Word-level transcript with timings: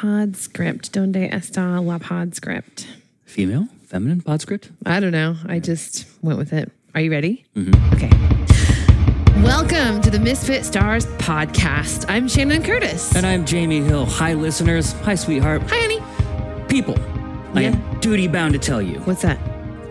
Podscript. 0.00 0.90
Donde 0.90 1.30
está 1.30 1.80
la 1.80 1.98
Podscript? 1.98 2.86
Female, 3.26 3.68
feminine, 3.86 4.20
podscript. 4.20 4.70
I 4.84 4.98
don't 4.98 5.12
know. 5.12 5.36
I 5.46 5.60
just 5.60 6.04
went 6.20 6.36
with 6.36 6.52
it. 6.52 6.72
Are 6.96 7.00
you 7.00 7.12
ready? 7.12 7.44
Mm-hmm. 7.54 7.94
Okay. 7.94 8.10
Welcome 9.44 10.00
to 10.02 10.10
the 10.10 10.18
Misfit 10.18 10.64
Stars 10.64 11.06
podcast. 11.18 12.06
I'm 12.08 12.26
Shannon 12.26 12.64
Curtis. 12.64 13.14
And 13.14 13.24
I'm 13.24 13.46
Jamie 13.46 13.82
Hill. 13.82 14.04
Hi, 14.06 14.32
listeners. 14.34 14.92
Hi, 15.02 15.14
sweetheart. 15.14 15.62
Hi, 15.68 15.76
honey. 15.78 16.66
People, 16.68 16.96
I 17.54 17.60
Yeah. 17.62 17.68
am 17.76 18.00
duty 18.00 18.26
bound 18.26 18.52
to 18.54 18.58
tell 18.58 18.82
you. 18.82 18.98
What's 19.04 19.22
that? 19.22 19.38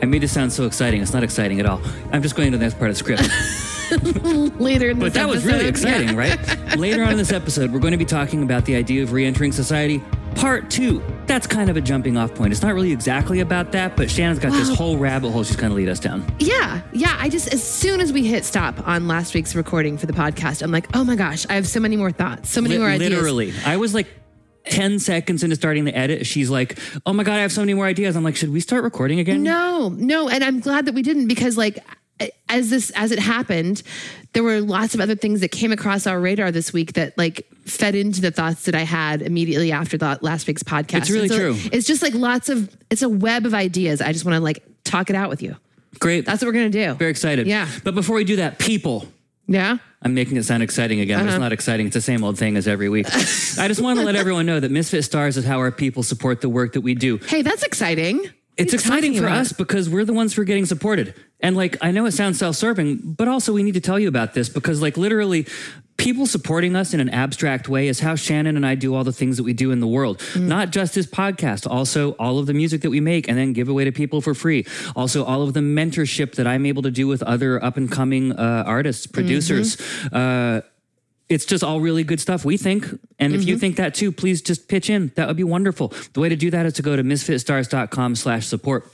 I 0.02 0.06
made 0.06 0.22
it 0.26 0.28
sound 0.28 0.52
so 0.52 0.66
exciting. 0.66 1.02
It's 1.02 1.14
not 1.14 1.24
exciting 1.24 1.62
at 1.62 1.66
all. 1.66 1.82
I'm 2.12 2.22
just 2.22 2.36
going 2.36 2.52
to 2.52 2.58
the 2.58 2.64
next 2.64 2.78
part 2.78 2.90
of 2.92 2.98
the 2.98 3.00
script. 3.00 3.24
Later 4.60 4.90
in 4.90 5.00
this 5.00 5.14
But 5.14 5.14
that 5.14 5.30
was 5.30 5.46
really 5.46 5.66
episode. 5.68 5.88
exciting, 5.88 6.10
Yeah. 6.10 6.16
right? 6.18 6.53
Later 6.78 7.04
on 7.04 7.12
in 7.12 7.18
this 7.18 7.32
episode, 7.32 7.72
we're 7.72 7.80
going 7.80 7.92
to 7.92 7.98
be 7.98 8.06
talking 8.06 8.44
about 8.44 8.66
the 8.66 8.76
idea 8.76 9.04
of 9.04 9.12
re 9.12 9.26
entering 9.26 9.52
society, 9.52 10.02
part 10.36 10.70
two. 10.70 11.04
That's 11.26 11.48
kind 11.48 11.70
of 11.70 11.78
a 11.78 11.82
jumping 11.82 12.18
off 12.18 12.34
point. 12.34 12.52
It's 12.52 12.62
not 12.62 12.74
really 12.74 12.92
exactly 12.92 13.40
about 13.40 13.72
that, 13.74 13.96
but 13.96 14.10
Shannon's 14.10 14.40
got 14.40 14.52
this 14.52 14.70
whole 14.76 14.98
rabbit 14.98 15.32
hole 15.32 15.44
she's 15.44 15.56
going 15.56 15.70
to 15.70 15.76
lead 15.76 15.90
us 15.90 16.00
down. 16.00 16.26
Yeah, 16.40 16.82
yeah. 16.92 17.16
I 17.20 17.30
just, 17.30 17.54
as 17.54 17.64
soon 17.64 18.02
as 18.02 18.12
we 18.12 18.26
hit 18.26 18.44
stop 18.44 18.88
on 18.88 19.08
last 19.08 19.34
week's 19.34 19.56
recording 19.56 19.98
for 19.98 20.06
the 20.06 20.14
podcast, 20.14 20.62
I'm 20.62 20.72
like, 20.72 20.88
oh 20.96 21.04
my 21.04 21.16
gosh, 21.16 21.46
I 21.50 21.54
have 21.54 21.68
so 21.68 21.80
many 21.80 21.96
more 21.96 22.12
thoughts, 22.12 22.50
so 22.50 22.62
many 22.62 22.76
Li- 22.76 22.80
more 22.82 22.90
ideas. 22.90 23.12
Literally. 23.12 23.54
I 23.66 23.78
was 23.78 23.94
like 23.94 24.08
10 24.66 25.00
seconds 25.00 25.44
into 25.44 25.56
starting 25.56 25.86
the 25.86 25.96
edit. 25.96 26.26
She's 26.26 26.50
like, 26.50 26.80
oh 27.06 27.14
my 27.14 27.24
God, 27.24 27.36
I 27.36 27.42
have 27.42 27.52
so 27.52 27.62
many 27.62 27.74
more 27.74 27.86
ideas. 27.86 28.16
I'm 28.16 28.24
like, 28.24 28.36
should 28.36 28.52
we 28.52 28.60
start 28.60 28.84
recording 28.84 29.20
again? 29.20 29.44
No, 29.44 29.90
no, 29.90 30.30
and 30.30 30.44
I'm 30.44 30.60
glad 30.60 30.86
that 30.86 30.96
we 30.96 31.02
didn't 31.02 31.28
because 31.28 31.58
like 31.58 31.80
as 32.50 32.70
this 32.70 32.92
as 32.92 33.12
it 33.12 33.20
happened, 33.20 33.84
there 34.34 34.44
were 34.44 34.62
lots 34.62 34.94
of 34.94 35.02
other 35.02 35.16
things 35.16 35.42
that 35.42 35.50
came 35.50 35.72
across 35.72 36.08
our 36.08 36.20
radar 36.20 36.52
this 36.52 36.72
week 36.72 36.94
that 36.94 37.18
like 37.18 37.48
fed 37.66 37.96
into 37.96 38.22
the 38.22 38.32
thoughts 38.32 38.66
that 38.66 38.76
I 38.76 38.82
had 38.84 39.22
immediately 39.22 39.72
after 39.72 39.98
the 39.98 40.18
last 40.22 40.48
week's 40.48 40.64
podcast. 40.64 40.98
It's 41.00 41.10
really 41.10 41.28
so 41.28 41.38
true. 41.38 41.56
It's 41.72 41.88
just 41.88 42.02
like 42.02 42.14
lots 42.14 42.50
of 42.50 42.76
it's 42.90 43.02
a 43.02 43.10
web 43.10 43.46
of 43.46 43.54
ideas. 43.54 44.02
I 44.02 44.12
just 44.14 44.26
want 44.26 44.36
to 44.36 44.40
like 44.42 44.64
talk 44.84 45.10
it 45.10 45.16
out 45.16 45.30
with 45.30 45.42
you. 45.42 45.56
Great. 46.00 46.26
That's 46.26 46.42
what 46.42 46.48
we're 46.48 46.54
gonna 46.54 46.70
do. 46.70 46.94
Very 46.96 47.12
excited. 47.12 47.48
Yeah. 47.48 47.68
But 47.84 47.96
before 47.96 48.16
we 48.16 48.24
do 48.24 48.38
that, 48.38 48.60
people. 48.60 49.08
Yeah. 49.48 49.78
I'm 50.02 50.14
making 50.14 50.38
it 50.38 50.44
sound 50.44 50.64
exciting 50.64 51.00
again, 51.00 51.20
Uh-huh. 51.22 51.30
it's 51.30 51.40
not 51.40 51.52
exciting. 51.54 51.88
It's 51.88 51.94
the 51.94 52.02
same 52.02 52.24
old 52.24 52.38
thing 52.38 52.58
as 52.58 52.68
every 52.68 52.90
week. 52.90 53.08
I 53.58 53.68
just 53.68 53.82
want 53.82 54.00
to 54.00 54.06
let 54.06 54.16
everyone 54.16 54.46
know 54.46 54.60
that 54.60 54.72
Misfit 54.72 55.04
Stars 55.06 55.38
is 55.38 55.46
how 55.46 55.60
our 55.60 55.72
people 55.72 56.04
support 56.04 56.42
the 56.42 56.50
work 56.50 56.74
that 56.74 56.82
we 56.82 56.94
do. 56.96 57.18
Hey, 57.18 57.42
that's 57.42 57.64
exciting. 57.64 58.30
It's 58.58 58.74
exciting 58.74 59.16
for 59.16 59.26
about? 59.26 59.38
us 59.38 59.54
because 59.54 59.90
we're 59.90 60.06
the 60.06 60.14
ones 60.14 60.34
who 60.34 60.42
are 60.42 60.46
getting 60.46 60.66
supported. 60.66 61.16
And 61.40 61.56
like, 61.56 61.78
I 61.82 61.92
know 61.92 62.06
it 62.06 62.12
sounds 62.12 62.38
self 62.38 62.56
serving, 62.56 62.98
but 63.04 63.28
also 63.28 63.54
we 63.54 63.64
need 63.64 63.74
to 63.74 63.82
tell 63.82 64.00
you 64.00 64.08
about 64.08 64.34
this 64.34 64.48
because, 64.48 64.82
like, 64.82 64.96
literally, 64.96 65.48
people 65.98 66.26
supporting 66.26 66.76
us 66.76 66.94
in 66.94 67.00
an 67.00 67.10
abstract 67.10 67.70
way 67.70 67.88
is 67.88 68.00
how 68.00 68.16
Shannon 68.16 68.56
and 68.56 68.66
I 68.66 68.76
do 68.76 68.96
all 68.96 69.04
the 69.04 69.14
things 69.14 69.38
that 69.38 69.44
we 69.44 69.54
do 69.54 69.72
in 69.72 69.80
the 69.80 69.88
world. 69.88 70.20
Mm. 70.34 70.44
Not 70.44 70.72
just 70.72 70.96
this 70.96 71.06
podcast, 71.06 71.70
also 71.70 72.12
all 72.14 72.40
of 72.40 72.46
the 72.46 72.54
music 72.54 72.82
that 72.82 72.90
we 72.90 73.00
make 73.00 73.28
and 73.28 73.38
then 73.38 73.54
give 73.54 73.70
away 73.70 73.86
to 73.86 73.92
people 73.92 74.22
for 74.22 74.34
free. 74.34 74.66
Also, 74.96 75.24
all 75.24 75.44
of 75.44 75.54
the 75.54 75.60
mentorship 75.60 76.36
that 76.36 76.48
I'm 76.48 76.66
able 76.66 76.82
to 76.84 76.92
do 76.92 77.08
with 77.08 77.24
other 77.24 77.64
up 77.64 77.78
and 77.78 77.92
coming 77.92 78.34
uh, 78.34 78.64
artists, 78.66 79.08
producers. 79.08 79.78
Mm-hmm. 79.78 80.16
Uh, 80.16 80.62
it's 81.34 81.46
just 81.46 81.64
all 81.64 81.82
really 81.82 82.04
good 82.04 82.20
stuff, 82.22 82.46
we 82.46 82.56
think. 82.58 82.86
And 83.20 83.34
if 83.34 83.42
Mm-hmm. 83.42 83.50
you 83.50 83.58
think 83.58 83.76
that 83.78 83.94
too, 83.96 84.12
please 84.12 84.42
just 84.42 84.68
pitch 84.70 84.90
in. 84.90 85.12
That 85.16 85.28
would 85.28 85.38
be 85.38 85.44
wonderful. 85.44 85.92
The 86.14 86.20
way 86.22 86.30
to 86.30 86.36
do 86.36 86.50
that 86.52 86.66
is 86.66 86.74
to 86.74 86.82
go 86.82 86.96
to 86.96 87.04
misfitstars.com 87.04 88.16
slash 88.16 88.46
support. 88.48 88.90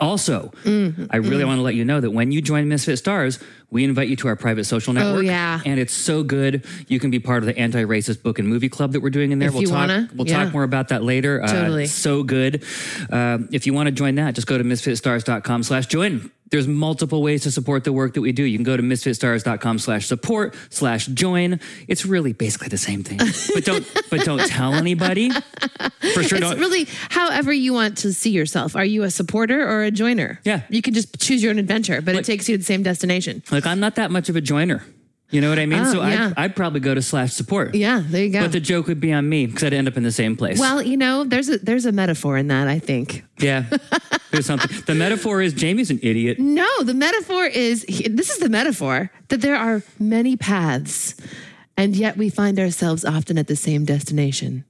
Also, 0.00 0.52
Mm-hmm. 0.62 1.06
I 1.10 1.16
really 1.16 1.44
want 1.44 1.58
to 1.58 1.62
let 1.62 1.74
you 1.74 1.84
know 1.84 2.00
that 2.00 2.12
when 2.12 2.30
you 2.30 2.40
join 2.40 2.68
Misfit 2.68 2.98
Stars, 2.98 3.40
we 3.70 3.82
invite 3.82 4.08
you 4.08 4.14
to 4.16 4.28
our 4.28 4.36
private 4.36 4.64
social 4.64 4.92
network. 4.92 5.16
Oh, 5.16 5.20
yeah. 5.20 5.60
And 5.66 5.80
it's 5.80 5.92
so 5.92 6.22
good. 6.22 6.64
You 6.86 7.00
can 7.00 7.10
be 7.10 7.18
part 7.18 7.42
of 7.42 7.46
the 7.46 7.58
anti-racist 7.58 8.22
book 8.22 8.38
and 8.38 8.46
movie 8.48 8.68
club 8.68 8.92
that 8.92 9.00
we're 9.00 9.10
doing 9.10 9.32
in 9.32 9.40
there. 9.40 9.48
If 9.48 9.54
we'll 9.54 9.62
you 9.64 9.68
talk 9.68 9.76
wanna, 9.88 10.08
we'll 10.14 10.28
yeah. 10.28 10.44
talk 10.44 10.52
more 10.52 10.62
about 10.62 10.88
that 10.88 11.02
later. 11.02 11.42
Uh, 11.42 11.48
Totally. 11.48 11.86
so 11.86 12.22
good. 12.22 12.62
Um, 13.10 13.48
if 13.52 13.66
you 13.66 13.74
want 13.74 13.88
to 13.88 13.90
join 13.92 14.14
that, 14.14 14.34
just 14.36 14.46
go 14.46 14.56
to 14.56 14.62
misfitstars.com 14.64 15.64
slash 15.64 15.86
join. 15.88 16.30
There's 16.50 16.66
multiple 16.68 17.22
ways 17.22 17.42
to 17.42 17.50
support 17.50 17.84
the 17.84 17.92
work 17.92 18.14
that 18.14 18.20
we 18.20 18.32
do. 18.32 18.42
You 18.42 18.56
can 18.58 18.64
go 18.64 18.76
to 18.76 18.82
misfitstars.com 18.82 19.78
slash 19.78 20.06
support 20.06 20.54
slash 20.70 21.06
join. 21.06 21.60
It's 21.88 22.06
really 22.06 22.32
basically 22.32 22.68
the 22.68 22.78
same 22.78 23.02
thing. 23.04 23.18
But 23.54 23.64
don't 23.64 23.84
but 24.10 24.24
don't 24.24 24.46
tell 24.46 24.74
anybody. 24.74 25.30
For 25.30 26.22
sure 26.22 26.38
It's 26.38 26.40
don't 26.40 26.58
really 26.58 26.86
however 27.10 27.52
you 27.52 27.72
want 27.72 27.98
to 27.98 28.12
see 28.12 28.30
yourself. 28.30 28.76
Are 28.76 28.84
you 28.84 29.02
a 29.02 29.10
supporter 29.10 29.60
or 29.68 29.82
a 29.82 29.90
joiner? 29.90 30.40
Yeah. 30.44 30.62
You 30.68 30.82
can 30.82 30.94
just 30.94 31.18
choose 31.20 31.42
your 31.42 31.50
own 31.50 31.58
adventure, 31.58 32.00
but 32.00 32.14
it 32.14 32.24
takes 32.24 32.48
you 32.48 32.54
to 32.54 32.58
the 32.58 32.64
same 32.64 32.82
destination. 32.82 33.42
like 33.50 33.66
I'm 33.66 33.80
not 33.80 33.96
that 33.96 34.10
much 34.10 34.28
of 34.28 34.36
a 34.36 34.40
joiner. 34.40 34.84
You 35.30 35.42
know 35.42 35.50
what 35.50 35.58
I 35.58 35.66
mean? 35.66 35.80
Oh, 35.80 35.92
so 35.92 36.06
yeah. 36.06 36.32
I'd, 36.36 36.44
I'd 36.44 36.56
probably 36.56 36.80
go 36.80 36.94
to 36.94 37.02
slash 37.02 37.34
support. 37.34 37.74
Yeah, 37.74 38.02
there 38.04 38.24
you 38.24 38.30
go. 38.32 38.40
But 38.40 38.52
the 38.52 38.60
joke 38.60 38.86
would 38.86 38.98
be 39.00 39.12
on 39.12 39.28
me 39.28 39.44
because 39.46 39.62
I'd 39.62 39.74
end 39.74 39.86
up 39.86 39.96
in 39.98 40.02
the 40.02 40.10
same 40.12 40.36
place. 40.36 40.58
well, 40.58 40.80
you 40.80 40.96
know, 40.96 41.24
there's 41.24 41.50
a 41.50 41.58
there's 41.58 41.84
a 41.84 41.92
metaphor 41.92 42.38
in 42.38 42.48
that, 42.48 42.66
I 42.66 42.78
think. 42.78 43.24
yeah. 43.38 43.64
There's 44.30 44.44
something. 44.44 44.82
The 44.84 44.94
metaphor 44.94 45.40
is 45.40 45.54
Jamie's 45.54 45.90
an 45.90 46.00
idiot. 46.02 46.38
No, 46.38 46.66
the 46.82 46.92
metaphor 46.92 47.46
is 47.46 47.86
this 47.88 48.28
is 48.28 48.38
the 48.40 48.50
metaphor 48.50 49.10
that 49.28 49.40
there 49.40 49.56
are 49.56 49.82
many 49.98 50.36
paths, 50.36 51.14
and 51.78 51.96
yet 51.96 52.18
we 52.18 52.28
find 52.28 52.58
ourselves 52.60 53.06
often 53.06 53.38
at 53.38 53.46
the 53.46 53.56
same 53.56 53.86
destination. 53.86 54.66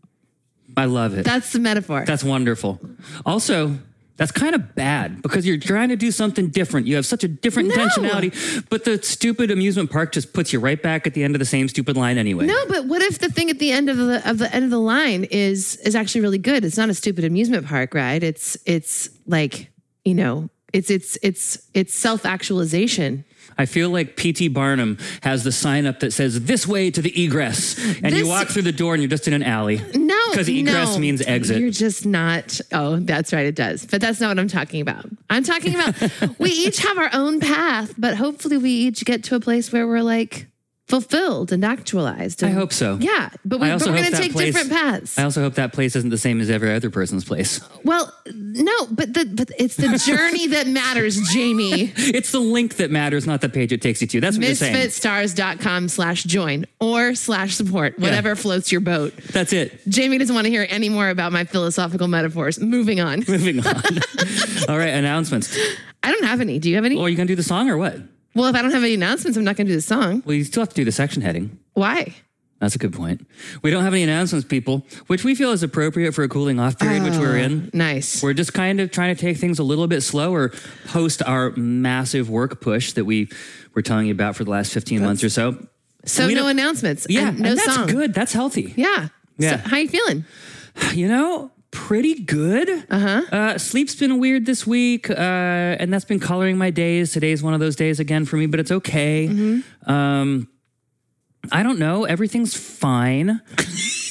I 0.77 0.85
love 0.85 1.19
it. 1.19 1.25
That's 1.25 1.53
the 1.53 1.59
metaphor. 1.59 2.05
That's 2.07 2.23
wonderful. 2.23 2.79
Also, 3.27 3.77
that's 4.19 4.31
kind 4.33 4.55
of 4.55 4.75
bad 4.75 5.23
because 5.23 5.47
you're 5.47 5.57
trying 5.57 5.89
to 5.89 5.97
do 5.97 6.11
something 6.11 6.49
different. 6.49 6.87
You 6.87 6.97
have 6.97 7.07
such 7.07 7.25
a 7.25 7.29
different 7.29 7.71
No. 7.71 7.77
intentionality, 7.77 8.69
but 8.69 8.85
the 8.85 9.03
stupid 9.03 9.51
amusement 9.51 9.91
park 9.91 10.13
just 10.13 10.33
puts 10.35 10.53
you 10.53 10.61
right 10.61 10.83
back 10.83 11.07
at 11.07 11.15
the 11.15 11.25
end 11.25 11.35
of 11.35 11.39
the 11.39 11.47
same 11.47 11.67
stupid 11.69 11.97
line 11.97 12.19
anyway. 12.19 12.45
no, 12.45 12.61
but 12.69 12.85
what 12.87 13.01
if 13.01 13.19
the 13.21 13.31
thing 13.31 13.49
at 13.49 13.59
the 13.59 13.73
end 13.73 13.89
of 13.89 13.97
the 13.97 14.29
of 14.29 14.37
the 14.39 14.55
end 14.55 14.65
of 14.65 14.71
the 14.71 14.79
line 14.81 15.25
is 15.31 15.77
is 15.77 15.95
actually 15.97 16.21
really 16.21 16.37
good? 16.39 16.65
It's 16.65 16.77
not 16.77 16.91
a 16.91 16.95
stupid 16.95 17.25
amusement 17.25 17.67
park 17.67 17.95
ride. 17.95 18.23
It's 18.23 18.57
it's 18.67 19.09
like 19.27 19.71
you 20.05 20.15
know, 20.15 20.51
it's 20.73 20.91
it's 20.91 21.17
it's 21.23 21.59
it's 21.73 21.95
self 21.95 22.27
actualization. 22.27 23.25
I 23.59 23.67
feel 23.67 23.91
like 23.91 24.17
P.T. 24.17 24.49
Barnum 24.49 24.99
has 25.23 25.43
the 25.43 25.51
sign 25.53 25.85
up 25.87 26.01
that 26.01 26.13
says 26.13 26.45
"This 26.45 26.67
way 26.67 26.91
to 26.91 27.03
the 27.03 27.25
egress," 27.25 27.77
and 28.03 28.15
you 28.15 28.29
walk 28.29 28.49
through 28.49 28.63
the 28.63 28.73
door 28.73 28.95
and 28.95 29.03
you're 29.03 29.11
just 29.11 29.27
in 29.27 29.35
an 29.35 29.43
alley. 29.43 29.81
No, 29.95 30.19
because 30.31 30.49
egress 30.49 30.95
no. 30.95 30.99
means 31.01 31.21
exit. 31.23 31.61
You're 31.61 31.71
just 31.71 32.07
not. 32.07 32.61
Oh, 32.73 32.97
that's 32.97 33.33
right. 33.33 33.47
It 33.47 33.57
does, 33.57 33.85
but 33.85 34.01
that's 34.01 34.21
not 34.21 34.29
what 34.29 34.39
I'm 34.39 34.49
talking 34.49 34.81
about. 34.81 35.07
I'm 35.29 35.43
talking 35.43 35.75
about 35.75 35.95
we 36.39 36.51
each 36.51 36.79
have 36.79 36.99
our 36.99 37.11
own 37.13 37.41
path, 37.41 37.95
but 37.99 38.17
hopefully 38.17 38.59
we 38.59 38.71
each 38.71 39.05
get 39.05 39.25
to 39.25 39.35
a 39.35 39.41
place 39.41 39.73
where 39.73 39.87
we're 39.87 40.03
like 40.03 40.47
fulfilled 40.89 41.53
and 41.53 41.65
actualized. 41.65 42.43
I 42.43 42.51
hope 42.51 42.73
so. 42.73 42.97
Yeah, 43.01 43.29
but, 43.45 43.61
we, 43.61 43.69
we're 43.69 43.79
going 43.79 44.05
to 44.05 44.11
take 44.11 44.33
place- 44.33 44.55
different 44.55 44.71
paths. 44.71 45.19
I 45.19 45.25
also 45.25 45.43
hope 45.43 45.55
that 45.55 45.73
place 45.73 45.95
isn't 45.95 46.11
the 46.11 46.19
same 46.19 46.41
as 46.41 46.49
every 46.51 46.73
other 46.75 46.91
person's 46.91 47.25
place. 47.25 47.61
well, 47.85 48.13
no, 48.35 48.87
but 48.91 49.13
the 49.15 49.27
but 49.27 49.51
it's 49.59 49.77
the 49.77 49.99
journey 50.07 50.47
that 50.49 50.67
matters, 50.67 51.21
Jamie. 51.31 51.93
It's 51.97 52.33
the 52.33 52.41
link 52.41 52.77
that 52.77 52.91
matters, 52.91 53.27
not 53.27 53.41
the 53.41 53.49
page 53.49 53.73
it 53.73 53.83
takes 53.83 54.01
you 54.01 54.09
to. 54.09 54.21
That's 54.21 54.37
what 54.39 54.47
you're 54.47 54.55
saying. 54.55 54.75
Misfitstars.com 54.75 55.89
slash 55.89 56.25
join 56.25 56.65
or 56.81 57.15
slash 57.15 57.55
support, 57.55 57.99
whatever 57.99 58.35
floats 58.35 58.73
your 58.73 58.81
boat. 58.81 59.15
That's 59.33 59.53
it. 59.53 59.81
Jamie 59.89 60.19
doesn't 60.19 60.35
want 60.35 60.47
to 60.47 60.51
hear 60.51 60.67
any 60.71 60.89
more 60.89 61.11
about 61.11 61.33
my 61.33 61.45
philosophical 61.45 62.09
metaphors. 62.09 62.59
Moving 62.59 63.01
on. 63.01 63.25
Moving 63.29 63.65
on. 63.67 63.75
All 64.69 64.79
right, 64.79 64.89
announcements. 64.95 65.57
I 66.03 66.13
don't 66.13 66.25
have 66.25 66.41
any. 66.41 66.59
Do 66.59 66.71
you 66.71 66.77
have 66.77 66.85
any? 66.85 66.97
Well, 66.97 67.05
are 67.07 67.09
you 67.09 67.17
gonna 67.17 67.27
do 67.27 67.35
the 67.37 67.43
song 67.43 67.69
or 67.69 67.77
what? 67.77 67.99
Well, 68.35 68.47
if 68.47 68.55
I 68.55 68.63
don't 68.63 68.71
have 68.71 68.83
any 68.83 68.95
announcements, 68.95 69.37
I'm 69.37 69.45
not 69.45 69.57
going 69.57 69.67
to 69.67 69.73
do 69.73 69.77
the 69.77 69.83
song. 69.83 70.23
Well, 70.25 70.35
you 70.35 70.45
still 70.45 70.61
have 70.63 70.69
to 70.71 70.75
do 70.75 70.85
the 70.85 70.93
section 70.93 71.23
heading. 71.23 71.59
Why? 71.75 72.15
That's 72.61 72.75
a 72.75 72.79
good 72.79 72.93
point. 72.93 73.25
We 73.63 73.71
don't 73.71 73.85
have 73.85 73.93
any 73.95 74.03
announcements, 74.03 74.47
people, 74.47 74.85
which 75.07 75.23
we 75.23 75.37
feel 75.37 75.53
is 75.53 75.63
appropriate 75.63 76.13
for 76.13 76.25
a 76.25 76.29
cooling 76.29 76.59
off 76.59 76.79
period, 76.79 77.05
which 77.05 77.17
we're 77.17 77.37
oh, 77.37 77.43
in. 77.43 77.71
Nice. 77.73 78.21
We're 78.21 78.33
just 78.33 78.53
kind 78.53 78.81
of 78.81 78.91
trying 78.91 79.15
to 79.15 79.21
take 79.21 79.37
things 79.37 79.61
a 79.61 79.63
little 79.63 79.87
bit 79.87 80.01
slower 80.03 80.53
post 80.87 81.23
our 81.23 81.51
massive 81.53 82.29
work 82.29 82.61
push 82.61 82.93
that 82.95 83.05
we 83.05 83.29
were 83.75 83.83
telling 83.83 84.07
you 84.07 84.13
about 84.13 84.35
for 84.35 84.43
the 84.43 84.51
last 84.51 84.73
15 84.73 85.03
months 85.03 85.23
or 85.23 85.29
so. 85.29 85.69
so 86.05 86.27
we 86.27 86.35
no 86.35 86.43
don't- 86.43 86.51
announcements. 86.51 87.07
Yeah, 87.09 87.29
and 87.29 87.39
no 87.39 87.51
and 87.51 87.59
that's 87.59 87.75
song. 87.75 87.87
good. 87.87 88.13
That's 88.13 88.33
healthy. 88.33 88.75
Yeah. 88.77 89.09
Yeah. 89.39 89.63
So 89.63 89.69
how 89.69 89.77
you 89.77 89.89
feeling? 89.89 90.25
You 90.95 91.07
know, 91.09 91.53
pretty 91.71 92.23
good. 92.23 92.69
Uh-huh. 92.91 93.23
Uh, 93.31 93.59
sleep's 93.59 93.95
been 93.95 94.19
weird 94.19 94.47
this 94.47 94.67
week, 94.67 95.11
uh, 95.11 95.15
and 95.15 95.93
that's 95.93 96.05
been 96.05 96.21
coloring 96.21 96.59
my 96.59 96.71
days. 96.71 97.13
Today's 97.13 97.43
one 97.43 97.55
of 97.55 97.61
those 97.61 97.77
days 97.77 98.01
again 98.01 98.25
for 98.25 98.37
me, 98.37 98.47
but 98.47 98.61
it's 98.61 98.71
okay. 98.71 99.29
Mm-hmm. 99.29 99.91
Um, 99.91 100.49
I 101.53 101.63
don't 101.63 101.79
know. 101.79 102.05
Everything's 102.05 102.57
fine. 102.57 103.41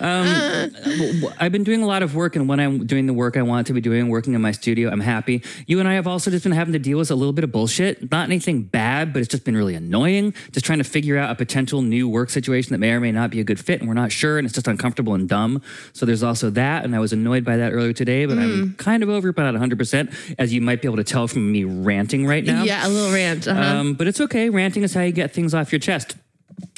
um, 0.00 1.34
I've 1.38 1.52
been 1.52 1.64
doing 1.64 1.82
a 1.82 1.86
lot 1.86 2.02
of 2.02 2.14
work, 2.14 2.36
and 2.36 2.48
when 2.48 2.60
I'm 2.60 2.86
doing 2.86 3.06
the 3.06 3.12
work 3.12 3.36
I 3.36 3.42
want 3.42 3.66
to 3.68 3.72
be 3.72 3.80
doing, 3.80 4.08
working 4.08 4.34
in 4.34 4.40
my 4.40 4.52
studio, 4.52 4.90
I'm 4.90 5.00
happy. 5.00 5.42
You 5.66 5.80
and 5.80 5.88
I 5.88 5.94
have 5.94 6.06
also 6.06 6.30
just 6.30 6.44
been 6.44 6.52
having 6.52 6.72
to 6.72 6.78
deal 6.78 6.98
with 6.98 7.10
a 7.10 7.14
little 7.14 7.32
bit 7.32 7.44
of 7.44 7.52
bullshit. 7.52 8.10
Not 8.10 8.28
anything 8.28 8.62
bad, 8.62 9.12
but 9.12 9.20
it's 9.20 9.28
just 9.28 9.44
been 9.44 9.56
really 9.56 9.74
annoying. 9.74 10.34
Just 10.52 10.64
trying 10.64 10.78
to 10.78 10.84
figure 10.84 11.16
out 11.16 11.30
a 11.30 11.34
potential 11.34 11.82
new 11.82 12.08
work 12.08 12.30
situation 12.30 12.72
that 12.72 12.78
may 12.78 12.92
or 12.92 13.00
may 13.00 13.12
not 13.12 13.30
be 13.30 13.40
a 13.40 13.44
good 13.44 13.60
fit, 13.60 13.80
and 13.80 13.88
we're 13.88 13.94
not 13.94 14.12
sure, 14.12 14.38
and 14.38 14.46
it's 14.46 14.54
just 14.54 14.68
uncomfortable 14.68 15.14
and 15.14 15.28
dumb. 15.28 15.62
So 15.92 16.06
there's 16.06 16.22
also 16.22 16.50
that, 16.50 16.84
and 16.84 16.94
I 16.94 16.98
was 16.98 17.12
annoyed 17.12 17.44
by 17.44 17.56
that 17.56 17.72
earlier 17.72 17.92
today, 17.92 18.26
but 18.26 18.38
I'm 18.38 18.74
kind 18.74 19.02
of 19.02 19.08
over 19.08 19.30
it, 19.30 19.36
but 19.36 19.50
not 19.50 19.60
100%, 19.60 20.34
as 20.38 20.52
you 20.52 20.60
might 20.60 20.82
be 20.82 20.88
able 20.88 20.96
to 20.96 21.04
tell 21.04 21.28
from 21.28 21.50
me 21.50 21.64
ranting 21.64 22.26
right 22.26 22.44
now. 22.44 22.62
Yeah, 22.62 22.86
a 22.86 22.88
little 22.88 23.12
rant. 23.12 23.48
Uh-huh. 23.48 23.60
Um, 23.60 23.94
but 23.94 24.06
it's 24.06 24.20
okay. 24.20 24.50
Ranting 24.50 24.82
is 24.82 24.94
how 24.94 25.02
you 25.02 25.12
get 25.12 25.32
things 25.32 25.54
off 25.54 25.72
your 25.72 25.78
chest. 25.80 26.16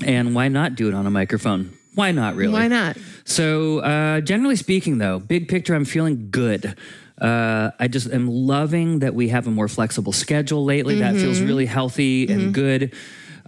And 0.04 0.34
why 0.34 0.48
not 0.48 0.74
do 0.74 0.88
it 0.88 0.94
on 0.94 1.06
a 1.06 1.10
microphone? 1.10 1.76
Why 1.94 2.12
not, 2.12 2.36
really? 2.36 2.52
Why 2.52 2.68
not? 2.68 2.96
So, 3.24 3.78
uh, 3.80 4.20
generally 4.20 4.56
speaking, 4.56 4.98
though, 4.98 5.18
big 5.18 5.48
picture, 5.48 5.74
I'm 5.74 5.84
feeling 5.84 6.28
good. 6.30 6.76
Uh, 7.20 7.70
I 7.78 7.88
just 7.88 8.10
am 8.10 8.28
loving 8.28 9.00
that 9.00 9.14
we 9.14 9.28
have 9.28 9.46
a 9.46 9.50
more 9.50 9.68
flexible 9.68 10.12
schedule 10.12 10.64
lately. 10.64 11.00
That 11.00 11.14
Mm-hmm. 11.14 11.22
feels 11.24 11.40
really 11.42 11.66
healthy 11.66 12.28
and 12.32 12.54
good. 12.54 12.94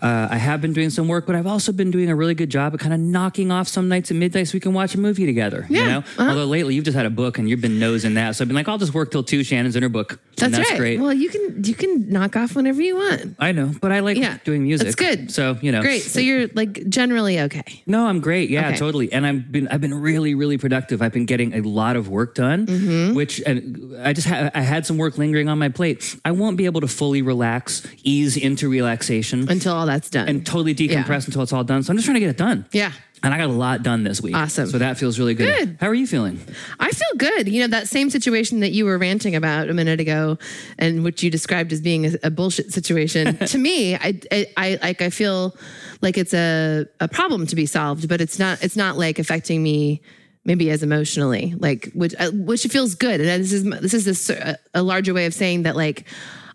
Uh, 0.03 0.27
I 0.31 0.37
have 0.37 0.61
been 0.61 0.73
doing 0.73 0.91
some 0.91 1.07
work, 1.07 1.27
but 1.27 1.37
I've 1.37 1.47
also 1.47 1.71
been 1.71 1.93
doing 1.93 2.11
a 2.11 2.17
really 2.17 2.35
good 2.35 2.51
job 2.51 2.75
of 2.75 2.81
kind 2.81 2.93
of 2.93 2.99
knocking 2.99 3.53
off 3.53 3.69
some 3.69 3.89
nights 3.89 4.11
at 4.11 4.17
midnight 4.17 4.49
so 4.49 4.55
we 4.55 4.61
can 4.61 4.75
watch 4.75 4.97
a 4.97 4.99
movie 4.99 5.27
together. 5.27 5.65
You 5.71 5.77
Yeah, 5.79 5.87
know, 5.87 5.99
uh-huh. 5.99 6.29
although 6.29 6.45
lately 6.47 6.75
you've 6.75 6.85
just 6.85 6.97
had 6.97 7.07
a 7.07 7.11
book 7.11 7.39
and 7.39 7.49
you've 7.49 7.61
been 7.61 7.79
nosing 7.79 8.15
that, 8.15 8.35
so 8.35 8.43
I've 8.43 8.49
been 8.49 8.57
like, 8.57 8.69
I'll 8.69 8.79
just 8.79 8.95
work 8.95 9.13
till 9.13 9.23
two. 9.23 9.45
Shannon's 9.45 9.77
in 9.77 9.83
her 9.85 9.89
book. 9.89 10.19
That's, 10.37 10.57
that's 10.57 10.71
right. 10.71 10.79
great. 10.79 11.01
Well, 11.01 11.13
you 11.13 11.29
can 11.29 11.63
you 11.63 11.75
can 11.75 12.09
knock 12.11 12.35
off 12.35 12.57
whenever 12.57 12.83
you 12.83 12.97
want. 12.97 13.37
I 13.39 13.53
know, 13.53 13.73
but 13.81 13.93
I 13.93 14.01
like 14.01 14.17
Yeah, 14.17 14.39
doing 14.45 14.65
music. 14.65 14.87
That's 14.89 14.97
good. 14.97 15.31
So 15.31 15.57
you 15.63 15.71
know, 15.71 15.81
great. 15.83 16.03
So 16.03 16.19
you're 16.19 16.49
like 16.55 16.89
generally 16.89 17.39
okay. 17.43 17.83
No, 17.87 18.07
I'm 18.09 18.19
great. 18.19 18.51
Yeah, 18.51 18.69
Okay. 18.71 18.79
totally. 18.79 19.13
And 19.13 19.25
I've 19.25 19.53
been 19.53 19.69
I've 19.69 19.81
been 19.81 19.95
really 19.95 20.35
really 20.35 20.59
productive. 20.59 21.01
I've 21.01 21.13
been 21.13 21.27
getting 21.27 21.55
a 21.55 21.61
lot 21.61 21.95
of 21.95 22.09
work 22.09 22.35
done, 22.35 22.67
Mm-hmm. 22.67 23.15
which 23.15 23.41
and 23.47 23.95
I 24.03 24.13
just 24.15 24.27
ha- 24.27 24.51
I 24.53 24.63
had 24.63 24.85
some 24.85 24.97
work 24.99 25.17
lingering 25.17 25.49
on 25.49 25.59
my 25.61 25.69
plate. 25.69 26.17
I 26.25 26.33
won't 26.33 26.57
be 26.57 26.65
able 26.65 26.81
to 26.81 26.89
fully 26.89 27.23
relax, 27.23 27.87
ease 28.03 28.37
into 28.37 28.69
relaxation, 28.69 29.49
Until 29.49 29.75
all 29.75 29.87
that's 29.93 30.11
done. 30.11 30.29
and 30.29 30.44
totally 30.47 30.75
decompress 30.75 31.27
until 31.27 31.43
it's 31.43 31.53
all 31.53 31.65
done. 31.65 31.83
So 31.83 31.91
I'm 31.91 31.97
just 31.97 32.06
trying 32.06 32.15
to 32.15 32.21
get 32.21 32.31
it 32.31 32.37
done. 32.37 32.67
yeah. 32.73 32.93
And 33.25 33.33
I 33.33 33.39
got 33.39 33.50
a 33.50 33.53
lot 33.53 33.85
done 33.85 34.03
this 34.03 34.21
week. 34.21 34.35
Awesome. 34.35 34.67
So 34.67 34.79
that 34.79 34.99
feels 34.99 35.17
really 35.17 35.35
good. 35.35 35.56
Good. 35.56 35.77
How 35.81 35.87
are 35.87 35.94
you 35.94 36.09
feeling? 36.09 36.41
I 36.81 36.91
feel 36.91 37.17
good. 37.17 37.47
You 37.47 37.61
know, 37.61 37.69
that 37.69 37.87
same 37.87 38.11
situation 38.11 38.59
that 38.61 38.73
you 38.73 38.85
were 38.85 38.99
ranting 38.99 39.37
about 39.37 39.71
a 39.71 39.75
minute 39.75 40.00
ago 40.00 40.39
and 40.77 41.05
which 41.05 41.23
you 41.23 41.31
described 41.31 41.73
as 41.73 41.81
being 41.81 42.05
a, 42.05 42.11
a 42.25 42.31
bullshit 42.33 42.73
situation. 42.73 43.37
to 43.47 43.59
me, 43.59 43.94
I, 43.94 44.19
I, 44.33 44.47
I 44.56 44.79
like, 44.83 45.03
I 45.03 45.11
feel 45.11 45.55
like 46.00 46.19
it's 46.19 46.35
a, 46.35 46.87
a 46.99 47.06
problem 47.06 47.47
to 47.47 47.55
be 47.55 47.65
solved, 47.65 48.09
but 48.09 48.21
it's 48.21 48.41
not, 48.41 48.61
it's 48.65 48.75
not 48.77 48.99
like 48.99 49.21
affecting 49.21 49.62
me 49.62 50.03
maybe 50.44 50.69
as 50.71 50.83
emotionally, 50.83 51.55
like, 51.59 51.93
which, 51.94 52.17
uh, 52.19 52.33
which 52.33 52.65
feels 52.65 52.97
good. 52.97 53.21
And 53.21 53.29
this 53.41 53.53
is, 53.53 53.62
this 53.62 53.94
is 53.94 54.05
this, 54.05 54.31
uh, 54.31 54.56
a 54.75 54.83
larger 54.83 55.15
way 55.15 55.27
of 55.27 55.35
saying 55.35 55.62
that 55.62 55.77
like, 55.77 56.06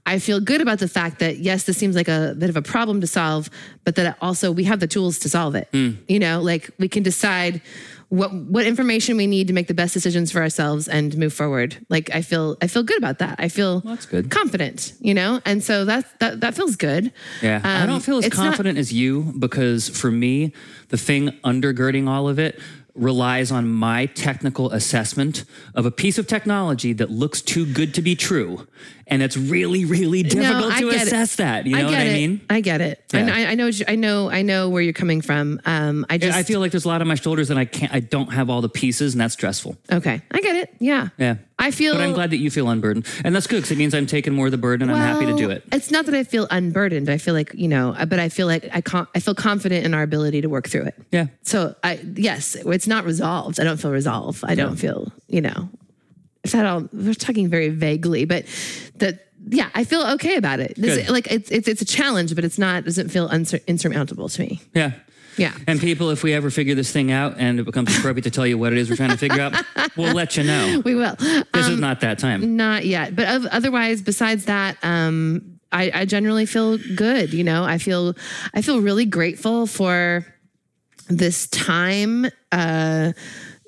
I 0.08 0.20
feel 0.20 0.40
good 0.40 0.62
about 0.62 0.80
the 0.80 0.88
fact 0.88 1.20
that 1.20 1.38
yes, 1.40 1.64
this 1.66 1.78
seems 1.78 1.96
like 1.96 2.08
a 2.08 2.34
bit 2.40 2.50
of 2.50 2.56
a 2.58 2.62
problem 2.62 3.02
to 3.02 3.08
solve, 3.08 3.50
but 3.84 3.96
that 3.96 4.18
also 4.22 4.52
we 4.52 4.64
have 4.64 4.80
the 4.80 4.88
tools 4.88 5.20
to 5.20 5.30
solve 5.30 5.54
it. 5.56 5.68
You 5.74 6.20
know, 6.20 6.42
like 6.42 6.70
we 6.80 6.88
can 6.88 7.04
decide 7.04 7.62
what 8.10 8.34
what 8.34 8.66
information 8.66 9.18
we 9.18 9.28
need 9.28 9.48
to 9.48 9.54
make 9.54 9.68
the 9.68 9.74
best 9.74 9.94
decisions 9.94 10.32
for 10.32 10.40
ourselves 10.42 10.88
and 10.88 11.18
move 11.18 11.34
forward. 11.34 11.76
Like 11.90 12.10
I 12.16 12.22
feel 12.22 12.56
I 12.62 12.68
feel 12.68 12.84
good 12.84 12.98
about 12.98 13.20
that. 13.20 13.36
I 13.38 13.50
feel 13.50 13.82
that's 13.82 14.06
good. 14.06 14.32
confident, 14.32 14.94
you 15.02 15.14
know? 15.14 15.42
And 15.46 15.62
so 15.62 15.84
that 15.84 16.06
that 16.22 16.40
that 16.40 16.56
feels 16.56 16.78
good. 16.78 17.12
Yeah, 17.44 17.60
I 17.66 17.82
Um, 17.82 17.90
don't 17.90 18.00
feel 18.04 18.20
as 18.20 18.26
it's 18.28 18.38
not- 18.38 18.46
confident 18.48 18.78
as 18.78 18.94
you 18.94 19.34
because 19.38 19.90
for 19.90 20.10
me, 20.10 20.54
the 20.88 20.98
thing 20.98 21.32
undergirding 21.44 22.08
all 22.08 22.30
of 22.30 22.40
it 22.40 22.58
relies 22.98 23.52
on 23.52 23.68
my 23.70 24.08
technical 24.08 24.72
assessment 24.72 25.46
of 25.76 25.86
a 25.86 25.92
piece 25.92 26.18
of 26.18 26.28
technology 26.28 26.94
that 26.94 27.10
looks 27.12 27.42
too 27.42 27.66
good 27.72 27.94
to 27.94 28.02
be 28.02 28.16
true. 28.16 28.68
And 29.06 29.22
it's 29.22 29.38
really, 29.38 29.86
really 29.86 30.24
difficult 30.24 30.74
I 30.74 30.82
to 30.82 30.92
get 30.92 31.02
it. 31.02 31.08
assess 31.08 31.36
that. 31.38 31.66
You 31.66 31.76
know 31.76 31.82
I 31.82 31.84
what 31.86 31.92
get 31.92 32.00
I 32.02 32.04
it. 32.06 32.14
mean? 32.14 32.42
I 32.50 32.62
get 32.62 32.82
it. 32.82 33.04
Yeah. 33.14 33.20
And 33.22 33.32
I, 33.32 33.52
I 33.52 33.56
know 33.56 33.70
I 33.88 33.96
know 33.96 34.30
I 34.30 34.42
know 34.42 34.70
where 34.70 34.82
you're 34.82 34.94
coming 34.94 35.22
from. 35.22 35.62
Um 35.66 36.06
I 36.10 36.18
just 36.18 36.38
I 36.38 36.44
feel 36.44 36.60
like 36.60 36.72
there's 36.72 36.86
a 36.86 36.90
lot 36.90 37.02
on 37.02 37.08
my 37.08 37.16
shoulders 37.16 37.50
and 37.50 37.58
I 37.60 37.66
can't 37.66 37.94
I 37.94 38.00
don't 38.02 38.34
have 38.34 38.50
all 38.50 38.62
the 38.62 38.70
pieces 38.70 39.14
and 39.14 39.22
that's 39.22 39.34
stressful. 39.34 39.78
Okay. 39.92 40.22
I 40.32 40.42
get 40.42 40.56
it. 40.58 40.74
Yeah. 40.80 41.10
Yeah. 41.18 41.36
I 41.68 41.72
feel 41.72 41.94
But 41.94 42.02
I'm 42.02 42.14
glad 42.14 42.30
that 42.32 42.38
you 42.38 42.50
feel 42.50 42.70
unburdened. 42.70 43.06
And 43.26 43.36
that's 43.36 43.46
good 43.46 43.58
because 43.58 43.72
it 43.72 43.78
means 43.78 43.94
I'm 43.94 44.06
taking 44.08 44.34
more 44.34 44.46
of 44.46 44.52
the 44.52 44.58
burden 44.58 44.90
and 44.90 44.98
I'm 44.98 45.06
happy 45.06 45.26
to 45.26 45.36
do 45.36 45.50
Well, 45.50 45.58
it. 45.58 45.64
It's 45.74 45.92
not 45.92 46.06
that 46.06 46.16
I 46.16 46.24
feel 46.24 46.48
unburdened. 46.50 47.10
I 47.10 47.18
feel 47.18 47.34
like, 47.34 47.54
you 47.54 47.68
know, 47.68 47.94
uh, 47.98 48.06
but 48.06 48.20
I 48.20 48.30
feel 48.30 48.48
like 48.48 48.70
I 48.74 48.80
con- 48.80 49.08
I 49.14 49.20
feel 49.20 49.36
confident 49.36 49.86
in 49.86 49.94
our 49.94 50.02
ability 50.02 50.40
to 50.42 50.48
work 50.48 50.70
through 50.70 50.84
it. 50.84 50.96
Yeah. 51.12 51.28
So 51.44 51.76
I 51.84 52.00
yes, 52.16 52.56
it's 52.56 52.88
not 52.88 53.04
resolved. 53.04 53.60
I 53.60 53.66
don't 53.66 53.78
feel 53.78 53.92
resolved. 53.92 54.44
I 54.48 54.56
don't 54.56 54.78
feel, 54.78 55.12
you 55.28 55.42
know, 55.42 55.70
if 56.46 56.54
that 56.54 56.66
all 56.66 56.88
we're 56.94 57.14
talking 57.14 57.50
very 57.50 57.68
vaguely, 57.68 58.24
but 58.24 58.46
that 58.96 59.28
yeah, 59.50 59.70
I 59.76 59.84
feel 59.84 60.06
okay 60.16 60.36
about 60.38 60.60
it. 60.60 60.74
This, 60.78 61.10
like 61.10 61.30
it's, 61.32 61.52
it's 61.52 61.68
it's 61.68 61.82
a 61.82 61.86
challenge, 61.86 62.34
but 62.34 62.46
it's 62.46 62.58
not 62.58 62.86
doesn't 62.86 63.10
feel 63.10 63.28
unsur- 63.28 63.60
insurmountable 63.68 64.30
to 64.30 64.42
me. 64.42 64.62
Yeah. 64.74 64.92
Yeah. 65.38 65.54
And 65.68 65.80
people, 65.80 66.10
if 66.10 66.24
we 66.24 66.34
ever 66.34 66.50
figure 66.50 66.76
this 66.76 66.92
thing 66.92 67.12
out 67.12 67.36
and 67.38 67.60
it 67.60 67.64
becomes 67.64 67.96
appropriate 67.98 68.24
to 68.24 68.32
tell 68.32 68.48
you 68.48 68.58
what 68.58 68.74
it 68.74 68.80
is 68.80 68.90
we're 68.90 68.96
trying 68.96 69.12
to 69.12 69.18
figure 69.18 69.42
out, 69.42 69.56
we'll 69.96 70.14
let 70.14 70.36
you 70.36 70.44
know. 70.44 70.82
We 70.84 70.96
will. 70.96 71.16
This 71.16 71.68
is 71.68 71.80
not 71.80 72.02
that 72.02 72.20
time. 72.20 72.56
Not 72.58 72.86
yet, 72.86 73.16
but 73.16 73.28
oth- 73.28 73.48
otherwise, 73.52 74.02
besides 74.02 74.46
that, 74.46 74.78
um, 74.84 75.60
I, 75.72 75.92
I 75.94 76.06
generally 76.06 76.46
feel 76.46 76.78
good. 76.96 77.34
You 77.34 77.44
know, 77.44 77.64
I 77.64 77.78
feel 77.78 78.16
I 78.54 78.62
feel 78.62 78.82
really 78.82 79.06
grateful 79.06 79.68
for 79.68 80.26
this 81.10 81.48
time. 81.48 82.26
Uh, 82.52 83.14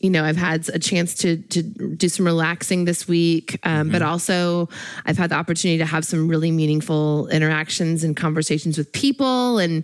you 0.01 0.10
know, 0.10 0.24
I've 0.24 0.38
had 0.38 0.69
a 0.69 0.80
chance 0.80 1.13
to 1.16 1.38
to 1.38 1.62
do 1.63 2.10
some 2.10 2.25
relaxing 2.25 2.86
this 2.86 3.07
week, 3.07 3.60
um, 3.63 3.90
but 3.90 4.01
also 4.01 4.69
I've 5.06 5.18
had 5.18 5.31
the 5.31 5.36
opportunity 5.36 5.78
to 5.80 5.86
have 5.86 6.06
some 6.06 6.28
really 6.28 6.51
meaningful 6.51 7.28
interactions 7.28 8.04
and 8.04 8.16
conversations 8.16 8.78
with 8.78 8.92
people, 8.92 9.60
and 9.60 9.84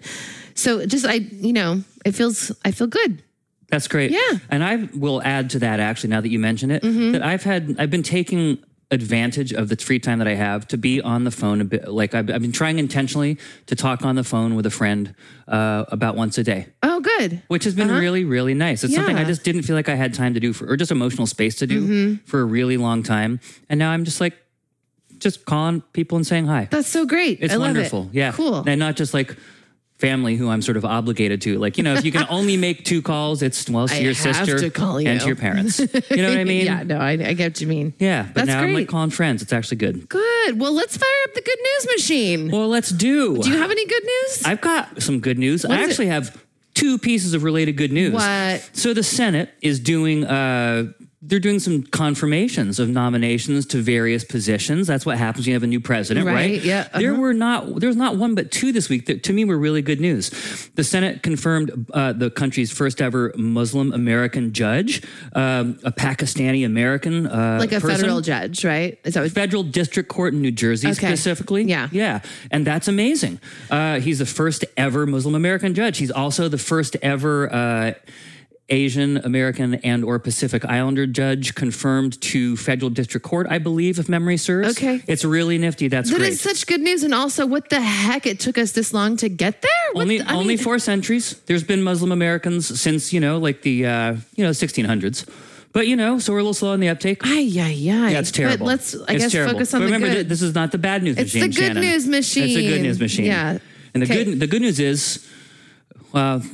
so 0.54 0.86
just 0.86 1.06
I, 1.06 1.16
you 1.16 1.54
know, 1.54 1.84
it 2.06 2.14
feels 2.14 2.52
I 2.64 2.72
feel 2.72 2.88
good. 2.88 3.22
That's 3.70 3.88
great. 3.88 4.12
Yeah. 4.12 4.20
Mm-hmm. 4.20 4.46
And 4.52 4.64
I 4.64 4.90
will 4.98 5.22
add 5.24 5.50
to 5.52 5.60
that 5.60 5.80
actually, 5.80 6.12
now 6.12 6.22
that 6.22 6.30
you 6.30 6.40
mention 6.40 6.72
it, 6.72 6.82
that 6.84 7.24
I've 7.24 7.44
had, 7.44 7.76
I've 7.80 7.90
been 7.90 8.04
taking 8.04 8.64
advantage 8.96 9.54
of 9.54 9.70
the 9.70 9.76
free 9.76 10.00
time 10.00 10.18
that 10.18 10.28
I 10.28 10.34
have 10.34 10.68
to 10.70 10.78
be 10.78 11.00
on 11.02 11.24
the 11.24 11.30
phone 11.32 11.62
a 11.62 11.66
bit. 11.66 11.88
Like 11.88 12.16
I've, 12.16 12.30
I've 12.32 12.42
been 12.42 12.52
trying 12.52 12.80
intentionally 12.80 13.38
to 13.68 13.76
talk 13.76 14.04
on 14.04 14.16
the 14.16 14.24
phone 14.24 14.56
with 14.56 14.66
a 14.66 14.72
friend 14.72 15.14
uh, 15.48 15.86
about 15.90 16.16
once 16.16 16.40
a 16.40 16.44
day, 16.44 16.68
Oh, 16.82 17.00
good. 17.02 17.44
which 17.50 17.66
has 17.66 17.76
been 17.76 17.90
really, 17.90 18.24
really 18.26 18.56
nice. 18.56 18.84
It's 18.84 18.96
something 18.96 19.16
I 19.16 19.20
Uh-huh. 19.20 19.20
Yeah. 19.20 19.24
Mm-hmm. 19.26 19.30
just 19.30 19.44
didn't 19.44 19.62
feel 19.62 19.76
like 19.76 19.90
I 19.90 19.96
had 19.96 20.14
time 20.16 20.34
to 20.34 20.40
do 20.40 20.52
for, 20.54 20.68
or 20.68 20.76
just 20.78 20.92
emotional 20.92 21.28
space 21.28 21.56
to 21.58 21.68
do 21.68 22.18
for 22.26 22.40
a 22.42 22.46
really 22.46 22.78
long 22.78 23.04
time. 23.04 23.40
And 23.70 23.78
now 23.78 23.92
I'm 23.92 24.04
just 24.06 24.20
like, 24.20 24.34
just 25.20 25.46
calling 25.46 25.82
people 25.94 26.18
and 26.18 26.28
saying 26.28 26.46
hi. 26.48 26.68
That's 26.72 26.90
so 26.90 27.06
great. 27.06 27.40
It's 27.42 27.54
I 27.54 27.58
love 27.58 27.68
wonderful. 27.76 28.04
It. 28.12 28.16
Yeah. 28.16 28.32
Cool. 28.34 28.64
And 28.68 28.80
not 28.80 28.96
just 28.98 29.14
like 29.14 29.36
family 29.98 30.36
who 30.36 30.50
I'm 30.50 30.62
sort 30.62 30.78
of 30.78 30.84
obligated 30.86 31.42
to. 31.44 31.58
Like, 31.58 31.78
you 31.78 31.84
know, 31.84 31.94
if 31.94 32.04
you 32.04 32.12
can 32.12 32.26
only 32.30 32.58
make 32.58 32.84
two 32.84 33.02
calls, 33.02 33.42
it's 33.42 33.70
well, 33.70 33.86
it's 33.86 33.94
I 33.94 33.98
to 33.98 34.04
your 34.04 34.14
have 34.14 34.36
sister 34.36 34.60
to 34.60 34.70
call 34.70 34.98
and 34.98 35.20
to 35.22 35.28
your 35.28 35.36
parents. 35.36 35.80
You 35.80 35.88
know 36.18 36.30
what 36.30 36.38
I 36.38 36.44
mean? 36.46 36.66
yeah, 36.66 36.84
no, 36.84 36.98
I, 36.98 37.12
I 37.12 37.34
get 37.34 37.52
what 37.52 37.62
you 37.62 37.68
mean. 37.68 37.94
Yeah. 38.00 38.24
But 38.24 38.46
That's 38.46 38.48
now 38.48 38.62
I'm 38.62 38.74
like 38.74 38.88
calling 38.88 39.10
friends. 39.10 39.42
It's 39.42 39.54
actually 39.54 39.78
good. 39.78 40.08
Good. 40.10 40.60
Well, 40.60 40.74
let's 40.74 40.98
fire 40.98 41.10
up 41.26 41.34
the 41.34 41.42
good 41.42 41.60
news 41.62 41.88
machine. 41.96 42.52
Well, 42.52 42.68
let's 42.68 42.90
do. 42.90 43.38
Do 43.38 43.50
you 43.50 43.58
have 43.58 43.72
any 43.72 43.86
good 43.86 44.04
news? 44.04 44.42
I've 44.46 44.62
got 44.62 45.02
some 45.02 45.20
good 45.20 45.40
news. 45.40 45.66
I 45.66 45.76
is 45.76 45.80
it? 45.88 45.90
actually 45.90 46.08
have 46.08 46.44
two 46.74 46.98
pieces 46.98 47.34
of 47.34 47.44
related 47.44 47.78
good 47.78 47.92
news. 47.92 48.14
What? 48.14 48.70
So 48.74 48.94
the 48.94 49.04
Senate 49.04 49.50
is 49.62 49.80
doing 49.80 50.26
uh 50.26 50.92
they're 51.28 51.40
doing 51.40 51.60
some 51.60 51.84
confirmations 51.84 52.80
of 52.80 52.90
nominations 52.90 53.66
to 53.68 53.82
various 53.82 54.24
positions. 54.24 54.88
That's 54.88 55.06
what 55.06 55.18
happens 55.18 55.46
when 55.46 55.52
you 55.52 55.56
have 55.56 55.64
a 55.64 55.68
new 55.68 55.80
president, 55.80 56.26
right? 56.26 56.36
Right, 56.36 56.64
yeah, 56.64 56.88
There 56.94 57.14
uh-huh. 57.14 57.22
were 57.22 57.34
not 57.34 57.80
there's 57.80 57.96
not 57.96 58.18
one 58.18 58.36
but 58.36 58.52
two 58.52 58.72
this 58.72 58.90
week 58.90 59.08
that 59.08 59.24
to 59.24 59.34
me 59.34 59.46
were 59.46 59.58
really 59.58 59.82
good 59.82 60.00
news. 60.00 60.30
The 60.76 60.84
Senate 60.84 61.24
confirmed 61.24 61.88
uh, 61.94 62.14
the 62.14 62.30
country's 62.30 62.72
first 62.72 63.02
ever 63.02 63.34
Muslim 63.38 63.92
American 63.94 64.54
judge, 64.54 65.02
um, 65.34 65.80
a 65.84 65.92
Pakistani 65.92 66.66
American 66.66 67.28
uh, 67.28 67.58
like 67.60 67.72
a 67.72 67.80
person 67.80 68.02
federal 68.02 68.22
judge, 68.22 68.64
right? 68.64 69.00
Is 69.04 69.16
that 69.16 69.22
what? 69.24 69.32
federal 69.32 69.64
district 69.64 70.10
court 70.10 70.34
in 70.34 70.42
New 70.42 70.52
Jersey 70.52 70.88
Okay. 70.90 71.08
specifically. 71.08 71.64
Yeah. 71.64 71.90
Yeah. 71.92 72.22
And 72.52 72.68
that's 72.68 72.88
amazing. 72.88 73.40
Uh, 73.72 74.00
he's 74.00 74.20
the 74.20 74.26
first 74.26 74.64
ever 74.78 75.06
Muslim 75.06 75.36
American 75.36 75.74
judge. 75.74 75.98
He's 75.98 76.12
also 76.12 76.48
the 76.48 76.58
first 76.58 76.96
ever 77.02 77.52
uh, 77.52 77.94
Asian 78.70 79.18
American 79.18 79.76
and 79.76 80.04
or 80.04 80.18
Pacific 80.18 80.66
Islander 80.66 81.06
judge 81.06 81.54
confirmed 81.54 82.20
to 82.22 82.58
federal 82.58 82.90
district 82.90 83.24
court, 83.26 83.46
I 83.50 83.60
believe, 83.60 84.00
if 84.00 84.10
memory 84.10 84.38
serves. 84.38 84.70
Okay. 84.78 85.04
It's 85.08 85.24
really 85.24 85.60
nifty. 85.60 85.88
That's 85.88 86.10
That 86.10 86.18
great. 86.18 86.30
is 86.34 86.42
such 86.42 86.66
good 86.66 86.82
news. 86.82 87.04
And 87.04 87.14
also, 87.14 87.46
what 87.46 87.70
the 87.70 87.80
heck? 87.80 88.26
It 88.26 88.40
took 88.40 88.58
us 88.58 88.72
this 88.72 88.92
long 88.92 89.18
to 89.18 89.30
get 89.30 89.62
there? 89.62 89.72
What 89.94 90.02
only 90.04 90.18
the- 90.18 90.32
only 90.34 90.56
mean, 90.56 90.58
four 90.58 90.80
centuries. 90.80 91.40
There's 91.46 91.64
been 91.64 91.84
Muslim 91.84 92.12
Americans 92.12 92.80
since, 92.82 93.14
you 93.14 93.20
know, 93.20 93.38
like 93.38 93.62
the 93.62 93.86
uh, 93.86 94.16
you 94.36 94.44
know, 94.44 94.50
1600s. 94.50 95.26
But 95.72 95.88
you 95.88 95.96
know, 95.96 96.18
so 96.20 96.32
we're 96.34 96.40
a 96.40 96.42
little 96.42 96.54
slow 96.56 96.72
on 96.72 96.80
the 96.80 96.88
uptake. 96.90 97.20
Ay, 97.24 97.52
ay, 97.58 97.62
ay. 97.62 97.72
Yeah, 97.74 98.20
it's 98.20 98.32
terrible. 98.32 98.60
But 98.66 98.66
let's, 98.66 98.96
I 98.96 99.14
It's 99.14 99.24
guess, 99.26 99.32
terrible. 99.34 99.54
focus 99.56 99.74
on 99.74 99.82
but 99.82 99.86
the 99.88 99.92
remember, 99.92 100.08
good. 100.08 100.14
th- 100.16 100.28
this 100.28 100.42
is 100.42 100.56
not 100.56 100.72
the 100.72 100.78
bad 100.80 101.04
news 101.04 101.18
machine. 101.18 101.44
It's 101.44 101.56
the 101.56 101.62
good 101.62 101.68
Shannon. 101.76 101.84
news 101.84 102.08
machine. 102.08 102.44
It's 102.46 102.56
the 102.56 102.68
good 102.68 102.82
news 102.82 103.00
machine. 103.00 103.26
Yeah. 103.26 103.58
And 103.94 104.02
the 104.02 104.06
Okay. 104.12 104.24
good 104.24 104.40
the 104.40 104.48
good 104.48 104.62
news 104.64 104.80
is, 104.80 105.28
well, 106.14 106.40
there, 106.40 106.50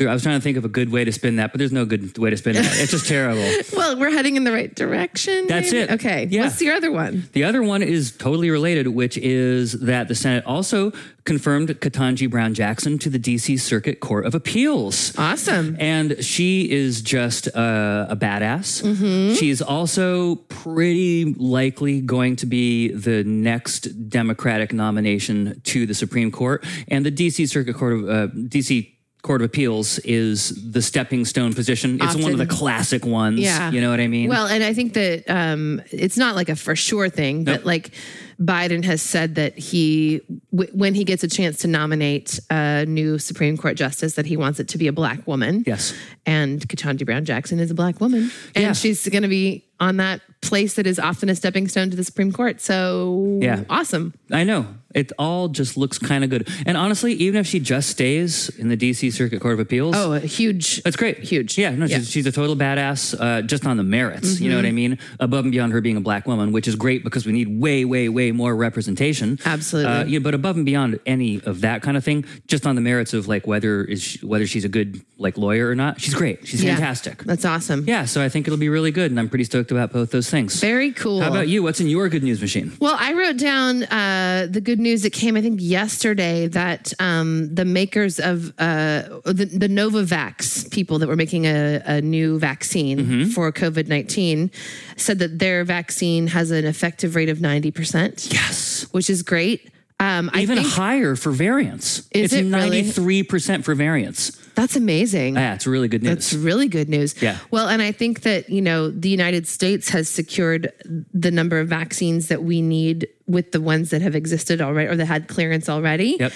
I 0.00 0.12
was 0.12 0.24
trying 0.24 0.38
to 0.38 0.42
think 0.42 0.56
of 0.56 0.64
a 0.64 0.68
good 0.68 0.90
way 0.90 1.04
to 1.04 1.12
spin 1.12 1.36
that, 1.36 1.52
but 1.52 1.58
there's 1.58 1.72
no 1.72 1.84
good 1.84 2.18
way 2.18 2.30
to 2.30 2.36
spin 2.36 2.54
that. 2.56 2.64
It's 2.64 2.90
just 2.90 3.06
terrible. 3.06 3.48
well, 3.76 3.96
we're 3.96 4.10
heading 4.10 4.34
in 4.34 4.42
the 4.42 4.50
right 4.50 4.74
direction. 4.74 5.46
That's 5.46 5.70
maybe? 5.70 5.84
it. 5.84 5.90
Okay. 5.92 6.26
Yeah. 6.30 6.42
What's 6.42 6.60
your 6.60 6.74
other 6.74 6.90
one? 6.90 7.28
The 7.32 7.44
other 7.44 7.62
one 7.62 7.80
is 7.80 8.10
totally 8.10 8.50
related, 8.50 8.88
which 8.88 9.16
is 9.18 9.72
that 9.80 10.08
the 10.08 10.16
Senate 10.16 10.44
also 10.46 10.92
confirmed 11.24 11.68
Ketanji 11.68 12.28
Brown 12.28 12.54
Jackson 12.54 12.98
to 12.98 13.08
the 13.08 13.18
D.C. 13.18 13.56
Circuit 13.56 14.00
Court 14.00 14.26
of 14.26 14.34
Appeals. 14.34 15.16
Awesome. 15.16 15.76
And 15.78 16.22
she 16.24 16.70
is 16.70 17.00
just 17.00 17.46
uh, 17.56 18.06
a 18.08 18.16
badass. 18.16 18.82
Mm-hmm. 18.82 19.34
She's 19.34 19.62
also 19.62 20.36
pretty 20.36 21.34
likely 21.34 22.00
going 22.00 22.36
to 22.36 22.46
be 22.46 22.88
the 22.88 23.22
next 23.24 24.08
Democratic 24.08 24.72
nomination 24.72 25.60
to 25.64 25.86
the 25.86 25.94
Supreme 25.94 26.32
Court. 26.32 26.64
And 26.88 27.06
the 27.06 27.12
DC 27.12 27.48
Circuit 27.48 27.76
Court 27.76 27.92
of 27.92 28.08
uh, 28.08 28.26
DC 28.34 28.93
Court 29.24 29.40
of 29.40 29.46
Appeals 29.46 29.98
is 30.00 30.50
the 30.70 30.82
stepping 30.82 31.24
stone 31.24 31.54
position. 31.54 31.98
It's 32.00 32.14
one 32.14 32.32
of 32.32 32.38
the 32.38 32.46
classic 32.46 33.06
ones. 33.06 33.40
Yeah. 33.40 33.70
You 33.70 33.80
know 33.80 33.88
what 33.90 33.98
I 33.98 34.06
mean? 34.06 34.28
Well, 34.28 34.46
and 34.46 34.62
I 34.62 34.74
think 34.74 34.92
that 34.92 35.24
um, 35.30 35.80
it's 35.90 36.18
not 36.18 36.36
like 36.36 36.50
a 36.50 36.54
for 36.56 36.76
sure 36.76 37.08
thing, 37.08 37.42
but 37.44 37.64
like 37.64 37.90
Biden 38.38 38.84
has 38.84 39.00
said 39.00 39.36
that 39.36 39.56
he, 39.58 40.20
w- 40.52 40.70
when 40.74 40.94
he 40.94 41.04
gets 41.04 41.24
a 41.24 41.28
chance 41.28 41.56
to 41.60 41.68
nominate 41.68 42.38
a 42.50 42.84
new 42.86 43.18
Supreme 43.18 43.56
Court 43.56 43.76
justice, 43.78 44.14
that 44.16 44.26
he 44.26 44.36
wants 44.36 44.60
it 44.60 44.68
to 44.68 44.78
be 44.78 44.88
a 44.88 44.92
black 44.92 45.26
woman. 45.26 45.64
yes. 45.66 45.94
And 46.26 46.60
Ketanji 46.68 47.06
Brown 47.06 47.24
Jackson 47.24 47.58
is 47.60 47.70
a 47.70 47.74
black 47.74 48.00
woman, 48.02 48.30
and 48.54 48.62
Yeah. 48.64 48.72
she's 48.74 49.08
going 49.08 49.22
to 49.22 49.28
be 49.28 49.64
on 49.80 49.96
that 49.96 50.20
place 50.42 50.74
that 50.74 50.86
is 50.86 50.98
often 50.98 51.30
a 51.30 51.34
stepping 51.34 51.66
stone 51.68 51.88
to 51.90 51.96
the 51.96 52.04
Supreme 52.04 52.30
Court. 52.30 52.60
So 52.60 53.38
Yeah. 53.40 53.64
awesome. 53.70 54.12
I 54.30 54.44
know. 54.44 54.66
It 54.94 55.12
all 55.18 55.48
just 55.48 55.76
looks 55.76 55.98
kind 55.98 56.24
of 56.24 56.30
good. 56.30 56.48
And 56.66 56.76
honestly, 56.76 57.12
even 57.14 57.40
if 57.40 57.46
she 57.46 57.60
just 57.60 57.90
stays 57.90 58.48
in 58.50 58.68
the 58.68 58.76
DC 58.76 59.12
Circuit 59.12 59.40
Court 59.40 59.54
of 59.54 59.60
Appeals, 59.60 59.94
Oh, 59.96 60.12
a 60.12 60.20
huge. 60.20 60.82
That's 60.82 60.96
great. 60.96 61.18
Huge. 61.18 61.58
Yeah, 61.58 61.70
no, 61.70 61.84
Yeah. 61.86 61.96
Mm-hmm. 61.96 62.02
She's, 62.04 62.10
she's 62.10 62.26
a 62.26 62.32
total 62.32 62.56
badass 62.56 63.14
uh, 63.18 63.42
just 63.42 63.66
on 63.66 63.76
the 63.76 63.82
merits. 63.82 64.40
You 64.40 64.50
know 64.50 64.56
what 64.56 64.66
I 64.66 64.72
mean? 64.72 64.98
Above 65.20 65.44
and 65.44 65.52
beyond 65.52 65.72
her 65.72 65.80
being 65.80 65.96
a 65.96 66.00
black 66.00 66.26
woman, 66.26 66.52
which 66.52 66.68
is 66.68 66.76
great 66.76 67.02
because 67.04 67.26
we 67.26 67.32
need 67.32 67.60
way, 67.60 67.84
way, 67.84 68.08
way 68.08 68.32
more 68.32 68.54
representation. 68.54 69.38
Absolutely. 69.44 69.92
Uh, 69.92 70.04
yeah, 70.04 70.18
but 70.18 70.34
above 70.34 70.56
and 70.56 70.64
beyond 70.66 70.98
any 71.06 71.40
of 71.44 71.60
that 71.62 71.82
kind 71.82 71.96
of 71.96 72.04
thing, 72.04 72.24
just 72.46 72.66
on 72.66 72.74
the 72.74 72.80
merits 72.80 73.14
of 73.14 73.26
like 73.28 73.46
whether 73.46 73.82
is 73.84 74.02
she, 74.02 74.24
whether 74.26 74.46
she's 74.46 74.64
a 74.64 74.68
good 74.68 75.00
like 75.18 75.36
lawyer 75.38 75.68
or 75.68 75.74
not, 75.74 76.00
she's 76.00 76.14
great. 76.14 76.46
She's 76.46 76.62
Yeah. 76.62 76.74
fantastic. 76.76 77.22
That's 77.24 77.44
awesome. 77.44 77.84
Yeah, 77.86 78.04
so 78.04 78.22
I 78.22 78.28
think 78.28 78.46
it'll 78.46 78.58
be 78.58 78.68
really 78.68 78.90
good, 78.90 79.10
and 79.10 79.18
I'm 79.20 79.28
pretty 79.28 79.44
stoked 79.44 79.70
about 79.70 79.92
both 79.92 80.10
those 80.10 80.28
things. 80.30 80.60
Very 80.60 80.92
cool. 80.92 81.20
How 81.20 81.28
about 81.30 81.48
you? 81.48 81.62
What's 81.62 81.80
in 81.80 81.88
your 81.88 82.08
good 82.08 82.22
news 82.22 82.40
machine? 82.40 82.72
Well, 82.80 82.96
I 82.98 83.12
wrote 83.12 83.36
down 83.36 83.84
uh, 83.84 84.46
the 84.50 84.60
good 84.60 84.80
news 84.84 85.02
that 85.02 85.12
came, 85.12 85.34
I 85.36 85.40
think, 85.42 85.58
yesterday 85.60 86.46
that 86.48 86.92
um, 87.00 87.52
the 87.52 87.64
makers 87.64 88.20
of 88.20 88.50
uh, 88.60 89.18
the, 89.24 89.46
the 89.64 89.68
Novavax 89.68 90.70
people 90.70 90.98
that 91.00 91.08
were 91.08 91.16
making 91.16 91.46
a, 91.46 91.82
a 91.84 92.00
new 92.00 92.38
vaccine 92.38 92.84
Mm-hmm. 92.98 93.24
for 93.30 93.50
COVID 93.50 93.88
19 93.88 94.50
said 94.96 95.18
that 95.18 95.38
their 95.40 95.64
vaccine 95.64 96.28
has 96.28 96.50
an 96.52 96.64
effective 96.64 97.16
rate 97.16 97.28
of 97.28 97.38
90%, 97.38 98.32
Yes. 98.32 98.86
which 98.92 99.10
is 99.10 99.22
great. 99.22 99.70
Um, 100.04 100.30
I 100.34 100.42
Even 100.42 100.58
higher 100.58 101.16
for 101.16 101.30
variants. 101.32 102.00
Is 102.10 102.32
it's 102.32 102.34
it 102.34 102.44
93% 102.46 103.64
for 103.64 103.74
variants. 103.74 104.32
that's 104.54 104.76
amazing. 104.76 105.36
Yeah, 105.36 105.54
it's 105.54 105.66
really 105.66 105.88
good 105.88 106.02
news. 106.02 106.10
That's 106.10 106.34
really 106.34 106.68
good 106.68 106.90
news. 106.90 107.20
Yeah. 107.22 107.38
Well, 107.50 107.68
and 107.68 107.80
I 107.80 107.90
think 107.90 108.20
that, 108.20 108.50
you 108.50 108.60
know, 108.60 108.90
the 108.90 109.08
United 109.08 109.48
States 109.48 109.88
has 109.88 110.08
secured 110.10 110.70
the 111.14 111.30
number 111.30 111.58
of 111.58 111.68
vaccines 111.68 112.28
that 112.28 112.42
we 112.42 112.60
need 112.60 113.08
with 113.26 113.52
the 113.52 113.62
ones 113.62 113.88
that 113.90 114.02
have 114.02 114.14
existed 114.14 114.60
already 114.60 114.90
or 114.90 114.96
that 114.96 115.06
had 115.06 115.26
clearance 115.26 115.70
already. 115.70 116.18
Yep. 116.20 116.32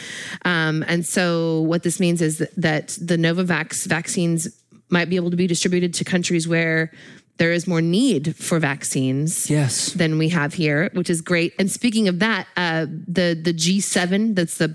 Um, 0.47 0.83
and 0.89 1.05
so 1.05 1.61
what 1.63 1.83
this 1.83 2.01
means 2.01 2.23
is 2.23 2.39
that 2.57 2.97
the 3.01 3.19
Novavax 3.19 3.87
vaccines 3.87 4.49
might 4.89 5.11
be 5.11 5.17
able 5.17 5.31
to 5.31 5.37
be 5.37 5.47
distributed 5.47 5.93
to 5.93 6.05
countries 6.05 6.49
where 6.49 6.91
there 7.39 7.53
is 7.53 7.67
more 7.67 7.81
need 7.81 8.35
for 8.37 8.59
vaccines 8.59 9.49
yes. 9.49 9.93
than 9.95 10.19
we 10.19 10.29
have 10.29 10.55
here, 10.55 10.91
which 10.93 11.09
is 11.09 11.21
great. 11.21 11.55
And 11.59 11.71
speaking 11.71 12.09
of 12.09 12.19
that, 12.19 12.47
uh, 12.57 12.87
the 13.07 13.39
the 13.41 13.55
G7, 13.55 14.35
that's 14.35 14.59
the 14.59 14.75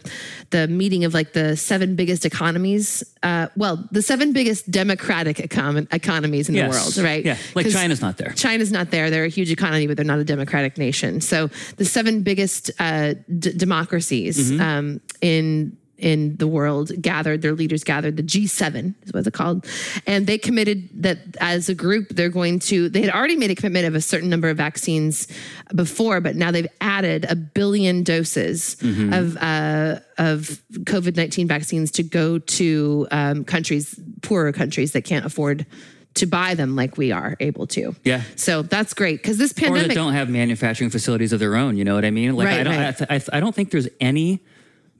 the 0.49 0.67
meeting 0.67 1.03
of 1.05 1.13
like 1.13 1.33
the 1.33 1.55
seven 1.57 1.95
biggest 1.95 2.25
economies. 2.25 3.03
Uh, 3.21 3.47
well, 3.55 3.87
the 3.91 4.01
seven 4.01 4.33
biggest 4.33 4.69
democratic 4.71 5.37
econ- 5.37 5.87
economies 5.93 6.49
in 6.49 6.55
Yes. 6.55 6.65
the 6.65 7.01
world, 7.01 7.09
right? 7.09 7.23
Yeah, 7.25 7.37
like 7.55 7.69
China's 7.69 8.01
not 8.01 8.17
there. 8.17 8.31
China's 8.31 8.71
not 8.71 8.91
there. 8.91 9.09
They're 9.09 9.25
a 9.25 9.29
huge 9.29 9.51
economy, 9.51 9.87
but 9.87 9.95
they're 9.97 10.05
not 10.05 10.19
a 10.19 10.23
democratic 10.25 10.77
nation. 10.77 11.21
So 11.21 11.49
the 11.77 11.85
seven 11.85 12.23
biggest 12.23 12.71
uh, 12.79 13.13
d- 13.39 13.53
democracies 13.57 14.51
Mm-hmm. 14.51 14.61
um, 14.61 15.01
in 15.21 15.77
in 16.03 16.35
the 16.37 16.47
world 16.47 16.91
gathered. 17.01 17.41
Their 17.41 17.53
leaders 17.53 17.83
gathered. 17.83 18.17
The 18.17 18.23
G7 18.23 18.93
is 19.05 19.13
what 19.13 19.25
it's 19.25 19.35
called, 19.35 19.65
and 20.05 20.27
they 20.27 20.37
committed 20.37 20.89
that 21.01 21.17
as 21.39 21.69
a 21.69 21.73
group 21.75 22.09
they're 22.09 22.29
going 22.29 22.59
to. 22.59 22.89
They 22.89 23.01
had 23.01 23.09
already 23.11 23.35
made 23.37 23.49
a 23.51 23.55
commitment 23.55 23.85
of 23.87 23.95
a 23.95 24.01
certain 24.01 24.29
number 24.29 24.49
of 24.49 24.57
vaccines 24.57 25.27
before, 25.73 26.21
but 26.21 26.35
now 26.35 26.51
they've 26.51 26.67
added 26.81 27.25
a 27.29 27.35
billion 27.35 28.03
doses 28.03 28.75
Mm-hmm. 28.83 29.13
of 29.13 29.37
uh, 29.37 29.99
of 30.17 30.61
COVID 30.83 31.15
nineteen 31.15 31.47
vaccines 31.47 31.89
to 31.91 32.03
go 32.03 32.37
to 32.37 33.07
um, 33.11 33.45
countries, 33.45 33.97
poorer 34.21 34.51
countries 34.51 34.91
that 34.91 35.03
can't 35.05 35.25
afford. 35.25 35.65
To 36.17 36.27
buy 36.27 36.53
them 36.53 36.75
like 36.75 36.95
we 36.95 37.11
are 37.11 37.35
able 37.39 37.65
to. 37.67 37.95
Yeah. 38.03 38.21
So 38.35 38.61
that's 38.61 38.93
great 38.93 39.23
because 39.23 39.39
this 39.39 39.51
or 39.53 39.55
that 39.55 39.61
pandemic. 39.69 39.95
don't 39.95 40.13
have 40.13 40.29
manufacturing 40.29 40.91
facilities 40.91 41.33
of 41.33 41.39
their 41.39 41.55
own. 41.55 41.75
You 41.75 41.83
know 41.85 41.95
what 41.95 42.05
I 42.05 42.11
mean? 42.11 42.35
Like 42.35 42.45
Right, 42.49 42.59
I 42.59 42.63
don't, 42.63 42.75
right. 42.75 43.01
I, 43.01 43.17
th- 43.17 43.29
I, 43.31 43.37
I 43.37 43.39
don't 43.39 43.55
think 43.55 43.71
there's 43.71 43.87
any 43.99 44.39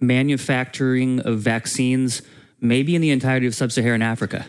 manufacturing 0.07 1.19
of 1.21 1.39
vaccines, 1.39 2.21
maybe 2.59 2.95
in 2.95 3.01
the 3.01 3.11
entirety 3.11 3.47
of 3.47 3.55
sub-Saharan 3.55 4.01
Africa. 4.01 4.45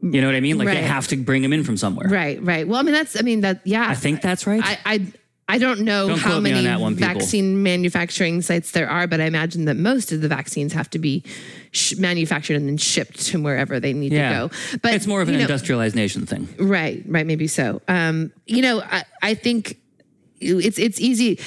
You 0.00 0.20
know 0.20 0.28
what 0.28 0.36
I 0.36 0.40
mean? 0.40 0.58
Like 0.58 0.68
Right. 0.68 0.74
they 0.74 0.82
have 0.82 1.08
to 1.08 1.16
bring 1.16 1.42
them 1.42 1.52
in 1.52 1.64
from 1.64 1.76
somewhere. 1.76 2.08
Right, 2.08 2.40
right. 2.42 2.68
Well, 2.68 2.78
I 2.78 2.82
mean 2.84 2.94
that's. 2.94 3.18
I 3.18 3.22
mean 3.22 3.40
that. 3.40 3.60
Yeah. 3.64 3.88
I 3.88 3.94
think 3.94 4.22
that's 4.22 4.46
right. 4.46 4.62
I. 4.64 4.78
I 4.84 5.12
I 5.50 5.56
don't 5.56 5.80
know 5.80 6.08
Don't 6.08 6.18
how 6.18 6.40
many 6.40 6.68
one, 6.78 6.94
vaccine 6.94 7.62
manufacturing 7.62 8.42
sites 8.42 8.72
there 8.72 8.88
are, 8.88 9.06
but 9.06 9.18
I 9.18 9.24
imagine 9.24 9.64
that 9.64 9.78
most 9.78 10.12
of 10.12 10.20
the 10.20 10.28
vaccines 10.28 10.74
have 10.74 10.90
to 10.90 10.98
be 10.98 11.24
sh- 11.70 11.96
manufactured 11.96 12.56
and 12.56 12.68
then 12.68 12.76
shipped 12.76 13.24
to 13.28 13.40
wherever 13.40 13.80
they 13.80 13.94
need 13.94 14.12
yeah, 14.12 14.28
to 14.28 14.48
go. 14.48 14.78
But 14.82 14.92
it's 14.92 15.06
more 15.06 15.22
of 15.22 15.28
an 15.28 15.36
know, 15.36 15.40
industrialized 15.40 15.96
nation 15.96 16.26
thing. 16.26 16.48
Right, 16.58 17.02
right, 17.06 17.26
maybe 17.26 17.46
so. 17.46 17.80
Um, 17.88 18.30
you 18.44 18.60
know, 18.60 18.82
I, 18.82 19.04
I 19.22 19.32
think 19.32 19.78
it's 20.38 20.78
it's 20.78 21.00
easy 21.00 21.40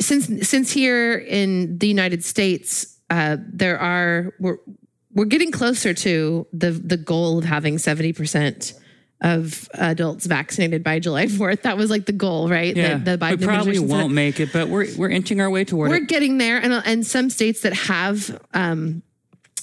since 0.00 0.48
since 0.48 0.72
here 0.72 1.14
in 1.16 1.78
the 1.78 1.86
United 1.86 2.24
States, 2.24 2.93
uh, 3.10 3.36
there 3.40 3.78
are 3.78 4.34
we're 4.38 4.58
we're 5.12 5.24
getting 5.26 5.52
closer 5.52 5.94
to 5.94 6.46
the 6.52 6.70
the 6.70 6.96
goal 6.96 7.38
of 7.38 7.44
having 7.44 7.78
seventy 7.78 8.12
percent 8.12 8.74
of 9.20 9.68
adults 9.74 10.26
vaccinated 10.26 10.82
by 10.84 10.98
July 10.98 11.28
fourth. 11.28 11.62
That 11.62 11.76
was 11.76 11.90
like 11.90 12.06
the 12.06 12.12
goal, 12.12 12.48
right? 12.48 12.76
Yeah, 12.76 12.98
the, 12.98 13.16
the 13.16 13.36
we 13.38 13.46
probably 13.46 13.78
won't 13.78 14.12
make 14.12 14.40
it, 14.40 14.52
but 14.52 14.68
we're 14.68 14.86
we're 14.96 15.10
inching 15.10 15.40
our 15.40 15.48
way 15.48 15.64
toward 15.64 15.90
it. 15.90 15.94
we're 15.94 16.06
getting 16.06 16.38
there 16.38 16.58
and 16.58 16.72
and 16.72 17.06
some 17.06 17.30
states 17.30 17.60
that 17.62 17.72
have 17.72 18.38
um 18.52 19.02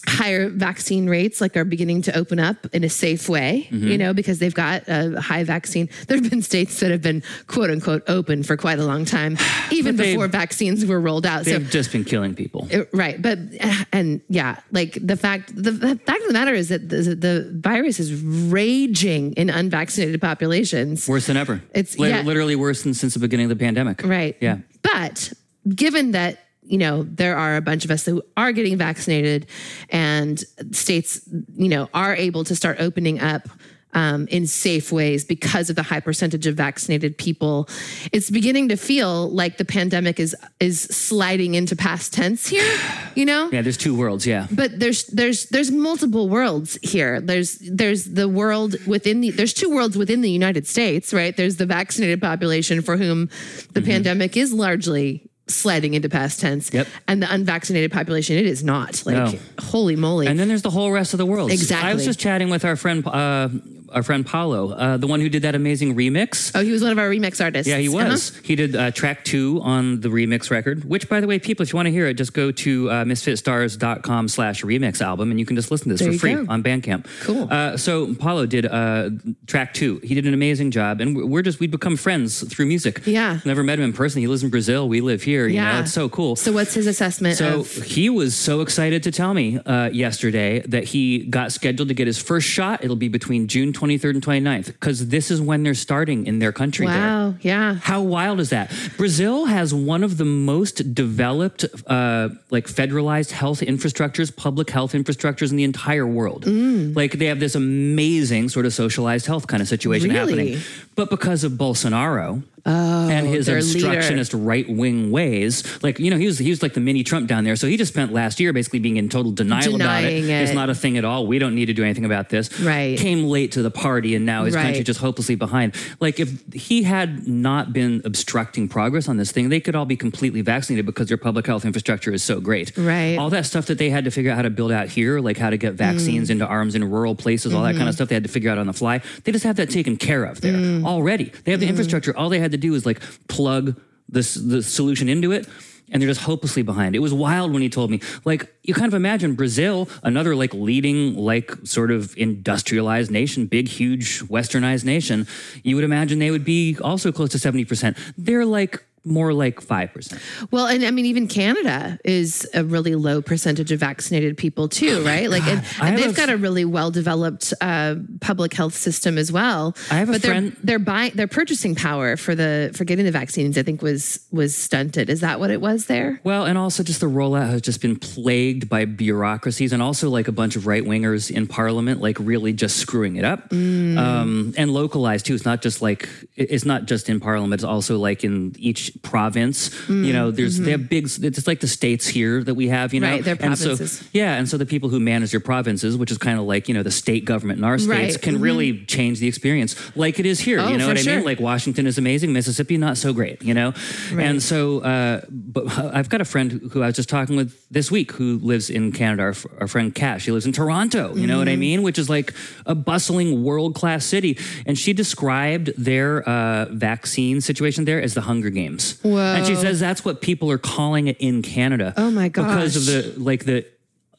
higher 0.07 0.49
vaccine 0.49 1.07
rates 1.07 1.39
like 1.41 1.55
are 1.55 1.63
beginning 1.63 2.01
to 2.01 2.17
open 2.17 2.39
up 2.39 2.65
in 2.73 2.83
a 2.83 2.89
safe 2.89 3.29
way 3.29 3.67
Mm-hmm. 3.71 3.87
you 3.87 3.97
know 3.97 4.13
because 4.13 4.39
they've 4.39 4.53
got 4.53 4.83
a 4.87 5.19
high 5.21 5.43
vaccine 5.43 5.89
there 6.07 6.17
have 6.17 6.27
been 6.29 6.41
states 6.41 6.79
that 6.79 6.89
have 6.89 7.01
been 7.03 7.21
quote 7.47 7.69
unquote 7.69 8.01
open 8.07 8.41
for 8.43 8.57
quite 8.57 8.79
a 8.79 8.83
long 8.83 9.05
time 9.05 9.37
even 9.71 9.95
before 9.95 10.27
vaccines 10.27 10.85
were 10.85 10.99
rolled 10.99 11.25
out 11.25 11.45
so 11.45 11.51
They've 11.51 11.69
just 11.69 11.91
been 11.91 12.03
killing 12.03 12.33
people. 12.33 12.67
uh, 12.73 12.85
right 12.93 13.21
but 13.21 13.37
uh, 13.59 13.83
and 13.91 14.21
yeah 14.27 14.59
like 14.71 14.97
the 15.01 15.15
fact 15.17 15.53
the, 15.55 15.69
the 15.71 15.95
fact 15.97 16.21
of 16.21 16.27
the 16.27 16.33
matter 16.33 16.53
is 16.53 16.69
that 16.69 16.89
the, 16.89 16.97
the 17.15 17.51
virus 17.61 17.99
is 17.99 18.11
raging 18.23 19.33
in 19.33 19.49
unvaccinated 19.49 20.19
populations 20.21 21.07
Worse 21.07 21.27
than 21.27 21.37
ever. 21.37 21.61
It's- 21.73 21.97
Li- 21.99 22.09
yeah. 22.09 22.21
literally 22.23 22.55
worse 22.55 22.81
than 22.83 22.93
since 22.93 23.13
the 23.13 23.19
beginning 23.19 23.45
of 23.51 23.57
the 23.57 23.63
pandemic. 23.63 24.01
Right. 24.03 24.35
Yeah. 24.39 24.57
But 24.81 25.31
given 25.75 26.11
that, 26.11 26.39
you 26.63 26.77
know, 26.77 27.03
there 27.03 27.37
are 27.37 27.55
a 27.55 27.61
bunch 27.61 27.85
of 27.85 27.91
us 27.91 28.05
who 28.05 28.21
are 28.37 28.51
getting 28.51 28.77
vaccinated 28.77 29.47
and 29.89 30.43
states, 30.71 31.21
you 31.55 31.69
know, 31.69 31.89
are 31.93 32.15
able 32.15 32.43
to 32.45 32.55
start 32.55 32.77
opening 32.79 33.19
up 33.19 33.47
um, 33.93 34.27
in 34.29 34.47
safe 34.47 34.91
ways 34.91 35.25
because 35.25 35.69
of 35.69 35.75
the 35.75 35.83
high 35.83 35.99
percentage 35.99 36.47
of 36.47 36.55
vaccinated 36.55 37.17
people, 37.17 37.67
it's 38.11 38.29
beginning 38.29 38.69
to 38.69 38.77
feel 38.77 39.29
like 39.29 39.57
the 39.57 39.65
pandemic 39.65 40.19
is 40.19 40.35
is 40.59 40.81
sliding 40.81 41.55
into 41.55 41.75
past 41.75 42.13
tense 42.13 42.47
here, 42.47 42.79
you 43.15 43.25
know? 43.25 43.49
Yeah, 43.51 43.61
there's 43.61 43.77
two 43.77 43.95
worlds. 43.95 44.25
Yeah. 44.25 44.47
but 44.51 44.79
there's 44.79 45.05
there's 45.07 45.47
there's 45.47 45.71
multiple 45.71 46.29
worlds 46.29 46.77
here 46.81 47.19
there's 47.21 47.57
there's 47.59 48.05
the 48.05 48.27
world 48.29 48.75
within 48.85 49.21
the 49.21 49.31
there's 49.31 49.53
two 49.53 49.69
worlds 49.69 49.97
within 49.97 50.21
the 50.21 50.29
united 50.29 50.67
states 50.67 51.13
right 51.13 51.35
there's 51.37 51.57
the 51.57 51.65
vaccinated 51.65 52.21
population 52.21 52.81
for 52.81 52.97
whom 52.97 53.29
the 53.73 53.81
pandemic 53.81 54.37
is 54.37 54.53
largely 54.53 55.30
sliding 55.55 55.93
into 55.93 56.09
past 56.09 56.39
tense. 56.39 56.71
Yep. 56.73 56.87
and 57.07 57.21
the 57.21 57.33
unvaccinated 57.33 57.91
population 57.91 58.37
it 58.37 58.45
is 58.45 58.63
not 58.63 59.03
like 59.05 59.15
No. 59.15 59.33
holy 59.59 59.95
moly 59.95 60.27
And 60.27 60.39
then 60.39 60.47
there's 60.47 60.61
the 60.61 60.69
whole 60.69 60.91
rest 60.91 61.13
of 61.13 61.17
the 61.17 61.25
world. 61.25 61.51
Exactly. 61.51 61.89
I 61.89 61.93
was 61.93 62.05
just 62.05 62.19
chatting 62.19 62.49
with 62.49 62.63
our 62.65 62.75
friend, 62.75 63.05
uh, 63.07 63.49
our 63.93 64.03
friend 64.03 64.25
Paulo, 64.25 64.71
uh, 64.71 64.97
the 64.97 65.07
one 65.07 65.19
who 65.21 65.29
did 65.29 65.41
that 65.43 65.55
amazing 65.55 65.95
remix. 65.95 66.51
oh 66.55 66.61
he 66.63 66.71
was 66.71 66.81
one 66.81 66.91
of 66.91 66.99
our 66.99 67.09
remix 67.09 67.43
artists 67.43 67.67
Yeah, 67.67 67.77
he 67.77 67.87
Uh-huh. 67.89 68.09
was. 68.11 68.35
He 68.43 68.55
did 68.55 68.75
uh, 68.75 68.91
track 68.91 69.23
two 69.25 69.59
on 69.63 70.01
the 70.01 70.09
remix 70.09 70.49
record, 70.51 70.83
which, 70.85 71.07
by 71.09 71.19
the 71.19 71.27
way, 71.27 71.39
people, 71.39 71.63
if 71.63 71.71
you 71.73 71.77
want 71.77 71.87
to 71.87 71.91
hear 71.91 72.07
it, 72.07 72.15
just 72.15 72.33
go 72.33 72.51
to 72.51 72.89
uh, 72.89 73.03
misfitstars.com 73.05 74.27
slash 74.27 74.63
remix 74.63 75.01
album 75.01 75.31
and 75.31 75.39
you 75.39 75.45
can 75.45 75.55
just 75.55 75.71
listen 75.71 75.89
to 75.89 75.93
this 75.95 76.01
There 76.01 76.13
for 76.13 76.19
free 76.19 76.33
go. 76.35 76.45
on 76.49 76.63
Bandcamp. 76.63 77.05
Cool. 77.21 77.47
Uh, 77.51 77.77
so 77.77 78.13
Paulo 78.15 78.45
did 78.45 78.65
uh, 78.65 79.09
track 79.47 79.73
two. 79.73 79.97
He 80.03 80.15
did 80.15 80.25
an 80.25 80.33
amazing 80.33 80.71
job. 80.71 81.01
And 81.01 81.15
we're- 81.29 81.41
just, 81.41 81.59
we've 81.59 81.71
become 81.71 81.97
friends 81.97 82.43
through 82.53 82.67
music. 82.67 83.01
Yeah. 83.07 83.39
Never 83.45 83.63
met 83.63 83.79
him 83.79 83.85
in 83.85 83.93
person. 83.93 84.21
He 84.21 84.27
lives 84.27 84.43
in 84.43 84.51
Brazil. 84.51 84.87
We 84.87 85.01
live 85.01 85.23
here. 85.23 85.47
You 85.47 85.57
know, 85.57 85.63
Yeah. 85.63 85.79
it's 85.81 85.91
so 85.91 86.07
cool. 86.07 86.35
so 86.35 86.51
what's 86.51 86.75
his 86.75 86.85
assessment 86.85 87.37
So 87.37 87.61
of 87.61 87.71
he 87.71 88.09
was 88.11 88.35
so 88.35 88.61
excited 88.61 89.01
to 89.03 89.11
tell 89.11 89.33
me 89.33 89.57
uh, 89.57 89.89
yesterday 89.89 90.59
that 90.67 90.83
he 90.83 91.25
got 91.25 91.51
scheduled 91.51 91.87
to 91.87 91.95
get 91.95 92.05
his 92.05 92.21
first 92.21 92.47
shot. 92.47 92.83
It'll 92.83 92.95
be 92.95 93.07
between 93.07 93.47
June 93.47 93.73
23rd, 93.81 94.15
and 94.17 94.23
29th 94.25 94.67
because 94.67 95.07
this 95.07 95.31
is 95.31 95.41
when 95.41 95.63
they're 95.63 95.73
starting 95.73 96.25
in 96.27 96.39
their 96.39 96.51
country. 96.51 96.85
there. 96.87 96.95
Wow. 96.95 97.35
Yeah. 97.41 97.75
How 97.75 98.01
wild 98.01 98.39
is 98.39 98.49
that? 98.49 98.71
Brazil 98.97 99.45
has 99.45 99.73
one 99.73 100.03
of 100.03 100.17
the 100.17 100.25
most 100.25 100.93
developed, 100.93 101.65
uh, 101.87 102.29
like 102.49 102.67
federalized 102.67 103.31
health 103.31 103.61
infrastructures, 103.61 104.29
public 104.35 104.69
health 104.69 104.93
infrastructures 104.93 105.49
in 105.51 105.57
the 105.57 105.63
entire 105.63 106.05
world. 106.07 106.45
Mm. 106.45 106.95
Like 106.95 107.13
they 107.19 107.25
have 107.25 107.39
this 107.39 107.55
amazing 107.55 108.49
sort 108.49 108.65
of 108.65 108.73
socialized 108.73 109.25
health 109.25 109.47
kind 109.47 109.61
of 109.61 109.67
situation 109.67 110.09
Really? 110.09 110.19
happening. 110.49 110.61
But 110.95 111.09
because 111.09 111.43
of 111.43 111.53
Bolsonaro, 111.53 112.43
and 112.65 113.27
his 113.27 113.47
Oh, 113.49 113.53
their 113.53 113.61
leader. 113.61 113.77
obstructionist 113.77 114.33
right 114.33 114.69
wing 114.69 115.11
ways. 115.11 115.63
Like, 115.83 115.99
you 115.99 116.11
know, 116.11 116.17
he 116.17 116.25
was 116.27 116.37
he 116.37 116.49
was 116.49 116.61
like 116.61 116.73
the 116.73 116.79
mini 116.79 117.03
Trump 117.03 117.27
down 117.27 117.43
there. 117.43 117.55
So 117.55 117.67
he 117.67 117.77
just 117.77 117.91
spent 117.93 118.13
last 118.13 118.39
year 118.39 118.53
basically 118.53 118.79
being 118.79 118.97
in 118.97 119.09
total 119.09 119.31
denial 119.31 119.75
about 119.75 120.03
it. 120.03 120.21
Denying 120.21 120.43
It's 120.43 120.53
not 120.53 120.69
a 120.69 120.75
thing 120.75 120.97
at 120.97 121.05
all. 121.05 121.27
We 121.27 121.39
don't 121.39 121.55
need 121.55 121.65
to 121.67 121.73
do 121.73 121.83
anything 121.83 122.05
about 122.05 122.29
this. 122.29 122.59
Right. 122.59 122.97
Came 122.97 123.23
late 123.25 123.51
to 123.53 123.61
the 123.61 123.71
party 123.71 124.15
and 124.15 124.25
now 124.25 124.45
his 124.45 124.55
country 124.55 124.83
just 124.83 124.99
hopelessly 124.99 125.35
behind. 125.35 125.75
Like 125.99 126.19
if 126.19 126.41
he 126.53 126.83
had 126.83 127.27
not 127.27 127.73
been 127.73 128.01
obstructing 128.05 128.67
progress 128.67 129.07
on 129.07 129.17
this 129.17 129.31
thing, 129.31 129.49
they 129.49 129.59
could 129.59 129.75
all 129.75 129.85
be 129.85 129.95
completely 129.97 130.41
vaccinated 130.41 130.85
because 130.85 131.07
their 131.07 131.17
public 131.17 131.47
health 131.47 131.65
infrastructure 131.65 132.11
is 132.13 132.23
so 132.23 132.39
great. 132.39 132.75
Right. 132.77 133.17
All 133.17 133.29
that 133.31 133.45
stuff 133.45 133.65
that 133.67 133.77
they 133.77 133.89
had 133.89 134.05
to 134.05 134.11
figure 134.11 134.31
out 134.31 134.35
how 134.35 134.41
to 134.43 134.49
build 134.49 134.71
out 134.71 134.87
here, 134.89 135.19
like 135.19 135.37
how 135.37 135.49
to 135.49 135.57
get 135.57 135.73
vaccines 135.73 136.27
Mm. 136.29 136.31
into 136.31 136.45
arms 136.45 136.75
in 136.75 136.83
rural 136.83 137.15
places, 137.15 137.53
all 137.53 137.63
that 137.63 137.69
Mm-hmm. 137.69 137.77
kind 137.79 137.89
of 137.89 137.95
stuff 137.95 138.09
they 138.09 138.15
had 138.15 138.23
to 138.23 138.29
figure 138.29 138.49
out 138.51 138.57
on 138.57 138.67
the 138.67 138.73
fly. 138.73 139.01
They 139.23 139.31
just 139.31 139.45
have 139.45 139.55
that 139.55 139.69
taken 139.69 139.97
care 139.97 140.23
of 140.25 140.41
there 140.41 140.53
Mm. 140.53 140.85
already. 140.85 141.31
They 141.45 141.51
have 141.51 141.59
the 141.61 141.67
infrastructure. 141.67 142.15
All 142.15 142.29
they 142.29 142.39
had 142.39 142.50
to 142.51 142.57
do 142.57 142.73
is 142.73 142.85
like 142.85 143.01
plug 143.27 143.79
this 144.09 144.35
the 144.35 144.61
solution 144.61 145.09
into 145.09 145.31
it. 145.31 145.47
And 145.93 146.01
they're 146.01 146.07
just 146.07 146.21
hopelessly 146.21 146.61
behind. 146.61 146.95
It 146.95 146.99
was 146.99 147.13
wild 147.13 147.51
when 147.51 147.61
he 147.61 147.67
told 147.67 147.91
me. 147.91 147.99
Like 148.23 148.49
you 148.63 148.73
kind 148.73 148.87
of 148.87 148.93
imagine 148.93 149.35
Brazil, 149.35 149.89
another 150.03 150.37
like 150.37 150.53
leading, 150.53 151.15
like 151.15 151.51
sort 151.65 151.91
of 151.91 152.15
industrialized 152.15 153.11
nation, 153.11 153.45
big, 153.45 153.67
huge, 153.67 154.21
westernized 154.21 154.85
nation. 154.85 155.27
You 155.63 155.75
would 155.75 155.83
imagine 155.83 156.19
they 156.19 156.31
would 156.31 156.45
be 156.45 156.77
also 156.81 157.11
close 157.11 157.31
to 157.31 157.39
seventy 157.39 157.65
percent. 157.65 157.97
They're 158.17 158.45
like 158.45 158.85
more 159.03 159.33
like 159.33 159.61
five 159.61 159.93
percent. 159.93 160.21
Well, 160.51 160.67
and 160.67 160.83
I 160.85 160.91
mean, 160.91 161.05
even 161.05 161.27
Canada 161.27 161.97
is 162.05 162.47
a 162.53 162.63
really 162.63 162.95
low 162.95 163.21
percentage 163.21 163.71
of 163.71 163.79
vaccinated 163.79 164.37
people 164.37 164.69
too, 164.69 165.03
right? 165.03 165.29
Like, 165.29 165.43
and, 165.47 165.63
and 165.81 165.97
they've 165.97 166.11
a- 166.11 166.13
got 166.13 166.29
a 166.29 166.37
really 166.37 166.65
well 166.65 166.91
developed 166.91 167.53
uh, 167.61 167.95
public 168.19 168.53
health 168.53 168.75
system 168.75 169.17
as 169.17 169.31
well. 169.31 169.75
I 169.89 169.95
have 169.95 170.09
a 170.09 170.13
but 170.13 170.21
friend- 170.21 170.51
Their, 170.53 170.77
their 170.77 170.79
buying, 170.79 171.11
their 171.15 171.27
purchasing 171.27 171.75
power 171.75 172.15
for 172.17 172.35
the 172.35 172.71
for 172.75 172.83
getting 172.83 173.05
the 173.05 173.11
vaccines, 173.11 173.57
I 173.57 173.63
think, 173.63 173.81
was 173.81 174.19
was 174.31 174.55
stunted. 174.55 175.09
Is 175.09 175.21
that 175.21 175.39
what 175.39 175.49
it 175.51 175.61
was 175.61 175.87
there? 175.87 176.19
Well, 176.23 176.45
and 176.45 176.57
also 176.57 176.83
just 176.83 176.99
the 176.99 177.07
rollout 177.07 177.49
has 177.49 177.61
just 177.61 177.81
been 177.81 177.95
plagued 177.97 178.69
by 178.69 178.85
bureaucracies 178.85 179.73
and 179.73 179.81
also 179.81 180.09
like 180.09 180.27
a 180.27 180.31
bunch 180.31 180.55
of 180.55 180.67
right 180.67 180.83
wingers 180.83 181.31
in 181.31 181.47
parliament, 181.47 182.01
like 182.01 182.17
really 182.19 182.53
just 182.53 182.77
screwing 182.77 183.15
it 183.15 183.25
up. 183.25 183.51
Um, 183.51 184.53
and 184.57 184.71
localized 184.71 185.25
too. 185.25 185.35
It's 185.35 185.45
not 185.45 185.61
just 185.61 185.81
like, 185.81 186.07
it's 186.35 186.65
not 186.65 186.85
just 186.85 187.09
in 187.09 187.19
parliament, 187.19 187.53
it's 187.59 187.63
also 187.63 187.97
like 187.97 188.23
in 188.23 188.53
each 188.57 188.90
province. 189.03 189.69
You 189.89 190.13
know, 190.13 190.31
there's, 190.31 190.57
they 190.59 190.71
have 190.71 190.89
big, 190.89 191.05
it's 191.21 191.47
like 191.47 191.59
the 191.59 191.67
states 191.67 192.07
here 192.07 192.43
that 192.43 192.55
we 192.55 192.67
have, 192.69 192.93
you 192.93 192.99
know? 192.99 193.09
Right, 193.09 193.23
they're 193.23 193.37
And 193.39 193.57
so- 193.57 193.69
provinces. 193.75 194.07
yeah. 194.13 194.35
And 194.35 194.47
so 194.47 194.57
the 194.57 194.65
people 194.65 194.89
who 194.89 194.99
manage 194.99 195.33
your 195.33 195.39
provinces, 195.41 195.97
which 195.97 196.11
is 196.11 196.17
kind 196.17 196.39
of 196.39 196.45
like, 196.45 196.67
you 196.67 196.73
know, 196.73 196.83
the 196.83 196.91
state 196.91 197.25
government 197.25 197.59
in 197.59 197.63
our 197.63 197.77
states, 197.77 198.15
Right, 198.15 198.21
can 198.21 198.39
really 198.41 198.85
change 198.85 199.19
the 199.19 199.27
experience 199.27 199.75
like 199.95 200.19
it 200.19 200.25
is 200.25 200.39
here. 200.39 200.59
Oh, 200.59 200.69
you 200.69 200.77
know 200.77 200.87
what 200.87 200.97
I 200.97 201.01
sure. 201.01 201.15
mean? 201.17 201.25
Like 201.25 201.39
Washington 201.39 201.87
is 201.87 201.97
amazing, 201.97 202.33
Mississippi 202.33 202.77
not 202.77 202.97
so 202.97 203.13
great, 203.13 203.41
you 203.41 203.53
know? 203.53 203.73
And 204.11 204.41
so, 204.41 204.79
uh, 204.79 205.21
but 205.29 205.67
I've 205.97 206.09
got 206.09 206.21
a 206.21 206.25
friend 206.25 206.69
who 206.71 206.81
I 206.83 206.87
was 206.87 206.95
just 206.95 207.09
talking 207.09 207.35
with 207.35 207.55
this 207.69 207.89
week 207.91 208.11
who 208.13 208.39
lives 208.39 208.69
in 208.69 208.91
Canada, 208.91 209.23
our, 209.23 209.35
our 209.59 209.67
friend 209.67 209.93
Kat. 209.93 210.21
She 210.21 210.31
lives 210.31 210.45
in 210.45 210.51
Toronto, 210.51 211.15
you 211.15 211.27
know 211.27 211.37
what 211.39 211.47
I 211.47 211.51
Mm-hmm. 211.51 211.59
mean? 211.59 211.83
Which 211.83 211.99
is 211.99 212.09
like 212.09 212.33
a 212.65 212.75
bustling 212.75 213.43
world 213.43 213.75
class 213.75 214.05
city. 214.05 214.37
And 214.65 214.77
she 214.77 214.93
described 214.93 215.71
their 215.77 216.21
uh, 216.27 216.65
vaccine 216.71 217.41
situation 217.41 217.85
there 217.85 218.01
as 218.01 218.13
the 218.13 218.21
Hunger 218.21 218.49
Games. 218.49 218.80
Whoa. 219.01 219.17
And 219.17 219.45
she 219.45 219.55
says 219.55 219.79
that's 219.79 220.03
what 220.05 220.21
people 220.21 220.51
are 220.51 220.57
calling 220.57 221.07
it 221.07 221.17
in 221.19 221.41
Canada. 221.41 221.93
Oh 221.97 222.11
my 222.11 222.29
gosh. 222.29 222.47
Because 222.47 222.75
of 222.75 222.85
the, 222.85 223.19
like 223.19 223.45
the, 223.45 223.65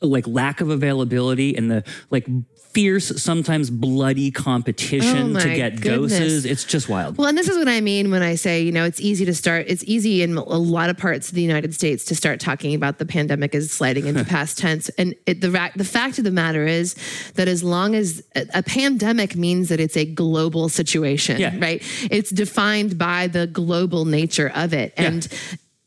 like 0.00 0.26
lack 0.26 0.60
of 0.60 0.68
availability 0.68 1.56
and 1.56 1.70
the 1.70 1.84
like 2.10 2.26
fierce, 2.74 3.22
sometimes 3.22 3.68
bloody 3.70 4.30
competition 4.30 5.36
Oh 5.36 5.40
to 5.40 5.54
get 5.54 5.80
goodness. 5.80 6.12
doses. 6.18 6.44
It's 6.46 6.64
just 6.64 6.88
wild. 6.88 7.18
Well, 7.18 7.28
and 7.28 7.36
this 7.36 7.48
is 7.48 7.56
what 7.58 7.68
I 7.68 7.80
mean 7.80 8.10
when 8.10 8.22
I 8.22 8.34
say, 8.34 8.62
you 8.62 8.72
know, 8.72 8.84
it's 8.84 9.00
easy 9.00 9.24
to 9.26 9.34
start. 9.34 9.66
It's 9.68 9.84
easy 9.84 10.22
in 10.22 10.36
a 10.36 10.42
lot 10.42 10.88
of 10.90 10.96
parts 10.96 11.28
of 11.28 11.34
the 11.34 11.42
United 11.42 11.74
States 11.74 12.04
to 12.06 12.14
start 12.14 12.40
talking 12.40 12.74
about 12.74 12.98
the 12.98 13.04
pandemic 13.06 13.54
as 13.54 13.70
sliding 13.70 14.06
into 14.06 14.24
past 14.36 14.58
tense. 14.58 14.88
And 14.90 15.14
it, 15.26 15.40
the 15.40 15.50
ra- 15.50 15.70
the 15.76 15.84
fact 15.84 16.18
of 16.18 16.24
the 16.24 16.30
matter 16.30 16.66
is 16.66 16.94
that 17.34 17.48
as 17.48 17.62
long 17.62 17.94
as 17.94 18.22
a, 18.34 18.46
a 18.54 18.62
pandemic 18.62 19.36
means 19.36 19.68
that 19.68 19.78
it's 19.80 19.96
a 19.96 20.04
global 20.04 20.68
situation, 20.68 21.38
Yeah. 21.40 21.54
right? 21.60 21.82
It's 22.10 22.30
defined 22.30 22.96
by 22.98 23.26
the 23.26 23.46
global 23.46 24.04
nature 24.06 24.50
of 24.54 24.72
it, 24.72 24.94
and 24.96 25.28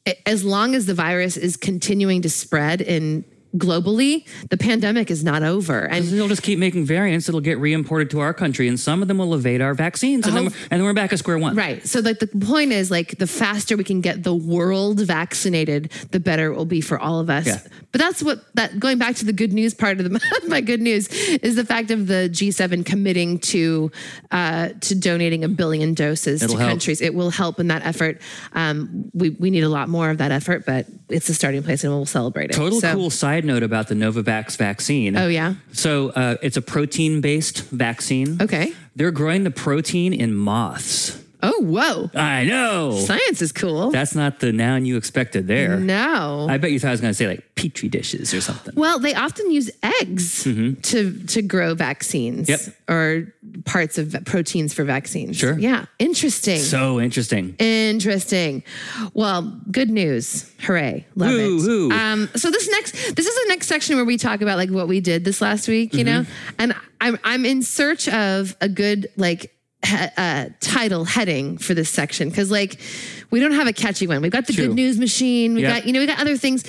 a- 0.07 0.29
as 0.29 0.43
long 0.43 0.75
as 0.75 0.85
the 0.85 0.93
virus 0.93 1.35
is 1.37 1.57
continuing 1.57 2.21
to 2.21 2.29
spread 2.29 2.81
in 2.81 3.25
globally, 3.57 4.25
the 4.49 4.57
pandemic 4.57 5.09
is 5.11 5.23
not 5.23 5.43
over. 5.43 5.79
And 5.85 6.05
They'll 6.05 6.27
just 6.27 6.43
keep 6.43 6.59
making 6.59 6.85
variants 6.85 7.25
that'll 7.25 7.41
get 7.41 7.57
re-imported 7.59 8.09
to 8.11 8.19
our 8.19 8.33
country, 8.33 8.67
and 8.67 8.79
some 8.79 9.01
of 9.01 9.07
them 9.07 9.17
will 9.17 9.33
evade 9.33 9.61
our 9.61 9.73
vaccines, 9.73 10.27
and, 10.27 10.35
then, 10.35 10.43
Oh. 10.43 10.49
we're, 10.49 10.55
and 10.71 10.79
then 10.79 10.83
we're 10.83 10.93
back 10.93 11.13
at 11.13 11.19
square 11.19 11.37
one. 11.37 11.55
Right. 11.55 11.85
So 11.87 11.99
like 11.99 12.19
the 12.19 12.27
point 12.27 12.71
is 12.71 12.91
like 12.91 13.17
the 13.17 13.27
faster 13.27 13.77
we 13.77 13.83
can 13.83 14.01
get 14.01 14.23
the 14.23 14.33
world 14.35 14.99
vaccinated, 15.01 15.91
the 16.11 16.19
better 16.19 16.51
it 16.51 16.55
will 16.55 16.65
be 16.65 16.81
for 16.81 16.99
all 16.99 17.19
of 17.19 17.29
us. 17.29 17.47
Yeah. 17.47 17.59
But 17.91 18.01
that's 18.01 18.21
what 18.21 18.43
that 18.55 18.79
going 18.79 18.97
back 18.97 19.15
to 19.15 19.25
the 19.25 19.31
good 19.33 19.53
news 19.53 19.73
part 19.73 19.99
of 19.99 20.09
the 20.09 20.19
my 20.47 20.59
good 20.61 20.81
news 20.81 21.07
is 21.07 21.55
the 21.55 21.63
fact 21.63 21.91
of 21.91 22.07
the 22.07 22.29
G7 22.31 22.85
committing 22.85 23.39
to 23.39 23.89
uh, 24.31 24.69
to 24.81 24.95
donating 24.95 25.43
a 25.45 25.47
billion 25.47 25.93
doses 25.93 26.43
It'll 26.43 26.55
to 26.55 26.59
help. 26.59 26.69
countries. 26.71 26.99
It 27.01 27.13
will 27.15 27.29
help 27.29 27.59
in 27.59 27.67
that 27.69 27.85
effort. 27.85 28.21
Um, 28.53 29.09
we 29.13 29.29
we 29.29 29.49
need 29.49 29.63
a 29.63 29.69
lot 29.69 29.87
more 29.87 30.09
of 30.09 30.17
that 30.17 30.31
effort, 30.31 30.65
but 30.65 30.87
it's 31.07 31.29
a 31.29 31.33
starting 31.33 31.63
place 31.63 31.83
and 31.85 31.93
we'll 31.93 32.05
celebrate 32.05 32.49
it. 32.51 32.53
Total 32.55 32.81
So- 32.81 32.93
cool 32.93 33.09
side 33.09 33.44
note 33.45 33.63
about 33.63 33.87
the 33.87 33.95
Novavax 33.95 34.57
vaccine. 34.57 35.15
Oh 35.15 35.27
yeah. 35.27 35.55
So 35.71 36.09
uh, 36.09 36.35
it's 36.41 36.57
a 36.57 36.61
protein-based 36.61 37.61
vaccine. 37.69 38.41
Okay. 38.41 38.73
They're 38.95 39.11
growing 39.11 39.43
the 39.43 39.51
protein 39.51 40.13
in 40.13 40.33
moths. 40.33 41.21
Oh 41.53 41.61
whoa. 41.61 42.09
I 42.19 42.43
know. 42.45 42.91
Science 42.99 43.41
is 43.41 43.51
cool. 43.51 43.91
That's 43.91 44.15
not 44.15 44.39
the 44.39 44.51
noun 44.51 44.85
you 44.85 44.97
expected 44.97 45.47
there. 45.47 45.77
no. 45.79 46.47
I 46.49 46.57
bet 46.57 46.71
you 46.71 46.79
thought 46.79 46.89
I 46.89 46.91
was 46.91 47.01
going 47.01 47.11
to 47.11 47.15
say 47.15 47.27
like 47.27 47.55
petri 47.55 47.87
dishes 47.89 48.33
or 48.33 48.41
something. 48.41 48.73
Well, 48.75 48.99
they 48.99 49.13
often 49.13 49.51
use 49.51 49.69
eggs 50.01 50.43
to 50.43 51.13
to 51.13 51.41
grow 51.41 51.73
vaccines 51.75 52.47
Mm-hmm. 52.47 52.69
Yep. 52.69 52.75
or 52.89 53.33
parts 53.65 53.97
of 53.97 54.15
proteins 54.25 54.73
for 54.73 54.83
vaccines. 54.83 55.37
Sure. 55.37 55.57
Yeah. 55.57 55.85
Interesting. 55.99 56.59
So 56.59 56.99
interesting. 56.99 57.55
Interesting. 57.59 58.63
Well, 59.13 59.43
good 59.71 59.89
news. 59.89 60.51
Hooray. 60.61 61.05
Love 61.15 61.31
Woo, 61.31 61.57
it. 61.57 61.67
woo. 61.67 61.91
Um, 61.91 62.29
so 62.35 62.51
this 62.51 62.69
next 62.69 62.91
this 63.15 63.25
is 63.25 63.35
the 63.35 63.45
next 63.49 63.67
section 63.67 63.95
where 63.95 64.05
we 64.05 64.17
talk 64.17 64.41
about 64.41 64.57
like 64.57 64.69
what 64.69 64.87
we 64.87 64.99
did 64.99 65.23
this 65.25 65.41
last 65.41 65.67
week, 65.67 65.93
you 65.93 66.03
know? 66.03 66.21
Mm-hmm. 66.21 66.55
And 66.59 66.75
I'm 67.01 67.17
I'm 67.23 67.45
in 67.45 67.61
search 67.63 68.07
of 68.09 68.55
a 68.61 68.67
good 68.69 69.07
like 69.17 69.54
he, 69.85 69.95
uh, 70.17 70.49
title 70.59 71.05
heading 71.05 71.57
for 71.57 71.73
this 71.73 71.89
section 71.89 72.29
because 72.29 72.49
like 72.51 72.79
we 73.31 73.39
don't 73.39 73.53
have 73.53 73.67
a 73.67 73.73
catchy 73.73 74.07
one. 74.07 74.21
We've 74.21 74.31
got 74.31 74.47
the 74.47 74.53
True. 74.53 74.67
good 74.67 74.75
news 74.75 74.97
machine. 74.99 75.55
We 75.55 75.61
Yeah. 75.61 75.75
got 75.79 75.87
you 75.87 75.93
know 75.93 75.99
we 75.99 76.05
got 76.07 76.19
other 76.19 76.37
things. 76.37 76.63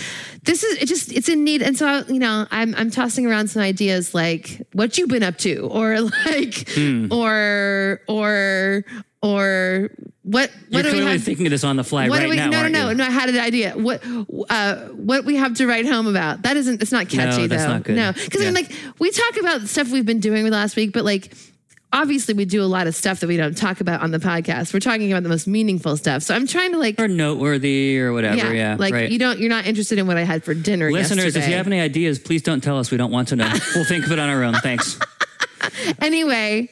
This 0.45 0.63
is 0.63 0.79
it 0.83 0.87
just 0.87 1.13
it's 1.13 1.29
in 1.29 1.45
need. 1.45 1.63
And 1.63 1.77
so 1.77 2.05
you 2.09 2.19
know 2.19 2.47
I'm 2.51 2.75
I'm 2.77 2.91
tossing 2.91 3.27
around 3.27 3.49
some 3.49 3.63
ideas 3.63 4.15
like 4.15 4.63
what 4.73 4.99
you've 4.99 5.09
been 5.09 5.23
up 5.23 5.39
to 5.39 5.67
or 5.71 6.01
like 6.27 6.69
Hmm. 6.71 7.07
or 7.13 8.01
or 8.09 8.85
or 9.23 9.91
what 10.23 10.51
You're 10.69 10.79
what 10.79 10.83
do 10.83 10.89
we 10.89 10.93
clearly 10.95 11.13
have? 11.13 11.23
thinking 11.23 11.47
of 11.47 11.51
this 11.51 11.65
on 11.65 11.77
the 11.77 11.85
fly 11.85 12.09
What 12.09 12.21
right 12.21 12.29
we? 12.29 12.37
now. 12.37 12.49
no, 12.51 12.63
no, 12.69 12.69
no, 12.69 12.93
no. 12.93 13.05
I 13.05 13.11
had 13.11 13.29
an 13.29 13.39
idea. 13.39 13.73
What, 13.77 14.03
uh, 14.51 14.77
what 14.89 15.25
we 15.25 15.37
have 15.37 15.55
to 15.55 15.67
write 15.67 15.87
home 15.87 16.07
about? 16.09 16.43
That 16.43 16.57
isn't. 16.57 16.83
It's 16.83 16.91
not 16.93 17.09
catchy 17.09 17.43
No, 17.43 17.47
that's 17.47 17.63
though. 17.65 17.69
not 17.73 17.83
good. 17.85 17.97
No, 17.97 18.13
because 18.13 18.41
I 18.41 18.45
Yeah. 18.45 18.51
mean, 18.51 18.65
like 18.65 18.73
we 18.99 19.11
talk 19.11 19.37
about 19.39 19.63
stuff 19.69 19.91
we've 19.91 20.05
been 20.05 20.21
doing 20.21 20.43
with 20.45 20.53
last 20.53 20.77
week, 20.77 20.93
but 20.93 21.05
like. 21.05 21.33
Obviously, 21.97 22.35
we 22.35 22.45
do 22.45 22.63
a 22.63 22.67
lot 22.69 22.87
of 22.87 22.95
stuff 22.95 23.21
that 23.21 23.27
we 23.27 23.39
don't 23.39 23.57
talk 23.57 23.81
about 23.81 24.03
on 24.03 24.11
the 24.11 24.19
podcast. 24.19 24.75
We're 24.75 24.81
talking 24.81 25.11
about 25.11 25.23
the 25.23 25.31
most 25.31 25.47
meaningful 25.47 25.97
stuff. 25.97 26.23
So 26.23 26.35
I'm 26.35 26.47
trying 26.47 26.73
to 26.73 26.79
like, 26.79 27.01
Or 27.01 27.09
noteworthy 27.09 27.99
or 27.99 28.13
whatever. 28.13 28.37
yeah, 28.37 28.53
Yeah. 28.53 28.77
like 28.79 28.93
right. 28.93 29.11
you 29.11 29.19
don't, 29.19 29.39
you're 29.39 29.49
not 29.49 29.67
interested 29.67 29.99
in 29.99 30.07
what 30.07 30.19
I 30.19 30.23
had 30.25 30.45
for 30.45 30.53
dinner. 30.53 30.93
Listeners, 30.93 31.35
if 31.37 31.49
you 31.49 31.55
have 31.55 31.67
any 31.67 31.81
ideas, 31.81 32.19
please 32.19 32.43
don't 32.43 32.61
tell 32.63 32.79
us. 32.79 32.91
We 32.91 32.99
don't 32.99 33.11
want 33.11 33.29
to 33.29 33.37
know. 33.37 33.51
we'll 33.75 33.87
think 33.87 34.05
of 34.05 34.13
it 34.13 34.19
on 34.19 34.29
our 34.29 34.43
own. 34.45 34.55
Thanks. 34.55 34.99
anyway, 36.01 36.69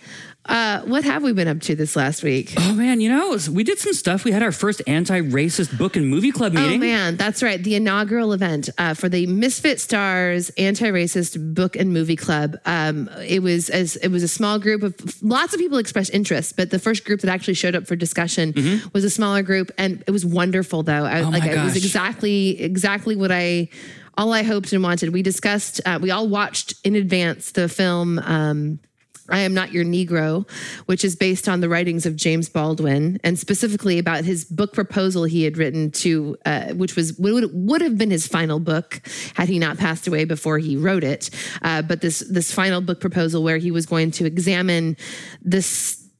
uh, 0.46 0.82
what 0.82 1.04
have 1.04 1.22
we 1.22 1.32
been 1.32 1.48
up 1.48 1.60
to 1.60 1.74
this 1.74 1.96
last 1.96 2.22
week? 2.22 2.52
Oh 2.58 2.74
man, 2.74 3.00
you 3.00 3.08
know, 3.08 3.38
we 3.50 3.64
did 3.64 3.78
some 3.78 3.94
stuff. 3.94 4.24
We 4.24 4.32
had 4.32 4.42
our 4.42 4.52
first 4.52 4.82
anti-racist 4.86 5.78
book 5.78 5.96
and 5.96 6.08
movie 6.08 6.32
club 6.32 6.52
meeting. 6.52 6.74
Oh 6.74 6.78
man, 6.78 7.16
that's 7.16 7.42
right. 7.42 7.62
The 7.62 7.74
inaugural 7.76 8.32
event 8.34 8.68
uh, 8.76 8.92
for 8.94 9.08
the 9.08 9.26
Misfit 9.26 9.80
Stars 9.80 10.50
Anti-Racist 10.58 11.54
Book 11.54 11.76
and 11.76 11.92
Movie 11.92 12.16
Club. 12.16 12.56
Um, 12.66 13.08
it 13.26 13.42
was 13.42 13.70
as 13.70 13.96
it 13.96 14.08
was 14.08 14.22
a 14.22 14.28
small 14.28 14.58
group 14.58 14.82
of 14.82 14.94
lots 15.22 15.54
of 15.54 15.60
people 15.60 15.78
expressed 15.78 16.12
interest, 16.12 16.56
but 16.56 16.70
the 16.70 16.78
first 16.78 17.04
group 17.04 17.20
that 17.22 17.30
actually 17.30 17.54
showed 17.54 17.74
up 17.74 17.86
for 17.86 17.96
discussion 17.96 18.52
was 18.92 19.02
a 19.04 19.10
smaller 19.10 19.42
group, 19.42 19.70
and 19.78 20.04
it 20.06 20.10
was 20.10 20.26
wonderful. 20.26 20.82
Though, 20.82 21.04
I, 21.04 21.14
Mm-hmm. 21.14 21.26
Oh 21.26 21.30
like 21.30 21.44
it 21.44 21.62
was 21.62 21.76
exactly 21.76 22.60
exactly 22.60 23.16
what 23.16 23.32
I. 23.32 23.68
All 24.16 24.32
I 24.32 24.42
hoped 24.44 24.72
and 24.72 24.80
wanted. 24.82 25.12
We 25.12 25.22
discussed. 25.22 25.80
Uh, 25.84 25.98
we 26.00 26.10
all 26.12 26.28
watched 26.28 26.74
in 26.84 26.94
advance 26.94 27.50
the 27.52 27.68
film. 27.68 28.20
Um, 28.20 28.78
I 29.30 29.40
Am 29.40 29.54
Not 29.54 29.72
Your 29.72 29.84
Negro, 29.84 30.48
which 30.86 31.04
is 31.04 31.16
based 31.16 31.48
on 31.48 31.60
the 31.60 31.68
writings 31.68 32.04
of 32.04 32.16
James 32.16 32.48
Baldwin 32.48 33.18
and 33.24 33.38
specifically 33.38 33.98
about 33.98 34.24
his 34.24 34.44
book 34.44 34.72
proposal 34.72 35.24
he 35.24 35.44
had 35.44 35.56
written 35.56 35.90
to, 35.92 36.36
uh, 36.44 36.74
which 36.74 36.94
was 36.96 37.14
would, 37.18 37.50
would 37.52 37.80
have 37.80 37.96
been 37.96 38.10
his 38.10 38.26
final 38.26 38.60
book 38.60 39.00
had 39.34 39.48
he 39.48 39.58
not 39.58 39.78
passed 39.78 40.06
away 40.06 40.24
before 40.24 40.58
he 40.58 40.76
wrote 40.76 41.04
it. 41.04 41.30
Uh, 41.62 41.80
but 41.82 42.00
this 42.00 42.20
this 42.30 42.52
final 42.52 42.80
book 42.80 43.00
proposal 43.00 43.42
where 43.42 43.58
he 43.58 43.70
was 43.70 43.86
going 43.86 44.10
to 44.12 44.26
examine 44.26 44.96
the 45.42 45.62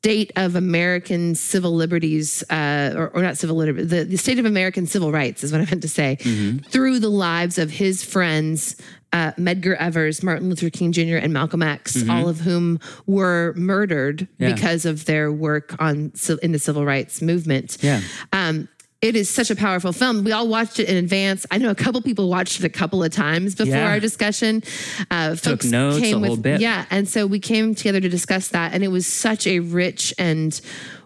state 0.05 0.33
of 0.37 0.55
American 0.55 1.35
civil 1.35 1.75
liberties, 1.75 2.45
uh, 2.51 2.93
or, 2.95 3.09
or, 3.09 3.23
not 3.23 3.39
civil 3.39 3.57
liberties, 3.57 3.89
the, 3.89 4.05
the, 4.05 4.19
state 4.19 4.39
of 4.39 4.45
American 4.45 4.87
civil 4.87 5.11
rights 5.11 5.43
is 5.43 5.51
what 5.51 5.63
I 5.63 5.65
meant 5.65 5.81
to 5.81 5.89
say, 5.89 6.19
mm-hmm. 6.21 6.59
through 6.59 6.99
the 6.99 7.09
lives 7.09 7.57
of 7.57 7.71
his 7.71 8.05
friends, 8.05 8.77
uh, 9.15 9.33
Medgar 9.39 9.77
Evers, 9.77 10.23
Martin 10.25 10.49
Luther 10.49 10.69
King 10.71 10.91
Jr., 10.91 11.17
and 11.17 11.33
Malcolm 11.33 11.63
X, 11.63 11.97
mm-hmm. 11.97 12.11
all 12.11 12.29
of 12.29 12.41
whom 12.41 12.81
were 13.07 13.55
murdered 13.57 14.27
yeah. 14.39 14.53
because 14.53 14.85
of 14.85 15.05
their 15.05 15.31
work 15.31 15.77
on 15.81 16.13
in 16.43 16.51
the 16.51 16.59
civil 16.59 16.85
rights 16.85 17.23
movement. 17.23 17.79
Yeah. 17.81 18.01
Um, 18.33 18.69
it 19.01 19.15
is 19.17 19.29
such 19.29 19.51
a 19.51 19.57
powerful 19.57 19.93
film. 19.93 20.25
We 20.25 20.33
all 20.33 20.49
watched 20.49 20.81
it 20.81 20.89
in 20.89 20.97
advance. 20.97 21.47
I 21.51 21.59
know 21.59 21.71
a 21.71 21.75
couple 21.75 22.01
people 22.01 22.29
watched 22.29 22.59
it 22.59 22.65
a 22.65 22.71
couple 22.71 23.05
of 23.05 23.13
times 23.13 23.55
before 23.55 23.75
yeah. 23.75 23.89
our 23.91 24.01
discussion. 24.01 24.63
Uh, 25.11 25.37
Took 25.37 25.63
notes 25.63 25.99
came 25.99 26.25
a 26.25 26.27
whole 26.27 26.37
bit. 26.39 26.61
Yeah, 26.61 26.87
and 26.91 27.07
so 27.07 27.27
we 27.27 27.39
came 27.39 27.75
together 27.75 28.01
to 28.01 28.09
discuss 28.09 28.49
that, 28.49 28.73
and 28.73 28.83
it 28.83 28.89
was 28.89 29.07
such 29.07 29.47
a 29.47 29.61
rich 29.61 30.13
and 30.19 30.59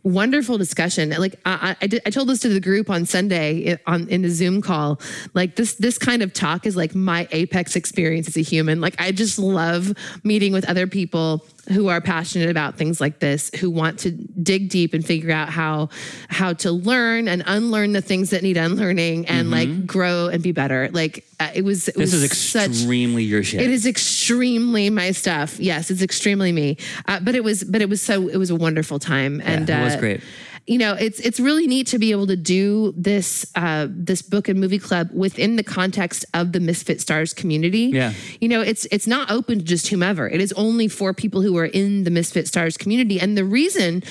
wonderful 0.02 0.58
discussion. 0.58 1.10
Like 1.10 1.40
I, 1.44 1.76
I, 1.80 1.86
did, 1.86 2.02
I 2.06 2.10
told 2.10 2.28
this 2.28 2.40
to 2.40 2.48
the 2.48 2.60
group 2.60 2.90
on 2.90 3.06
Sunday 3.06 3.78
on 3.86 4.08
in 4.08 4.22
the 4.22 4.30
Zoom 4.30 4.62
call. 4.62 5.00
Like 5.34 5.56
this, 5.56 5.74
this 5.74 5.98
kind 5.98 6.22
of 6.22 6.32
talk 6.32 6.66
is 6.66 6.76
like 6.76 6.94
my 6.94 7.28
apex 7.30 7.76
experience 7.76 8.28
as 8.28 8.36
a 8.36 8.42
human. 8.42 8.80
Like 8.80 9.00
I 9.00 9.12
just 9.12 9.38
love 9.38 9.92
meeting 10.24 10.52
with 10.52 10.68
other 10.68 10.86
people 10.86 11.44
who 11.68 11.88
are 11.88 12.00
passionate 12.00 12.48
about 12.48 12.76
things 12.76 13.00
like 13.00 13.18
this, 13.18 13.50
who 13.60 13.70
want 13.70 13.98
to 14.00 14.10
dig 14.10 14.70
deep 14.70 14.94
and 14.94 15.04
figure 15.04 15.30
out 15.30 15.50
how 15.50 15.90
how 16.28 16.52
to 16.54 16.72
learn 16.72 17.28
and 17.28 17.42
unlearn 17.46 17.92
the 17.92 18.00
things 18.00 18.30
that 18.30 18.42
need 18.42 18.56
unlearning 18.56 19.26
and 19.26 19.48
mm-hmm. 19.48 19.78
like 19.78 19.86
grow 19.86 20.28
and 20.28 20.42
be 20.42 20.52
better. 20.52 20.88
Like 20.92 21.24
uh, 21.40 21.50
it 21.54 21.62
was. 21.62 21.88
It 21.88 21.96
this 21.96 22.12
was 22.12 22.14
is 22.14 22.24
extremely 22.24 23.24
such, 23.24 23.30
your 23.30 23.42
shit. 23.42 23.60
It 23.60 23.70
is 23.70 23.86
extremely 23.86 24.90
my 24.90 25.12
stuff. 25.12 25.60
Yes, 25.60 25.90
it's 25.90 26.02
extremely 26.02 26.52
me. 26.52 26.78
Uh, 27.06 27.20
but 27.20 27.34
it 27.34 27.44
was. 27.44 27.62
But 27.64 27.80
it 27.80 27.88
was 27.88 28.02
so. 28.02 28.28
It 28.28 28.36
was 28.36 28.50
a 28.50 28.56
wonderful 28.56 28.98
time. 28.98 29.40
And 29.44 29.68
yeah, 29.68 29.80
it 29.80 29.84
was 29.88 29.96
great. 29.96 30.20
you 30.66 30.78
know 30.78 30.94
it's 30.94 31.20
it's 31.20 31.40
really 31.40 31.66
neat 31.66 31.86
to 31.88 31.98
be 31.98 32.10
able 32.10 32.26
to 32.26 32.36
do 32.36 32.92
this 32.96 33.50
uh, 33.54 33.86
this 33.90 34.22
book 34.22 34.48
and 34.48 34.60
movie 34.60 34.78
club 34.78 35.10
within 35.12 35.56
the 35.56 35.62
context 35.62 36.24
of 36.34 36.52
the 36.52 36.60
misfit 36.60 37.00
stars 37.00 37.34
community. 37.34 37.90
Yeah. 37.92 38.12
You 38.40 38.48
know 38.48 38.60
it's 38.60 38.86
it's 38.90 39.06
not 39.06 39.30
open 39.30 39.58
to 39.58 39.64
just 39.64 39.88
whomever. 39.88 40.28
It 40.28 40.40
is 40.40 40.52
only 40.54 40.88
for 40.88 41.12
people 41.14 41.42
who 41.42 41.56
are 41.56 41.66
in 41.66 42.04
the 42.04 42.10
misfit 42.10 42.46
stars 42.48 42.76
community. 42.76 43.20
And 43.20 43.36
the 43.36 43.44
reason 43.44 44.02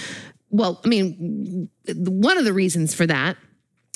well 0.50 0.80
i 0.86 0.88
mean 0.88 1.70
one 1.96 2.38
of 2.38 2.46
the 2.46 2.54
reasons 2.54 2.94
for 2.94 3.06
that 3.06 3.36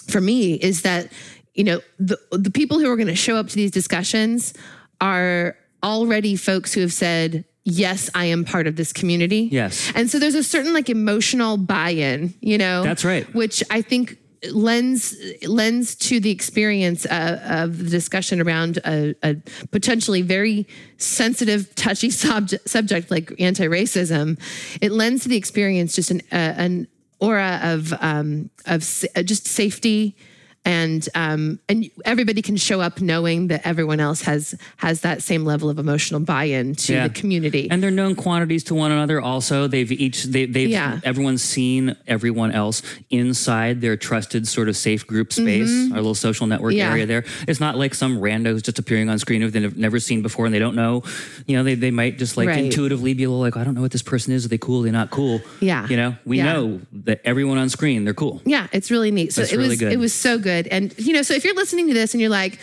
for 0.10 0.20
me 0.20 0.56
is 0.56 0.82
that 0.82 1.10
you 1.54 1.64
know 1.64 1.80
the 1.98 2.18
the 2.32 2.52
people 2.52 2.78
who 2.80 2.92
are 2.92 2.98
going 2.98 3.08
to 3.08 3.16
show 3.16 3.38
up 3.38 3.48
to 3.48 3.56
these 3.56 3.72
discussions 3.72 4.54
are 5.00 5.56
already 5.84 6.36
folks 6.36 6.74
who 6.74 6.82
have 6.82 6.94
said 6.94 7.46
yes, 7.64 8.10
I 8.14 8.26
am 8.26 8.46
part 8.46 8.68
of 8.68 8.76
this 8.76 8.94
community. 8.94 9.50
Yes. 9.52 9.92
And 9.96 10.10
so 10.10 10.20
there's 10.20 10.36
a 10.36 10.44
certain 10.44 10.74
like 10.74 10.90
emotional 10.90 11.58
buy-in, 11.58 12.34
you 12.42 12.58
know. 12.58 12.84
That's 12.84 13.06
right. 13.06 13.32
Which 13.34 13.64
I 13.70 13.82
think 13.82 14.18
lends 14.52 15.16
lends 15.46 15.96
to 15.96 16.20
the 16.20 16.32
experience 16.32 17.06
uh, 17.06 17.40
of 17.46 17.78
the 17.78 17.90
discussion 17.90 18.42
around 18.42 18.80
a, 18.86 19.14
a, 19.22 19.36
potentially 19.72 20.24
very 20.24 20.68
sensitive, 20.98 21.74
touchy 21.76 22.10
subject, 22.10 22.68
subject 22.68 23.12
like 23.12 23.32
anti-racism. 23.40 24.40
It 24.82 24.92
lends 24.92 25.24
to 25.24 25.30
the 25.30 25.38
experience 25.38 25.96
just 25.96 26.12
an 26.12 26.22
uh, 26.32 26.36
an 26.58 26.88
aura 27.20 27.60
of 27.62 27.94
um, 28.02 28.50
of 28.66 28.82
just 28.82 29.48
safety 29.48 30.16
and 30.64 31.10
um, 31.16 31.60
and 31.68 31.90
everybody 32.06 32.42
can 32.42 32.56
show 32.56 32.82
up 32.82 33.02
knowing 33.02 33.48
that 33.48 33.66
everyone 33.66 34.00
else 34.00 34.22
has 34.22 34.56
has 34.78 35.02
that 35.02 35.24
same 35.24 35.44
level 35.44 35.70
of 35.70 35.80
emotional 35.80 36.20
buy-in 36.20 36.76
to 36.76 36.94
yeah. 36.94 37.08
the 37.08 37.14
community 37.14 37.68
and 37.72 37.82
they're 37.82 37.90
known 37.90 38.16
quantities 38.16 38.64
to 38.64 38.76
one 38.76 38.92
another 38.92 39.20
also 39.20 39.68
they've 39.68 39.92
each 39.92 40.26
they, 40.26 40.46
they've 40.46 40.70
yeah. 40.70 41.00
everyone's 41.04 41.42
seen 41.42 41.96
everyone 42.06 42.52
else 42.52 42.84
inside 43.10 43.82
their 43.82 43.98
trusted 43.98 44.48
sort 44.48 44.70
of 44.70 44.78
safe 44.78 45.06
group 45.08 45.34
space 45.34 45.70
mm-hmm. 45.70 45.94
our 45.94 45.98
little 45.98 46.14
social 46.14 46.46
network 46.46 46.74
yeah. 46.74 46.92
area 46.92 47.08
there 47.08 47.24
it's 47.48 47.60
not 47.60 47.76
like 47.76 47.96
some 47.96 48.20
rando 48.20 48.48
who's 48.48 48.62
just 48.62 48.78
appearing 48.78 49.10
on 49.10 49.18
screen 49.18 49.42
who 49.42 49.50
they've 49.50 49.78
never 49.78 50.00
seen 50.00 50.22
before 50.22 50.46
and 50.46 50.54
they 50.54 50.60
don't 50.60 50.76
know 50.76 51.02
you 51.48 51.58
know 51.58 51.64
they, 51.64 51.74
they 51.74 51.92
might 51.92 52.20
just 52.20 52.38
like 52.38 52.48
right. 52.48 52.66
intuitively 52.66 53.16
be 53.16 53.24
a 53.24 53.30
little 53.30 53.42
like 53.42 53.58
i 53.58 53.64
don't 53.64 53.74
know 53.74 53.82
what 53.82 53.92
this 53.92 54.04
person 54.04 54.32
is 54.32 54.46
are 54.46 54.50
they 54.50 54.60
cool 54.60 54.82
are 54.82 54.84
they 54.84 54.92
not 54.92 55.10
cool 55.10 55.42
yeah 55.60 55.88
you 55.88 55.98
know 55.98 56.16
we 56.24 56.40
know 56.40 56.80
that 56.92 57.20
everyone 57.24 57.58
on 57.58 57.68
screen 57.68 58.06
they're 58.06 58.14
cool 58.14 58.42
yeah 58.46 58.68
it's 58.72 58.92
really 58.92 59.10
neat 59.10 59.34
so 59.34 59.42
That's 59.42 59.54
it 59.54 59.58
really 59.58 59.70
was 59.70 59.80
good. 59.80 59.92
it 59.92 59.98
was 59.98 60.14
so 60.14 60.38
good 60.38 60.51
good. 60.52 60.68
And, 60.68 60.94
you 60.98 61.14
know, 61.14 61.22
so 61.22 61.34
if 61.34 61.44
you're 61.44 61.56
listening 61.56 61.88
to 61.88 61.94
this 61.94 62.14
and 62.14 62.22
you're 62.22 62.30
like, 62.30 62.60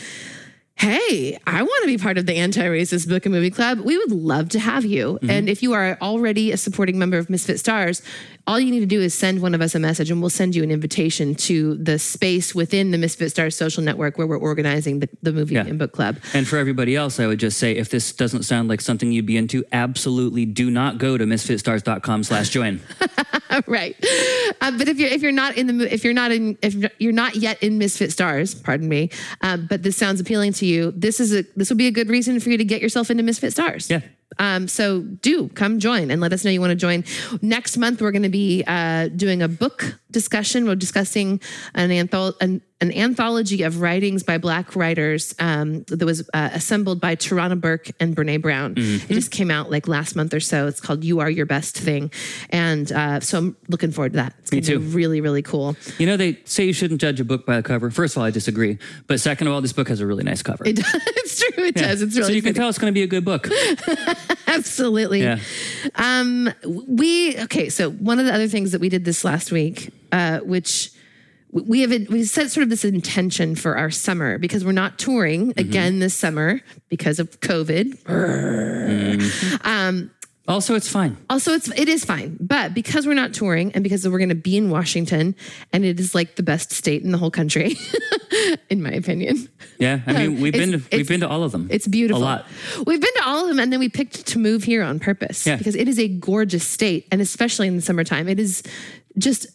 hey, 0.76 1.36
I 1.44 1.62
want 1.62 1.82
to 1.82 1.86
be 1.88 1.98
part 1.98 2.18
of 2.18 2.26
the 2.26 2.36
Anti 2.36 2.62
Racist 2.62 3.08
Book 3.08 3.26
and 3.26 3.34
Movie 3.34 3.50
Club, 3.50 3.80
we 3.80 3.98
would 3.98 4.12
love 4.12 4.48
to 4.50 4.60
have 4.60 4.84
you. 4.84 5.14
Mm-hmm. 5.14 5.30
And 5.30 5.48
if 5.48 5.60
you 5.60 5.72
are 5.72 5.98
already 6.00 6.52
a 6.52 6.56
supporting 6.56 6.98
member 6.98 7.18
of 7.18 7.28
Misfit 7.28 7.58
Stars, 7.58 8.00
all 8.46 8.60
you 8.60 8.70
need 8.70 8.80
to 8.80 8.86
do 8.86 9.00
is 9.00 9.12
send 9.12 9.42
one 9.42 9.54
of 9.54 9.60
us 9.60 9.74
a 9.74 9.80
message 9.80 10.10
and 10.10 10.20
we'll 10.20 10.30
send 10.30 10.54
you 10.54 10.62
an 10.62 10.70
invitation 10.70 11.34
to 11.34 11.74
the 11.76 11.98
space 11.98 12.54
within 12.54 12.92
the 12.92 12.98
Misfit 12.98 13.30
Stars 13.30 13.56
social 13.56 13.82
network 13.82 14.18
where 14.18 14.26
we're 14.26 14.38
organizing 14.38 15.00
the, 15.00 15.08
the 15.20 15.32
movie 15.32 15.54
yeah. 15.54 15.66
and 15.66 15.80
book 15.80 15.92
club. 15.92 16.18
And 16.32 16.46
for 16.46 16.58
everybody 16.58 16.94
else, 16.94 17.18
I 17.18 17.26
would 17.26 17.40
just 17.40 17.58
say 17.58 17.72
if 17.72 17.90
this 17.90 18.12
doesn't 18.12 18.44
sound 18.44 18.68
like 18.68 18.80
something 18.80 19.10
you'd 19.10 19.26
be 19.26 19.36
into, 19.36 19.64
absolutely 19.72 20.46
do 20.46 20.70
not 20.70 20.98
go 20.98 21.18
to 21.18 21.24
misfitstars.com 21.24 22.22
slash 22.22 22.50
join. 22.50 22.80
right. 23.66 23.96
Uh, 24.60 24.70
but 24.76 24.88
if 24.88 24.98
you're 24.98 25.08
if 25.08 25.22
you're 25.22 25.32
not 25.32 25.56
in 25.56 25.78
the 25.78 25.92
if 25.92 26.04
you're 26.04 26.14
not 26.14 26.30
in 26.30 26.58
if 26.62 26.74
you're 26.98 27.12
not 27.12 27.36
yet 27.36 27.62
in 27.62 27.78
Misfit 27.78 28.12
Stars, 28.12 28.54
pardon 28.54 28.88
me, 28.88 29.10
um, 29.40 29.66
but 29.68 29.82
this 29.82 29.96
sounds 29.96 30.20
appealing 30.20 30.52
to 30.54 30.66
you, 30.66 30.92
this 30.92 31.20
is 31.20 31.34
a 31.34 31.44
this 31.56 31.68
would 31.70 31.78
be 31.78 31.86
a 31.86 31.92
good 31.92 32.08
reason 32.08 32.38
for 32.40 32.50
you 32.50 32.58
to 32.58 32.64
get 32.64 32.82
yourself 32.82 33.10
into 33.10 33.22
Misfit 33.22 33.52
Stars. 33.52 33.90
Yeah. 33.90 34.00
Um, 34.38 34.68
so 34.68 35.00
do 35.00 35.48
come 35.48 35.80
join 35.80 36.10
and 36.10 36.20
let 36.20 36.32
us 36.32 36.44
know 36.44 36.50
you 36.50 36.60
want 36.60 36.70
to 36.70 36.76
join. 36.76 37.02
Next 37.42 37.76
month, 37.76 38.00
we're 38.00 38.12
going 38.12 38.22
to 38.22 38.28
be 38.28 38.62
uh, 38.66 39.08
doing 39.08 39.42
a 39.42 39.48
book 39.48 39.98
discussion. 40.10 40.66
We're 40.66 40.76
discussing 40.76 41.40
an, 41.74 41.90
an, 41.90 42.62
an 42.80 42.92
anthology 42.92 43.62
of 43.62 43.80
writings 43.80 44.22
by 44.22 44.38
Black 44.38 44.76
writers 44.76 45.34
um, 45.38 45.82
that 45.84 46.04
was 46.04 46.28
uh, 46.32 46.50
assembled 46.52 47.00
by 47.00 47.16
Tarana 47.16 47.60
Burke 47.60 47.90
and 48.00 48.16
Brene 48.16 48.40
Brown. 48.40 48.74
Mm-hmm. 48.74 49.12
It 49.12 49.14
just 49.14 49.30
came 49.30 49.50
out 49.50 49.70
like 49.70 49.88
last 49.88 50.14
month 50.14 50.32
or 50.32 50.40
so. 50.40 50.66
It's 50.66 50.80
called 50.80 51.04
You 51.04 51.20
Are 51.20 51.30
Your 51.30 51.46
Best 51.46 51.76
Thing. 51.76 52.10
And 52.50 52.90
uh, 52.92 53.20
so 53.20 53.38
I'm 53.38 53.56
looking 53.68 53.90
forward 53.90 54.12
to 54.12 54.16
that. 54.16 54.34
It's 54.40 54.52
Me 54.52 54.60
too. 54.60 54.78
really, 54.78 55.20
really 55.20 55.42
cool. 55.42 55.76
You 55.98 56.06
know, 56.06 56.16
they 56.16 56.38
say 56.44 56.64
you 56.64 56.72
shouldn't 56.72 57.00
judge 57.00 57.20
a 57.20 57.24
book 57.24 57.44
by 57.44 57.56
the 57.56 57.62
cover. 57.62 57.90
First 57.90 58.16
of 58.16 58.20
all, 58.20 58.26
I 58.26 58.30
disagree. 58.30 58.78
But 59.06 59.20
second 59.20 59.48
of 59.48 59.54
all, 59.54 59.60
this 59.60 59.72
book 59.72 59.88
has 59.88 60.00
a 60.00 60.06
really 60.06 60.24
nice 60.24 60.42
cover. 60.42 60.66
It 60.66 60.76
does. 60.76 60.86
it's 60.94 61.38
true. 61.38 61.64
It 61.64 61.76
yeah. 61.76 61.88
does. 61.88 62.02
It's 62.02 62.16
really 62.16 62.28
So 62.28 62.32
you 62.34 62.42
can 62.42 62.54
tell 62.54 62.68
it's 62.68 62.78
going 62.78 62.92
to 62.92 62.98
be 62.98 63.02
a 63.02 63.08
good 63.08 63.24
book. 63.24 63.48
Absolutely. 64.46 65.22
Yeah. 65.22 65.38
Um, 65.96 66.52
we, 66.66 67.38
okay, 67.42 67.68
so 67.68 67.90
one 67.90 68.18
of 68.18 68.26
the 68.26 68.32
other 68.32 68.48
things 68.48 68.72
that 68.72 68.80
we 68.80 68.88
did 68.88 69.04
this 69.04 69.24
last 69.24 69.52
week, 69.52 69.90
uh, 70.12 70.38
which 70.40 70.90
we 71.50 71.80
have 71.80 71.90
we 72.08 72.24
set 72.24 72.50
sort 72.50 72.62
of 72.62 72.70
this 72.70 72.84
intention 72.84 73.54
for 73.54 73.76
our 73.76 73.90
summer 73.90 74.38
because 74.38 74.64
we're 74.64 74.72
not 74.72 74.98
touring 74.98 75.48
mm-hmm. 75.48 75.60
again 75.60 75.98
this 75.98 76.14
summer 76.14 76.60
because 76.88 77.18
of 77.18 77.40
COVID. 77.40 78.02
Mm-hmm. 78.04 79.66
Um, 79.66 80.10
also, 80.46 80.74
it's 80.74 80.88
fine. 80.88 81.18
Also, 81.28 81.52
it's 81.52 81.68
it 81.78 81.90
is 81.90 82.06
fine, 82.06 82.38
but 82.40 82.72
because 82.72 83.06
we're 83.06 83.12
not 83.12 83.34
touring 83.34 83.70
and 83.72 83.84
because 83.84 84.08
we're 84.08 84.18
going 84.18 84.30
to 84.30 84.34
be 84.34 84.56
in 84.56 84.70
Washington, 84.70 85.36
and 85.74 85.84
it 85.84 86.00
is 86.00 86.14
like 86.14 86.36
the 86.36 86.42
best 86.42 86.72
state 86.72 87.02
in 87.02 87.12
the 87.12 87.18
whole 87.18 87.30
country, 87.30 87.76
in 88.70 88.82
my 88.82 88.90
opinion. 88.90 89.50
Yeah, 89.78 90.00
I 90.06 90.12
mean, 90.14 90.40
we've 90.40 90.54
been 90.54 90.72
to, 90.72 90.82
we've 90.90 91.06
been 91.06 91.20
to 91.20 91.28
all 91.28 91.44
of 91.44 91.52
them. 91.52 91.68
It's 91.70 91.86
beautiful. 91.86 92.22
A 92.22 92.24
lot. 92.24 92.46
We've 92.86 93.00
been 93.00 93.14
to 93.16 93.24
all 93.26 93.42
of 93.42 93.48
them, 93.48 93.58
and 93.58 93.70
then 93.70 93.78
we 93.78 93.90
picked 93.90 94.26
to 94.28 94.38
move 94.38 94.64
here 94.64 94.82
on 94.82 94.98
purpose 94.98 95.46
yeah. 95.46 95.56
because 95.56 95.76
it 95.76 95.86
is 95.86 95.98
a 95.98 96.08
gorgeous 96.08 96.66
state, 96.66 97.06
and 97.12 97.20
especially 97.20 97.68
in 97.68 97.76
the 97.76 97.82
summertime, 97.82 98.26
it 98.26 98.40
is 98.40 98.62
just 99.18 99.48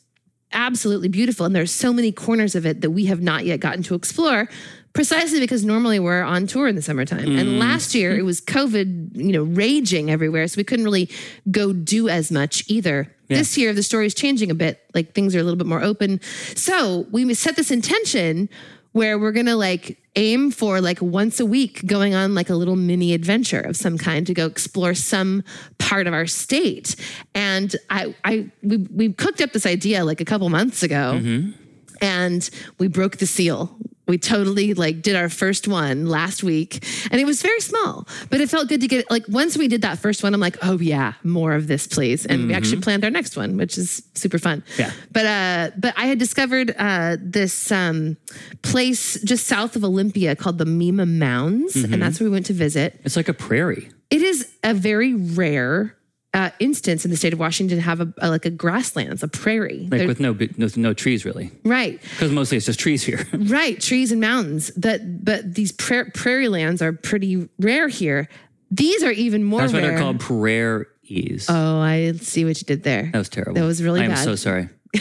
absolutely 0.53 1.09
beautiful. 1.09 1.45
And 1.45 1.55
there's 1.55 1.71
so 1.71 1.91
many 1.91 2.11
corners 2.11 2.55
of 2.55 2.65
it 2.65 2.81
that 2.81 2.91
we 2.91 3.05
have 3.05 3.21
not 3.21 3.45
yet 3.45 3.59
gotten 3.59 3.83
to 3.83 3.95
explore 3.95 4.47
precisely 4.93 5.39
because 5.39 5.65
normally 5.65 5.99
we're 5.99 6.21
on 6.21 6.45
tour 6.47 6.67
in 6.67 6.75
the 6.75 6.81
summertime. 6.81 7.25
Mm. 7.25 7.39
And 7.39 7.59
last 7.59 7.95
year 7.95 8.15
it 8.17 8.23
was 8.23 8.39
COVID, 8.39 9.15
you 9.15 9.33
know, 9.33 9.43
raging 9.43 10.11
everywhere. 10.11 10.47
So 10.47 10.57
we 10.57 10.63
couldn't 10.63 10.85
really 10.85 11.09
go 11.49 11.73
do 11.73 12.09
as 12.09 12.31
much 12.31 12.63
either. 12.67 13.11
Yeah. 13.27 13.37
This 13.37 13.57
year 13.57 13.73
the 13.73 13.83
story 13.83 14.05
is 14.05 14.13
changing 14.13 14.51
a 14.51 14.55
bit. 14.55 14.81
Like 14.93 15.13
things 15.13 15.35
are 15.35 15.39
a 15.39 15.43
little 15.43 15.57
bit 15.57 15.67
more 15.67 15.81
open. 15.81 16.21
So 16.55 17.07
we 17.11 17.33
set 17.33 17.55
this 17.55 17.71
intention 17.71 18.49
where 18.93 19.19
we're 19.19 19.31
gonna 19.31 19.55
like 19.55 19.97
aim 20.15 20.49
for 20.51 20.79
like 20.79 21.01
once 21.01 21.39
a 21.39 21.45
week 21.45 21.85
going 21.85 22.15
on 22.15 22.33
like 22.33 22.49
a 22.49 22.55
little 22.55 22.75
mini 22.75 23.13
adventure 23.13 23.59
of 23.59 23.75
some 23.75 23.97
kind 23.97 24.25
to 24.27 24.33
go 24.33 24.45
explore 24.45 24.93
some 24.93 25.43
part 25.77 26.07
of 26.07 26.13
our 26.13 26.25
state. 26.25 26.95
And 27.35 27.75
I 27.89 28.15
I 28.23 28.49
we 28.63 28.77
we 28.77 29.13
cooked 29.13 29.41
up 29.41 29.51
this 29.51 29.65
idea 29.65 30.05
like 30.05 30.21
a 30.21 30.25
couple 30.25 30.49
months 30.49 30.81
ago. 30.81 31.19
Mm-hmm 31.19 31.59
and 32.01 32.49
we 32.79 32.87
broke 32.87 33.17
the 33.17 33.25
seal 33.25 33.77
we 34.07 34.17
totally 34.17 34.73
like 34.73 35.01
did 35.01 35.15
our 35.15 35.29
first 35.29 35.67
one 35.67 36.07
last 36.07 36.43
week 36.43 36.83
and 37.09 37.21
it 37.21 37.25
was 37.25 37.41
very 37.41 37.59
small 37.61 38.05
but 38.29 38.41
it 38.41 38.49
felt 38.49 38.67
good 38.67 38.81
to 38.81 38.87
get 38.87 39.09
like 39.09 39.23
once 39.29 39.57
we 39.57 39.67
did 39.67 39.81
that 39.81 39.97
first 39.97 40.23
one 40.23 40.33
i'm 40.33 40.39
like 40.41 40.57
oh 40.61 40.77
yeah 40.79 41.13
more 41.23 41.53
of 41.53 41.67
this 41.67 41.87
please 41.87 42.25
and 42.25 42.47
we 42.47 42.53
actually 42.53 42.81
planned 42.81 43.03
our 43.03 43.09
next 43.09 43.37
one 43.37 43.55
which 43.57 43.77
is 43.77 44.03
super 44.13 44.37
fun 44.37 44.61
Yeah. 44.77 44.91
but 45.11 45.25
uh 45.25 45.71
but 45.77 45.93
i 45.97 46.05
had 46.07 46.19
discovered 46.19 46.75
uh 46.77 47.15
this 47.21 47.71
um 47.71 48.17
place 48.61 49.21
just 49.23 49.47
south 49.47 49.75
of 49.75 49.83
olympia 49.83 50.35
called 50.35 50.57
the 50.57 50.65
mima 50.65 51.05
mounds 51.05 51.75
and 51.75 52.01
that's 52.01 52.19
where 52.19 52.29
we 52.29 52.33
went 52.33 52.45
to 52.47 52.53
visit 52.53 52.99
It's 53.03 53.15
like 53.15 53.29
a 53.29 53.33
prairie. 53.33 53.89
it 54.09 54.21
is 54.21 54.51
a 54.63 54.73
very 54.73 55.13
rare 55.13 55.95
uh, 56.33 56.49
instance 56.59 57.05
in 57.05 57.11
the 57.11 57.17
state 57.17 57.31
of 57.33 57.39
Washington 57.39 57.79
have 57.79 58.01
a, 58.01 58.11
a 58.19 58.29
like 58.29 58.45
a 58.45 58.49
grasslands, 58.49 59.21
a 59.23 59.27
prairie. 59.27 59.87
Like 59.91 59.99
There- 59.99 60.07
with 60.07 60.19
no, 60.19 60.33
no 60.57 60.67
no 60.75 60.93
trees 60.93 61.25
really, 61.25 61.51
right, 61.63 62.01
because 62.01 62.31
mostly 62.31 62.57
it's 62.57 62.65
just 62.65 62.79
trees 62.79 63.03
here. 63.03 63.27
right, 63.33 63.79
trees 63.79 64.11
and 64.11 64.19
mountains. 64.21 64.71
That 64.75 65.23
but 65.23 65.53
these 65.53 65.71
pra- 65.71 66.09
prairie 66.11 66.47
lands 66.49 66.81
are 66.81 66.93
pretty 66.93 67.47
rare 67.59 67.87
here. 67.87 68.27
These 68.71 69.03
are 69.03 69.11
even 69.11 69.43
more 69.43 69.61
That's 69.61 69.73
why 69.73 69.79
rare. 69.81 69.89
they're 69.91 69.99
called 69.99 70.19
prairies. 70.19 71.45
Oh, 71.49 71.79
I 71.79 72.13
see 72.13 72.45
what 72.45 72.59
you 72.59 72.65
did 72.65 72.83
there. 72.83 73.09
that 73.11 73.17
was 73.19 73.29
terrible. 73.29 73.53
that 73.53 73.65
was 73.67 73.83
really 73.83 74.01
I 74.01 74.05
am 74.05 74.11
bad. 74.11 74.23
so 74.23 74.35
sorry. 74.35 74.69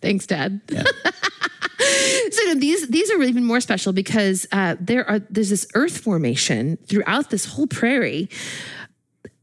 Thanks, 0.00 0.26
Dad. 0.26 0.60
so 0.70 2.42
no, 2.46 2.54
these 2.56 2.88
these 2.88 3.10
are 3.10 3.22
even 3.22 3.44
more 3.44 3.60
special 3.60 3.92
because 3.92 4.46
uh, 4.52 4.76
there 4.80 5.08
are 5.08 5.20
there's 5.30 5.50
this 5.50 5.66
earth 5.74 5.98
formation 5.98 6.76
throughout 6.88 7.30
this 7.30 7.44
whole 7.44 7.66
prairie 7.66 8.28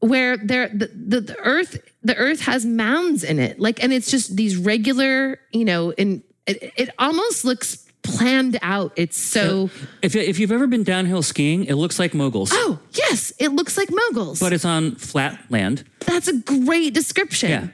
where 0.06 0.38
there 0.38 0.70
the, 0.70 0.88
the, 0.88 1.22
the 1.22 1.38
earth 1.40 1.80
the 2.04 2.16
earth 2.16 2.42
has 2.42 2.66
mounds 2.66 3.24
in 3.24 3.40
it 3.40 3.60
like 3.60 3.84
and 3.84 3.92
it's 3.92 4.10
just 4.12 4.36
these 4.36 4.56
regular 4.58 5.40
you 5.52 5.66
know 5.66 5.94
and 5.98 6.22
it, 6.46 6.74
it 6.76 6.90
almost 7.00 7.44
looks 7.46 7.86
planned 8.04 8.60
out 8.62 8.94
it's 8.96 9.18
so 9.18 9.70
If 10.02 10.16
if 10.16 10.38
you've 10.40 10.52
ever 10.52 10.68
been 10.68 10.84
downhill 10.84 11.24
skiing, 11.24 11.66
it 11.66 11.74
looks 11.74 11.98
like 11.98 12.14
moguls, 12.14 12.52
oh 12.54 12.80
yes 12.92 13.34
it 13.40 13.50
looks 13.50 13.78
like 13.78 13.90
moguls 13.90 14.40
but 14.40 14.54
it's 14.54 14.66
on 14.66 14.96
flat 14.96 15.40
land. 15.50 15.84
That's 16.06 16.28
a 16.28 16.38
great 16.38 16.94
description. 16.94 17.50
Yeah. 17.50 17.68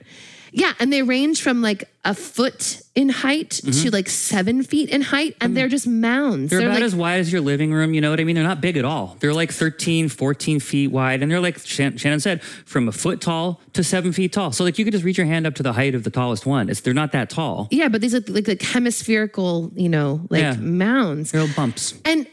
Yeah. 0.52 0.74
And 0.80 0.92
they 0.92 1.02
range 1.02 1.42
from 1.42 1.62
like 1.62 1.90
a 2.04 2.14
foot 2.14 2.82
in 2.94 3.08
height 3.10 3.52
to 3.52 3.92
like 3.92 4.10
seven 4.10 4.64
feet 4.64 4.90
in 4.90 5.02
height. 5.02 5.36
And 5.40 5.56
they're 5.56 5.70
just 5.70 5.88
mounds. 5.88 6.52
Mm-hmm. 6.52 6.60
They're, 6.60 6.68
about 6.68 6.76
like, 6.76 6.84
as 6.84 6.96
wide 6.96 7.20
as 7.20 7.32
your 7.32 7.42
living 7.42 7.72
room. 7.74 7.94
You 7.94 8.02
know 8.02 8.10
what 8.10 8.20
I 8.20 8.24
mean? 8.24 8.36
They're 8.36 8.44
not 8.44 8.60
big 8.60 8.76
at 8.76 8.84
all. 8.84 9.16
They're 9.20 9.34
like 9.34 9.52
13, 9.52 10.10
14 10.10 10.60
feet 10.60 10.88
wide. 10.88 11.22
And 11.22 11.32
they're 11.32 11.40
like 11.40 11.60
Shannon 11.60 12.20
said, 12.20 12.42
from 12.44 12.88
a 12.88 12.92
foot 12.92 13.22
tall 13.22 13.62
to 13.74 13.84
seven 13.84 14.12
feet 14.12 14.34
tall. 14.34 14.52
So 14.52 14.64
like 14.64 14.78
you 14.78 14.84
could 14.86 14.92
just 14.94 15.06
reach 15.06 15.18
your 15.18 15.28
hand 15.28 15.48
up 15.48 15.56
to 15.56 15.64
the 15.64 15.74
height 15.74 15.96
of 15.96 16.04
the 16.04 16.10
tallest 16.10 16.46
one. 16.46 16.70
It's 16.70 16.82
They're 16.82 16.94
not 16.94 17.12
that 17.14 17.30
tall. 17.30 17.68
yeah, 17.72 17.88
but 17.88 18.02
these 18.02 18.14
are 18.16 18.22
like, 18.28 18.48
like 18.48 18.62
hemispherical, 18.62 19.72
you 19.76 19.90
know, 19.90 20.22
like 20.30 20.42
Yeah. 20.42 20.56
mounds. 20.56 21.32
They're 21.32 21.42
little 21.42 21.56
bumps. 21.56 21.94
And 22.06 22.28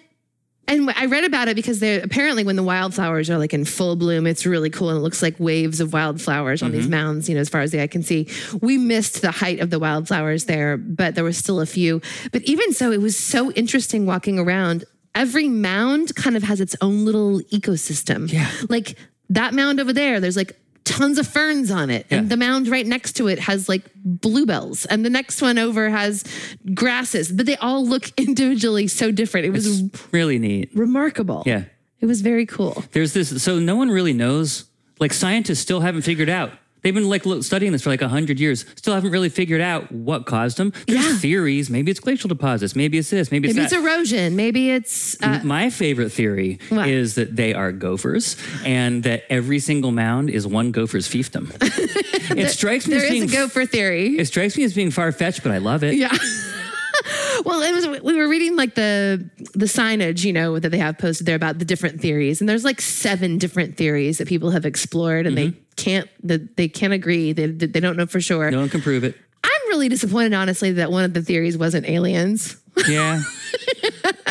and 0.69 0.91
I 0.91 1.07
read 1.07 1.25
about 1.25 1.49
it 1.49 1.57
because 1.57 1.81
they're 1.81 2.03
apparently 2.05 2.45
when 2.45 2.57
the 2.57 2.63
wildflowers 2.63 3.31
are 3.31 3.39
like 3.39 3.55
in 3.55 3.65
full 3.65 3.97
bloom, 3.97 4.27
it's 4.27 4.45
really 4.45 4.69
cool 4.69 4.91
and 4.91 4.99
it 4.99 5.01
looks 5.01 5.23
like 5.23 5.35
waves 5.41 5.81
of 5.81 5.95
wildflowers 5.95 6.63
on 6.63 6.73
these 6.73 6.83
mm-hmm. 6.83 6.91
mounds, 6.91 7.29
you 7.29 7.35
know, 7.35 7.41
as 7.41 7.49
far 7.49 7.63
as 7.63 7.73
the 7.73 7.83
eye 7.83 7.87
can 7.87 8.03
see. 8.03 8.29
We 8.61 8.77
missed 8.77 9.23
the 9.23 9.31
height 9.31 9.61
of 9.61 9.71
the 9.71 9.79
wildflowers 9.79 10.45
there, 10.45 10.77
but 10.77 11.15
there 11.15 11.25
was 11.25 11.39
still 11.39 11.61
a 11.61 11.67
few. 11.67 12.03
But 12.33 12.43
even 12.43 12.75
so, 12.75 12.93
it 12.93 13.01
was 13.01 13.17
so 13.17 13.51
interesting 13.53 14.05
walking 14.05 14.39
around. 14.39 14.85
Every 15.15 15.49
mound 15.49 16.15
kind 16.15 16.37
of 16.37 16.43
has 16.43 16.61
its 16.61 16.77
own 16.83 17.07
little 17.07 17.41
ecosystem. 17.51 18.31
Yeah. 18.31 18.51
Like 18.69 18.97
that 19.31 19.55
mound 19.55 19.81
over 19.81 19.95
there, 19.95 20.21
there's 20.21 20.37
like 20.37 20.59
tons 20.89 21.19
of 21.19 21.27
ferns 21.27 21.71
on 21.71 21.91
it. 21.91 22.07
And 22.11 22.25
Yeah. 22.25 22.29
the 22.29 22.37
mound 22.37 22.69
right 22.69 22.87
next 22.87 23.13
to 23.17 23.29
it 23.29 23.39
has 23.41 23.69
like 23.69 23.85
bluebells. 24.05 24.87
And 24.87 25.05
the 25.05 25.11
next 25.11 25.43
one 25.43 25.59
over 25.59 25.91
has 25.91 26.25
grasses, 26.75 27.31
but 27.31 27.47
they 27.47 27.57
all 27.57 27.87
look 27.87 28.11
individually 28.17 28.89
so 28.89 29.11
different. 29.11 29.47
It 29.47 29.51
was 29.51 29.83
Really 30.13 30.39
neat. 30.39 30.71
remarkable. 30.75 31.43
Yeah. 31.47 31.65
It 32.01 32.07
was 32.07 32.21
very 32.21 32.47
cool. 32.47 32.85
There's 32.93 33.13
this, 33.13 33.43
so 33.43 33.59
no 33.59 33.77
one 33.77 33.89
really 33.91 34.13
knows. 34.13 34.65
Like 35.01 35.13
scientists 35.13 35.61
still 35.61 35.81
haven't 35.81 36.03
figured 36.03 36.29
out. 36.29 36.53
They've 36.83 36.95
been 36.95 37.09
like 37.09 37.25
studying 37.43 37.73
this 37.73 37.83
for 37.83 37.91
like 37.91 38.03
a 38.03 38.09
hundred 38.09 38.39
years. 38.41 38.65
Still 38.77 38.95
haven't 38.95 39.11
really 39.11 39.29
figured 39.29 39.61
out 39.61 39.91
what 39.93 40.27
caused 40.27 40.57
them. 40.59 40.73
There's 40.87 41.05
Yeah. 41.05 41.17
theories. 41.19 41.71
Maybe 41.71 41.91
it's 41.91 42.01
glacial 42.01 42.29
deposits. 42.29 42.77
Maybe 42.77 42.99
it's 42.99 43.11
this. 43.11 43.31
Maybe 43.31 43.49
it's 43.49 43.57
Maybe 43.57 43.69
that. 43.69 43.75
it's 43.77 43.85
erosion. 43.85 44.37
Maybe 44.37 44.71
it's 44.71 45.21
uh, 45.23 45.41
My 45.45 45.71
favorite 45.71 46.11
theory 46.11 46.59
What? 46.69 46.89
is 46.89 47.15
that 47.17 47.35
they 47.37 47.53
are 47.55 47.73
gophers 47.73 48.37
and 48.65 49.03
that 49.03 49.25
every 49.31 49.59
single 49.59 49.91
mound 49.93 50.31
is 50.31 50.47
one 50.47 50.71
gopher's 50.73 51.09
fiefdom. 51.09 51.51
it 52.37 52.49
strikes 52.51 52.87
me 52.87 52.95
there 52.95 53.05
as 53.05 53.11
is 53.11 53.11
being 53.11 53.25
a 53.25 53.33
gopher 53.33 53.67
theory. 53.67 54.17
it 54.19 54.27
strikes 54.27 54.57
me 54.57 54.65
as 54.65 54.75
being 54.75 54.91
far 54.91 55.11
fetched, 55.13 55.43
but 55.43 55.53
I 55.53 55.59
love 55.59 55.83
it. 55.85 55.95
Yeah. 55.95 56.17
well, 57.45 57.63
it 57.63 57.73
was 57.73 58.03
we 58.03 58.15
were 58.17 58.29
reading 58.29 58.57
like 58.57 58.75
the 58.75 59.29
the 59.55 59.67
signage, 59.67 60.25
you 60.25 60.33
know, 60.33 60.59
that 60.59 60.69
they 60.71 60.79
have 60.79 60.99
posted 60.99 61.27
there 61.27 61.37
about 61.37 61.59
the 61.59 61.65
different 61.65 62.01
theories, 62.01 62.41
and 62.41 62.49
there's 62.49 62.65
like 62.65 62.81
seven 62.81 63.39
different 63.39 63.77
theories 63.77 64.19
that 64.19 64.29
people 64.29 64.51
have 64.51 64.65
explored, 64.67 65.27
and 65.27 65.37
Mm-hmm. 65.37 65.51
they 65.51 65.57
can't 65.77 66.09
that 66.25 66.57
they 66.57 66.69
can't 66.69 66.93
agree. 66.93 67.33
They 67.33 67.47
they 67.47 67.81
don't 67.81 67.97
know 67.97 68.07
for 68.07 68.21
sure. 68.21 68.51
No 68.51 68.61
one 68.61 68.69
can 68.69 68.81
prove 68.83 69.05
it. 69.05 69.17
I'm 69.45 69.69
really 69.69 69.89
disappointed, 69.89 70.35
honestly, 70.35 70.73
that 70.73 70.91
one 70.91 71.05
of 71.05 71.15
the 71.15 71.23
theories 71.23 71.57
wasn't 71.57 71.89
aliens. 71.89 72.57
Yeah. 72.89 73.23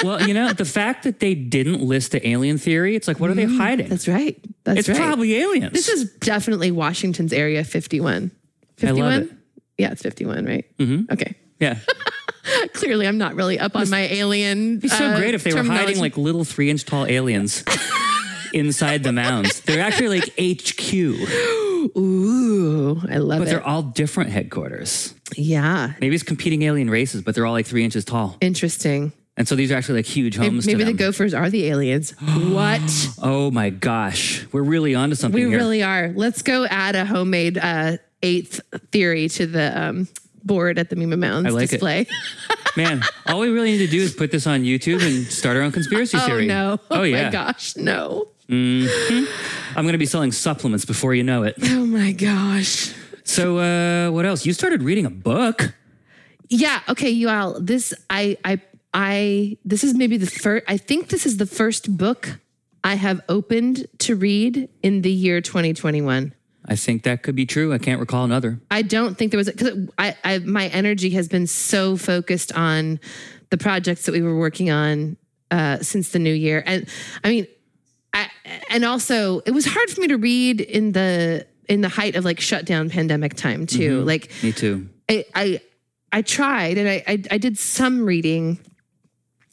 well, 0.03 0.25
you 0.25 0.33
know, 0.33 0.53
the 0.53 0.63
fact 0.63 1.03
that 1.03 1.19
they 1.19 1.35
didn't 1.35 1.81
list 1.81 2.13
the 2.13 2.25
alien 2.25 2.57
theory, 2.57 2.95
it's 2.95 3.05
like, 3.07 3.19
what 3.19 3.29
are 3.29 3.33
they 3.33 3.43
hiding? 3.45 3.87
Mm, 3.87 3.89
That's 3.89 4.07
right. 4.07 4.39
That's 4.63 4.79
it's 4.79 4.89
right. 4.89 4.97
probably 4.97 5.35
aliens. 5.35 5.73
this 5.73 5.89
is 5.89 6.09
definitely 6.19 6.71
Washington's 6.71 7.33
area 7.33 7.63
51. 7.65 8.31
51? 8.77 9.11
love 9.11 9.23
it. 9.23 9.37
Yeah, 9.77 9.91
it's 9.91 10.01
51, 10.01 10.45
right? 10.45 10.65
Mm-hmm. 10.77 11.11
Okay. 11.11 11.35
yeah. 11.59 11.79
Clearly, 12.73 13.07
I'm 13.07 13.17
not 13.17 13.36
really 13.36 13.60
up 13.60 13.75
on 13.75 13.89
my 13.89 14.01
alien. 14.07 14.69
It'd 14.77 14.81
be 14.81 14.88
so 14.88 15.05
uh, 15.05 15.17
great 15.17 15.33
if 15.33 15.43
they 15.43 15.53
were 15.53 15.63
hiding 15.63 15.99
like 15.99 16.17
little 16.17 16.43
three 16.43 16.69
inch 16.69 16.86
tall 16.86 17.05
aliens 17.05 17.63
inside 18.53 19.03
the 19.03 19.12
mounds. 19.12 19.62
They're 19.62 19.81
actually 19.83 20.19
like 20.19 20.33
HQ, 20.39 20.93
Ooh, 21.97 23.01
I 23.10 23.17
love 23.17 23.27
but 23.27 23.36
it. 23.36 23.39
But 23.39 23.45
they're 23.45 23.65
all 23.67 23.83
different 23.83 24.29
headquarters. 24.31 25.13
yeah, 25.36 25.93
Maybe 26.01 26.15
it's 26.15 26.23
competing 26.23 26.62
alien 26.63 26.89
races, 26.89 27.21
but 27.21 27.36
they're 27.36 27.45
all 27.45 27.53
like 27.53 27.65
three 27.65 27.83
inches 27.83 28.05
tall. 28.05 28.38
interesting. 28.41 29.12
And 29.39 29.47
so 29.47 29.55
these 29.55 29.71
are 29.71 29.75
actually 29.75 29.99
like 29.99 30.07
huge 30.07 30.36
homes. 30.36 30.65
Maybe 30.65 30.79
to 30.79 30.86
the 30.86 30.93
gophers 30.93 31.36
are 31.36 31.47
the 31.51 31.67
aliens. 31.67 32.10
what? 32.19 32.81
Oh 33.21 33.51
my 33.51 33.69
gosh, 33.69 34.47
we're 34.51 34.63
really 34.63 34.95
onto 34.95 35.15
something 35.15 35.39
We 35.43 35.47
here. 35.49 35.60
really 35.60 35.83
are. 35.83 36.12
Let's 36.15 36.41
go 36.41 36.65
add 36.65 36.95
a 36.95 37.05
homemade 37.05 37.60
uh, 37.60 37.97
eighth 38.23 38.62
theory 38.91 39.29
to 39.29 39.45
the 39.45 39.79
um, 39.79 40.07
board 40.47 40.79
at 40.79 40.89
the 40.89 40.95
Mima 40.95 41.17
Mounds 41.17 41.47
I 41.47 41.51
like 41.51 41.65
it. 41.65 41.71
display. 41.71 42.07
Man, 42.77 43.03
all 43.27 43.39
we 43.39 43.49
really 43.49 43.71
need 43.71 43.86
to 43.86 43.88
do 43.88 44.01
is 44.01 44.13
put 44.13 44.31
this 44.31 44.47
on 44.47 44.63
YouTube 44.63 45.01
and 45.05 45.25
start 45.25 45.57
our 45.57 45.63
own 45.63 45.71
conspiracy 45.71 46.17
oh 46.17 46.25
theory. 46.25 46.45
Oh 46.45 46.47
no! 46.47 46.79
Oh, 46.91 47.03
yeah. 47.03 47.25
my 47.25 47.31
gosh! 47.31 47.75
No! 47.75 48.27
I'm 48.49 48.88
going 49.75 49.91
to 49.91 49.97
be 49.97 50.05
selling 50.05 50.31
supplements 50.31 50.86
before 50.86 51.13
you 51.13 51.23
know 51.23 51.43
it. 51.43 51.55
Oh 51.63 51.86
my 51.86 52.12
gosh! 52.12 52.93
So, 53.23 53.57
uh, 53.57 54.12
what 54.12 54.25
else? 54.25 54.45
You 54.45 54.53
started 54.53 54.83
reading 54.83 55.05
a 55.05 55.10
book. 55.10 55.73
Yeah. 56.49 56.79
Okay, 56.88 57.10
you 57.10 57.29
all. 57.29 57.60
This 57.60 57.93
I 58.10 58.38
I 58.45 58.62
I 58.93 59.57
this 59.65 59.83
is 59.83 59.93
maybe 59.93 60.17
the 60.17 60.27
first. 60.27 60.63
I 60.67 60.77
think 60.77 61.10
this 61.10 61.25
is 61.25 61.38
the 61.38 61.45
first 61.45 61.97
book 61.97 62.39
I 62.83 62.95
have 62.95 63.21
opened 63.27 63.88
to 63.99 64.15
read 64.15 64.69
in 64.81 65.01
the 65.01 65.12
year 65.12 65.41
2021. 65.41 66.33
I 66.67 66.75
think 66.75 67.03
that 67.03 67.23
could 67.23 67.36
be 67.36 67.45
true. 67.45 67.73
I 67.73 67.77
can't 67.77 67.99
recall 67.99 68.25
another. 68.25 68.60
I 68.69 68.82
don't 68.82 69.17
think 69.17 69.32
there 69.32 69.38
was 69.38 69.49
because 69.49 69.89
I, 69.97 70.15
I 70.23 70.39
my 70.39 70.67
energy 70.67 71.12
has 71.12 71.27
been 71.27 71.47
so 71.47 71.95
focused 71.95 72.51
on 72.53 72.99
the 73.49 73.58
projects 73.58 74.06
that 74.06 74.12
we 74.12 74.21
were 74.21 74.38
working 74.38 74.69
on 74.69 75.17
uh, 75.49 75.77
since 75.80 76.10
the 76.10 76.19
new 76.19 76.34
year, 76.34 76.62
and 76.65 76.88
I 77.23 77.30
mean, 77.30 77.47
I 78.13 78.30
and 78.69 78.84
also 78.84 79.39
it 79.45 79.51
was 79.51 79.65
hard 79.65 79.89
for 79.89 80.01
me 80.01 80.08
to 80.08 80.17
read 80.17 80.60
in 80.60 80.91
the 80.91 81.47
in 81.69 81.82
the 81.82 81.89
height 81.89 82.15
of 82.15 82.25
like 82.25 82.39
shutdown 82.39 82.89
pandemic 82.89 83.36
time 83.36 83.65
too. 83.65 84.03
Like 84.03 84.32
Me 84.43 84.51
too. 84.51 84.89
I, 85.10 85.25
I 85.34 85.62
I 86.12 86.21
tried 86.21 86.77
and 86.77 86.89
I, 86.89 87.03
I 87.08 87.23
I 87.32 87.38
did 87.38 87.58
some 87.58 88.03
reading, 88.03 88.60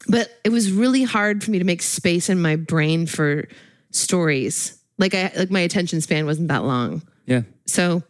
but 0.07 0.29
it 0.43 0.49
was 0.49 0.71
really 0.71 1.03
hard 1.03 1.43
for 1.43 1.51
me 1.51 1.59
to 1.59 1.65
make 1.65 1.81
space 1.81 2.29
in 2.29 2.41
my 2.41 2.55
brain 2.55 3.05
for 3.05 3.47
stories. 3.91 4.74
Like 4.97 5.13
I 5.13 5.31
like 5.35 5.51
my 5.51 5.59
attention 5.61 6.01
span 6.01 6.25
wasn't 6.25 6.47
that 6.49 6.63
long. 6.63 7.01
Yeah. 7.25 7.41
So 7.65 8.03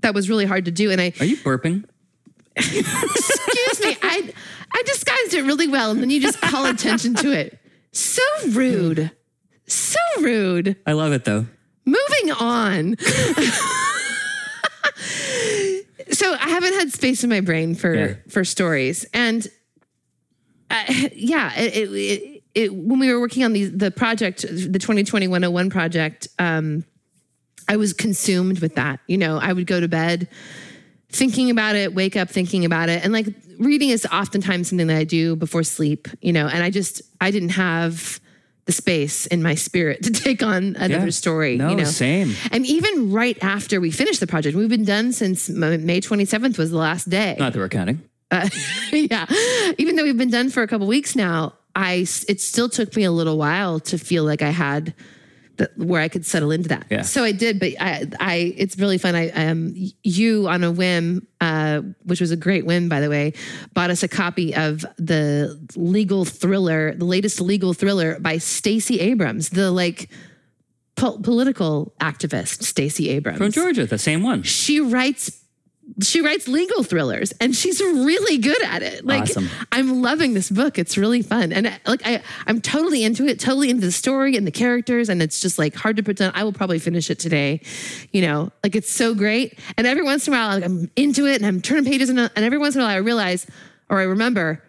that 0.00 0.14
was 0.14 0.28
really 0.28 0.44
hard 0.46 0.64
to 0.66 0.70
do. 0.70 0.90
And 0.90 1.00
I 1.00 1.12
Are 1.20 1.24
you 1.24 1.36
burping? 1.38 1.84
excuse 2.56 3.80
me, 3.80 3.96
I 4.02 4.32
I 4.74 4.82
disguised 4.84 5.34
it 5.34 5.42
really 5.44 5.68
well, 5.68 5.90
and 5.90 6.00
then 6.02 6.10
you 6.10 6.20
just 6.20 6.40
call 6.40 6.66
attention 6.66 7.14
to 7.16 7.32
it. 7.32 7.58
So 7.92 8.22
rude. 8.50 9.10
So 9.66 9.98
rude. 10.20 10.76
I 10.86 10.92
love 10.92 11.12
it 11.12 11.24
though. 11.24 11.46
Moving 11.84 12.30
on. 12.38 12.96
so 16.10 16.34
I 16.34 16.48
haven't 16.48 16.74
had 16.74 16.92
space 16.92 17.24
in 17.24 17.30
my 17.30 17.40
brain 17.40 17.74
for 17.74 17.94
Yeah. 17.94 18.14
for 18.28 18.44
stories, 18.44 19.04
and 19.14 19.46
uh, 20.70 20.84
yeah, 21.14 21.52
it, 21.58 21.76
it, 21.76 21.90
it, 21.92 22.31
it, 22.54 22.74
when 22.74 22.98
we 22.98 23.12
were 23.12 23.20
working 23.20 23.44
on 23.44 23.52
the 23.52 23.64
the 23.66 23.90
project, 23.90 24.42
the 24.42 24.78
2020 24.78 25.28
101 25.28 25.70
project, 25.70 26.28
um, 26.38 26.84
I 27.68 27.76
was 27.76 27.92
consumed 27.92 28.58
with 28.60 28.74
that. 28.74 29.00
You 29.06 29.18
know, 29.18 29.38
I 29.38 29.52
would 29.52 29.66
go 29.66 29.80
to 29.80 29.88
bed 29.88 30.28
thinking 31.10 31.50
about 31.50 31.76
it, 31.76 31.94
wake 31.94 32.16
up 32.16 32.30
thinking 32.30 32.64
about 32.64 32.88
it. 32.88 33.04
And 33.04 33.12
like 33.12 33.26
reading 33.58 33.90
is 33.90 34.06
oftentimes 34.06 34.68
something 34.70 34.86
that 34.86 34.96
I 34.96 35.04
do 35.04 35.36
before 35.36 35.62
sleep, 35.62 36.08
you 36.22 36.32
know, 36.32 36.46
and 36.48 36.62
I 36.64 36.70
just, 36.70 37.02
I 37.20 37.30
didn't 37.30 37.50
have 37.50 38.18
the 38.64 38.72
space 38.72 39.26
in 39.26 39.42
my 39.42 39.54
spirit 39.54 40.02
to 40.04 40.10
take 40.10 40.42
on 40.42 40.74
another 40.76 41.04
Yeah. 41.04 41.10
story, 41.10 41.56
No, 41.58 41.68
you 41.70 41.76
know. 41.76 41.84
same. 41.84 42.34
And 42.50 42.64
even 42.64 43.12
right 43.12 43.36
after 43.44 43.78
we 43.80 43.90
finished 43.90 44.20
the 44.20 44.26
project, 44.26 44.56
we've 44.56 44.70
been 44.70 44.84
done 44.86 45.12
since 45.12 45.50
May 45.50 46.00
27th 46.00 46.56
was 46.56 46.70
the 46.70 46.78
last 46.78 47.10
day. 47.10 47.36
Not 47.38 47.52
that 47.52 47.58
we're 47.58 47.68
counting. 47.68 48.00
Uh, 48.30 48.48
yeah. 48.92 49.26
Even 49.78 49.96
though 49.96 50.04
we've 50.04 50.16
been 50.16 50.30
done 50.30 50.48
for 50.48 50.62
a 50.62 50.66
couple 50.66 50.86
weeks 50.86 51.14
now, 51.14 51.52
I 51.74 52.06
it 52.28 52.40
still 52.40 52.68
took 52.68 52.94
me 52.96 53.04
a 53.04 53.12
little 53.12 53.38
while 53.38 53.80
to 53.80 53.98
feel 53.98 54.24
like 54.24 54.42
I 54.42 54.50
had 54.50 54.94
the, 55.56 55.70
where 55.76 56.00
I 56.00 56.08
could 56.08 56.24
settle 56.24 56.50
into 56.50 56.68
that. 56.70 56.86
Yeah. 56.90 57.02
So 57.02 57.24
I 57.24 57.32
did, 57.32 57.60
but 57.60 57.72
I, 57.78 58.06
I 58.18 58.54
it's 58.56 58.78
really 58.78 58.98
fun. 58.98 59.14
I 59.14 59.28
um 59.30 59.74
you 60.02 60.48
on 60.48 60.64
a 60.64 60.72
whim, 60.72 61.26
uh, 61.40 61.82
which 62.04 62.20
was 62.20 62.30
a 62.30 62.36
great 62.36 62.64
whim 62.64 62.88
by 62.88 63.00
the 63.00 63.10
way, 63.10 63.34
bought 63.74 63.90
us 63.90 64.02
a 64.02 64.08
copy 64.08 64.54
of 64.54 64.84
the 64.96 65.60
legal 65.76 66.24
thriller, 66.24 66.94
the 66.94 67.04
latest 67.04 67.40
legal 67.40 67.74
thriller 67.74 68.18
by 68.20 68.38
Stacey 68.38 69.00
Abrams, 69.00 69.50
the 69.50 69.70
like 69.70 70.08
po- 70.96 71.18
political 71.18 71.94
activist 72.00 72.62
Stacey 72.62 73.10
Abrams 73.10 73.38
From 73.38 73.52
Georgia, 73.52 73.86
the 73.86 73.98
same 73.98 74.22
one. 74.22 74.42
she 74.42 74.80
writes 74.80 75.41
she 76.00 76.20
writes 76.20 76.48
legal 76.48 76.82
thrillers 76.84 77.32
and 77.40 77.54
she's 77.54 77.80
really 77.80 78.38
good 78.38 78.60
at 78.62 78.82
it 78.82 79.04
like 79.04 79.22
Awesome. 79.22 79.48
i'm 79.72 80.00
loving 80.00 80.32
this 80.32 80.48
book 80.48 80.78
it's 80.78 80.96
really 80.96 81.22
fun 81.22 81.52
and 81.52 81.66
uh, 81.66 81.72
like 81.86 82.00
i 82.06 82.22
i'm 82.46 82.60
totally 82.60 83.04
into 83.04 83.26
it 83.26 83.38
totally 83.38 83.68
into 83.68 83.84
the 83.84 83.92
story 83.92 84.36
and 84.36 84.46
the 84.46 84.50
characters 84.52 85.08
and 85.08 85.20
it's 85.22 85.40
just 85.40 85.58
like 85.58 85.74
hard 85.74 85.96
to 85.96 86.02
put 86.02 86.16
down 86.16 86.32
i 86.34 86.44
will 86.44 86.52
probably 86.52 86.78
finish 86.78 87.10
it 87.10 87.18
today 87.18 87.60
you 88.12 88.22
know 88.22 88.50
like 88.64 88.74
it's 88.74 88.90
so 88.90 89.14
great 89.14 89.58
and 89.76 89.86
every 89.86 90.02
once 90.02 90.26
in 90.26 90.32
a 90.32 90.36
while 90.36 90.54
like, 90.54 90.64
i'm 90.64 90.90
into 90.96 91.26
it 91.26 91.36
and 91.36 91.46
i'm 91.46 91.60
turning 91.60 91.84
pages 91.84 92.08
and, 92.08 92.18
and 92.18 92.30
every 92.36 92.58
once 92.58 92.74
in 92.74 92.80
a 92.80 92.84
while 92.84 92.92
i 92.94 92.96
realize 92.98 93.46
or 93.90 93.98
i 94.00 94.04
remember 94.04 94.62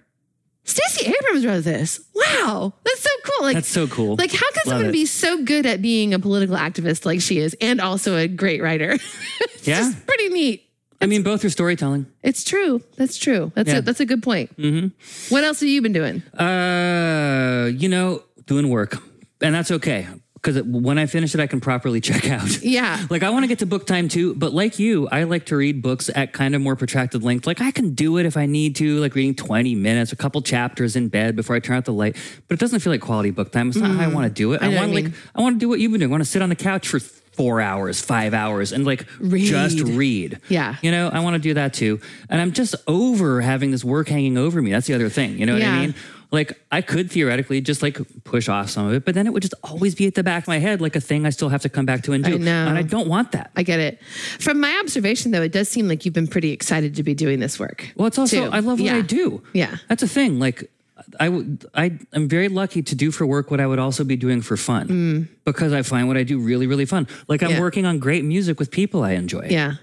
Stacey 0.65 1.07
Abrams 1.07 1.45
wrote 1.45 1.65
this. 1.65 1.99
Wow, 2.15 2.71
that's 2.85 3.01
so 3.03 3.09
cool! 3.25 3.45
Like 3.47 3.55
That's 3.55 3.67
so 3.67 3.85
cool. 3.85 4.15
Like, 4.15 4.31
how 4.31 4.49
can 4.51 4.61
Love 4.65 4.77
someone 4.77 4.85
it. 4.85 4.91
be 4.93 5.05
so 5.05 5.43
good 5.43 5.65
at 5.65 5.81
being 5.81 6.13
a 6.13 6.19
political 6.19 6.55
activist 6.55 7.05
like 7.05 7.19
she 7.19 7.39
is, 7.39 7.53
and 7.59 7.81
also 7.81 8.15
a 8.15 8.29
great 8.29 8.61
writer? 8.63 8.91
it's 9.41 9.67
Yeah. 9.67 9.79
just 9.79 10.05
pretty 10.07 10.29
neat. 10.29 10.62
I 11.03 11.07
mean, 11.07 11.23
both 11.23 11.43
are 11.45 11.49
storytelling. 11.49 12.05
It's 12.23 12.43
true. 12.43 12.81
That's 12.97 13.17
true. 13.17 13.51
That's 13.55 13.69
Yeah. 13.69 13.77
a 13.77 13.81
that's 13.81 13.99
a 13.99 14.05
good 14.05 14.23
point. 14.23 14.55
Mm-hmm. 14.57 15.33
What 15.33 15.43
else 15.43 15.59
have 15.59 15.69
you 15.69 15.81
been 15.81 15.93
doing? 15.93 16.21
Uh, 16.39 17.69
you 17.75 17.89
know, 17.89 18.23
doing 18.45 18.69
work, 18.69 18.97
and 19.41 19.53
that's 19.53 19.71
okay 19.71 20.07
because 20.35 20.61
when 20.63 20.97
I 20.97 21.05
finish 21.05 21.33
it, 21.33 21.39
I 21.39 21.47
can 21.47 21.61
properly 21.61 22.01
check 22.09 22.29
out. 22.29 22.61
Yeah. 22.61 23.05
Like 23.09 23.23
I 23.23 23.29
want 23.29 23.43
to 23.43 23.47
get 23.47 23.59
to 23.59 23.65
book 23.65 23.85
time 23.87 24.07
too, 24.09 24.33
but 24.35 24.53
like 24.53 24.79
you, 24.79 25.07
I 25.09 25.23
like 25.23 25.45
to 25.47 25.55
read 25.55 25.81
books 25.81 26.09
at 26.15 26.33
kind 26.33 26.55
of 26.55 26.61
more 26.61 26.75
protracted 26.75 27.23
length. 27.23 27.45
Like 27.47 27.61
I 27.61 27.71
can 27.71 27.93
do 27.93 28.17
it 28.17 28.25
if 28.25 28.35
I 28.37 28.45
need 28.45 28.75
to, 28.77 28.99
like 28.99 29.13
reading 29.15 29.35
20 29.35 29.75
minutes, 29.75 30.11
a 30.11 30.15
couple 30.15 30.41
chapters 30.41 30.95
in 30.95 31.07
bed 31.09 31.35
before 31.35 31.55
I 31.55 31.59
turn 31.59 31.77
out 31.77 31.85
the 31.85 31.93
light. 31.93 32.15
But 32.47 32.55
it 32.55 32.59
doesn't 32.59 32.79
feel 32.79 32.91
like 32.91 33.01
quality 33.01 33.29
book 33.31 33.51
time. 33.51 33.69
It's 33.69 33.77
not 33.77 33.91
how 33.91 34.03
I 34.03 34.07
want 34.07 34.25
to 34.27 34.33
do 34.33 34.53
it. 34.53 34.61
Mm. 34.61 34.65
I 34.65 34.75
want 34.79 34.93
like. 34.93 35.05
I 35.35 35.41
want 35.41 35.55
to 35.55 35.59
do 35.59 35.69
what 35.69 35.79
you've 35.79 35.91
been 35.91 35.99
doing. 36.01 36.11
I 36.11 36.13
want 36.13 36.23
to 36.23 36.29
sit 36.29 36.41
on 36.41 36.49
the 36.49 36.55
couch 36.55 36.87
for 36.87 36.99
four 37.35 37.61
hours, 37.61 37.99
five 38.01 38.33
hours, 38.33 38.71
and 38.71 38.85
like 38.85 39.07
just 39.31 39.79
Read. 39.79 39.95
read. 39.97 40.39
Yeah. 40.49 40.75
You 40.81 40.91
know, 40.91 41.09
I 41.09 41.19
want 41.19 41.35
to 41.35 41.39
do 41.39 41.53
that 41.55 41.73
too. 41.73 41.99
And 42.29 42.39
I'm 42.41 42.51
just 42.51 42.75
over 42.87 43.41
having 43.41 43.71
this 43.71 43.83
work 43.83 44.07
hanging 44.07 44.37
over 44.37 44.61
me. 44.61 44.71
That's 44.71 44.87
the 44.87 44.93
other 44.93 45.09
thing. 45.09 45.37
You 45.39 45.45
know 45.45 45.53
what 45.53 45.63
I 45.63 45.79
mean? 45.79 45.95
Like 46.31 46.59
I 46.71 46.81
could 46.81 47.11
theoretically 47.11 47.61
just 47.61 47.83
like 47.83 47.99
push 48.23 48.49
off 48.49 48.67
some 48.69 48.87
of 48.87 48.93
it, 48.93 49.05
but 49.05 49.13
then 49.13 49.27
it 49.27 49.33
would 49.33 49.43
just 49.43 49.53
always 49.63 49.93
be 49.93 50.07
at 50.07 50.15
the 50.15 50.23
back 50.23 50.45
of 50.45 50.47
my 50.47 50.57
head, 50.57 50.81
like 50.81 50.95
a 50.95 50.99
thing 51.01 51.27
I 51.27 51.29
still 51.29 51.49
have 51.49 51.61
to 51.61 51.69
come 51.69 51.85
back 51.85 52.01
to 52.03 52.13
and 52.13 52.23
do. 52.23 52.33
I 52.33 52.37
know. 52.37 52.67
And 52.67 52.75
I 52.77 52.81
don't 52.81 53.07
want 53.07 53.33
that. 53.33 53.51
I 53.55 53.61
get 53.61 53.79
it. 53.79 54.01
From 54.39 54.59
my 54.59 54.79
observation, 54.81 55.29
though, 55.31 55.43
it 55.43 55.51
does 55.51 55.69
seem 55.69 55.87
like 55.87 56.05
you've 56.05 56.13
been 56.15 56.25
pretty 56.27 56.49
excited 56.51 56.95
to 56.95 57.03
be 57.03 57.13
doing 57.13 57.39
this 57.39 57.59
work. 57.59 57.87
Well, 57.95 58.07
it's 58.07 58.17
also 58.17 58.45
too. 58.47 58.51
I 58.51 58.59
love 58.61 58.79
what 58.79 58.85
Yeah. 58.85 58.95
I 58.97 59.01
do. 59.01 59.43
Yeah. 59.53 59.77
that's 59.89 60.01
a 60.01 60.07
thing. 60.07 60.39
Like 60.39 60.71
I 61.19 61.29
would, 61.29 61.65
I 61.75 61.97
am 62.13 62.27
very 62.27 62.47
lucky 62.49 62.81
to 62.83 62.95
do 62.95 63.11
for 63.11 63.25
work 63.25 63.51
what 63.51 63.59
I 63.59 63.67
would 63.67 63.79
also 63.79 64.03
be 64.03 64.15
doing 64.15 64.41
for 64.41 64.57
fun 64.57 65.27
because 65.45 65.73
I 65.73 65.81
find 65.81 66.07
what 66.07 66.17
I 66.17 66.23
do 66.23 66.39
really, 66.39 66.67
really 66.67 66.85
fun. 66.85 67.07
Like 67.27 67.41
I'm 67.43 67.49
Mm. 67.49 67.53
Yeah. 67.53 67.59
working 67.61 67.85
on 67.85 67.99
great 67.99 68.23
music 68.25 68.59
with 68.59 68.71
people 68.71 69.03
I 69.03 69.11
enjoy. 69.11 69.47
Yeah. 69.49 69.73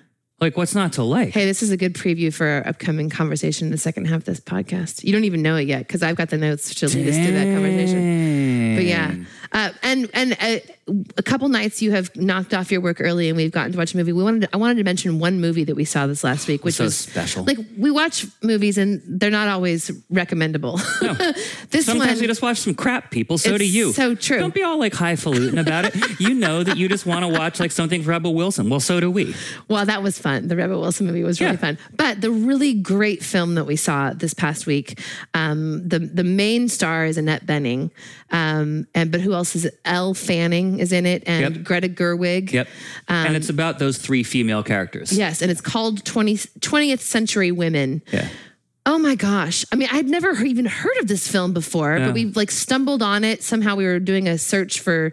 Like 0.40 0.56
what's 0.56 0.74
not 0.74 0.94
to 0.94 1.02
like? 1.02 1.34
Hey, 1.34 1.44
this 1.44 1.62
is 1.62 1.70
a 1.70 1.76
good 1.76 1.92
preview 1.94 2.32
for 2.32 2.46
our 2.46 2.66
upcoming 2.66 3.10
conversation 3.10 3.66
in 3.66 3.70
the 3.72 3.76
second 3.78 4.06
half 4.06 4.18
of 4.18 4.24
this 4.24 4.40
podcast. 4.40 5.04
You 5.04 5.12
don't 5.12 5.24
even 5.24 5.42
know 5.42 5.56
it 5.56 5.68
yet 5.68 5.86
because 5.86 6.02
I've 6.02 6.16
got 6.16 6.30
the 6.30 6.38
notes 6.38 6.74
to 6.76 6.88
lead 6.88 7.08
us 7.08 7.16
to 7.16 7.32
that 7.32 7.44
conversation. 7.54 8.74
But 8.76 8.84
yeah, 8.84 9.14
uh, 9.52 9.70
and 9.82 10.08
and 10.14 10.36
uh, 10.40 10.58
a 11.16 11.22
couple 11.22 11.48
nights 11.48 11.80
you 11.82 11.92
have 11.92 12.14
knocked 12.16 12.52
off 12.54 12.70
your 12.72 12.80
work 12.80 13.00
early, 13.00 13.28
and 13.28 13.36
we've 13.36 13.52
gotten 13.52 13.72
to 13.72 13.78
watch 13.78 13.94
a 13.94 13.96
movie. 13.96 14.12
We 14.12 14.22
wanted 14.22 14.42
to, 14.42 14.48
I 14.52 14.56
wanted 14.56 14.76
to 14.76 14.84
mention 14.84 15.18
one 15.18 15.40
movie 15.40 15.64
that 15.64 15.74
we 15.74 15.84
saw 15.84 16.06
this 16.06 16.22
last 16.24 16.48
week, 16.48 16.64
which 16.64 16.74
So 16.76 16.84
was 16.84 16.96
special. 16.96 17.44
Like 17.44 17.58
we 17.78 17.90
watch 17.90 18.26
movies, 18.42 18.78
and 18.78 19.00
they're 19.06 19.30
not 19.30 19.48
always 19.48 19.90
recommendable. 20.10 20.76
this 21.70 21.86
Sometimes 21.86 22.12
one, 22.12 22.20
we 22.20 22.26
just 22.26 22.42
watch 22.42 22.58
some 22.58 22.74
crap, 22.74 23.10
people. 23.10 23.38
So 23.38 23.56
do 23.58 23.66
you. 23.66 23.92
so 23.92 24.14
true. 24.14 24.38
Don't 24.38 24.54
be 24.54 24.62
all 24.62 24.78
like 24.78 24.94
highfalutin 24.94 25.58
about 25.58 25.84
it. 25.86 26.20
You 26.20 26.34
know 26.34 26.62
that 26.62 26.76
you 26.76 26.88
just 26.88 27.06
want 27.06 27.22
to 27.24 27.28
watch 27.28 27.60
like 27.60 27.70
something 27.72 28.02
for 28.02 28.10
Rebel 28.10 28.34
Wilson. 28.34 28.68
Well, 28.70 28.80
so 28.80 29.00
do 29.00 29.10
we. 29.10 29.34
Well, 29.68 29.86
that 29.86 30.02
was 30.02 30.18
fun. 30.18 30.48
The 30.48 30.56
Rebel 30.56 30.80
Wilson 30.80 31.06
movie 31.06 31.22
was 31.22 31.40
really 31.40 31.52
Yeah. 31.52 31.58
fun. 31.58 31.78
But 31.96 32.20
the 32.20 32.30
really 32.30 32.74
great 32.74 33.22
film 33.22 33.54
that 33.54 33.64
we 33.64 33.76
saw 33.76 34.12
this 34.12 34.34
past 34.34 34.66
week, 34.66 35.00
um, 35.34 35.88
the 35.88 35.98
the 35.98 36.24
main 36.24 36.68
star 36.68 37.04
is 37.04 37.16
Annette 37.16 37.46
Bening, 37.46 37.90
um, 38.30 38.86
and 38.94 39.10
but 39.10 39.20
who 39.20 39.32
else 39.40 39.56
is? 39.56 39.68
Elle 39.84 40.14
Fanning 40.14 40.78
is 40.78 40.92
in 40.92 41.06
it, 41.06 41.22
and 41.26 41.56
Yep. 41.56 41.64
Greta 41.64 41.88
Gerwig. 41.88 42.52
Yep. 42.52 42.68
Um, 43.08 43.26
and 43.26 43.36
it's 43.36 43.48
about 43.48 43.78
those 43.78 43.98
three 43.98 44.22
female 44.22 44.62
characters. 44.62 45.12
Yes, 45.12 45.42
and 45.42 45.50
it's 45.50 45.60
called 45.60 46.04
20, 46.04 46.36
20th 46.60 47.00
Century 47.00 47.50
Women. 47.50 48.02
Yeah. 48.12 48.28
Oh 48.86 48.98
my 48.98 49.14
gosh. 49.14 49.64
I 49.72 49.76
mean, 49.76 49.88
I'd 49.92 50.08
never 50.08 50.30
even 50.42 50.64
heard 50.64 50.96
of 51.00 51.06
this 51.06 51.28
film 51.28 51.52
before, 51.52 51.96
Yeah. 51.96 52.06
but 52.06 52.14
we 52.14 52.26
like 52.26 52.50
stumbled 52.50 53.02
on 53.02 53.24
it. 53.24 53.42
Somehow 53.42 53.76
we 53.76 53.84
were 53.84 53.98
doing 54.00 54.26
a 54.28 54.38
search 54.38 54.80
for 54.80 55.12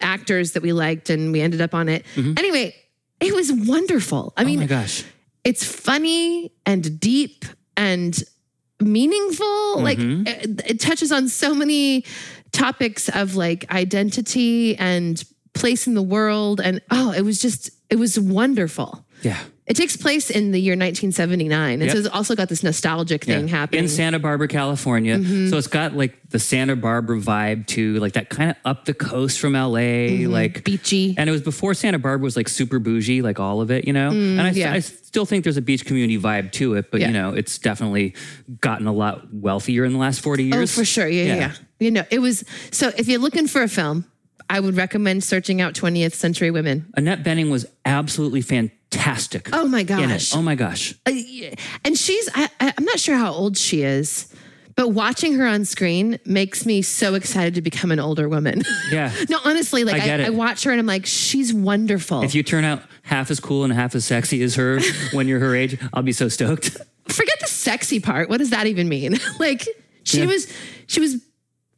actors 0.00 0.52
that 0.52 0.62
we 0.62 0.72
liked 0.72 1.10
and 1.10 1.32
we 1.32 1.40
ended 1.40 1.60
up 1.60 1.74
on 1.74 1.88
it. 1.88 2.04
Anyway, 2.16 2.74
it 3.20 3.34
was 3.34 3.52
wonderful. 3.52 4.32
I 4.36 4.42
Mm-hmm. 4.42 4.46
Oh 4.46 4.50
mean, 4.50 4.60
my 4.60 4.66
gosh. 4.66 5.04
it's 5.44 5.64
funny 5.64 6.52
and 6.64 7.00
deep 7.00 7.44
and 7.76 8.16
meaningful. 8.80 9.80
Like 9.82 9.98
Mm-hmm. 9.98 10.26
it, 10.26 10.70
it 10.70 10.80
touches 10.80 11.12
on 11.12 11.28
so 11.28 11.54
many 11.54 12.04
topics 12.52 13.08
of 13.08 13.36
like 13.36 13.70
identity 13.70 14.76
and 14.76 15.22
place 15.54 15.86
in 15.86 15.94
the 15.94 16.02
world. 16.02 16.60
And 16.60 16.80
oh, 16.90 17.12
it 17.12 17.22
was 17.22 17.40
just, 17.40 17.70
it 17.90 17.96
was 17.96 18.18
wonderful. 18.18 19.04
Yeah. 19.22 19.38
It 19.70 19.76
takes 19.76 19.96
place 19.96 20.30
in 20.30 20.50
the 20.50 20.58
year 20.60 20.72
1979. 20.74 21.74
And 21.74 21.82
Yep. 21.84 21.92
so 21.92 21.98
it's 21.98 22.08
also 22.08 22.34
got 22.34 22.48
this 22.48 22.64
nostalgic 22.64 23.24
thing 23.24 23.46
Yeah. 23.46 23.54
happening. 23.56 23.84
in 23.84 23.88
Santa 23.88 24.18
Barbara, 24.18 24.48
California. 24.48 25.16
Mm-hmm. 25.16 25.48
So 25.48 25.56
it's 25.58 25.68
got 25.68 25.96
like 25.96 26.18
the 26.30 26.40
Santa 26.40 26.74
Barbara 26.74 27.18
vibe 27.20 27.66
to 27.68 27.94
like 28.00 28.14
that 28.14 28.30
kind 28.30 28.50
of 28.50 28.56
up 28.64 28.84
the 28.86 28.94
coast 28.94 29.38
from 29.38 29.52
LA, 29.54 30.26
like 30.26 30.54
Mm-hmm. 30.54 30.62
Beachy. 30.64 31.14
And 31.16 31.28
it 31.30 31.32
was 31.32 31.42
before 31.42 31.74
Santa 31.74 32.00
Barbara 32.00 32.24
was 32.24 32.36
like 32.36 32.48
super 32.48 32.80
bougie, 32.80 33.22
like 33.22 33.38
all 33.38 33.60
of 33.60 33.70
it, 33.70 33.86
you 33.86 33.92
know. 33.92 34.10
and 34.10 34.40
I, 34.42 34.50
Mm, 34.50 34.56
yeah. 34.56 34.72
I 34.72 34.80
still 34.80 35.24
think 35.24 35.44
there's 35.44 35.56
a 35.56 35.62
beach 35.62 35.84
community 35.86 36.18
vibe 36.18 36.50
to 36.52 36.74
it, 36.74 36.90
but 36.90 37.00
Yeah. 37.00 37.06
you 37.06 37.12
know, 37.12 37.30
it's 37.30 37.56
definitely 37.58 38.14
gotten 38.60 38.88
a 38.88 38.92
lot 38.92 39.32
wealthier 39.32 39.84
in 39.84 39.92
the 39.92 39.98
last 39.98 40.20
forty 40.20 40.44
years. 40.44 40.76
Oh, 40.76 40.80
for 40.80 40.84
sure. 40.84 41.06
Yeah. 41.08 41.34
yeah. 41.36 41.52
You 41.78 41.92
know, 41.92 42.04
it 42.10 42.18
was 42.18 42.44
so 42.72 42.90
if 42.98 43.06
you're 43.08 43.20
looking 43.20 43.46
for 43.46 43.62
a 43.62 43.68
film, 43.68 44.04
I 44.50 44.60
would 44.60 44.76
recommend 44.76 45.22
searching 45.24 45.60
out 45.60 45.74
20th 45.74 46.12
Century 46.12 46.50
Women. 46.50 46.92
Annette 46.96 47.22
Bening 47.22 47.50
was 47.50 47.64
absolutely 47.84 48.42
fantastic. 48.42 49.48
Oh 49.52 49.66
my 49.68 49.82
gosh. 49.84 50.34
Oh 50.34 50.42
my 50.42 50.56
gosh. 50.56 50.92
Uh, 51.06 51.12
and 51.84 51.96
she's 51.96 52.28
I, 52.34 52.48
I- 52.60 52.74
i'm 52.76 52.84
not 52.84 52.98
sure 53.00 53.16
how 53.16 53.32
old 53.32 53.56
she 53.56 53.82
is 53.82 54.26
but 54.76 54.88
watching 54.88 55.34
her 55.34 55.46
on 55.46 55.64
screen 55.64 56.18
makes 56.24 56.64
me 56.66 56.80
so 56.82 57.14
excited 57.14 57.54
to 57.54 57.62
become 57.62 57.90
an 57.92 58.00
older 58.00 58.28
woman 58.28 58.62
Yeah. 58.90 59.12
no 59.28 59.38
honestly 59.44 59.84
like 59.84 60.02
I 60.02 60.20
I. 60.22 60.26
I 60.26 60.30
watch 60.30 60.64
her 60.64 60.70
and 60.70 60.80
i'm 60.80 60.86
like 60.86 61.06
she's 61.06 61.52
wonderful 61.54 62.22
If 62.22 62.34
you 62.34 62.42
turn 62.42 62.64
out 62.64 62.82
half 63.02 63.30
as 63.30 63.40
cool 63.40 63.64
and 63.64 63.72
half 63.72 63.94
as 63.94 64.04
sexy 64.04 64.42
as 64.42 64.54
her 64.56 64.80
when 65.12 65.28
you're 65.28 65.40
her 65.40 65.54
age, 65.54 65.78
I'll 65.92 66.02
be 66.02 66.12
so 66.12 66.28
stoked. 66.28 66.76
forget 67.08 67.38
the 67.40 67.46
sexy 67.46 68.00
part 68.00 68.28
what 68.28 68.38
does 68.38 68.50
that 68.50 68.66
even 68.66 68.88
mean 68.88 69.18
like 69.38 69.66
she 70.04 70.20
Yeah. 70.20 70.26
was 70.26 70.52
she 70.86 71.00
was 71.00 71.16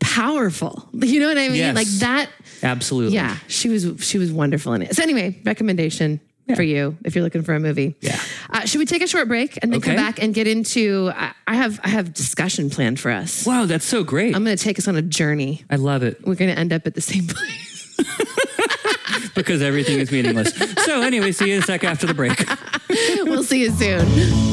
powerful 0.01 0.89
you 0.93 1.21
know 1.21 1.29
what 1.29 1.39
i 1.39 1.49
mean 1.49 1.57
Yes. 1.59 1.75
like 1.77 1.87
that 2.01 2.29
Absolutely. 2.63 3.15
yeah 3.15 3.37
she 3.49 3.69
was 3.69 3.87
she 4.01 4.19
was 4.19 4.33
wonderful 4.33 4.73
in 4.75 4.83
it 4.83 4.95
so 4.95 5.03
anyway 5.03 5.39
recommendation 5.45 6.21
for 6.57 6.63
you 6.63 6.99
if 7.05 7.15
you're 7.15 7.25
looking 7.25 7.43
for 7.43 7.55
a 7.55 7.61
movie 7.61 7.97
Yeah. 8.03 8.21
uh, 8.51 8.67
should 8.67 8.79
we 8.79 8.85
take 8.85 9.01
a 9.01 9.07
short 9.07 9.27
break 9.27 9.59
and 9.63 9.73
then 9.73 9.81
come 9.81 9.97
back 9.97 10.23
and 10.23 10.35
get 10.35 10.47
into 10.47 11.11
I, 11.15 11.33
I 11.47 11.55
have 11.55 11.81
i 11.83 11.89
have 11.89 12.13
discussion 12.13 12.69
planned 12.69 13.01
for 13.01 13.11
us 13.11 13.47
Wow, 13.47 13.65
that's 13.65 13.87
so 13.87 14.05
great. 14.05 14.37
I'm 14.37 14.45
going 14.45 14.55
to 14.57 14.63
take 14.63 14.79
us 14.79 14.87
on 14.87 14.95
a 14.97 15.01
journey. 15.03 15.65
I 15.71 15.77
love 15.77 16.03
it 16.03 16.21
We're 16.27 16.35
going 16.35 16.51
to 16.53 16.59
end 16.59 16.73
up 16.75 16.87
at 16.87 16.95
the 16.95 17.01
same 17.01 17.27
place. 17.29 17.97
because 19.35 19.63
everything 19.63 19.99
is 19.99 20.11
meaningless. 20.13 20.53
so 20.85 21.01
anyway, 21.01 21.33
see 21.33 21.49
you 21.49 21.55
in 21.57 21.63
a 21.63 21.65
sec 21.65 21.85
after 21.85 22.07
the 22.07 22.15
break. 22.15 22.39
we'll 23.25 23.45
see 23.45 23.63
you 23.63 23.71
soon. 23.71 24.52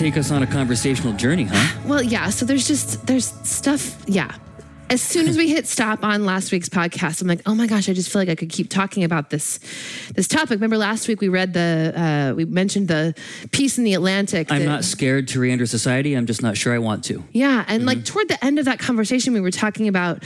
Take 0.00 0.16
us 0.16 0.30
on 0.30 0.42
a 0.42 0.46
conversational 0.46 1.12
journey, 1.12 1.44
huh? 1.44 1.80
Well, 1.84 2.02
yeah. 2.02 2.30
So 2.30 2.46
there's 2.46 2.66
just 2.66 3.06
there's 3.06 3.26
stuff. 3.44 4.02
Yeah. 4.06 4.34
As 4.90 5.00
soon 5.00 5.28
as 5.28 5.36
we 5.36 5.48
hit 5.48 5.68
stop 5.68 6.02
on 6.02 6.26
last 6.26 6.50
week's 6.50 6.68
podcast, 6.68 7.22
I'm 7.22 7.28
like, 7.28 7.42
oh 7.46 7.54
my 7.54 7.68
gosh, 7.68 7.88
I 7.88 7.92
just 7.92 8.10
feel 8.10 8.20
like 8.22 8.28
I 8.28 8.34
could 8.34 8.48
keep 8.50 8.68
talking 8.68 9.04
about 9.04 9.30
this 9.30 9.60
this 10.16 10.26
topic. 10.26 10.50
Remember 10.50 10.76
last 10.76 11.06
week 11.06 11.20
we 11.20 11.28
read 11.28 11.52
the 11.54 11.92
uh, 11.94 12.34
we 12.34 12.44
mentioned 12.44 12.88
the 12.88 13.14
piece 13.52 13.78
in 13.78 13.84
the 13.84 13.94
Atlantic. 13.94 14.50
I'm 14.50 14.64
not 14.64 14.82
scared 14.82 15.28
to 15.28 15.38
re-enter 15.38 15.64
society. 15.66 16.14
I'm 16.14 16.26
just 16.26 16.42
not 16.42 16.56
sure 16.56 16.74
I 16.74 16.78
want 16.78 17.04
to. 17.04 17.22
Yeah, 17.30 17.64
and 17.68 17.86
like 17.86 18.04
toward 18.04 18.26
the 18.26 18.44
end 18.44 18.58
of 18.58 18.64
that 18.64 18.80
conversation, 18.80 19.32
we 19.32 19.40
were 19.40 19.52
talking 19.52 19.86
about 19.86 20.24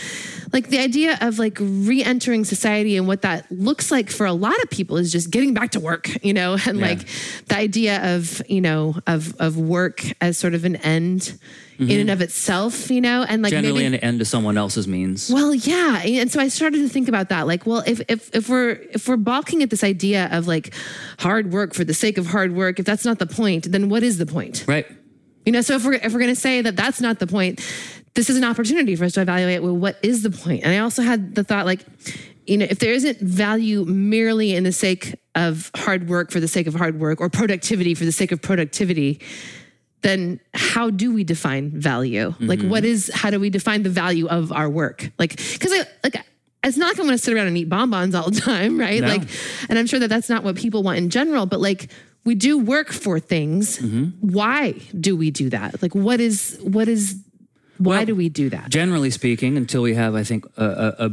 like 0.54 0.68
the 0.68 0.78
idea 0.78 1.18
of 1.20 1.38
like 1.38 1.58
re-entering 1.60 2.44
society 2.44 2.96
and 2.96 3.06
what 3.06 3.20
that 3.20 3.52
looks 3.52 3.90
like 3.90 4.08
for 4.08 4.24
a 4.24 4.32
lot 4.32 4.58
of 4.62 4.70
people 4.70 4.96
is 4.96 5.12
just 5.12 5.30
getting 5.30 5.52
back 5.52 5.72
to 5.72 5.80
work, 5.80 6.08
you 6.24 6.32
know, 6.32 6.56
and 6.66 6.78
Yeah. 6.78 6.86
like 6.86 7.06
the 7.48 7.56
idea 7.58 8.14
of 8.16 8.40
you 8.48 8.62
know 8.62 8.94
of 9.06 9.38
of 9.38 9.58
work 9.58 10.02
as 10.22 10.38
sort 10.38 10.54
of 10.54 10.64
an 10.64 10.76
end 10.76 11.38
in 11.78 11.86
mm-hmm. 11.86 12.00
and 12.00 12.10
of 12.10 12.20
itself, 12.20 12.90
you 12.90 13.00
know, 13.00 13.24
and 13.28 13.42
like 13.42 13.50
Generally, 13.50 13.82
maybe. 13.82 13.96
an 13.96 14.04
end 14.04 14.18
to 14.20 14.24
someone 14.24 14.56
else's 14.56 14.86
means. 14.86 15.30
well, 15.30 15.54
yeah, 15.54 16.02
and 16.04 16.30
so 16.30 16.40
I 16.40 16.48
started 16.48 16.78
to 16.78 16.88
think 16.88 17.08
about 17.08 17.30
that. 17.30 17.46
Like, 17.46 17.66
well, 17.66 17.82
if 17.86 18.00
if 18.08 18.34
if 18.34 18.48
we're 18.48 18.80
if 18.92 19.08
we're 19.08 19.16
balking 19.16 19.62
at 19.62 19.70
this 19.70 19.82
idea 19.82 20.28
of 20.30 20.46
like 20.46 20.72
hard 21.18 21.52
work 21.52 21.74
for 21.74 21.84
the 21.84 21.94
sake 21.94 22.18
of 22.18 22.26
hard 22.26 22.54
work, 22.54 22.78
if 22.78 22.86
that's 22.86 23.04
not 23.04 23.18
the 23.18 23.26
point, 23.26 23.70
then 23.72 23.88
what 23.88 24.02
is 24.02 24.18
the 24.18 24.26
point? 24.26 24.64
Right. 24.68 24.86
You 25.44 25.52
know, 25.52 25.60
so 25.60 25.74
if 25.74 25.84
we're 25.84 25.94
if 25.94 26.12
we're 26.12 26.20
going 26.20 26.34
to 26.34 26.40
say 26.40 26.62
that 26.62 26.76
that's 26.76 27.00
not 27.00 27.18
the 27.18 27.26
point, 27.26 27.60
this 28.14 28.30
is 28.30 28.36
an 28.36 28.44
opportunity 28.44 28.94
for 28.96 29.04
us 29.04 29.12
to 29.14 29.20
evaluate. 29.20 29.62
Well, 29.62 29.76
what 29.76 29.98
is 30.02 30.22
the 30.22 30.30
point? 30.30 30.62
And 30.62 30.72
I 30.72 30.78
also 30.78 31.02
had 31.02 31.34
the 31.34 31.44
thought, 31.44 31.66
like, 31.66 31.80
you 32.46 32.56
know, 32.56 32.66
if 32.68 32.78
there 32.78 32.92
isn't 32.92 33.18
value 33.18 33.84
merely 33.84 34.54
in 34.54 34.64
the 34.64 34.72
sake 34.72 35.14
of 35.34 35.70
hard 35.74 36.08
work 36.08 36.30
for 36.30 36.40
the 36.40 36.48
sake 36.48 36.66
of 36.66 36.74
hard 36.74 37.00
work, 37.00 37.20
or 37.20 37.28
productivity 37.28 37.94
for 37.94 38.04
the 38.04 38.12
sake 38.12 38.32
of 38.32 38.40
productivity, 38.40 39.20
then 40.04 40.38
how 40.52 40.90
do 40.90 41.12
we 41.12 41.24
define 41.24 41.70
value? 41.70 42.34
Like, 42.38 42.58
mm-hmm. 42.58 42.68
what 42.68 42.84
is 42.84 43.10
how 43.14 43.30
do 43.30 43.40
we 43.40 43.48
define 43.48 43.82
the 43.82 43.90
value 43.90 44.28
of 44.28 44.52
our 44.52 44.68
work? 44.68 45.10
Like, 45.18 45.36
because 45.36 45.72
I 45.72 45.86
like. 46.04 46.16
It's 46.62 46.78
not 46.78 46.86
like 46.86 46.98
I'm 46.98 47.04
going 47.04 47.18
to 47.18 47.22
sit 47.22 47.34
around 47.34 47.48
and 47.48 47.58
eat 47.58 47.68
bonbons 47.68 48.14
all 48.14 48.30
the 48.30 48.40
time, 48.40 48.80
right? 48.86 49.02
No. 49.02 49.08
Like, 49.08 49.22
and 49.68 49.78
I'm 49.78 49.86
sure 49.86 50.00
that 50.00 50.08
that's 50.08 50.30
not 50.30 50.44
what 50.44 50.56
people 50.56 50.82
want 50.82 50.96
in 50.96 51.10
general. 51.10 51.44
But 51.44 51.60
like, 51.60 51.90
we 52.24 52.34
do 52.34 52.58
work 52.58 52.90
for 52.90 53.20
things. 53.20 53.78
Mm-hmm. 53.78 54.32
Why 54.32 54.72
do 54.98 55.14
we 55.14 55.30
do 55.30 55.50
that? 55.50 55.82
Like, 55.82 55.94
what 55.94 56.20
is 56.20 56.58
what 56.62 56.88
is 56.88 57.22
why 57.76 57.96
Well, 57.98 58.06
do 58.06 58.14
we 58.14 58.28
do 58.28 58.48
that? 58.50 58.70
Generally 58.70 59.10
speaking, 59.10 59.56
until 59.56 59.82
we 59.82 59.94
have, 59.94 60.14
I 60.14 60.22
think, 60.22 60.46
a, 60.56 60.64
a, 60.64 61.06
a 61.06 61.10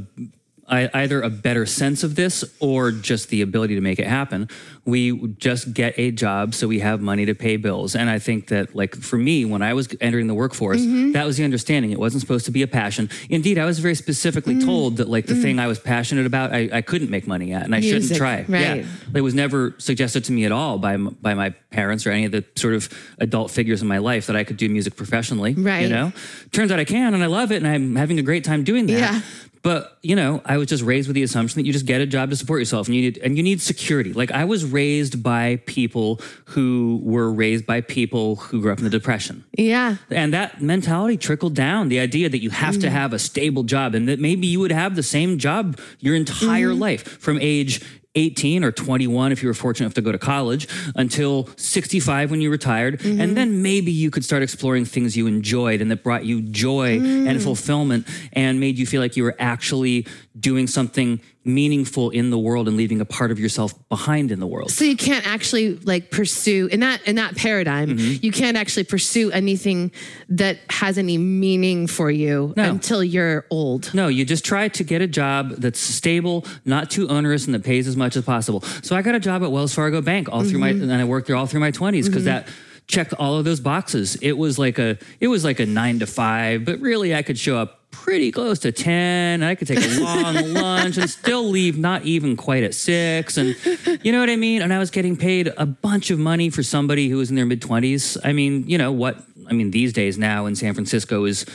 either 0.71 1.21
a 1.21 1.29
better 1.29 1.65
sense 1.65 2.03
of 2.03 2.15
this 2.15 2.43
or 2.59 2.91
just 2.91 3.29
the 3.29 3.41
ability 3.41 3.75
to 3.75 3.81
make 3.81 3.99
it 3.99 4.07
happen, 4.07 4.47
we 4.85 5.27
just 5.37 5.73
get 5.73 5.93
a 5.97 6.11
job 6.11 6.53
so 6.55 6.67
we 6.67 6.79
have 6.79 7.01
money 7.01 7.25
to 7.25 7.35
pay 7.35 7.57
bills. 7.57 7.95
And 7.95 8.09
I 8.09 8.19
think 8.19 8.47
that, 8.47 8.73
like 8.75 8.95
for 8.95 9.17
me, 9.17 9.43
when 9.45 9.61
I 9.61 9.73
was 9.73 9.93
entering 9.99 10.27
the 10.27 10.33
workforce, 10.33 10.79
Mm-hmm. 10.81 11.11
that 11.11 11.25
was 11.25 11.35
the 11.37 11.43
understanding. 11.43 11.91
It 11.91 11.99
wasn't 11.99 12.21
supposed 12.21 12.45
to 12.45 12.51
be 12.51 12.61
a 12.61 12.67
passion. 12.67 13.09
Indeed, 13.29 13.57
I 13.57 13.65
was 13.65 13.79
very 13.79 13.95
specifically 13.95 14.55
Mm. 14.55 14.65
told 14.65 14.97
that, 14.97 15.09
like, 15.09 15.25
the 15.27 15.35
thing 15.35 15.59
I 15.59 15.67
was 15.67 15.77
passionate 15.79 16.25
about, 16.25 16.53
I, 16.53 16.69
I 16.71 16.81
couldn't 16.81 17.09
make 17.09 17.27
money 17.27 17.51
at, 17.53 17.63
and 17.65 17.75
I 17.75 17.81
shouldn't 17.81 18.15
try. 18.15 18.37
right. 18.47 18.77
Yeah, 18.77 18.85
it 19.13 19.21
was 19.21 19.33
never 19.33 19.75
suggested 19.77 20.23
to 20.25 20.31
me 20.31 20.45
at 20.45 20.51
all 20.53 20.77
by 20.77 20.95
by 20.97 21.33
my 21.33 21.49
parents 21.71 22.05
or 22.07 22.11
any 22.11 22.25
of 22.25 22.31
the 22.31 22.43
sort 22.55 22.73
of 22.73 22.89
adult 23.19 23.51
figures 23.51 23.81
in 23.81 23.87
my 23.87 23.97
life 23.99 24.27
that 24.27 24.35
I 24.35 24.43
could 24.43 24.57
do 24.57 24.67
music 24.69 24.95
professionally. 24.95 25.53
Right. 25.53 25.81
You 25.83 25.89
know, 25.89 26.13
turns 26.51 26.71
out 26.71 26.79
I 26.79 26.85
can, 26.85 27.13
and 27.13 27.21
I 27.23 27.27
love 27.27 27.51
it, 27.51 27.57
and 27.57 27.67
I'm 27.67 27.95
having 27.95 28.17
a 28.19 28.23
great 28.23 28.43
time 28.43 28.63
doing 28.63 28.85
that. 28.87 28.93
Yeah. 28.93 29.21
But 29.63 29.97
you 30.01 30.15
know, 30.15 30.41
I 30.45 30.57
was 30.57 30.67
just 30.67 30.83
raised 30.83 31.07
with 31.07 31.15
the 31.15 31.23
assumption 31.23 31.59
that 31.59 31.67
you 31.67 31.73
just 31.73 31.85
get 31.85 32.01
a 32.01 32.05
job 32.05 32.31
to 32.31 32.35
support 32.35 32.59
yourself, 32.59 32.87
and 32.87 32.95
you 32.95 33.03
need 33.03 33.17
and 33.19 33.37
you 33.37 33.43
need 33.43 33.61
security. 33.61 34.11
Like 34.13 34.31
I 34.31 34.45
was 34.45 34.65
raised 34.65 35.21
by 35.21 35.57
people 35.67 36.19
who 36.45 36.99
were 37.03 37.31
raised 37.31 37.65
by 37.65 37.81
people 37.81 38.37
who 38.37 38.61
grew 38.61 38.71
up 38.71 38.79
in 38.79 38.83
the 38.83 38.89
depression. 38.89 39.43
Yeah, 39.57 39.97
And 40.09 40.33
that 40.33 40.61
mentality 40.61 41.17
trickled 41.17 41.55
down 41.55 41.89
the 41.89 41.99
idea 41.99 42.29
that 42.29 42.41
you 42.41 42.49
have 42.49 42.79
to 42.79 42.87
mm. 42.87 42.91
have 42.91 43.13
a 43.13 43.19
stable 43.19 43.63
job 43.63 43.93
and 43.93 44.07
that 44.09 44.19
maybe 44.19 44.47
you 44.47 44.59
would 44.59 44.71
have 44.71 44.95
the 44.95 45.03
same 45.03 45.37
job 45.37 45.79
your 45.99 46.15
entire 46.15 46.69
mm-hmm. 46.69 46.81
life 46.81 47.19
from 47.19 47.37
age 47.39 47.81
18 48.15 48.63
or 48.63 48.71
21 48.71 49.31
if 49.31 49.41
you 49.41 49.47
were 49.47 49.53
fortunate 49.53 49.85
enough 49.85 49.93
to 49.93 50.01
go 50.01 50.11
to 50.11 50.17
college 50.17 50.67
until 50.95 51.47
65 51.55 52.29
when 52.29 52.41
you 52.41 52.49
retired. 52.49 53.03
And 53.05 53.19
mm-hmm. 53.19 53.33
then 53.35 53.61
maybe 53.61 53.91
you 53.91 54.11
could 54.11 54.25
start 54.25 54.43
exploring 54.43 54.85
things 54.85 55.15
you 55.15 55.27
enjoyed 55.27 55.81
and 55.81 55.89
that 55.91 56.03
brought 56.03 56.25
you 56.25 56.41
joy 56.41 56.95
and 56.95 57.39
mm. 57.39 57.43
fulfillment 57.43 58.07
and 58.33 58.59
made 58.59 58.77
you 58.77 58.85
feel 58.85 59.01
like 59.01 59.15
you 59.15 59.23
were 59.23 59.35
actually 59.39 60.05
doing 60.37 60.67
something 60.67 61.21
meaningful 61.43 62.11
in 62.11 62.29
the 62.29 62.37
world 62.37 62.67
and 62.67 62.77
leaving 62.77 63.01
a 63.01 63.05
part 63.05 63.31
of 63.31 63.39
yourself 63.39 63.73
behind 63.89 64.31
in 64.31 64.39
the 64.39 64.45
world. 64.45 64.69
so 64.69 64.85
you 64.85 64.95
can't 64.95 65.25
actually 65.25 65.75
like 65.77 66.11
pursue 66.11 66.67
in 66.71 66.81
that 66.81 67.01
in 67.07 67.15
that 67.15 67.35
paradigm. 67.35 67.97
Mm-hmm. 67.97 68.23
You 68.23 68.31
can't 68.31 68.55
actually 68.57 68.83
pursue 68.83 69.31
anything 69.31 69.91
that 70.29 70.59
has 70.69 70.99
any 70.99 71.17
meaning 71.17 71.87
for 71.87 72.11
you 72.11 72.53
No. 72.55 72.69
until 72.69 73.03
you're 73.03 73.45
old. 73.49 73.91
No, 73.93 74.07
you 74.07 74.23
just 74.23 74.45
try 74.45 74.67
to 74.67 74.83
get 74.83 75.01
a 75.01 75.07
job 75.07 75.49
that's 75.57 75.79
stable, 75.79 76.45
not 76.63 76.91
too 76.91 77.09
onerous, 77.09 77.45
and 77.45 77.55
that 77.55 77.63
pays 77.63 77.87
as 77.87 77.97
much 77.97 78.15
as 78.15 78.23
possible. 78.23 78.61
So 78.83 78.95
I 78.95 79.01
got 79.01 79.15
a 79.15 79.19
job 79.19 79.41
at 79.43 79.51
Wells 79.51 79.73
Fargo 79.73 80.01
Bank 80.01 80.29
all 80.31 80.43
through 80.43 80.59
my, 80.59 80.69
and 80.69 80.91
I 80.93 81.03
worked 81.05 81.25
there 81.27 81.35
all 81.35 81.47
through 81.47 81.61
my 81.61 81.71
20s 81.71 82.05
because 82.05 82.25
that 82.25 82.47
checked 82.87 83.13
all 83.13 83.37
of 83.37 83.45
those 83.45 83.59
boxes. 83.59 84.15
It 84.17 84.33
was 84.33 84.59
like 84.59 84.77
a, 84.77 84.97
it 85.19 85.27
was 85.27 85.43
like 85.43 85.59
a 85.59 85.65
nine 85.65 85.99
to 85.99 86.05
five, 86.05 86.65
but 86.65 86.79
really 86.81 87.15
I 87.15 87.23
could 87.23 87.37
show 87.39 87.57
up 87.57 87.80
pretty 87.91 88.31
close 88.31 88.59
to 88.59 88.71
10. 88.71 89.43
I 89.43 89.55
could 89.55 89.67
take 89.67 89.83
a 89.83 89.99
long 89.99 90.53
lunch 90.53 90.97
and 90.97 91.09
still 91.09 91.47
leave 91.49 91.77
not 91.77 92.03
even 92.03 92.35
quite 92.35 92.63
at 92.63 92.73
six. 92.73 93.37
And 93.37 93.55
you 94.03 94.11
know 94.11 94.19
what 94.19 94.29
I 94.29 94.35
mean? 94.35 94.61
And 94.61 94.73
I 94.73 94.79
was 94.79 94.89
getting 94.89 95.15
paid 95.15 95.51
a 95.57 95.65
bunch 95.65 96.09
of 96.09 96.17
money 96.17 96.49
for 96.49 96.63
somebody 96.63 97.09
who 97.09 97.17
was 97.17 97.29
in 97.29 97.35
their 97.35 97.45
mid 97.45 97.61
20s. 97.61 98.17
I 98.23 98.33
mean, 98.33 98.67
you 98.67 98.77
know 98.77 98.91
what? 98.91 99.23
I 99.47 99.53
mean, 99.53 99.71
these 99.71 99.93
days 99.93 100.17
now 100.17 100.45
in 100.45 100.55
San 100.55 100.73
Francisco 100.73 101.25
is 101.25 101.45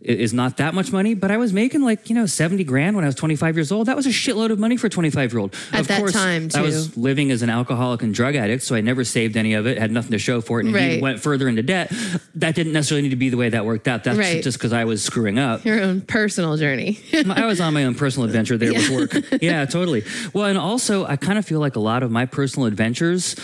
is 0.00 0.32
not 0.32 0.58
that 0.58 0.74
much 0.74 0.92
money, 0.92 1.14
but 1.14 1.30
I 1.32 1.36
was 1.38 1.52
making 1.52 1.82
like, 1.82 2.08
you 2.08 2.14
know, 2.14 2.24
70 2.26 2.62
grand 2.64 2.94
when 2.94 3.04
I 3.04 3.08
was 3.08 3.16
25 3.16 3.56
years 3.56 3.72
old. 3.72 3.88
That 3.88 3.96
was 3.96 4.06
a 4.06 4.10
shitload 4.10 4.50
of 4.50 4.58
money 4.58 4.76
for 4.76 4.86
a 4.86 4.90
25 4.90 5.32
year 5.32 5.40
old. 5.40 5.54
At 5.72 5.86
that 5.88 6.08
time, 6.12 6.48
too. 6.48 6.58
I 6.58 6.62
was 6.62 6.96
living 6.96 7.32
as 7.32 7.42
an 7.42 7.50
alcoholic 7.50 8.02
and 8.02 8.14
drug 8.14 8.36
addict, 8.36 8.62
so 8.62 8.76
I 8.76 8.80
never 8.80 9.02
saved 9.02 9.36
any 9.36 9.54
of 9.54 9.66
it, 9.66 9.76
had 9.76 9.90
nothing 9.90 10.12
to 10.12 10.18
show 10.18 10.40
for 10.40 10.60
it, 10.60 10.66
and 10.66 10.74
Right. 10.74 11.02
went 11.02 11.18
further 11.20 11.48
into 11.48 11.62
debt. 11.64 11.92
That 12.36 12.54
didn't 12.54 12.74
necessarily 12.74 13.02
need 13.02 13.08
to 13.10 13.16
be 13.16 13.28
the 13.28 13.36
way 13.36 13.48
that 13.48 13.66
worked 13.66 13.88
out. 13.88 14.04
That's 14.04 14.16
Right. 14.18 14.40
just 14.42 14.58
because 14.58 14.72
I 14.72 14.84
was 14.84 15.02
screwing 15.02 15.38
up. 15.38 15.64
Your 15.64 15.80
own 15.82 16.02
personal 16.02 16.56
journey. 16.56 17.00
I 17.28 17.46
was 17.46 17.60
on 17.60 17.74
my 17.74 17.84
own 17.84 17.96
personal 17.96 18.26
adventure 18.26 18.56
there 18.56 18.72
with 18.72 18.90
work. 19.32 19.42
Yeah, 19.42 19.64
totally. 19.64 20.04
Well, 20.32 20.44
and 20.44 20.56
also, 20.58 21.06
I 21.06 21.16
kind 21.16 21.38
of 21.38 21.44
feel 21.44 21.58
like 21.58 21.74
a 21.74 21.80
lot 21.80 22.04
of 22.04 22.12
my 22.12 22.24
personal 22.24 22.66
adventures. 22.66 23.34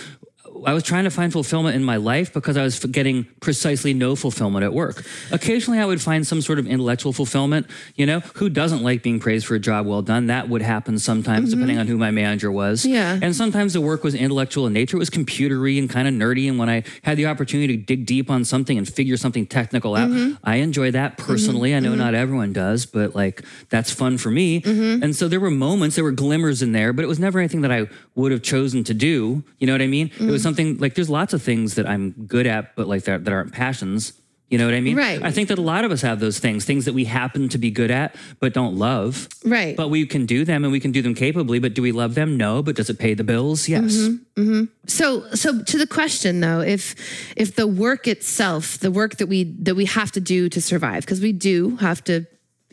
I 0.67 0.75
was 0.75 0.83
trying 0.83 1.05
to 1.05 1.11
find 1.11 1.33
fulfillment 1.33 1.77
in 1.77 1.85
my 1.85 1.97
life 1.97 2.33
because 2.33 2.57
I 2.57 2.63
was 2.63 2.79
getting 2.79 3.25
precisely 3.41 3.95
no 3.95 4.17
fulfillment 4.17 4.65
at 4.65 4.73
work. 4.73 5.05
Occasionally, 5.31 5.79
I 5.79 5.85
would 5.85 6.01
find 6.01 6.27
some 6.27 6.41
sort 6.41 6.59
of 6.59 6.67
intellectual 6.67 7.13
fulfillment. 7.13 7.67
You 7.97 8.07
know, 8.07 8.21
who 8.21 8.49
doesn't 8.49 8.83
like 8.83 9.03
being 9.03 9.21
praised 9.21 9.47
for 9.47 9.55
a 9.55 9.61
job 9.61 9.87
well 9.87 10.03
done? 10.03 10.27
That 10.27 10.49
would 10.49 10.63
happen 10.63 10.99
sometimes, 10.99 11.51
mm-hmm. 11.51 11.61
depending 11.61 11.79
on 11.79 11.87
who 11.87 11.99
my 11.99 12.11
manager 12.11 12.51
was. 12.51 12.85
Yeah. 12.85 13.19
And 13.21 13.35
sometimes 13.35 13.73
the 13.73 13.81
work 13.81 14.05
was 14.05 14.15
intellectual 14.15 14.67
in 14.67 14.73
nature. 14.73 14.97
It 14.97 15.01
was 15.01 15.11
computery 15.11 15.79
and 15.79 15.89
kind 15.89 16.09
of 16.09 16.15
nerdy. 16.15 16.49
And 16.49 16.59
when 16.59 16.69
I 16.69 16.85
had 17.03 17.17
the 17.17 17.27
opportunity 17.27 17.77
to 17.77 17.83
dig 17.83 18.07
deep 18.07 18.31
on 18.31 18.45
something 18.45 18.79
and 18.79 18.89
figure 18.89 19.17
something 19.17 19.47
technical 19.47 19.95
out, 19.95 20.09
mm-hmm. 20.09 20.35
I 20.45 20.57
enjoy 20.57 20.91
that 20.93 21.17
mm-hmm. 21.17 21.27
personally. 21.27 21.75
I 21.75 21.81
know 21.81 21.95
not 21.95 22.15
everyone 22.15 22.53
does, 22.53 22.87
but 22.87 23.15
like 23.15 23.43
that's 23.71 23.91
fun 23.91 24.19
for 24.19 24.31
me. 24.31 24.63
And 24.65 25.15
so 25.15 25.29
there 25.29 25.41
were 25.41 25.51
moments, 25.51 25.97
there 25.97 26.05
were 26.05 26.13
glimmers 26.13 26.63
in 26.63 26.73
there, 26.73 26.93
but 26.93 27.05
it 27.05 27.09
was 27.09 27.19
never 27.19 27.39
anything 27.39 27.63
that 27.63 27.73
I 27.73 27.89
would 28.15 28.33
have 28.33 28.43
chosen 28.43 28.85
to 28.85 28.95
do. 28.95 29.43
You 29.59 29.67
know 29.67 29.73
what 29.73 29.83
I 29.83 29.87
mean? 29.87 30.11
It 30.19 30.31
was 30.31 30.41
mm. 30.41 30.45
something 30.45 30.54
like 30.79 30.95
there's 30.95 31.11
lots 31.11 31.33
of 31.33 31.43
things 31.43 31.75
that 31.75 31.87
I'm 31.87 32.11
good 32.27 32.47
at, 32.47 32.75
but 32.77 32.87
like 32.87 33.05
that, 33.05 33.25
that 33.25 33.33
aren't 33.33 33.53
passions. 33.53 34.13
You 34.51 34.59
know 34.59 34.67
what 34.67 34.75
I 34.75 34.81
mean? 34.81 34.97
Right. 34.97 35.23
I 35.23 35.31
think 35.31 35.49
that 35.49 35.59
a 35.59 35.63
lot 35.63 35.85
of 35.85 35.91
us 35.91 36.03
have 36.03 36.21
those 36.21 36.39
things, 36.39 36.65
things 36.65 36.85
that 36.85 36.93
we 36.93 37.07
happen 37.07 37.49
to 37.49 37.59
be 37.59 37.71
good 37.71 37.91
at, 37.91 38.15
but 38.41 38.53
don't 38.53 38.77
love. 38.77 39.27
Right. 39.45 39.75
But 39.75 39.89
we 39.89 40.07
can 40.07 40.27
do 40.27 40.45
them 40.45 40.65
and 40.65 40.73
we 40.73 40.81
can 40.81 40.93
do 40.93 41.03
them 41.03 41.15
capably. 41.15 41.59
But 41.59 41.75
do 41.75 41.83
we 41.83 41.93
love 41.93 42.15
them? 42.15 42.37
No. 42.37 42.63
But 42.63 42.77
does 42.77 42.91
it 42.91 42.99
pay 42.99 43.15
the 43.15 43.25
bills? 43.25 43.69
Yes. 43.69 43.95
Mm-hmm. 43.95 44.41
Mm-hmm. 44.41 44.65
So 44.87 45.29
so 45.35 45.63
to 45.63 45.79
the 45.79 45.87
question 45.87 46.41
though, 46.41 46.61
if 46.61 46.95
if 47.37 47.57
the 47.57 47.67
work 47.67 48.07
itself, 48.07 48.79
the 48.79 48.91
work 48.91 49.17
that 49.17 49.27
we 49.27 49.45
that 49.61 49.75
we 49.75 49.87
have 49.87 50.13
to 50.13 50.21
do 50.21 50.49
to 50.51 50.61
survive, 50.61 51.05
because 51.05 51.21
we 51.21 51.33
do 51.33 51.77
have 51.77 52.05
to 52.05 52.27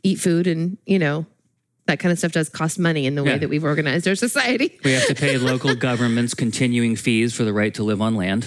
eat 0.04 0.20
food 0.20 0.48
and 0.48 0.78
you 0.86 1.00
know 1.00 1.26
that 1.92 2.00
kind 2.00 2.12
of 2.14 2.18
stuff 2.18 2.32
does 2.32 2.48
cost 2.48 2.80
money 2.80 3.06
in 3.06 3.16
the 3.16 3.24
way 3.24 3.38
that 3.38 3.50
we've 3.50 3.66
organized 3.66 4.08
our 4.08 4.16
society. 4.16 4.80
We 4.84 4.94
have 4.94 5.08
to 5.08 5.16
pay 5.16 5.38
local 5.52 5.76
governments 5.76 6.34
continuing 6.34 6.96
fees 6.96 7.36
for 7.36 7.44
the 7.44 7.52
right 7.52 7.74
to 7.74 7.84
live 7.84 8.02
on 8.02 8.16
land. 8.16 8.44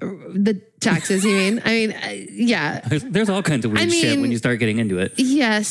The 0.00 0.60
taxes, 0.80 1.24
you 1.24 1.34
mean? 1.34 1.62
I 1.64 1.68
mean, 1.68 1.92
uh, 1.92 2.08
yeah, 2.30 2.80
There's, 2.80 3.30
all 3.30 3.42
kinds 3.42 3.64
of 3.64 3.72
weird 3.72 3.88
I 3.88 3.88
shit 3.88 4.20
when 4.20 4.30
you 4.30 4.36
start 4.36 4.58
getting 4.58 4.78
into 4.78 4.98
it. 4.98 5.14
yes, 5.16 5.66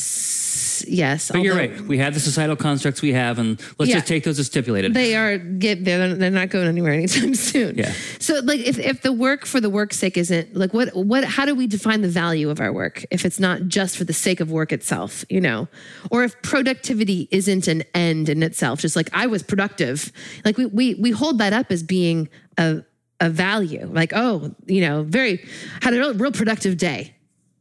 yes. 0.87 1.31
But 1.31 1.41
you're 1.41 1.55
right. 1.55 1.79
We 1.81 1.97
have 1.99 2.13
the 2.13 2.19
societal 2.19 2.55
constructs 2.55 3.01
we 3.01 3.13
have, 3.13 3.39
and 3.39 3.59
let's 3.79 3.89
Yeah. 3.89 3.95
just 3.97 4.07
take 4.07 4.23
those 4.23 4.39
as 4.39 4.47
stipulated. 4.47 4.93
They 4.93 5.15
are 5.15 5.37
get 5.37 5.83
they're, 5.85 6.13
they're 6.15 6.29
not 6.31 6.49
going 6.49 6.67
anywhere 6.67 6.93
anytime 6.93 7.35
soon. 7.51 7.77
Yeah. 7.77 7.93
So 8.19 8.39
like 8.43 8.59
if, 8.61 8.77
if 8.79 9.01
the 9.01 9.13
work 9.13 9.45
for 9.45 9.59
the 9.59 9.69
work's 9.69 9.97
sake 9.97 10.17
isn't 10.17 10.55
like 10.55 10.73
what 10.73 10.95
what 10.95 11.23
how 11.23 11.45
do 11.45 11.55
we 11.55 11.67
define 11.67 12.01
the 12.01 12.09
value 12.09 12.49
of 12.49 12.59
our 12.59 12.71
work 12.71 13.05
if 13.11 13.25
it's 13.25 13.39
not 13.39 13.63
just 13.67 13.97
for 13.97 14.03
the 14.03 14.13
sake 14.13 14.39
of 14.39 14.51
work 14.51 14.71
itself, 14.71 15.25
you 15.29 15.41
know? 15.41 15.67
Or 16.11 16.23
if 16.23 16.39
productivity 16.41 17.27
isn't 17.31 17.67
an 17.67 17.83
end 17.93 18.29
in 18.29 18.43
itself, 18.43 18.79
just 18.79 18.95
like 18.95 19.09
I 19.13 19.27
was 19.27 19.43
productive. 19.43 20.11
Like 20.45 20.57
we 20.57 20.65
we 20.67 20.95
we 20.95 21.11
hold 21.11 21.37
that 21.39 21.53
up 21.53 21.71
as 21.71 21.83
being 21.83 22.29
a 22.57 22.83
of 23.19 23.33
value. 23.33 23.85
Like, 23.89 24.11
oh, 24.13 24.53
you 24.65 24.81
know, 24.81 25.03
very 25.03 25.45
had 25.81 25.93
a 25.93 25.97
real, 25.97 26.13
real 26.15 26.31
productive 26.31 26.75
day. 26.77 27.12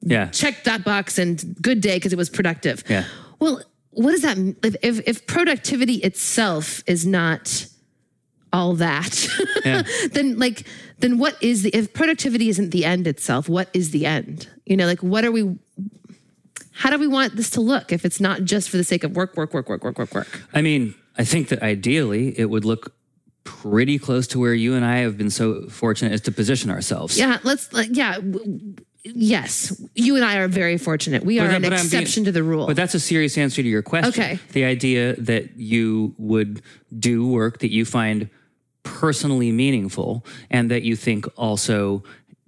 Yeah. 0.03 0.27
Check 0.31 0.65
that 0.65 0.85
box 0.85 1.19
and 1.19 1.57
good 1.63 1.81
day 1.81 1.97
because 1.97 2.13
it 2.13 2.17
was 2.17 2.29
productive. 2.29 2.83
Yeah. 2.89 3.05
Well, 3.39 3.63
what 3.91 4.11
does 4.13 4.23
that 4.23 4.37
mean? 4.37 4.57
If, 4.63 4.77
if, 4.83 5.01
if 5.07 5.27
productivity 5.27 5.95
itself 5.97 6.83
is 6.87 7.07
not 7.07 7.67
all 8.53 8.75
that, 8.75 9.27
Yeah. 9.65 9.83
then 10.13 10.39
like, 10.39 10.67
then 10.99 11.19
what 11.19 11.41
is 11.43 11.63
the, 11.63 11.71
if 11.71 11.93
productivity 11.93 12.49
isn't 12.49 12.71
the 12.71 12.85
end 12.85 13.07
itself, 13.07 13.49
what 13.49 13.69
is 13.73 13.91
the 13.91 14.07
end? 14.07 14.49
You 14.67 14.77
know, 14.77 14.87
like, 14.87 15.01
what 15.03 15.25
are 15.25 15.33
we, 15.33 15.57
how 16.73 16.91
do 16.91 16.99
we 16.99 17.07
want 17.07 17.37
this 17.37 17.51
to 17.51 17.61
look 17.61 17.93
if 17.93 18.05
it's 18.05 18.21
not 18.21 18.45
just 18.45 18.71
for 18.71 18.77
the 18.77 18.85
sake 18.85 19.05
of 19.05 19.15
work, 19.17 19.37
work, 19.37 19.53
work, 19.55 19.69
work, 19.69 19.85
work, 19.85 19.99
work, 19.99 20.15
work? 20.15 20.43
I 20.53 20.63
mean, 20.63 20.95
I 21.17 21.25
think 21.25 21.49
that 21.49 21.63
ideally 21.63 22.39
it 22.39 22.47
would 22.51 22.65
look 22.65 22.95
pretty 23.45 23.99
close 23.99 24.27
to 24.29 24.39
where 24.39 24.55
you 24.55 24.75
and 24.75 24.85
I 24.85 24.99
have 24.99 25.19
been 25.19 25.31
so 25.31 25.69
fortunate 25.69 26.13
as 26.13 26.21
to 26.23 26.33
position 26.33 26.71
ourselves. 26.71 27.19
Yeah, 27.19 27.39
let's, 27.43 27.73
like, 27.73 27.89
yeah. 27.93 28.19
Yes, 29.05 29.81
you 29.95 30.15
and 30.17 30.25
I 30.25 30.37
are 30.37 30.49
very 30.49 30.79
fortunate. 30.79 31.25
We 31.25 31.41
are 31.41 31.47
But- 31.47 31.57
an 31.57 31.63
but 31.63 31.73
I'm 31.73 31.79
being- 31.79 31.87
exception 31.87 32.25
to 32.25 32.33
the 32.33 32.43
rule. 32.43 32.67
But 32.67 32.77
that's 32.77 32.95
a 32.95 33.01
serious 33.01 33.37
answer 33.37 33.63
to 33.63 33.69
your 33.69 33.83
question. 33.83 34.23
Okay. 34.23 34.39
The 34.53 34.65
idea 34.65 35.17
that 35.17 35.59
you 35.59 36.15
would 36.19 36.63
do 36.97 37.27
work 37.27 37.59
that 37.61 37.73
you 37.73 37.85
find 37.85 38.29
personally 38.85 39.51
meaningful 39.51 40.25
and 40.51 40.71
that 40.71 40.83
you 40.83 40.97
think 40.97 41.27
also 41.37 42.05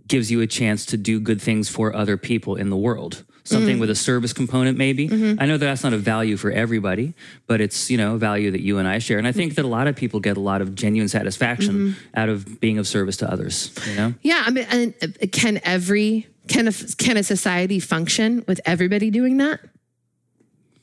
gives 0.06 0.30
you 0.30 0.40
a 0.40 0.46
chance 0.46 0.86
to 0.86 0.96
do 0.96 1.18
good 1.18 1.40
things 1.40 1.68
for 1.68 1.94
other 1.94 2.16
people 2.16 2.56
in 2.56 2.70
the 2.70 2.76
world. 2.76 3.24
Something 3.46 3.76
mm. 3.76 3.80
with 3.80 3.90
a 3.90 3.94
service 3.94 4.32
component, 4.32 4.78
maybe. 4.78 5.06
Mm-hmm. 5.06 5.38
I 5.38 5.44
know 5.44 5.58
that 5.58 5.66
that's 5.66 5.84
not 5.84 5.92
a 5.92 5.98
value 5.98 6.38
for 6.38 6.50
everybody, 6.50 7.12
but 7.46 7.60
it's 7.60 7.90
you 7.90 7.98
know 7.98 8.14
a 8.14 8.18
value 8.18 8.50
that 8.50 8.62
you 8.62 8.78
and 8.78 8.88
I 8.88 8.98
share, 9.00 9.18
and 9.18 9.26
I 9.26 9.32
think 9.32 9.56
that 9.56 9.66
a 9.66 9.68
lot 9.68 9.86
of 9.86 9.96
people 9.96 10.18
get 10.18 10.38
a 10.38 10.40
lot 10.40 10.62
of 10.62 10.74
genuine 10.74 11.10
satisfaction 11.10 11.74
mm-hmm. 11.74 12.18
out 12.18 12.30
of 12.30 12.58
being 12.60 12.78
of 12.78 12.88
service 12.88 13.18
to 13.18 13.30
others. 13.30 13.70
You 13.86 13.96
know, 13.96 14.14
Yeah, 14.22 14.44
I 14.46 14.50
mean, 14.50 14.66
and 14.70 14.94
uh, 15.02 15.26
can 15.30 15.60
every 15.62 16.26
can 16.48 16.68
a 16.68 16.72
can 16.98 17.16
a 17.16 17.22
society 17.22 17.80
function 17.80 18.44
with 18.46 18.60
everybody 18.66 19.10
doing 19.10 19.38
that? 19.38 19.60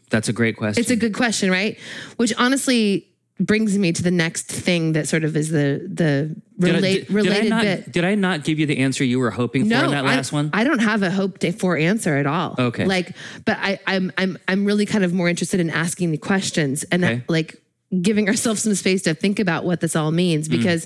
that's 0.10 0.28
a 0.28 0.34
great 0.34 0.58
question. 0.58 0.82
It's 0.82 0.92
a 0.92 0.98
good 0.98 1.14
question, 1.14 1.50
right? 1.50 1.78
Which 2.18 2.34
honestly 2.38 3.08
brings 3.40 3.78
me 3.78 3.92
to 3.94 4.04
the 4.04 4.12
next 4.12 4.48
thing 4.52 4.92
that 4.92 5.08
sort 5.08 5.24
of 5.24 5.36
is 5.38 5.50
the 5.50 5.88
the 5.92 6.36
Did 6.60 6.76
I- 6.76 6.82
did- 6.82 7.08
did 7.08 7.10
I 7.12 7.14
related 7.14 7.50
not- 7.50 7.62
bit. 7.64 7.92
Did 7.92 8.04
I 8.06 8.16
not 8.16 8.44
give 8.44 8.60
you 8.60 8.66
the 8.66 8.78
answer 8.80 9.04
you 9.04 9.20
were 9.20 9.32
hoping 9.32 9.62
for 9.70 9.74
in 9.74 9.92
that 9.92 10.06
I, 10.06 10.16
last 10.16 10.32
one? 10.34 10.50
I 10.54 10.64
don't 10.64 10.80
have 10.80 11.02
a 11.02 11.10
hope 11.10 11.42
for 11.58 11.78
answer 11.78 12.18
at 12.18 12.28
all. 12.28 12.56
Okay. 12.60 12.86
like, 12.86 13.16
but 13.46 13.58
I, 13.60 13.80
I'm 13.88 14.12
I'm 14.18 14.38
I'm 14.48 14.66
really 14.66 14.86
kind 14.86 15.04
of 15.06 15.14
more 15.14 15.30
interested 15.30 15.60
in 15.60 15.70
asking 15.70 16.12
the 16.12 16.18
questions 16.18 16.84
and 16.92 17.04
Okay. 17.06 17.24
like 17.30 17.56
giving 18.02 18.30
ourselves 18.30 18.62
some 18.64 18.74
space 18.76 19.02
to 19.02 19.14
think 19.14 19.40
about 19.40 19.66
what 19.66 19.82
this 19.82 19.96
all 19.98 20.12
means 20.12 20.48
Mm. 20.48 20.52
because 20.52 20.86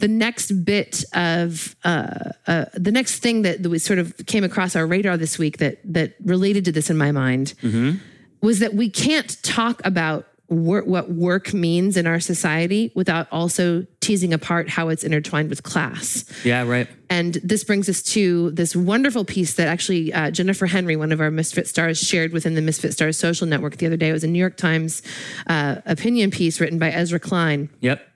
the 0.00 0.08
next 0.08 0.52
bit 0.64 1.02
of 1.14 1.74
uh, 1.84 2.30
uh, 2.46 2.64
the 2.74 2.92
next 2.92 3.20
thing 3.20 3.42
that, 3.42 3.62
that 3.62 3.70
we 3.70 3.78
sort 3.78 3.98
of 3.98 4.14
came 4.26 4.44
across 4.44 4.76
our 4.76 4.86
radar 4.86 5.16
this 5.16 5.38
week 5.38 5.58
that 5.58 5.78
that 5.84 6.14
related 6.24 6.64
to 6.66 6.72
this 6.72 6.90
in 6.90 6.96
my 6.98 7.10
mind 7.12 7.54
Mm-hmm. 7.62 7.92
was 8.42 8.58
that 8.58 8.74
we 8.74 8.90
can't 8.90 9.42
talk 9.42 9.80
about 9.84 10.26
work, 10.52 10.86
what 10.86 11.10
work 11.10 11.54
means 11.54 11.96
in 11.96 12.06
our 12.06 12.20
society 12.20 12.92
without 12.94 13.26
also 13.32 13.86
teasing 14.00 14.32
apart 14.32 14.68
how 14.68 14.88
it's 14.88 15.04
intertwined 15.04 15.50
with 15.50 15.62
class. 15.62 16.24
yeah, 16.44 16.62
right. 16.62 16.88
And 17.08 17.34
this 17.44 17.64
brings 17.64 17.88
us 17.88 18.02
to 18.14 18.50
this 18.52 18.74
wonderful 18.74 19.24
piece 19.24 19.54
that 19.54 19.68
actually 19.68 20.12
uh, 20.12 20.30
Jennifer 20.30 20.66
Henry, 20.66 20.96
one 20.96 21.12
of 21.12 21.20
our 21.20 21.30
Misfit 21.30 21.68
Stars, 21.68 21.98
shared 21.98 22.32
within 22.32 22.54
the 22.54 22.62
Misfit 22.62 22.92
Stars 22.92 23.18
social 23.18 23.46
network 23.46 23.76
the 23.76 23.86
other 23.86 23.96
day. 23.96 24.08
It 24.08 24.12
was 24.12 24.24
a 24.24 24.28
New 24.28 24.38
York 24.38 24.56
Times 24.56 25.02
uh, 25.46 25.76
opinion 25.84 26.30
piece 26.30 26.60
written 26.60 26.78
by 26.78 26.90
Ezra 26.90 27.20
Klein. 27.20 27.68
Yep. 27.80 28.06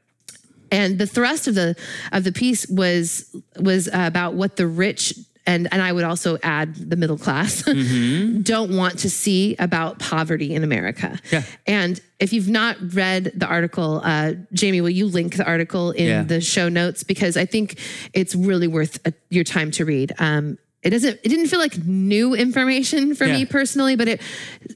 And 0.71 0.99
the 0.99 1.07
thrust 1.07 1.47
of 1.47 1.55
the 1.55 1.77
of 2.13 2.25
the 2.25 2.33
piece 2.33 2.67
was 2.69 3.35
was 3.61 3.89
about 3.93 4.35
what 4.35 4.57
the 4.57 4.67
rich 4.67 5.15
and 5.47 5.69
and 5.73 5.81
I 5.81 5.93
would 5.93 6.05
also 6.05 6.39
add 6.43 6.75
the 6.75 6.97
middle 6.97 7.19
class 7.19 7.63
don't 8.43 8.77
want 8.77 8.99
to 9.01 9.11
see 9.11 9.57
about 9.59 9.99
poverty 9.99 10.55
in 10.55 10.65
America. 10.65 11.19
Yeah. 11.31 11.43
And 11.67 12.01
if 12.19 12.33
you've 12.33 12.49
not 12.49 12.77
read 12.95 13.33
the 13.35 13.47
article, 13.47 14.01
uh, 14.05 14.33
Jamie, 14.53 14.81
will 14.81 14.91
you 14.91 15.07
link 15.07 15.37
the 15.37 15.45
article 15.47 15.91
in 15.93 16.07
Yeah. 16.07 16.23
the 16.23 16.41
show 16.41 16.69
notes 16.69 17.03
because 17.05 17.37
I 17.37 17.45
think 17.47 17.79
it's 18.13 18.35
really 18.35 18.69
worth 18.69 18.99
uh 19.07 19.11
your 19.31 19.45
time 19.45 19.71
to 19.73 19.85
read. 19.85 20.13
Um, 20.19 20.59
it 20.83 20.91
doesn't. 20.91 21.19
It 21.25 21.29
didn't 21.29 21.49
feel 21.49 21.59
like 21.59 21.77
new 21.85 22.35
information 22.35 23.15
for 23.17 23.27
Yeah. 23.27 23.39
me 23.39 23.45
personally, 23.45 23.97
but 23.97 24.07
it 24.09 24.21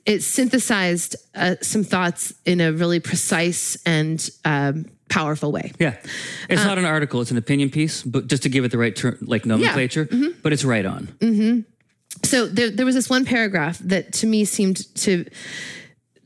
it 0.06 0.22
synthesized 0.22 1.14
uh, 1.34 1.54
some 1.62 1.84
thoughts 1.84 2.32
in 2.44 2.60
a 2.60 2.72
really 2.72 2.98
precise 3.00 3.76
and 3.86 4.28
um, 4.44 4.86
powerful 5.10 5.52
way. 5.52 5.72
Yeah. 5.78 5.96
Uh, 6.02 6.08
It's 6.48 6.64
not 6.64 6.78
an 6.78 6.84
article, 6.86 7.20
it's 7.20 7.30
an 7.30 7.36
opinion 7.36 7.68
piece, 7.70 8.02
but 8.02 8.26
just 8.28 8.42
to 8.44 8.48
give 8.48 8.64
it 8.64 8.70
the 8.70 8.78
right 8.78 8.96
term, 8.96 9.18
like 9.20 9.44
nomenclature, 9.44 10.06
Mm-hmm. 10.06 10.40
but 10.42 10.52
it's 10.52 10.64
right 10.64 10.86
on. 10.86 11.08
so 12.24 12.46
there, 12.46 12.70
there 12.70 12.86
was 12.86 12.94
this 12.94 13.10
one 13.10 13.24
paragraph 13.24 13.78
that 13.80 14.12
to 14.14 14.26
me 14.26 14.44
seemed 14.44 14.92
to 14.96 15.24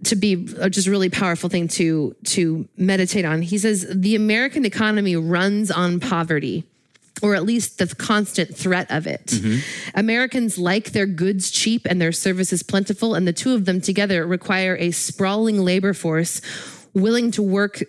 to 0.05 0.17
be 0.17 0.49
a 0.59 0.69
just 0.69 0.87
really 0.87 1.09
powerful 1.09 1.49
thing 1.49 1.67
to 1.69 2.15
to 2.25 2.69
meditate 2.77 3.25
on. 3.25 3.43
He 3.43 3.59
says 3.59 3.87
the 3.91 4.15
American 4.17 4.65
economy 4.65 5.17
runs 5.17 5.71
on 5.71 5.99
poverty 6.01 6.65
or 7.23 7.35
at 7.35 7.45
least 7.45 7.79
the 7.79 7.87
constant 7.87 8.55
threat 8.57 8.91
of 8.91 9.07
it. 9.07 9.33
Americans 9.95 10.59
like 10.59 10.91
their 10.93 11.07
goods 11.07 11.51
cheap 11.51 11.87
and 11.89 12.01
their 12.01 12.13
services 12.13 12.63
plentiful 12.63 13.15
and 13.15 13.27
the 13.27 13.33
two 13.33 13.55
of 13.55 13.65
them 13.65 13.81
together 13.81 14.27
require 14.27 14.77
a 14.79 14.91
sprawling 14.91 15.59
labor 15.65 15.95
force 15.95 16.41
willing 16.93 17.31
to 17.31 17.43
work 17.43 17.83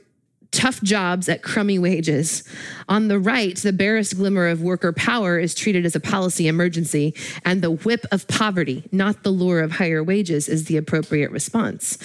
tough 0.55 0.81
jobs 0.81 1.27
at 1.27 1.43
crummy 1.43 1.77
wages. 1.77 2.43
On 2.87 3.09
the 3.09 3.19
right, 3.19 3.55
the 3.57 3.73
barest 3.73 4.15
glimmer 4.15 4.47
of 4.47 4.61
worker 4.61 4.93
power 4.93 5.37
is 5.37 5.53
treated 5.53 5.85
as 5.85 5.95
a 5.95 5.99
policy 5.99 6.47
emergency, 6.47 7.13
and 7.43 7.61
the 7.61 7.71
whip 7.71 8.05
of 8.11 8.27
poverty, 8.27 8.83
not 8.91 9.23
the 9.23 9.31
lure 9.31 9.59
of 9.59 9.73
higher 9.73 10.03
wages, 10.03 10.47
is 10.47 10.65
the 10.65 10.77
appropriate 10.77 11.31
response. 11.31 11.97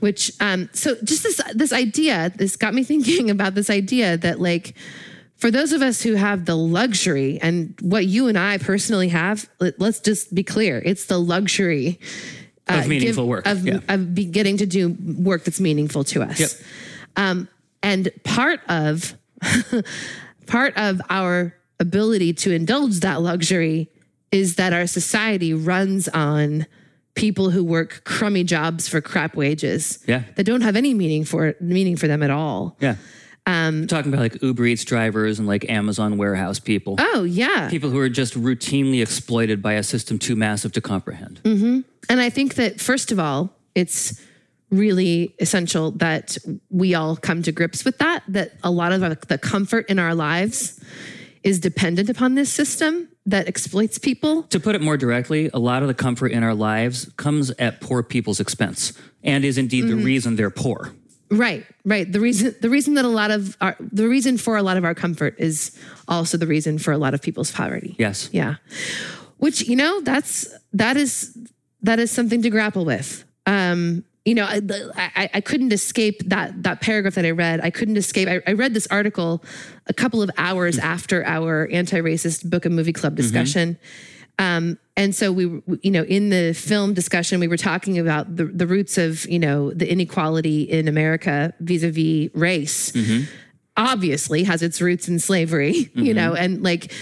Which, 0.00 0.30
um, 0.40 0.68
so 0.72 0.94
just 1.02 1.22
this 1.22 1.40
this 1.54 1.72
idea, 1.72 2.32
this 2.36 2.56
got 2.56 2.74
me 2.74 2.84
thinking 2.92 3.30
about 3.30 3.54
this 3.54 3.70
idea 3.70 4.16
that 4.18 4.40
like. 4.40 4.74
For 5.38 5.50
those 5.50 5.74
of 5.74 5.82
us 5.82 6.00
who 6.00 6.14
have 6.14 6.46
the 6.46 6.56
luxury 6.56 7.38
and 7.42 7.74
what 7.82 8.06
you 8.06 8.28
and 8.28 8.38
I 8.38 8.56
personally 8.56 9.08
have, 9.08 9.46
let, 9.60 9.78
us 9.82 10.00
just 10.00 10.34
be 10.34 10.42
clear. 10.42 10.80
It's 10.82 11.04
the 11.04 11.18
luxury 11.18 12.00
uh, 12.70 12.78
Of 12.78 12.88
meaningful 12.88 13.28
work, 13.28 13.46
of, 13.46 13.66
yeah. 13.66 13.80
of 13.86 14.14
be 14.14 14.24
getting 14.24 14.56
to 14.56 14.66
do 14.66 14.96
work 14.98 15.44
that's 15.44 15.60
meaningful 15.60 16.04
to 16.04 16.22
us. 16.22 16.40
Yep. 16.40 16.50
Um, 17.16 17.48
and 17.82 18.10
part 18.24 18.60
of 18.68 19.14
part 20.46 20.76
of 20.76 21.00
our 21.10 21.54
ability 21.80 22.32
to 22.32 22.52
indulge 22.52 23.00
that 23.00 23.20
luxury 23.20 23.90
is 24.32 24.56
that 24.56 24.72
our 24.72 24.86
society 24.86 25.52
runs 25.54 26.08
on 26.08 26.66
people 27.14 27.50
who 27.50 27.64
work 27.64 28.02
crummy 28.04 28.44
jobs 28.44 28.88
for 28.88 29.00
crap 29.00 29.34
wages 29.36 30.02
Yeah. 30.06 30.22
that 30.36 30.44
don't 30.44 30.60
have 30.62 30.76
any 30.76 30.94
meaning 30.94 31.24
for 31.24 31.54
meaning 31.60 31.96
for 31.96 32.06
them 32.08 32.22
at 32.22 32.30
all. 32.30 32.76
Yeah. 32.80 32.96
Um, 33.48 33.86
Talking 33.86 34.12
about 34.12 34.20
like 34.22 34.42
Uber 34.42 34.66
Eats 34.66 34.84
drivers 34.84 35.38
and 35.38 35.46
like 35.46 35.68
Amazon 35.70 36.18
warehouse 36.18 36.58
people. 36.58 36.96
Oh 36.98 37.22
yeah. 37.22 37.68
People 37.70 37.90
who 37.90 37.98
are 38.00 38.08
just 38.08 38.34
routinely 38.34 39.00
exploited 39.00 39.62
by 39.62 39.74
a 39.74 39.82
system 39.82 40.18
too 40.18 40.34
massive 40.36 40.72
to 40.72 40.80
comprehend. 40.80 41.40
And 41.44 42.20
I 42.20 42.28
think 42.30 42.54
that 42.56 42.80
first 42.80 43.12
of 43.12 43.18
all, 43.18 43.50
it's 43.74 44.20
really 44.70 45.34
essential 45.38 45.92
that 45.92 46.36
we 46.70 46.94
all 46.94 47.16
come 47.16 47.42
to 47.42 47.52
grips 47.52 47.84
with 47.84 47.98
that 47.98 48.22
that 48.28 48.52
a 48.64 48.70
lot 48.70 48.92
of 48.92 49.00
the 49.28 49.38
comfort 49.38 49.88
in 49.88 49.98
our 49.98 50.14
lives 50.14 50.80
is 51.44 51.60
dependent 51.60 52.08
upon 52.10 52.34
this 52.34 52.52
system 52.52 53.08
that 53.24 53.46
exploits 53.46 53.98
people. 53.98 54.42
To 54.44 54.58
put 54.60 54.74
it 54.74 54.80
more 54.80 54.96
directly, 54.96 55.48
a 55.54 55.58
lot 55.58 55.82
of 55.82 55.88
the 55.88 55.94
comfort 55.94 56.32
in 56.32 56.42
our 56.42 56.54
lives 56.54 57.08
comes 57.16 57.50
at 57.58 57.80
poor 57.80 58.02
people's 58.02 58.40
expense 58.40 58.92
and 59.22 59.44
is 59.44 59.56
indeed 59.58 59.84
Mm-hmm. 59.84 59.98
the 59.98 60.04
reason 60.04 60.36
they're 60.36 60.50
poor. 60.50 60.92
Right, 61.30 61.64
right. 61.84 62.10
The 62.10 62.20
reason 62.20 62.54
the 62.60 62.70
reason 62.70 62.94
that 62.94 63.04
a 63.04 63.08
lot 63.08 63.30
of 63.32 63.56
our 63.60 63.76
the 63.80 64.08
reason 64.08 64.38
for 64.38 64.56
a 64.56 64.62
lot 64.62 64.76
of 64.76 64.84
our 64.84 64.94
comfort 64.94 65.34
is 65.38 65.76
also 66.06 66.36
the 66.38 66.46
reason 66.46 66.78
for 66.78 66.92
a 66.92 66.98
lot 66.98 67.14
of 67.14 67.22
people's 67.22 67.50
poverty. 67.50 67.96
Yes. 67.98 68.30
Yeah. 68.32 68.56
Which, 69.38 69.66
you 69.68 69.74
know, 69.76 70.00
that's 70.02 70.48
that 70.72 70.96
is 70.96 71.36
that 71.82 71.98
is 71.98 72.10
something 72.12 72.42
to 72.42 72.50
grapple 72.50 72.84
with. 72.84 73.24
Um, 73.44 74.04
you 74.26 74.34
know, 74.34 74.44
I, 74.44 74.60
I, 74.96 75.30
I 75.34 75.40
couldn't 75.40 75.72
escape 75.72 76.28
that 76.28 76.64
that 76.64 76.80
paragraph 76.80 77.14
that 77.14 77.24
I 77.24 77.30
read. 77.30 77.60
I 77.60 77.70
couldn't 77.70 77.96
escape. 77.96 78.28
I, 78.28 78.42
I 78.46 78.52
read 78.54 78.74
this 78.74 78.88
article 78.88 79.42
a 79.86 79.94
couple 79.94 80.20
of 80.20 80.30
hours 80.36 80.76
hmm. 80.76 80.84
after 80.84 81.24
our 81.24 81.68
anti-racist 81.70 82.50
book 82.50 82.66
and 82.66 82.74
movie 82.74 82.92
club 82.92 83.12
mm-hmm. 83.12 83.22
discussion. 83.22 83.78
Um, 84.38 84.78
and 84.96 85.14
so 85.14 85.32
we, 85.32 85.62
you 85.82 85.90
know, 85.90 86.02
in 86.02 86.28
the 86.28 86.52
film 86.52 86.92
discussion, 86.92 87.40
we 87.40 87.48
were 87.48 87.56
talking 87.56 87.98
about 87.98 88.36
the, 88.36 88.44
the 88.44 88.66
roots 88.66 88.98
of, 88.98 89.26
you 89.26 89.38
know, 89.38 89.72
the 89.72 89.90
inequality 89.90 90.62
in 90.62 90.88
America 90.88 91.54
vis-a-vis 91.60 92.30
race. 92.34 92.92
Mm-hmm. 92.92 93.24
Obviously 93.78 94.44
has 94.44 94.62
its 94.62 94.82
roots 94.82 95.08
in 95.08 95.18
slavery, 95.20 95.90
you 95.94 96.12
know, 96.12 96.32
mm-hmm. 96.32 96.42
and 96.42 96.62
like 96.62 96.92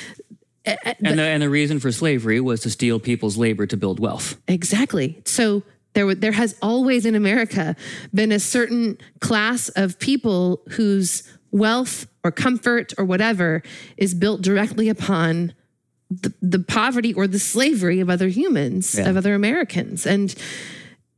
eh, 0.65 0.77
eh, 0.85 0.95
And 1.05 1.19
the, 1.19 1.23
and 1.23 1.43
the 1.43 1.51
reason 1.51 1.81
for 1.81 1.91
slavery 1.91 2.41
was 2.41 2.61
to 2.61 2.71
steal 2.71 3.01
people's 3.01 3.37
labor 3.37 3.67
to 3.67 3.77
build 3.77 3.99
wealth. 3.99 4.37
Exactly. 4.47 5.21
So 5.25 5.63
there, 5.95 6.15
there 6.15 6.33
has 6.33 6.57
always 6.61 7.07
in 7.07 7.15
America 7.15 7.75
been 8.13 8.33
a 8.33 8.41
certain 8.41 8.99
class 9.21 9.69
of 9.71 9.99
people 9.99 10.61
whose 10.71 11.23
wealth 11.51 12.07
or 12.25 12.31
comfort 12.33 12.93
or 12.99 13.05
whatever 13.05 13.63
is 13.97 14.13
built 14.15 14.43
directly 14.43 14.89
upon 14.89 15.55
the, 16.11 16.33
the 16.43 16.59
poverty 16.59 17.15
or 17.15 17.27
the 17.27 17.39
slavery 17.39 18.01
of 18.01 18.11
other 18.11 18.29
humans, 18.29 18.95
Yeah. 18.97 19.09
of 19.09 19.17
other 19.17 19.35
Americans. 19.35 20.07
And 20.07 20.35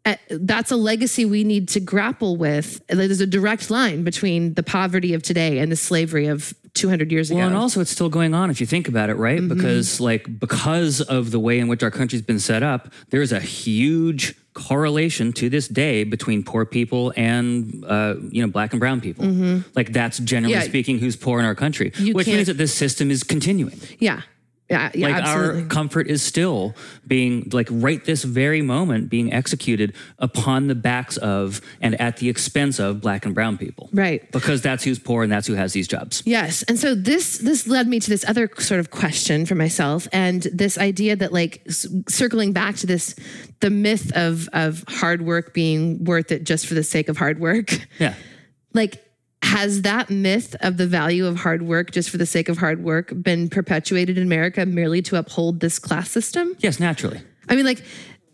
uh, 0.05 0.15
that's 0.31 0.71
a 0.71 0.77
legacy 0.77 1.25
we 1.25 1.43
need 1.43 1.69
to 1.71 1.81
grapple 1.81 2.37
with. 2.37 2.81
There's 2.89 3.21
a 3.21 3.27
direct 3.27 3.71
line 3.71 4.05
between 4.05 4.55
the 4.55 4.63
poverty 4.63 5.15
of 5.15 5.23
today 5.23 5.59
and 5.59 5.73
the 5.73 5.77
slavery 5.77 6.27
of 6.27 6.55
200 6.75 7.11
years 7.11 7.31
Well, 7.31 7.39
ago. 7.41 7.47
and 7.49 7.57
also 7.57 7.81
it's 7.81 7.91
still 7.91 8.09
going 8.11 8.35
on 8.35 8.51
if 8.51 8.61
you 8.61 8.67
think 8.67 8.87
about 8.89 9.11
it, 9.11 9.15
right? 9.15 9.41
Mm-hmm. 9.41 9.49
Because 9.57 10.01
like 10.01 10.39
because 10.39 11.01
of 11.01 11.31
the 11.31 11.41
way 11.41 11.59
in 11.59 11.67
which 11.69 11.83
our 11.83 11.91
country's 11.91 12.23
been 12.23 12.39
set 12.39 12.63
up, 12.63 12.93
there's 13.11 13.33
a 13.33 13.41
huge 13.41 14.35
correlation 14.57 15.33
to 15.35 15.49
this 15.51 15.69
day 15.69 16.03
between 16.05 16.43
poor 16.43 16.65
people 16.65 17.13
and 17.17 17.85
uh, 17.87 18.15
you 18.35 18.41
know 18.43 18.51
black 18.51 18.73
and 18.73 18.81
brown 18.81 19.01
people. 19.01 19.25
Like 19.79 19.93
that's 19.93 20.19
generally 20.19 20.55
Mm-hmm. 20.55 20.63
Yeah. 20.63 20.69
speaking 20.69 20.99
who's 20.99 21.17
poor 21.17 21.39
in 21.41 21.45
our 21.45 21.55
country, 21.55 21.93
You 21.99 22.15
which 22.15 22.27
means 22.27 22.47
that 22.49 22.57
this 22.59 22.73
system 22.75 23.11
is 23.11 23.23
continuing. 23.23 23.79
yeah. 23.99 24.23
Yeah. 24.69 24.91
Yeah. 24.95 25.07
like 25.09 25.23
absolutely. 25.23 25.63
our 25.63 25.69
comfort 25.69 26.09
is 26.09 26.23
still 26.23 26.75
being 27.07 27.49
like 27.53 27.69
right 27.71 28.05
this 28.05 28.25
very 28.25 28.63
moment 28.63 29.09
being 29.09 29.33
executed 29.33 29.95
upon 30.19 30.67
the 30.67 30.75
backs 30.75 31.17
of 31.19 31.61
and 31.81 32.01
at 32.01 32.17
the 32.17 32.29
expense 32.29 32.81
of 32.81 33.01
black 33.01 33.25
and 33.25 33.35
brown 33.35 33.59
people 33.59 33.89
right. 33.93 34.29
because 34.33 34.63
that's 34.63 34.83
who's 34.83 34.99
poor 34.99 35.23
and 35.23 35.31
that's 35.31 35.47
who 35.47 35.55
has 35.55 35.73
these 35.73 35.87
jobs 35.87 36.23
Yes. 36.27 36.65
And 36.65 36.79
so 36.79 36.95
this 36.97 37.39
this 37.39 37.69
led 37.69 37.87
me 37.87 38.01
to 38.01 38.11
this 38.11 38.25
other 38.29 38.51
sort 38.59 38.81
of 38.81 38.91
question 38.91 39.47
for 39.47 39.55
myself 39.55 40.09
and 40.13 40.43
this 40.53 40.79
idea 40.79 41.15
that 41.15 41.33
like 41.33 41.63
circling 42.09 42.53
back 42.53 42.75
to 42.77 42.87
this 42.87 43.15
the 43.61 43.71
myth 43.71 44.11
of 44.17 44.49
of 44.53 44.85
hard 44.89 45.23
work 45.23 45.55
being 45.55 46.03
worth 46.05 46.33
it 46.33 46.43
just 46.45 46.67
for 46.67 46.75
the 46.75 46.83
sake 46.83 47.09
of 47.09 47.17
hard 47.17 47.39
work. 47.39 47.87
yeah 48.01 48.15
Like 48.73 49.03
has 49.57 49.81
that 49.83 50.11
myth 50.11 50.55
of 50.61 50.77
the 50.77 50.87
value 50.87 51.25
of 51.25 51.39
hard 51.39 51.63
work 51.63 51.91
just 51.91 52.11
for 52.11 52.19
the 52.19 52.27
sake 52.27 52.51
of 52.51 52.59
hard 52.59 52.85
work 52.85 53.11
been 53.23 53.49
perpetuated 53.49 54.19
in 54.19 54.23
America 54.23 54.67
merely 54.67 55.01
to 55.01 55.17
uphold 55.17 55.61
this 55.61 55.79
class 55.79 56.11
system? 56.11 56.55
yes 56.59 56.79
naturally. 56.79 57.23
I 57.49 57.57
mean 57.57 57.65
like 57.65 57.83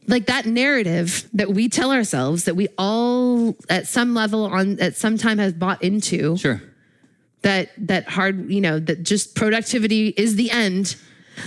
like 0.08 0.26
that 0.26 0.46
narrative 0.46 1.28
that 1.32 1.50
we 1.50 1.68
tell 1.68 1.92
ourselves 1.92 2.44
that 2.44 2.56
we 2.56 2.66
all 2.76 3.56
at 3.68 3.86
some 3.86 4.14
level 4.14 4.46
on 4.46 4.80
at 4.80 4.96
some 4.96 5.16
time 5.16 5.38
has 5.38 5.52
bought 5.52 5.80
into 5.80 6.36
sure. 6.36 6.60
that 7.42 7.70
that 7.78 8.08
hard 8.08 8.50
you 8.50 8.60
know 8.60 8.80
that 8.80 9.04
just 9.04 9.36
productivity 9.36 10.08
is 10.08 10.34
the 10.34 10.50
end. 10.50 10.96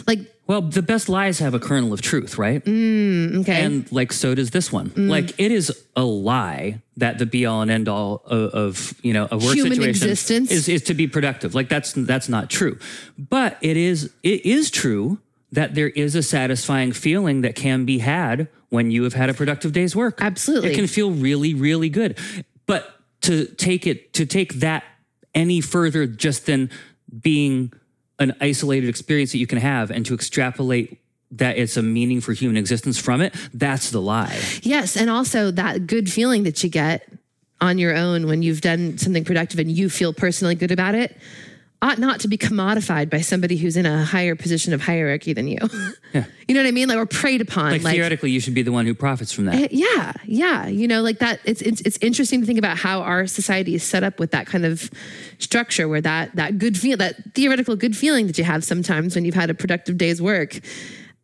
Like 0.08 0.20
well 0.48 0.62
the 0.62 0.82
best 0.82 1.10
lies 1.10 1.40
have 1.40 1.54
a 1.54 1.60
kernel 1.60 1.94
of 1.94 2.02
truth 2.02 2.38
right? 2.38 2.64
Mm, 2.64 3.42
okay. 3.42 3.64
And 3.64 3.92
like 3.92 4.12
so 4.12 4.36
does 4.36 4.52
this 4.52 4.72
one. 4.72 4.90
Mm. 4.92 5.10
Like 5.10 5.40
it 5.40 5.52
is 5.52 5.72
a 5.96 6.04
lie 6.04 6.82
that 6.98 7.18
the 7.20 7.26
be 7.26 7.46
all 7.46 7.62
and 7.62 7.72
end 7.72 7.88
all 7.88 8.22
of, 8.26 8.54
of 8.54 8.94
you 9.02 9.14
know 9.14 9.28
a 9.32 9.38
work 9.38 9.56
Human 9.56 9.74
situation 9.74 9.90
existence. 9.90 10.52
is 10.52 10.70
is 10.70 10.84
to 10.84 10.94
be 10.94 11.08
productive. 11.08 11.56
Like 11.56 11.70
that's 11.70 11.94
that's 11.94 12.30
not 12.30 12.50
true. 12.50 12.78
But 13.18 13.58
it 13.62 13.78
is 13.78 14.14
it 14.24 14.46
is 14.46 14.70
true 14.70 15.20
that 15.52 15.76
there 15.76 15.90
is 15.90 16.16
a 16.16 16.24
satisfying 16.24 16.92
feeling 16.92 17.42
that 17.42 17.56
can 17.56 17.86
be 17.86 18.00
had 18.00 18.48
when 18.70 18.92
you 18.92 19.04
have 19.04 19.14
had 19.14 19.30
a 19.30 19.34
productive 19.34 19.72
day's 19.72 19.96
work. 19.96 20.20
Absolutely. 20.22 20.72
it 20.72 20.76
can 20.76 20.88
feel 20.88 21.12
really 21.12 21.54
really 21.54 21.90
good. 21.90 22.18
But 22.66 22.92
to 23.22 23.46
take 23.46 23.88
it 23.88 24.14
to 24.14 24.26
take 24.26 24.56
that 24.56 24.84
any 25.34 25.62
further 25.62 26.06
just 26.08 26.46
than 26.46 26.70
being 27.22 27.74
an 28.20 28.36
isolated 28.42 28.90
experience 28.90 29.32
that 29.32 29.40
you 29.40 29.48
can 29.48 29.58
have 29.58 29.92
and 29.92 30.06
to 30.06 30.14
extrapolate 30.14 31.02
that 31.32 31.58
it's 31.58 31.76
a 31.76 31.82
meaning 31.82 32.22
for 32.22 32.34
human 32.34 32.56
existence 32.56 32.98
from 32.98 33.22
it 33.22 33.34
that's 33.54 33.92
the 33.92 34.00
lie. 34.00 34.40
Yes 34.62 34.96
and 34.96 35.10
also 35.10 35.52
that 35.52 35.88
good 35.88 36.12
feeling 36.12 36.44
that 36.44 36.64
you 36.64 36.70
get 36.70 37.12
on 37.62 37.78
your 37.78 37.96
own 37.96 38.28
when 38.28 38.44
you've 38.44 38.62
done 38.62 38.98
something 38.98 39.26
productive 39.26 39.60
and 39.60 39.72
you 39.72 39.90
feel 39.90 40.14
personally 40.14 40.56
good 40.56 40.72
about 40.72 40.96
it 40.96 41.18
ought 41.82 42.00
not 42.00 42.20
to 42.22 42.28
be 42.28 42.38
commodified 42.38 43.10
by 43.10 43.22
somebody 43.22 43.58
who's 43.58 43.78
in 43.78 43.86
a 43.86 44.04
higher 44.04 44.36
position 44.36 44.74
of 44.74 44.82
hierarchy 44.82 45.34
than 45.34 45.48
you. 45.48 45.58
Yeah. 46.14 46.24
you 46.48 46.56
know 46.56 46.62
what 46.62 46.68
i 46.68 46.72
mean? 46.72 46.88
Like 46.88 46.98
or 46.98 47.06
preyed 47.06 47.42
upon 47.42 47.72
like, 47.84 47.94
theoretically 47.94 48.32
you 48.32 48.40
should 48.40 48.54
be 48.54 48.62
the 48.62 48.72
one 48.72 48.86
who 48.86 48.94
profits 48.94 49.34
from 49.34 49.46
that. 49.46 49.74
Yeah 49.74 50.14
yeah. 50.24 50.66
You 50.68 50.88
know 50.88 51.02
like 51.02 51.20
that 51.20 51.42
it's, 51.44 51.62
it's 51.62 51.82
it's 51.82 51.98
interesting 52.02 52.40
to 52.40 52.48
think 52.48 52.58
about 52.58 52.78
how 52.78 53.02
our 53.02 53.28
society 53.28 53.76
is 53.76 53.84
set 53.84 54.04
up 54.04 54.18
with 54.18 54.32
that 54.32 54.48
kind 54.48 54.66
of 54.66 54.90
structure 55.40 55.90
where 55.90 56.00
that 56.00 56.34
that 56.38 56.58
good 56.58 56.78
feel 56.78 56.96
that 56.98 57.16
theoretical 57.34 57.76
good 57.76 57.98
feeling 57.98 58.28
that 58.28 58.38
you 58.38 58.46
have 58.46 58.64
sometimes 58.64 59.14
when 59.14 59.26
you've 59.26 59.36
had 59.36 59.50
a 59.50 59.54
productive 59.54 59.98
day's 59.98 60.22
work 60.22 60.58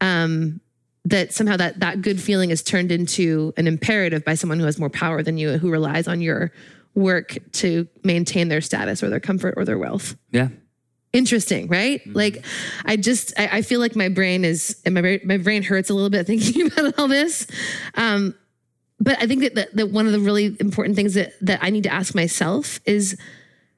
um 0.02 0.60
that 1.06 1.34
somehow 1.34 1.56
that 1.58 1.80
that 1.80 2.02
good 2.02 2.20
feeling 2.22 2.50
is 2.50 2.62
turned 2.62 2.92
into 2.92 3.54
an 3.58 3.68
imperative 3.68 4.26
by 4.26 4.36
someone 4.36 4.60
who 4.60 4.66
has 4.66 4.78
more 4.78 4.90
power 4.90 5.24
than 5.24 5.38
you 5.38 5.58
who 5.58 5.72
relies 5.72 6.08
on 6.08 6.20
your 6.22 6.52
work 6.96 7.38
to 7.54 7.88
maintain 8.04 8.50
their 8.50 8.62
status 8.62 9.02
or 9.04 9.10
their 9.10 9.20
comfort 9.20 9.54
or 9.58 9.66
their 9.66 9.78
wealth. 9.78 10.16
Yeah. 10.32 10.50
Interesting 11.14 11.68
right? 11.68 12.02
Like 12.08 12.46
i 12.86 12.96
just 12.96 13.34
I, 13.38 13.50
I 13.58 13.62
feel 13.62 13.80
like 13.80 13.96
my 13.96 14.10
brain 14.10 14.46
is 14.46 14.82
and 14.86 14.94
my, 14.96 15.20
my 15.26 15.38
brain 15.38 15.64
hurts 15.64 15.90
a 15.90 15.94
little 15.94 16.10
bit 16.10 16.26
thinking 16.28 16.68
about 16.68 16.98
all 16.98 17.08
this. 17.08 17.48
Um 17.96 18.36
but 19.04 19.18
i 19.20 19.26
think 19.26 19.42
that, 19.42 19.56
that, 19.56 19.76
that 19.76 19.90
one 19.90 20.06
of 20.06 20.12
the 20.12 20.20
really 20.20 20.56
important 20.60 20.96
things 20.96 21.16
that 21.16 21.34
that 21.42 21.60
i 21.64 21.72
need 21.72 21.84
to 21.84 21.92
ask 21.92 22.14
myself 22.14 22.80
is 22.86 23.18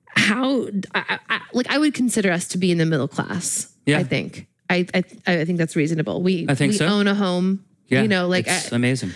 how 0.09 0.67
I, 0.93 1.17
I, 1.29 1.41
like 1.53 1.67
i 1.71 1.77
would 1.77 1.93
consider 1.93 2.29
us 2.29 2.47
to 2.49 2.57
be 2.57 2.71
in 2.71 2.77
the 2.77 2.85
middle 2.85 3.07
class 3.07 3.73
Yeah. 3.85 3.99
i 3.99 4.03
think. 4.03 4.47
I, 4.69 4.85
I 4.93 5.03
i 5.27 5.45
think 5.45 5.57
that's 5.59 5.75
reasonable. 5.75 6.21
We 6.21 6.45
I 6.49 6.55
think 6.55 6.71
we 6.71 6.77
so. 6.77 6.87
own 6.87 7.07
a 7.07 7.15
home 7.15 7.63
yeah. 7.87 8.01
you 8.01 8.07
know 8.07 8.27
like 8.27 8.45
it's 8.47 8.71
amazing. 8.71 9.11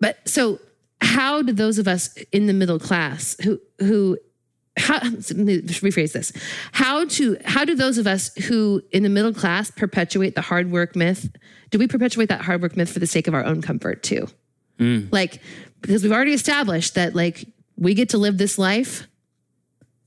But 0.00 0.16
so 0.28 0.58
how 1.00 1.42
do 1.42 1.52
those 1.52 1.78
of 1.78 1.86
us 1.86 2.16
in 2.32 2.46
the 2.46 2.52
middle 2.52 2.78
class 2.78 3.36
who 3.42 3.60
who 3.78 4.18
how 4.76 5.00
let 5.02 5.36
me 5.36 5.62
rephrase 5.62 6.12
this. 6.12 6.32
How 6.72 7.06
to 7.06 7.38
how 7.44 7.64
do 7.64 7.74
those 7.74 7.98
of 7.98 8.06
us 8.06 8.34
who 8.34 8.82
in 8.92 9.02
the 9.02 9.08
middle 9.08 9.32
class 9.32 9.70
perpetuate 9.70 10.34
the 10.34 10.42
hard 10.42 10.70
work 10.70 10.94
myth? 10.94 11.30
Do 11.70 11.78
we 11.78 11.88
perpetuate 11.88 12.28
that 12.28 12.42
hard 12.42 12.62
work 12.62 12.76
myth 12.76 12.92
for 12.92 12.98
the 12.98 13.06
sake 13.06 13.26
of 13.26 13.34
our 13.34 13.44
own 13.44 13.62
comfort 13.62 14.02
too? 14.02 14.28
Hmm. 14.78 15.06
Like 15.10 15.40
because 15.80 16.02
we've 16.02 16.12
already 16.12 16.34
established 16.34 16.94
that 16.94 17.14
like 17.14 17.46
we 17.76 17.94
get 17.94 18.10
to 18.10 18.18
live 18.18 18.38
this 18.38 18.58
life 18.58 19.06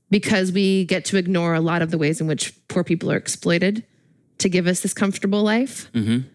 because 0.08 0.52
we 0.52 0.84
get 0.84 1.04
to 1.06 1.16
ignore 1.16 1.54
a 1.54 1.60
lot 1.60 1.82
of 1.82 1.90
the 1.90 1.98
ways 1.98 2.20
in 2.20 2.26
which 2.26 2.52
poor 2.68 2.84
people 2.84 3.10
are 3.10 3.16
exploited 3.16 3.84
to 4.38 4.48
give 4.48 4.66
us 4.66 4.80
this 4.80 4.94
comfortable 4.94 5.42
life 5.42 5.90
mm-hmm. 5.92 6.26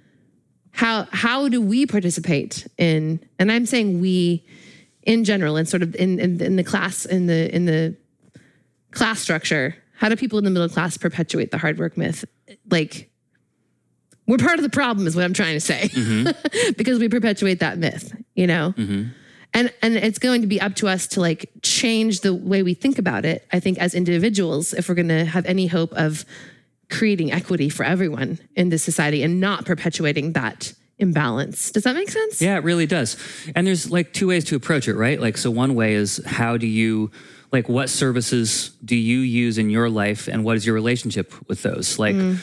How 0.76 1.08
how 1.12 1.50
do 1.50 1.62
we 1.62 1.86
participate 1.86 2.68
in 2.78 3.20
and 3.40 3.52
i'm 3.52 3.66
saying 3.66 4.00
we 4.00 4.46
in 5.04 5.24
general 5.24 5.56
and 5.56 5.68
sort 5.68 5.82
of 5.82 5.96
in, 5.96 6.20
in 6.20 6.42
in 6.42 6.56
the 6.56 6.64
class 6.64 7.06
in 7.06 7.28
the 7.28 7.54
in 7.56 7.66
the 7.66 7.96
class 8.92 9.20
structure 9.20 9.76
how 9.98 10.10
do 10.10 10.16
people 10.16 10.38
in 10.38 10.44
the 10.44 10.52
middle 10.52 10.70
class 10.70 10.98
perpetuate 10.98 11.52
the 11.52 11.58
hard 11.58 11.80
work 11.80 11.98
myth? 11.98 12.26
Like 12.70 13.10
we're 14.28 14.38
part 14.38 14.56
of 14.56 14.64
the 14.64 14.70
problem 14.70 15.08
is 15.08 15.16
what 15.16 15.24
i'm 15.24 15.34
trying 15.34 15.54
to 15.54 15.60
say. 15.60 15.90
Mm-hmm. 15.90 16.72
Because 16.78 17.00
we 17.00 17.10
perpetuate 17.10 17.60
that 17.60 17.78
myth 17.78 18.16
you 18.36 18.48
know? 18.48 18.74
Mm-hmm. 18.78 19.10
And 19.54 19.74
and 19.82 19.96
it's 19.96 20.20
going 20.20 20.42
to 20.42 20.48
be 20.48 20.60
up 20.60 20.76
to 20.76 20.88
us 20.88 21.08
to 21.08 21.22
like 21.22 21.50
change 21.62 22.22
the 22.22 22.34
way 22.34 22.62
we 22.62 22.74
think 22.74 23.00
about 23.00 23.24
it 23.24 23.48
i 23.54 23.60
think 23.60 23.78
as 23.78 23.96
individuals 23.96 24.74
if 24.74 24.90
we're 24.90 24.96
going 24.96 25.08
to 25.08 25.26
have 25.26 25.46
any 25.46 25.68
hope 25.68 25.94
of 25.94 26.26
creating 26.90 27.32
equity 27.32 27.70
for 27.70 27.84
everyone 27.84 28.40
in 28.56 28.70
this 28.70 28.84
society 28.84 29.24
and 29.24 29.40
not 29.40 29.66
perpetuating 29.66 30.34
that 30.34 30.74
imbalance 30.98 31.72
does 31.72 31.84
that 31.84 31.96
make 31.96 32.10
sense 32.10 32.42
Yeah, 32.42 32.56
it 32.56 32.64
really 32.64 32.86
does. 32.86 33.18
And 33.54 33.68
there's 33.68 33.92
like 33.92 34.14
two 34.14 34.28
ways 34.28 34.46
to 34.46 34.56
approach 34.56 34.88
it, 34.88 34.96
right? 34.96 35.20
Like, 35.20 35.38
so 35.38 35.52
one 35.52 35.76
way 35.76 35.94
is 35.94 36.22
how 36.26 36.58
do 36.58 36.68
you, 36.68 37.12
like, 37.52 37.68
what 37.68 37.90
services 37.90 38.72
do 38.84 38.96
you 38.96 39.20
use 39.20 39.58
in 39.58 39.70
your 39.70 39.90
life 39.90 40.28
and 40.28 40.44
what 40.44 40.56
is 40.56 40.66
your 40.66 40.76
relationship 40.76 41.34
with 41.50 41.64
those? 41.64 42.00
Like, 42.00 42.16
mm. 42.16 42.40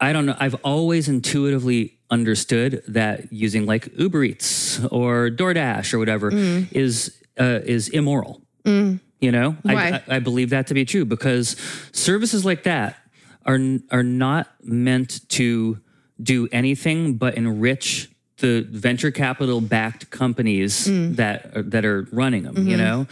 I 0.00 0.12
don't 0.12 0.26
know. 0.26 0.36
I've 0.38 0.54
always 0.64 1.08
intuitively 1.08 1.98
understood 2.10 2.82
that 2.88 3.32
using 3.32 3.66
like 3.66 3.88
Uber 3.98 4.24
Eats 4.24 4.82
or 4.86 5.28
DoorDash 5.28 5.92
or 5.92 5.98
whatever 5.98 6.30
mm. 6.30 6.72
is 6.72 7.20
uh, 7.38 7.60
is 7.64 7.88
immoral. 7.88 8.42
Mm. 8.64 9.00
You 9.20 9.32
know, 9.32 9.56
I, 9.66 9.74
Why? 9.74 10.02
I, 10.08 10.16
I 10.16 10.18
believe 10.20 10.50
that 10.50 10.68
to 10.68 10.74
be 10.74 10.84
true 10.84 11.04
because 11.04 11.56
services 11.92 12.44
like 12.44 12.62
that 12.62 12.96
are 13.48 13.58
are 13.90 14.04
not 14.04 14.48
meant 14.62 15.28
to 15.30 15.80
do 16.22 16.48
anything 16.52 17.14
but 17.14 17.34
enrich 17.34 18.10
the 18.38 18.64
venture 18.70 19.10
capital 19.10 19.60
backed 19.60 20.10
companies 20.10 20.86
mm. 20.86 21.16
that 21.16 21.56
are, 21.56 21.62
that 21.62 21.84
are 21.84 22.06
running 22.12 22.44
them 22.44 22.56
you 22.56 22.76
mm-hmm. 22.76 22.84
know? 22.84 23.06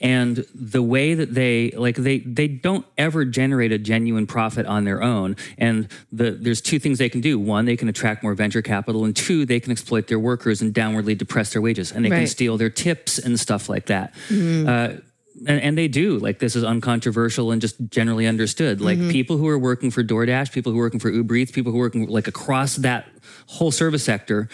And 0.00 0.44
the 0.54 0.82
way 0.82 1.14
that 1.14 1.34
they 1.34 1.70
like 1.70 1.94
they 1.96 2.18
they 2.18 2.48
don't 2.48 2.84
ever 2.98 3.24
generate 3.24 3.70
a 3.70 3.78
genuine 3.78 4.26
profit 4.26 4.66
on 4.66 4.84
their 4.84 5.00
own. 5.00 5.36
And 5.58 5.88
the 6.10 6.32
there's 6.32 6.60
two 6.60 6.80
things 6.80 6.98
they 6.98 7.08
can 7.08 7.20
do. 7.20 7.38
One 7.38 7.64
they 7.66 7.76
can 7.76 7.88
attract 7.88 8.24
more 8.24 8.34
venture 8.34 8.62
capital 8.62 9.04
and 9.04 9.14
two 9.14 9.46
they 9.46 9.60
can 9.60 9.70
exploit 9.70 10.08
their 10.08 10.18
workers 10.18 10.60
and 10.60 10.74
downwardly 10.74 11.16
depress 11.16 11.52
their 11.52 11.62
wages 11.62 11.92
and 11.92 12.04
they 12.04 12.10
can 12.10 12.26
steal 12.26 12.56
their 12.56 12.70
tips 12.70 13.18
and 13.18 13.38
stuff 13.38 13.68
like 13.68 13.86
that. 13.86 14.14
Mm-hmm. 14.28 14.68
Uh, 14.68 15.00
and, 15.46 15.60
and 15.60 15.78
they 15.78 15.88
do 15.88 16.18
like 16.18 16.38
this 16.38 16.56
is 16.56 16.64
uncontroversial 16.64 17.50
and 17.50 17.60
just 17.60 17.76
generally 17.88 18.26
understood 18.26 18.80
like 18.80 18.98
mm-hmm. 18.98 19.10
people 19.10 19.36
who 19.36 19.48
are 19.48 19.58
working 19.58 19.90
for 19.90 20.02
DoorDash 20.02 20.52
people 20.52 20.72
who 20.72 20.78
are 20.78 20.82
working 20.82 21.00
for 21.00 21.10
Uber 21.10 21.34
Eats 21.36 21.52
people 21.52 21.72
who 21.72 21.78
are 21.78 21.82
working 21.82 22.06
like 22.06 22.28
across 22.28 22.76
that 22.76 23.06
whole 23.46 23.70
service 23.70 24.04
sector 24.04 24.48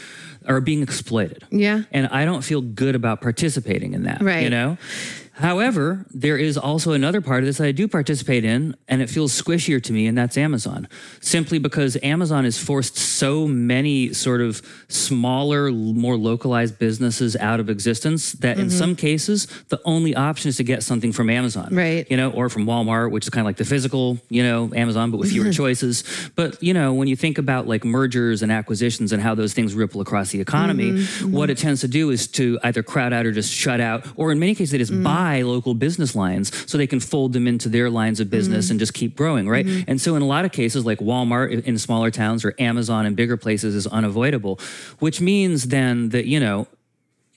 are 0.46 0.60
being 0.60 0.82
exploited. 0.82 1.44
Yeah. 1.50 1.82
And 1.92 2.08
I 2.08 2.24
don't 2.24 2.42
feel 2.42 2.60
good 2.60 2.94
about 2.94 3.20
participating 3.20 3.92
in 3.92 4.04
that. 4.04 4.22
Right. 4.22 4.42
You 4.42 4.50
know? 4.50 4.78
However, 5.38 6.04
there 6.12 6.36
is 6.36 6.58
also 6.58 6.92
another 6.92 7.20
part 7.20 7.40
of 7.40 7.46
this 7.46 7.58
that 7.58 7.66
I 7.68 7.72
do 7.72 7.86
participate 7.86 8.44
in, 8.44 8.74
and 8.88 9.00
it 9.00 9.08
feels 9.08 9.30
squishier 9.40 9.80
to 9.84 9.92
me, 9.92 10.06
and 10.08 10.18
that's 10.18 10.36
Amazon. 10.36 10.88
Simply 11.20 11.60
because 11.60 11.96
Amazon 12.02 12.42
has 12.44 12.58
forced 12.58 12.96
so 12.96 13.46
many 13.46 14.12
sort 14.12 14.40
of 14.40 14.60
smaller, 14.88 15.70
more 15.70 16.16
localized 16.16 16.78
businesses 16.80 17.36
out 17.36 17.60
of 17.60 17.70
existence 17.70 18.32
that 18.32 18.48
Mm-hmm. 18.56 18.64
in 18.64 18.70
some 18.70 18.96
cases, 18.96 19.46
the 19.68 19.80
only 19.84 20.14
option 20.16 20.48
is 20.48 20.56
to 20.56 20.64
get 20.64 20.82
something 20.82 21.12
from 21.12 21.30
Amazon. 21.30 21.68
Right. 21.70 22.10
You 22.10 22.16
know, 22.16 22.30
or 22.32 22.48
from 22.48 22.66
Walmart, 22.66 23.10
which 23.12 23.24
is 23.26 23.30
kind 23.30 23.42
of 23.42 23.46
like 23.46 23.58
the 23.58 23.64
physical, 23.64 24.18
you 24.30 24.42
know, 24.42 24.70
Amazon, 24.74 25.10
but 25.12 25.18
with 25.18 25.28
Mm-hmm. 25.28 25.42
fewer 25.42 25.52
choices. 25.62 26.02
But, 26.34 26.60
you 26.62 26.74
know, 26.74 26.94
when 26.94 27.06
you 27.06 27.14
think 27.14 27.38
about 27.38 27.68
like 27.68 27.84
mergers 27.84 28.42
and 28.42 28.50
acquisitions 28.50 29.12
and 29.12 29.22
how 29.22 29.34
those 29.36 29.52
things 29.54 29.74
ripple 29.74 30.00
across 30.00 30.30
the 30.30 30.40
economy, 30.40 30.90
Mm-hmm. 30.92 31.30
what 31.32 31.50
it 31.50 31.58
tends 31.58 31.80
to 31.82 31.88
do 31.88 32.10
is 32.10 32.26
to 32.38 32.58
either 32.64 32.82
crowd 32.82 33.12
out 33.12 33.24
or 33.26 33.30
just 33.32 33.52
shut 33.52 33.80
out, 33.80 34.04
or 34.16 34.32
in 34.32 34.38
many 34.40 34.54
cases, 34.56 34.72
they 34.72 34.78
just 34.78 34.88
Mm. 34.92 35.04
buy 35.04 35.27
local 35.42 35.74
business 35.74 36.14
lines 36.14 36.46
so 36.70 36.76
they 36.78 36.86
can 36.86 37.00
fold 37.00 37.32
them 37.32 37.46
into 37.46 37.68
their 37.68 37.88
lines 37.90 38.18
of 38.20 38.26
business 38.30 38.66
Mm-hmm. 38.66 38.72
and 38.72 38.80
just 38.80 38.94
keep 38.94 39.16
growing, 39.16 39.48
right? 39.48 39.66
And 39.88 40.00
so, 40.00 40.16
in 40.16 40.22
a 40.22 40.26
lot 40.26 40.44
of 40.44 40.52
cases, 40.52 40.84
like 40.84 40.98
Walmart 40.98 41.48
in- 41.64 41.78
smaller 41.78 42.10
towns 42.10 42.44
or 42.44 42.54
Amazon 42.58 43.06
in 43.06 43.14
bigger 43.14 43.36
places 43.36 43.74
is 43.74 43.86
unavoidable, 43.86 44.58
which 44.98 45.20
means 45.20 45.68
then 45.68 46.08
that, 46.10 46.26
you 46.26 46.40
know, 46.40 46.66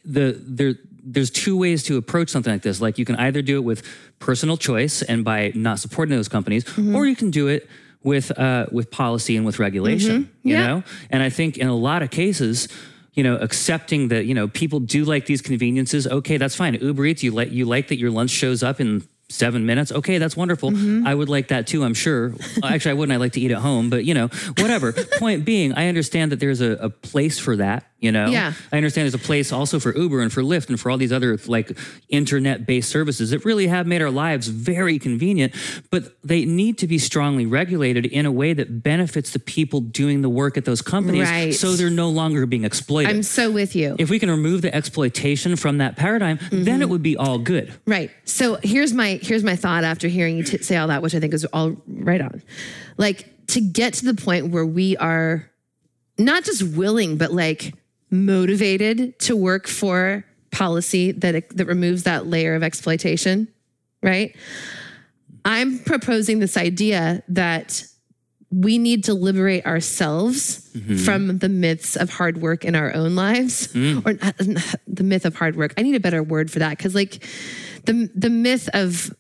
the 0.06 0.36
there 0.58 0.74
there's 1.04 1.32
two 1.32 1.58
ways 1.58 1.84
to 1.84 1.98
approach 1.98 2.30
something 2.30 2.54
like 2.54 2.62
this. 2.62 2.80
Like 2.82 2.98
you 3.00 3.06
can 3.06 3.16
either 3.18 3.42
do 3.42 3.56
it 3.58 3.64
with 3.64 3.82
personal 4.20 4.56
choice 4.58 5.02
and 5.02 5.24
by 5.26 5.52
not 5.56 5.80
supporting 5.80 6.16
those 6.16 6.28
companies, 6.28 6.64
Mm-hmm. 6.64 6.96
or 6.96 7.06
you 7.06 7.16
can 7.16 7.32
do 7.32 7.48
it 7.48 7.68
with 8.04 8.32
uh, 8.38 8.66
with 8.72 8.90
policy 8.92 9.36
and 9.38 9.46
with 9.46 9.58
regulation. 9.60 10.12
You 10.12 10.20
Mm-hmm. 10.22 10.48
Yeah. 10.50 10.68
know, 10.68 10.84
and 11.10 11.22
I 11.24 11.30
think 11.30 11.58
in 11.58 11.68
a 11.68 11.76
lot 11.76 12.02
of 12.04 12.10
cases. 12.12 12.68
You 13.14 13.24
know, 13.24 13.36
accepting 13.36 14.08
that 14.08 14.26
you 14.26 14.34
know 14.34 14.48
people 14.48 14.80
do 14.80 15.04
like 15.04 15.26
these 15.26 15.42
conveniences. 15.42 16.08
Okay, 16.08 16.38
that's 16.38 16.56
fine. 16.56 16.76
Uber 16.76 17.06
Eats, 17.06 17.24
you 17.24 17.32
like 17.32 17.52
you 17.52 17.66
like 17.66 17.90
that 17.90 17.98
your 17.98 18.12
lunch 18.12 18.32
shows 18.32 18.64
up 18.64 18.80
in 18.80 19.08
seven 19.32 19.66
minutes. 19.66 19.92
Okay, 19.92 20.18
that's 20.18 20.38
wonderful. 20.38 20.72
Mm-hmm. 20.72 21.08
I 21.08 21.16
would 21.16 21.30
like 21.30 21.50
that 21.50 21.68
too. 21.68 21.84
I'm 21.84 21.94
sure. 21.94 22.34
Actually, 22.64 22.92
I 22.92 22.94
wouldn't. 22.96 23.14
I 23.14 23.18
like 23.18 23.34
to 23.34 23.42
eat 23.42 23.52
at 23.52 23.58
home, 23.58 23.90
but 23.90 24.06
you 24.06 24.14
know, 24.14 24.28
whatever. 24.58 24.94
Point 25.18 25.46
being, 25.46 25.74
I 25.74 25.88
understand 25.88 26.32
that 26.32 26.40
there's 26.40 26.62
a, 26.62 26.72
a 26.74 26.90
place 26.90 27.40
for 27.40 27.56
that. 27.58 27.91
You 28.02 28.12
know, 28.12 28.26
Yeah. 28.26 28.54
I 28.72 28.78
understand 28.78 29.06
there's 29.06 29.14
a 29.14 29.20
place 29.20 29.52
also 29.52 29.80
for 29.80 29.96
Uber 29.96 30.22
and 30.22 30.34
for 30.34 30.42
Lyft 30.42 30.70
and 30.70 30.80
for 30.80 30.90
all 30.90 30.98
these 30.98 31.12
other 31.12 31.38
like 31.46 31.78
internet 32.10 32.66
based 32.66 32.90
services 32.90 33.30
that 33.30 33.46
really 33.46 33.68
have 33.68 33.86
made 33.86 34.02
our 34.02 34.10
lives 34.10 34.48
very 34.48 34.98
convenient, 34.98 35.54
but 35.92 36.18
they 36.24 36.44
need 36.44 36.80
to 36.80 36.88
be 36.88 36.98
strongly 36.98 37.46
regulated 37.46 38.08
in 38.08 38.26
a 38.26 38.32
way 38.32 38.54
that 38.54 38.82
benefits 38.82 39.30
the 39.32 39.40
people 39.40 39.82
doing 39.82 40.24
the 40.24 40.30
work 40.30 40.58
at 40.58 40.66
those 40.66 40.82
companies 40.82 41.30
Right. 41.30 41.54
so 41.54 41.74
they're 41.74 41.92
no 41.92 42.10
longer 42.10 42.48
being 42.48 42.64
exploited. 42.66 43.12
I'm 43.12 43.22
so 43.22 43.52
with 43.52 43.76
you. 43.76 43.96
if 44.00 44.10
we 44.10 44.18
can 44.18 44.32
remove 44.32 44.64
the 44.64 44.74
exploitation 44.76 45.56
from 45.56 45.78
that 45.78 45.96
paradigm, 45.96 46.40
then 46.50 46.66
mm-hmm. 46.66 46.82
it 46.82 46.90
would 46.90 47.04
be 47.04 47.16
all 47.18 47.38
good. 47.38 47.72
Right. 47.86 48.10
So 48.26 48.58
here's 48.64 48.94
my 48.94 49.20
here's 49.22 49.44
my 49.44 49.56
thought 49.56 49.84
after 49.84 50.08
hearing 50.08 50.38
you 50.38 50.44
t- 50.44 50.58
say 50.64 50.76
all 50.76 50.88
that, 50.88 51.04
which 51.04 51.14
I 51.14 51.20
think 51.20 51.36
is 51.36 51.46
all 51.46 51.78
right 51.88 52.20
on. 52.22 52.42
Like 52.98 53.48
to 53.50 53.62
get 53.62 53.94
to 53.96 54.06
the 54.06 54.16
point 54.16 54.48
where 54.50 54.66
we 54.66 54.98
are 54.98 55.48
not 56.18 56.44
just 56.44 56.64
willing, 56.64 57.18
but 57.18 57.32
like 57.32 57.76
motivated 58.12 59.18
to 59.20 59.36
work 59.36 59.68
for 59.68 60.26
policy 60.52 61.12
that 61.14 61.50
that 61.50 61.66
removes 61.66 62.04
that 62.04 62.28
layer 62.28 62.56
of 62.56 62.64
exploitation. 62.64 63.48
Right. 64.04 64.36
I'm 65.46 65.80
proposing 65.80 66.40
this 66.40 66.58
idea 66.58 67.24
that 67.30 67.84
we 68.52 68.78
need 68.78 69.06
to 69.06 69.14
liberate 69.14 69.66
ourselves 69.66 70.70
mm-hmm. 70.74 70.98
from 70.98 71.38
the 71.38 71.48
myths 71.48 71.96
of 71.96 72.10
hard 72.10 72.42
work 72.42 72.66
in 72.66 72.76
our 72.76 72.94
own 72.94 73.16
lives 73.16 73.70
mm. 73.70 74.06
or 74.06 74.18
uh, 74.22 74.32
not, 74.46 74.76
the 74.88 75.04
myth 75.04 75.26
of 75.26 75.36
hard 75.36 75.56
work. 75.56 75.74
I 75.78 75.84
need 75.84 75.96
a 75.96 76.00
better 76.02 76.22
word 76.22 76.52
for 76.52 76.60
that 76.60 76.78
because 76.78 76.94
like 76.94 77.26
the 77.86 78.10
the 78.14 78.30
myth 78.30 78.70
of 78.74 79.16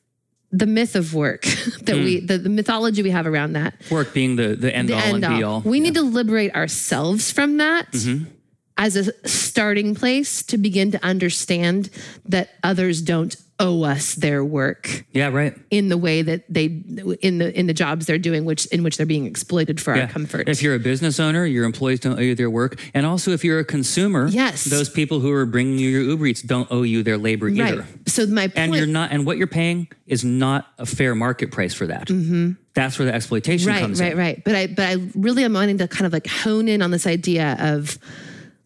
the 0.51 0.65
myth 0.65 0.97
of 0.97 1.13
work 1.13 1.43
that 1.83 1.95
we 1.95 2.21
mm. 2.21 2.27
the, 2.27 2.39
the 2.39 2.49
mythology 2.49 3.01
we 3.01 3.11
have 3.11 3.25
around 3.25 3.53
that 3.53 3.73
Work 3.89 4.13
being 4.13 4.35
the, 4.35 4.55
the 4.55 4.75
end 4.75 4.89
the 4.89 4.95
all 4.95 4.99
end 4.99 5.23
and 5.23 5.37
be 5.37 5.43
all. 5.43 5.53
all. 5.55 5.61
We 5.61 5.79
need 5.79 5.93
to 5.93 6.01
liberate 6.01 6.53
ourselves 6.53 7.31
from 7.31 7.57
that 7.57 7.89
mm-hmm. 7.91 8.25
As 8.81 8.95
a 8.97 9.27
starting 9.27 9.93
place 9.95 10.41
to 10.43 10.57
begin 10.57 10.91
to 10.91 11.05
understand 11.05 11.89
that 12.25 12.49
others 12.63 13.01
don't 13.01 13.35
owe 13.59 13.83
us 13.83 14.15
their 14.15 14.43
work 14.43 15.05
Yeah, 15.13 15.27
right. 15.27 15.53
in 15.69 15.89
the 15.89 15.97
way 15.97 16.23
that 16.23 16.45
they 16.49 16.65
in 17.21 17.37
the 17.37 17.53
in 17.55 17.67
the 17.67 17.75
jobs 17.75 18.07
they're 18.07 18.17
doing 18.17 18.43
which 18.43 18.65
in 18.67 18.81
which 18.81 18.97
they're 18.97 19.05
being 19.05 19.27
exploited 19.27 19.79
for 19.79 19.93
our 19.95 20.07
comfort. 20.07 20.49
If 20.49 20.63
you're 20.63 20.73
a 20.73 20.79
business 20.79 21.19
owner, 21.19 21.45
your 21.45 21.63
employees 21.65 21.99
don't 21.99 22.17
owe 22.17 22.23
you 22.23 22.33
their 22.33 22.49
work. 22.49 22.79
And 22.95 23.05
also, 23.05 23.29
if 23.31 23.43
you're 23.43 23.59
a 23.59 23.63
consumer, 23.63 24.27
Yes. 24.29 24.63
those 24.63 24.89
people 24.89 25.19
who 25.19 25.31
are 25.31 25.45
bringing 25.45 25.77
you 25.77 25.89
your 25.89 26.01
Uber 26.01 26.25
Eats 26.25 26.41
don't 26.41 26.67
owe 26.71 26.81
you 26.81 27.03
their 27.03 27.19
labor 27.19 27.45
right. 27.45 27.59
either. 27.61 27.85
So 28.07 28.25
my 28.25 28.47
point 28.47 28.57
And 28.57 28.75
you're 28.75 28.87
not, 28.87 29.11
and 29.11 29.27
what 29.27 29.37
you're 29.37 29.45
paying 29.45 29.89
is 30.07 30.23
not 30.25 30.65
a 30.79 30.87
fair 30.87 31.13
market 31.13 31.51
price 31.51 31.75
for 31.75 31.85
that. 31.85 32.07
Mhm. 32.07 32.57
That's 32.73 32.97
where 32.97 33.05
the 33.05 33.13
exploitation 33.13 33.67
Mm-hmm. 33.67 33.75
right, 33.77 33.81
comes 33.81 34.01
right, 34.01 34.11
in. 34.13 34.17
right. 34.17 34.43
But 34.43 34.55
I 34.55 34.67
but 34.67 34.85
I 34.87 34.95
really 35.13 35.43
am 35.43 35.53
wanting 35.53 35.77
to 35.77 35.87
kind 35.87 36.07
of 36.07 36.13
like 36.13 36.25
hone 36.25 36.67
in 36.67 36.81
on 36.81 36.89
this 36.89 37.05
idea 37.05 37.57
of 37.59 37.99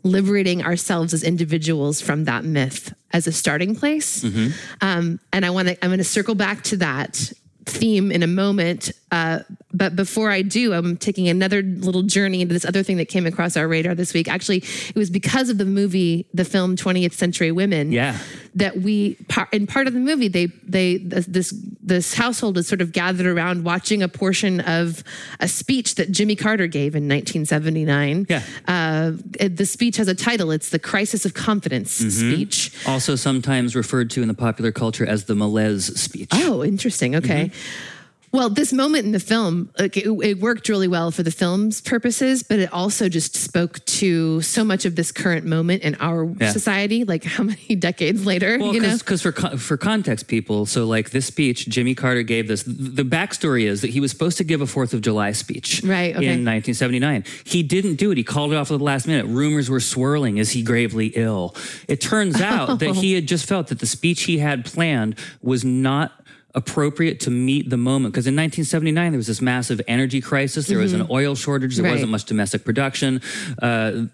liberating 0.06 0.64
ourselves 0.64 1.14
as 1.14 1.24
individuals 1.24 1.99
from 1.99 2.26
that 2.26 2.45
myth 2.45 2.93
as 3.12 3.28
a 3.28 3.32
starting 3.32 3.76
place. 3.76 4.24
Mm-hmm. 4.24 4.51
Um, 4.80 5.20
and 5.34 5.45
I 5.45 5.49
want 5.49 5.68
to 5.68 5.84
I'm 5.84 5.89
going 5.89 5.97
to 5.97 6.03
circle 6.03 6.36
back 6.36 6.64
to 6.66 6.78
that 6.78 7.32
theme 7.66 8.12
in 8.12 8.22
a 8.24 8.28
moment. 8.28 8.91
Uh, 9.16 9.39
but 9.74 9.95
before 9.95 10.30
I 10.30 10.41
do, 10.41 10.74
I'm 10.74 10.95
taking 10.97 11.28
another 11.30 11.61
little 11.61 12.03
journey 12.03 12.41
into 12.41 12.53
this 12.53 12.66
other 12.66 12.84
thing 12.84 12.97
that 12.97 13.05
came 13.09 13.26
across 13.26 13.55
our 13.57 13.68
radar 13.68 13.93
this 13.95 14.13
week. 14.13 14.28
Actually, 14.30 14.57
it 14.89 14.95
was 14.95 15.09
because 15.09 15.49
of 15.49 15.57
the 15.57 15.66
movie, 15.66 16.28
the 16.34 16.43
film 16.45 16.76
20th 16.76 17.13
Century 17.13 17.51
Women. 17.51 17.91
Yeah. 17.91 18.18
That 18.55 18.78
we, 18.78 19.18
in 19.51 19.68
part 19.68 19.88
of 19.88 19.93
the 19.93 19.99
movie, 19.99 20.28
they, 20.30 20.45
they, 20.63 20.97
this, 20.97 21.53
this 21.82 22.13
household 22.13 22.57
is 22.57 22.68
sort 22.68 22.82
of 22.82 22.91
gathered 22.93 23.26
around 23.26 23.63
watching 23.66 24.01
a 24.01 24.07
portion 24.07 24.59
of 24.61 25.03
a 25.39 25.47
speech 25.47 25.95
that 25.95 26.11
Jimmy 26.11 26.36
Carter 26.36 26.68
gave 26.68 26.95
in 26.95 27.03
1979. 27.07 28.28
Yeah. 28.30 28.41
Uh, 28.68 29.11
the 29.49 29.66
speech 29.66 29.97
has 29.97 30.07
a 30.07 30.16
title. 30.16 30.51
It's 30.51 30.70
the 30.70 30.80
Crisis 30.80 31.26
of 31.26 31.34
Confidence 31.34 31.76
Mm-hmm. 32.01 32.09
speech. 32.34 32.72
Also, 32.88 33.16
sometimes 33.16 33.76
referred 33.76 34.09
to 34.11 34.22
in 34.22 34.28
the 34.28 34.34
popular 34.34 34.72
culture 34.72 35.05
as 35.05 35.26
the 35.26 35.36
malaise 35.36 35.86
speech. 35.99 36.30
Oh, 36.34 36.63
interesting. 36.63 37.16
Okay. 37.16 37.45
Mm-hmm. 37.45 37.95
Well, 38.36 38.50
this 38.50 38.74
moment 38.74 39.06
in 39.06 39.12
the 39.12 39.20
film, 39.20 39.70
like 39.80 39.96
it, 39.98 40.08
it 40.24 40.40
worked 40.40 40.68
really 40.70 40.88
well 40.88 41.12
for 41.12 41.24
the 41.24 41.32
film's 41.32 41.82
purposes, 41.82 42.44
but 42.44 42.60
it 42.60 42.72
also 42.74 43.08
just 43.10 43.36
spoke 43.36 43.84
to 43.86 44.42
so 44.42 44.64
much 44.64 44.86
of 44.86 44.96
this 44.96 45.12
current 45.12 45.46
moment 45.46 45.84
in 45.84 45.96
our 45.96 46.26
Yeah. 46.40 46.52
society. 46.52 47.04
Like 47.06 47.24
how 47.36 47.44
many 47.44 47.76
decades 47.76 48.26
later, 48.26 48.58
Well, 48.60 48.74
you 48.74 48.82
know? 48.82 48.98
because 48.98 49.22
for 49.22 49.32
for 49.32 49.78
context, 49.78 50.28
people. 50.28 50.66
So, 50.66 50.86
like 50.86 51.12
this 51.12 51.26
speech, 51.26 51.68
Jimmy 51.70 51.96
Carter 51.96 52.24
gave 52.24 52.48
this. 52.48 52.64
The 52.64 53.04
backstory 53.04 53.64
is 53.64 53.82
that 53.82 53.92
he 53.92 54.00
was 54.00 54.12
supposed 54.12 54.38
to 54.38 54.44
give 54.44 54.62
a 54.62 54.68
Fourth 54.68 54.94
of 54.94 55.02
July 55.02 55.32
speech, 55.32 55.82
Right, 55.84 56.16
okay. 56.16 56.26
in 56.26 56.44
1979. 56.46 57.24
He 57.46 57.64
didn't 57.64 57.96
do 57.96 58.12
it. 58.12 58.18
He 58.18 58.24
called 58.24 58.52
it 58.52 58.56
off 58.56 58.70
at 58.72 58.78
the 58.78 58.84
last 58.84 59.08
minute. 59.08 59.26
Rumors 59.28 59.70
were 59.70 59.80
swirling. 59.80 60.38
Is 60.38 60.52
he 60.52 60.62
gravely 60.64 61.08
ill? 61.16 61.56
It 61.88 62.02
turns 62.02 62.42
out 62.42 62.80
that 62.80 62.90
oh. 62.90 62.94
he 62.94 63.14
had 63.14 63.28
just 63.28 63.46
felt 63.48 63.68
that 63.68 63.80
the 63.80 63.86
speech 63.86 64.24
he 64.24 64.40
had 64.40 64.66
planned 64.66 65.16
was 65.42 65.64
not 65.64 66.12
appropriate 66.56 67.20
to 67.22 67.32
meet 67.32 67.70
the 67.70 67.78
moment. 67.78 68.14
Because 68.14 68.28
in 68.28 68.34
1979 68.36 69.12
there 69.12 69.18
was 69.18 69.28
this 69.28 69.41
massive 69.41 69.82
energy 69.88 70.22
crisis. 70.22 70.68
There 70.68 70.80
was 70.80 70.93
an 70.93 71.08
oil 71.10 71.36
shortage. 71.36 71.76
There 71.76 71.84
Mm-hmm. 71.86 71.91
Right. 71.91 71.95
wasn't 71.95 72.12
much 72.12 72.26
domestic 72.26 72.66
production. 72.66 73.22
Uh, 73.62 74.08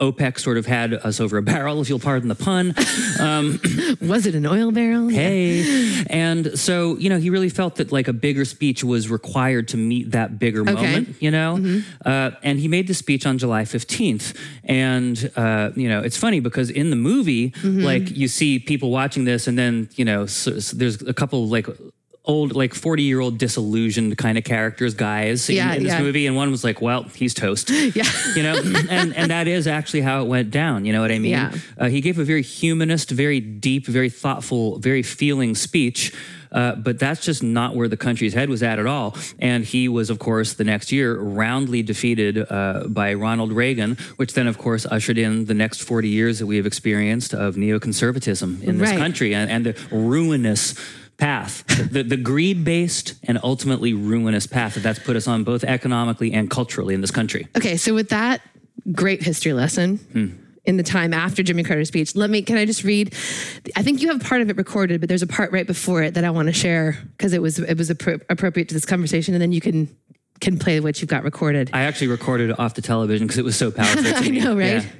opec 0.00 0.38
sort 0.38 0.58
of 0.58 0.66
had 0.66 0.92
us 0.92 1.20
over 1.20 1.38
a 1.38 1.42
barrel 1.42 1.80
if 1.80 1.88
you'll 1.88 1.98
pardon 1.98 2.28
the 2.28 2.34
pun. 2.34 2.74
Was 4.08 4.26
it 4.26 4.34
an 4.34 4.46
oil 4.46 4.70
barrel? 4.72 5.08
hey. 5.20 6.04
And 6.08 6.58
so 6.58 6.96
you 6.98 7.08
know 7.08 7.18
he 7.18 7.30
really 7.30 7.48
felt 7.48 7.76
that 7.76 7.92
like 7.92 8.08
a 8.08 8.12
bigger 8.12 8.44
speech 8.44 8.84
was 8.84 9.08
required 9.08 9.68
to 9.68 9.76
meet 9.76 10.10
that 10.10 10.38
bigger 10.38 10.64
moment 10.64 11.14
you 11.20 11.30
know? 11.30 11.82
Uh, 12.04 12.30
and 12.42 12.58
he 12.58 12.68
made 12.68 12.86
the 12.88 12.94
speech 12.94 13.24
on 13.26 13.38
july 13.38 13.62
15th 13.62 14.36
and 14.64 15.30
uh, 15.36 15.70
you 15.76 15.88
know 15.88 16.00
it's 16.00 16.16
funny 16.16 16.40
because 16.40 16.70
in 16.70 16.90
the 16.90 16.96
movie 16.96 17.52
like 17.62 18.10
you 18.10 18.28
see 18.28 18.58
people 18.58 18.90
watching 18.90 19.24
this 19.24 19.46
and 19.46 19.56
then 19.58 19.88
you 19.96 20.04
know 20.04 20.26
so, 20.26 20.58
so 20.58 20.76
there's 20.76 21.00
a 21.02 21.14
couple 21.14 21.46
like 21.48 21.66
old 22.26 22.54
like 22.56 22.72
40 22.74 23.02
year 23.02 23.20
old 23.20 23.36
disillusioned 23.38 24.16
kind 24.16 24.38
of 24.38 24.44
characters 24.44 24.94
guys 24.94 25.50
in, 25.50 25.56
in 25.58 25.82
this 25.82 25.92
yeah. 25.92 26.00
movie 26.00 26.26
and 26.26 26.34
one 26.34 26.50
was 26.50 26.64
like 26.64 26.80
well 26.80 27.02
he's 27.02 27.34
toast 27.34 27.68
Yeah. 27.94 28.04
you 28.34 28.42
know 28.42 28.56
and 28.88 29.14
and 29.14 29.30
that 29.30 29.46
is 29.46 29.66
actually 29.66 30.00
how 30.00 30.22
it 30.22 30.26
went 30.26 30.50
down 30.50 30.86
you 30.86 30.92
know 30.94 31.02
what 31.02 31.10
i 31.12 31.18
mean 31.18 31.32
Yeah. 31.32 31.52
uh, 31.76 31.88
he 31.88 32.00
gave 32.00 32.18
a 32.18 32.24
very 32.24 32.42
humanist 32.42 33.10
very 33.10 33.40
deep 33.40 33.86
very 33.86 34.08
thoughtful 34.08 34.78
very 34.78 35.02
feeling 35.02 35.54
speech 35.54 36.14
uh, 36.50 36.76
but 36.76 37.00
that's 37.00 37.24
just 37.24 37.42
not 37.42 37.74
where 37.74 37.88
the 37.88 37.96
country's 37.96 38.32
head 38.32 38.48
was 38.48 38.62
at 38.62 38.78
at 38.78 38.86
all. 38.86 39.16
And 39.40 39.64
he 39.64 39.88
was, 39.88 40.08
of 40.08 40.20
course, 40.20 40.52
the 40.54 40.62
next 40.62 40.92
year 40.92 41.18
roundly 41.18 41.82
defeated 41.82 42.46
uh, 42.48 42.84
by 42.86 43.14
Ronald 43.14 43.50
Reagan, 43.52 43.96
which 44.18 44.34
then, 44.34 44.46
of 44.46 44.56
course, 44.56 44.86
ushered 44.86 45.18
in 45.18 45.46
the 45.46 45.54
next 45.54 45.82
40 45.82 46.08
years 46.08 46.38
that 46.38 46.46
we 46.46 46.56
have 46.56 46.64
experienced 46.64 47.34
of 47.34 47.56
neoconservatism 47.56 48.62
in 48.62 48.78
this 48.78 48.90
Right. 48.90 48.98
country 48.98 49.34
and, 49.34 49.50
and 49.50 49.66
the 49.66 49.72
ruinous 49.90 50.74
path, 51.16 51.64
the, 51.66 52.02
the 52.02 52.16
greed 52.16 52.64
based 52.64 53.14
and 53.24 53.38
ultimately 53.42 53.92
ruinous 53.92 54.46
path 54.46 54.74
that 54.74 54.82
that's 54.82 54.98
put 54.98 55.16
us 55.16 55.26
on 55.26 55.44
both 55.44 55.64
economically 55.64 56.32
and 56.32 56.50
culturally 56.50 56.94
in 56.94 57.00
this 57.00 57.10
country. 57.10 57.46
Okay, 57.56 57.76
so 57.76 57.94
with 57.94 58.08
that 58.10 58.40
great 58.92 59.22
history 59.22 59.52
lesson. 59.52 59.96
Hmm. 59.96 60.28
In 60.66 60.78
the 60.78 60.82
time 60.82 61.12
after 61.12 61.42
Jimmy 61.42 61.62
Carter's 61.62 61.88
speech, 61.88 62.16
let 62.16 62.30
me. 62.30 62.40
Can 62.40 62.56
I 62.56 62.64
just 62.64 62.84
read? 62.84 63.12
I 63.76 63.82
think 63.82 64.00
you 64.00 64.08
have 64.08 64.22
part 64.22 64.40
of 64.40 64.48
it 64.48 64.56
recorded, 64.56 64.98
but 64.98 65.10
there's 65.10 65.20
a 65.20 65.26
part 65.26 65.52
right 65.52 65.66
before 65.66 66.02
it 66.02 66.14
that 66.14 66.24
I 66.24 66.30
want 66.30 66.46
to 66.46 66.54
share 66.54 66.96
because 67.18 67.34
it 67.34 67.42
was 67.42 67.58
it 67.58 67.76
was 67.76 67.90
appro- 67.90 68.22
appropriate 68.30 68.68
to 68.68 68.74
this 68.74 68.86
conversation, 68.86 69.34
and 69.34 69.42
then 69.42 69.52
you 69.52 69.60
can 69.60 69.94
can 70.40 70.58
play 70.58 70.80
what 70.80 71.00
you've 71.00 71.08
got 71.08 71.24
recorded. 71.24 71.70
I 71.72 71.82
actually 71.82 72.08
recorded 72.08 72.50
it 72.50 72.58
off 72.58 72.74
the 72.74 72.82
television 72.82 73.26
because 73.26 73.38
it 73.38 73.44
was 73.44 73.56
so 73.56 73.70
powerful. 73.72 74.04
I 74.04 74.28
know, 74.28 74.56
right? 74.56 74.82
Yeah. 74.82 74.90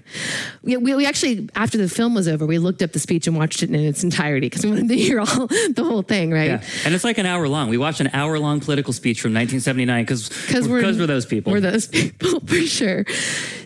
We, 0.62 0.76
we, 0.76 0.94
we 0.94 1.06
actually, 1.06 1.48
after 1.54 1.76
the 1.76 1.88
film 1.88 2.14
was 2.14 2.28
over, 2.28 2.46
we 2.46 2.58
looked 2.58 2.82
up 2.82 2.92
the 2.92 2.98
speech 2.98 3.26
and 3.26 3.36
watched 3.36 3.62
it 3.62 3.68
in 3.70 3.76
its 3.76 4.04
entirety 4.04 4.46
because 4.46 4.64
we 4.64 4.70
wanted 4.70 4.88
to 4.88 4.96
hear 4.96 5.20
all 5.20 5.46
the 5.46 5.84
whole 5.84 6.02
thing, 6.02 6.30
right? 6.30 6.50
Yeah. 6.50 6.62
And 6.84 6.94
it's 6.94 7.04
like 7.04 7.18
an 7.18 7.26
hour 7.26 7.48
long. 7.48 7.68
We 7.68 7.78
watched 7.78 8.00
an 8.00 8.10
hour 8.12 8.38
long 8.38 8.60
political 8.60 8.92
speech 8.92 9.20
from 9.20 9.34
1979 9.34 10.04
because 10.04 10.28
Because 10.28 10.68
we're, 10.68 10.82
we're 10.82 11.06
those 11.06 11.26
people. 11.26 11.52
We're 11.52 11.60
those 11.60 11.88
people 11.88 12.40
for 12.40 12.60
sure. 12.60 13.04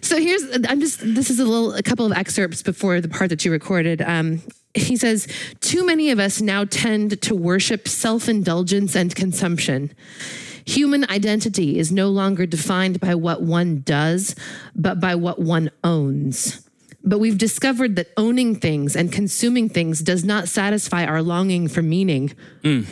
So 0.01 0.19
here's 0.19 0.43
I'm 0.67 0.81
just 0.81 1.01
this 1.01 1.29
is 1.31 1.39
a 1.39 1.45
little 1.45 1.75
a 1.75 1.83
couple 1.83 2.07
of 2.07 2.13
excerpts 2.13 2.63
before 2.63 3.01
the 3.01 3.09
part 3.09 3.31
that 3.31 3.45
you 3.45 3.53
recorded. 3.53 4.01
Um, 4.01 4.41
he 4.75 4.97
says, 4.97 5.29
"Too 5.61 5.85
many 5.85 6.11
of 6.11 6.19
us 6.19 6.41
now 6.41 6.65
tend 6.65 7.21
to 7.23 7.35
worship 7.35 7.89
self-indulgence 7.89 8.97
and 8.97 9.15
consumption." 9.15 9.93
Human 10.69 11.09
identity 11.09 11.79
is 11.79 11.91
no 11.91 12.11
longer 12.11 12.45
defined 12.45 13.01
by 13.01 13.15
what 13.15 13.41
one 13.41 13.81
does, 13.81 14.37
but 14.77 15.01
by 15.01 15.15
what 15.15 15.39
one 15.39 15.71
owns. 15.83 16.69
But 17.03 17.21
we've 17.21 17.39
discovered 17.39 17.97
that 17.97 18.09
owning 18.19 18.55
things 18.55 18.95
and 18.95 19.11
consuming 19.11 19.71
things 19.71 20.03
does 20.03 20.25
not 20.25 20.47
satisfy 20.47 21.07
our 21.07 21.23
longing 21.23 21.69
for 21.69 21.81
meaning. 21.81 22.35
Mm. 22.63 22.85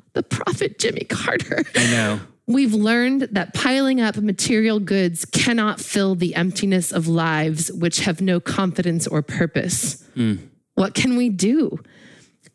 the 0.12 0.24
prophet 0.24 0.80
Jimmy 0.80 1.04
Carter. 1.04 1.62
I 1.76 1.90
know. 1.92 2.20
We've 2.48 2.74
learned 2.74 3.28
that 3.30 3.54
piling 3.54 4.00
up 4.00 4.16
material 4.16 4.80
goods 4.80 5.24
cannot 5.24 5.78
fill 5.78 6.16
the 6.16 6.34
emptiness 6.34 6.90
of 6.90 7.06
lives 7.06 7.70
which 7.70 8.00
have 8.00 8.20
no 8.20 8.40
confidence 8.40 9.06
or 9.06 9.22
purpose. 9.22 10.02
Mm. 10.16 10.48
What 10.74 10.94
can 10.94 11.16
we 11.16 11.28
do? 11.28 11.78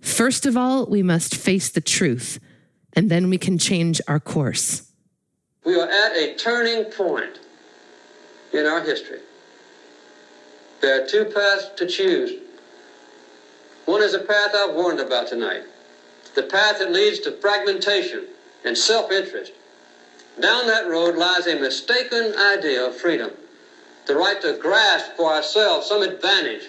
First 0.02 0.46
of 0.46 0.58
all, 0.58 0.86
we 0.88 1.02
must 1.02 1.34
face 1.34 1.70
the 1.70 1.80
truth, 1.80 2.40
and 2.96 3.10
then 3.10 3.30
we 3.30 3.38
can 3.38 3.58
change 3.58 4.02
our 4.08 4.20
course. 4.20 4.92
We 5.66 5.80
are 5.80 5.88
at 5.88 6.16
a 6.16 6.36
turning 6.36 6.86
point 6.86 7.40
in 8.54 8.66
our 8.66 8.82
history. 8.82 9.20
There 10.82 11.04
are 11.04 11.08
two 11.08 11.26
paths 11.26 11.70
to 11.78 11.88
choose. 11.88 12.42
One 13.86 14.02
is 14.02 14.14
a 14.14 14.20
path 14.20 14.52
I've 14.56 14.76
warned 14.76 15.00
about 15.00 15.28
tonight 15.28 15.64
the 16.36 16.44
path 16.44 16.80
that 16.80 16.92
leads 16.92 17.20
to 17.20 17.32
fragmentation 17.32 18.26
and 18.66 18.78
self 18.78 19.12
interest. 19.12 19.54
Down 20.40 20.68
that 20.68 20.88
road 20.88 21.16
lies 21.16 21.48
a 21.48 21.58
mistaken 21.58 22.36
idea 22.38 22.86
of 22.86 22.96
freedom, 22.96 23.32
the 24.06 24.16
right 24.16 24.42
to 24.42 24.58
grasp 24.62 25.14
for 25.16 25.32
ourselves 25.34 25.88
some 25.88 26.02
advantage 26.02 26.64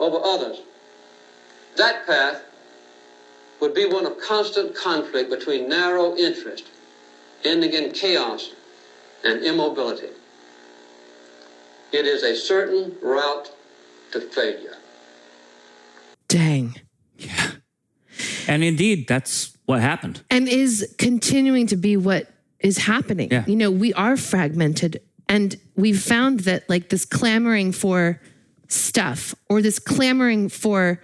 over 0.00 0.18
others. 0.24 0.58
That 1.76 2.04
path 2.04 2.42
would 3.62 3.74
be 3.74 3.86
one 3.86 4.04
of 4.04 4.18
constant 4.18 4.74
conflict 4.74 5.30
between 5.30 5.68
narrow 5.68 6.16
interest 6.16 6.64
ending 7.44 7.72
in 7.72 7.92
chaos 7.92 8.50
and 9.24 9.42
immobility. 9.44 10.08
It 11.92 12.04
is 12.04 12.24
a 12.24 12.34
certain 12.34 12.96
route 13.00 13.52
to 14.10 14.20
failure. 14.20 14.74
Dang. 16.26 16.74
Yeah. 17.16 17.52
And 18.48 18.64
indeed, 18.64 19.06
that's 19.06 19.56
what 19.66 19.80
happened. 19.80 20.24
And 20.28 20.48
is 20.48 20.94
continuing 20.98 21.68
to 21.68 21.76
be 21.76 21.96
what 21.96 22.32
is 22.58 22.78
happening. 22.78 23.28
Yeah. 23.30 23.44
You 23.46 23.56
know, 23.56 23.70
we 23.70 23.92
are 23.94 24.16
fragmented, 24.16 25.00
and 25.28 25.56
we've 25.76 26.00
found 26.00 26.40
that 26.40 26.68
like 26.68 26.88
this 26.88 27.04
clamoring 27.04 27.72
for 27.72 28.20
stuff 28.66 29.34
or 29.48 29.62
this 29.62 29.78
clamoring 29.78 30.48
for 30.48 31.00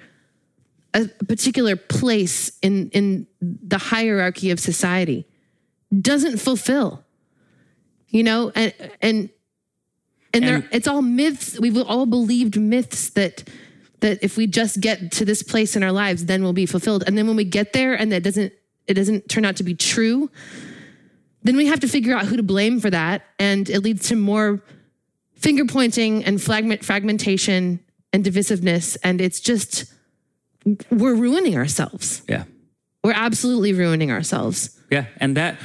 a 0.95 1.07
particular 1.27 1.77
place 1.77 2.53
in 2.63 2.91
in 2.91 3.27
the 3.41 3.79
hierarchy 3.79 4.51
of 4.51 4.59
society 4.61 5.27
doesn't 6.01 6.39
fulfill 6.39 7.05
you 8.09 8.23
know 8.23 8.51
and 8.55 8.73
and 9.01 9.31
and, 10.35 10.45
there 10.45 10.69
it's 10.73 10.87
all 10.87 11.03
myths. 11.03 11.59
We've 11.59 11.77
all 11.77 12.07
believed 12.07 12.61
myths 12.61 13.11
that 13.11 13.49
that 14.01 14.23
if 14.23 14.37
we 14.37 14.47
just 14.47 14.81
get 14.81 15.11
to 15.13 15.25
this 15.25 15.43
place 15.43 15.75
in 15.75 15.83
our 15.83 15.93
lives 15.93 16.27
then 16.27 16.43
we'll 16.43 16.53
be 16.53 16.67
fulfilled. 16.67 17.05
And 17.07 17.17
then 17.17 17.27
when 17.27 17.37
we 17.37 17.45
get 17.45 17.73
there 17.73 17.95
and 17.95 18.13
that 18.13 18.23
doesn't 18.23 18.53
it 18.87 18.95
doesn't 18.95 19.29
turn 19.29 19.45
out 19.45 19.57
to 19.57 19.65
be 19.65 19.75
true 19.75 20.31
then 21.43 21.57
we 21.57 21.67
have 21.67 21.81
to 21.81 21.89
figure 21.89 22.17
out 22.17 22.27
who 22.27 22.37
to 22.37 22.43
blame 22.43 22.81
for 22.81 22.91
that. 22.91 23.23
And 23.39 23.71
it 23.71 23.81
leads 23.81 24.09
to 24.09 24.17
more 24.17 24.63
finger 25.37 25.65
pointing 25.65 26.25
and 26.25 26.43
fragment 26.43 26.85
fragmentation 26.85 27.81
and 28.13 28.25
divisiveness. 28.25 28.97
And 29.03 29.21
it's 29.21 29.41
just 29.41 29.93
we're 30.91 31.15
ruining 31.15 31.57
ourselves 31.57 32.23
Yeah. 32.29 32.45
we're 33.05 33.13
absolutely 33.27 33.73
ruining 33.73 34.11
ourselves 34.11 34.71
Yeah. 34.91 35.05
And 35.21 35.37
that 35.37 35.59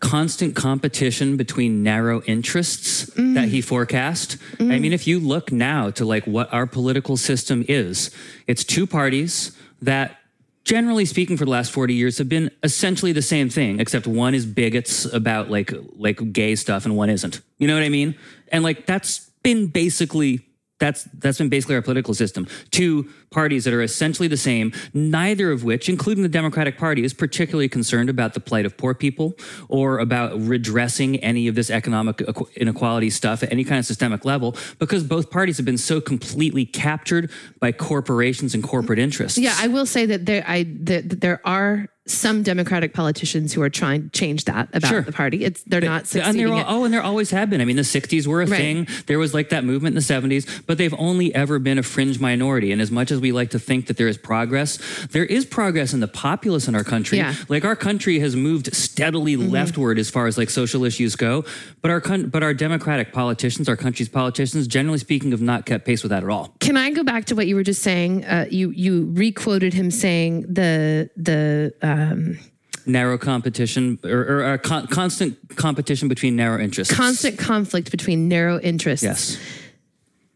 constant 0.00 0.54
competition 0.54 1.36
between 1.38 1.82
narrow 1.82 2.20
interests 2.26 3.10
that 3.16 3.48
he 3.48 3.60
forecast. 3.62 4.36
I 4.60 4.78
mean, 4.78 4.92
if 4.92 5.06
you 5.06 5.18
look 5.18 5.50
now 5.50 5.90
to 5.92 6.04
like 6.04 6.26
what 6.26 6.52
our 6.52 6.66
political 6.66 7.16
system 7.16 7.64
is, 7.68 8.10
it's 8.46 8.64
two 8.64 8.86
parties 8.86 9.52
that 9.80 10.18
generally 10.64 11.04
speaking 11.06 11.36
for 11.38 11.44
the 11.46 11.50
last 11.50 11.70
40 11.72 11.94
years 11.94 12.18
have 12.18 12.28
been 12.28 12.50
essentially 12.62 13.12
the 13.12 13.22
same 13.22 13.48
thing 13.48 13.80
except 13.80 14.06
one 14.06 14.34
is 14.34 14.44
bigots 14.44 15.06
about 15.06 15.50
like 15.50 15.72
like 15.96 16.32
gay 16.32 16.54
stuff 16.56 16.84
and 16.86 16.96
one 16.96 17.10
isn't 17.10 17.40
you 17.58 17.66
know 17.68 17.74
what 17.74 17.82
i 17.82 17.88
mean 17.90 18.14
and 18.48 18.64
like 18.64 18.86
that's 18.86 19.30
been 19.42 19.66
basically 19.66 20.40
that's 20.80 21.04
that's 21.18 21.38
been 21.38 21.48
basically 21.48 21.76
our 21.76 21.82
political 21.82 22.14
system. 22.14 22.46
Two 22.70 23.08
parties 23.30 23.64
that 23.64 23.72
are 23.72 23.82
essentially 23.82 24.28
the 24.28 24.36
same, 24.36 24.72
neither 24.92 25.50
of 25.50 25.64
which, 25.64 25.88
including 25.88 26.22
the 26.22 26.28
Democratic 26.28 26.76
Party, 26.76 27.04
is 27.04 27.14
particularly 27.14 27.68
concerned 27.68 28.10
about 28.10 28.34
the 28.34 28.40
plight 28.40 28.66
of 28.66 28.76
poor 28.76 28.94
people 28.94 29.34
or 29.68 29.98
about 29.98 30.32
redressing 30.40 31.16
any 31.18 31.48
of 31.48 31.54
this 31.54 31.70
economic 31.70 32.20
inequality 32.56 33.10
stuff 33.10 33.42
at 33.42 33.52
any 33.52 33.64
kind 33.64 33.78
of 33.78 33.86
systemic 33.86 34.24
level, 34.24 34.56
because 34.78 35.04
both 35.04 35.30
parties 35.30 35.56
have 35.56 35.66
been 35.66 35.78
so 35.78 36.00
completely 36.00 36.64
captured 36.66 37.30
by 37.60 37.70
corporations 37.72 38.54
and 38.54 38.64
corporate 38.64 38.98
interests. 38.98 39.38
Yeah, 39.38 39.54
I 39.58 39.68
will 39.68 39.86
say 39.86 40.06
that 40.06 40.26
there, 40.26 40.44
I 40.46 40.64
that, 40.82 41.20
there 41.20 41.40
are 41.44 41.88
some 42.06 42.42
Democratic 42.42 42.92
politicians 42.92 43.52
who 43.54 43.62
are 43.62 43.70
trying 43.70 44.02
to 44.04 44.08
change 44.10 44.44
that 44.44 44.68
about 44.74 44.88
Sure. 44.90 45.00
the 45.00 45.12
party. 45.12 45.44
It's 45.44 45.62
they're 45.62 45.80
not 45.80 46.00
and 46.00 46.06
succeeding. 46.08 46.46
they're 46.46 46.54
all, 46.66 46.80
oh, 46.82 46.84
and 46.84 46.92
there 46.92 47.02
always 47.02 47.30
have 47.30 47.48
been. 47.48 47.60
I 47.60 47.64
mean, 47.64 47.76
the 47.76 47.82
'60s 47.82 48.26
were 48.26 48.42
a 48.42 48.46
Right. 48.46 48.58
thing. 48.58 48.86
There 49.06 49.18
was 49.18 49.32
like 49.32 49.48
that 49.48 49.64
movement 49.64 49.92
in 49.92 49.94
the 49.96 50.00
'70s, 50.02 50.46
but 50.66 50.76
they've 50.76 50.94
only 50.98 51.34
ever 51.34 51.58
been 51.58 51.78
a 51.78 51.82
fringe 51.82 52.20
minority. 52.20 52.72
And 52.72 52.82
as 52.82 52.90
much 52.90 53.10
as 53.10 53.20
we 53.20 53.32
like 53.32 53.50
to 53.50 53.58
think 53.58 53.86
that 53.86 53.96
there 53.96 54.08
is 54.08 54.18
progress, 54.18 54.78
there 55.12 55.24
is 55.24 55.46
progress 55.46 55.94
in 55.94 56.00
the 56.00 56.08
populace 56.08 56.68
in 56.68 56.74
our 56.74 56.84
country. 56.84 57.18
Yeah. 57.18 57.32
Mm-hmm. 57.32 57.52
Like 57.52 57.64
our 57.64 57.76
country 57.76 58.18
has 58.18 58.36
moved 58.36 58.74
steadily 58.74 59.36
leftward 59.36 59.98
as 59.98 60.10
far 60.10 60.26
as 60.26 60.36
like 60.36 60.50
social 60.50 60.84
issues 60.84 61.16
go, 61.16 61.44
but 61.80 61.90
our 61.90 62.00
but 62.00 62.42
our 62.42 62.52
Democratic 62.52 63.12
politicians, 63.12 63.68
our 63.68 63.76
country's 63.76 64.08
politicians, 64.10 64.66
generally 64.66 64.98
speaking, 64.98 65.30
have 65.30 65.40
not 65.40 65.64
kept 65.64 65.86
pace 65.86 66.02
with 66.02 66.10
that 66.10 66.22
at 66.22 66.28
all. 66.28 66.54
Can 66.60 66.76
I 66.76 66.90
go 66.90 67.02
back 67.02 67.24
to 67.26 67.34
what 67.34 67.46
you 67.46 67.54
were 67.54 67.62
just 67.62 67.82
saying? 67.82 68.24
Uh, 68.24 68.46
you 68.50 68.70
you 68.70 69.10
requoted 69.14 69.72
him 69.72 69.90
saying 69.90 70.42
the 70.42 71.08
the 71.16 71.72
um, 71.94 72.38
Narrow 72.86 73.16
competition 73.16 73.98
or, 74.04 74.20
or 74.20 74.44
uh, 74.44 74.58
con- 74.58 74.86
constant 74.88 75.56
competition 75.56 76.06
between 76.06 76.36
narrow 76.36 76.60
interests. 76.60 76.94
constant 76.94 77.38
conflict 77.38 77.90
between 77.90 78.28
narrow 78.28 78.60
interests. 78.60 79.02
Yes. 79.04 79.38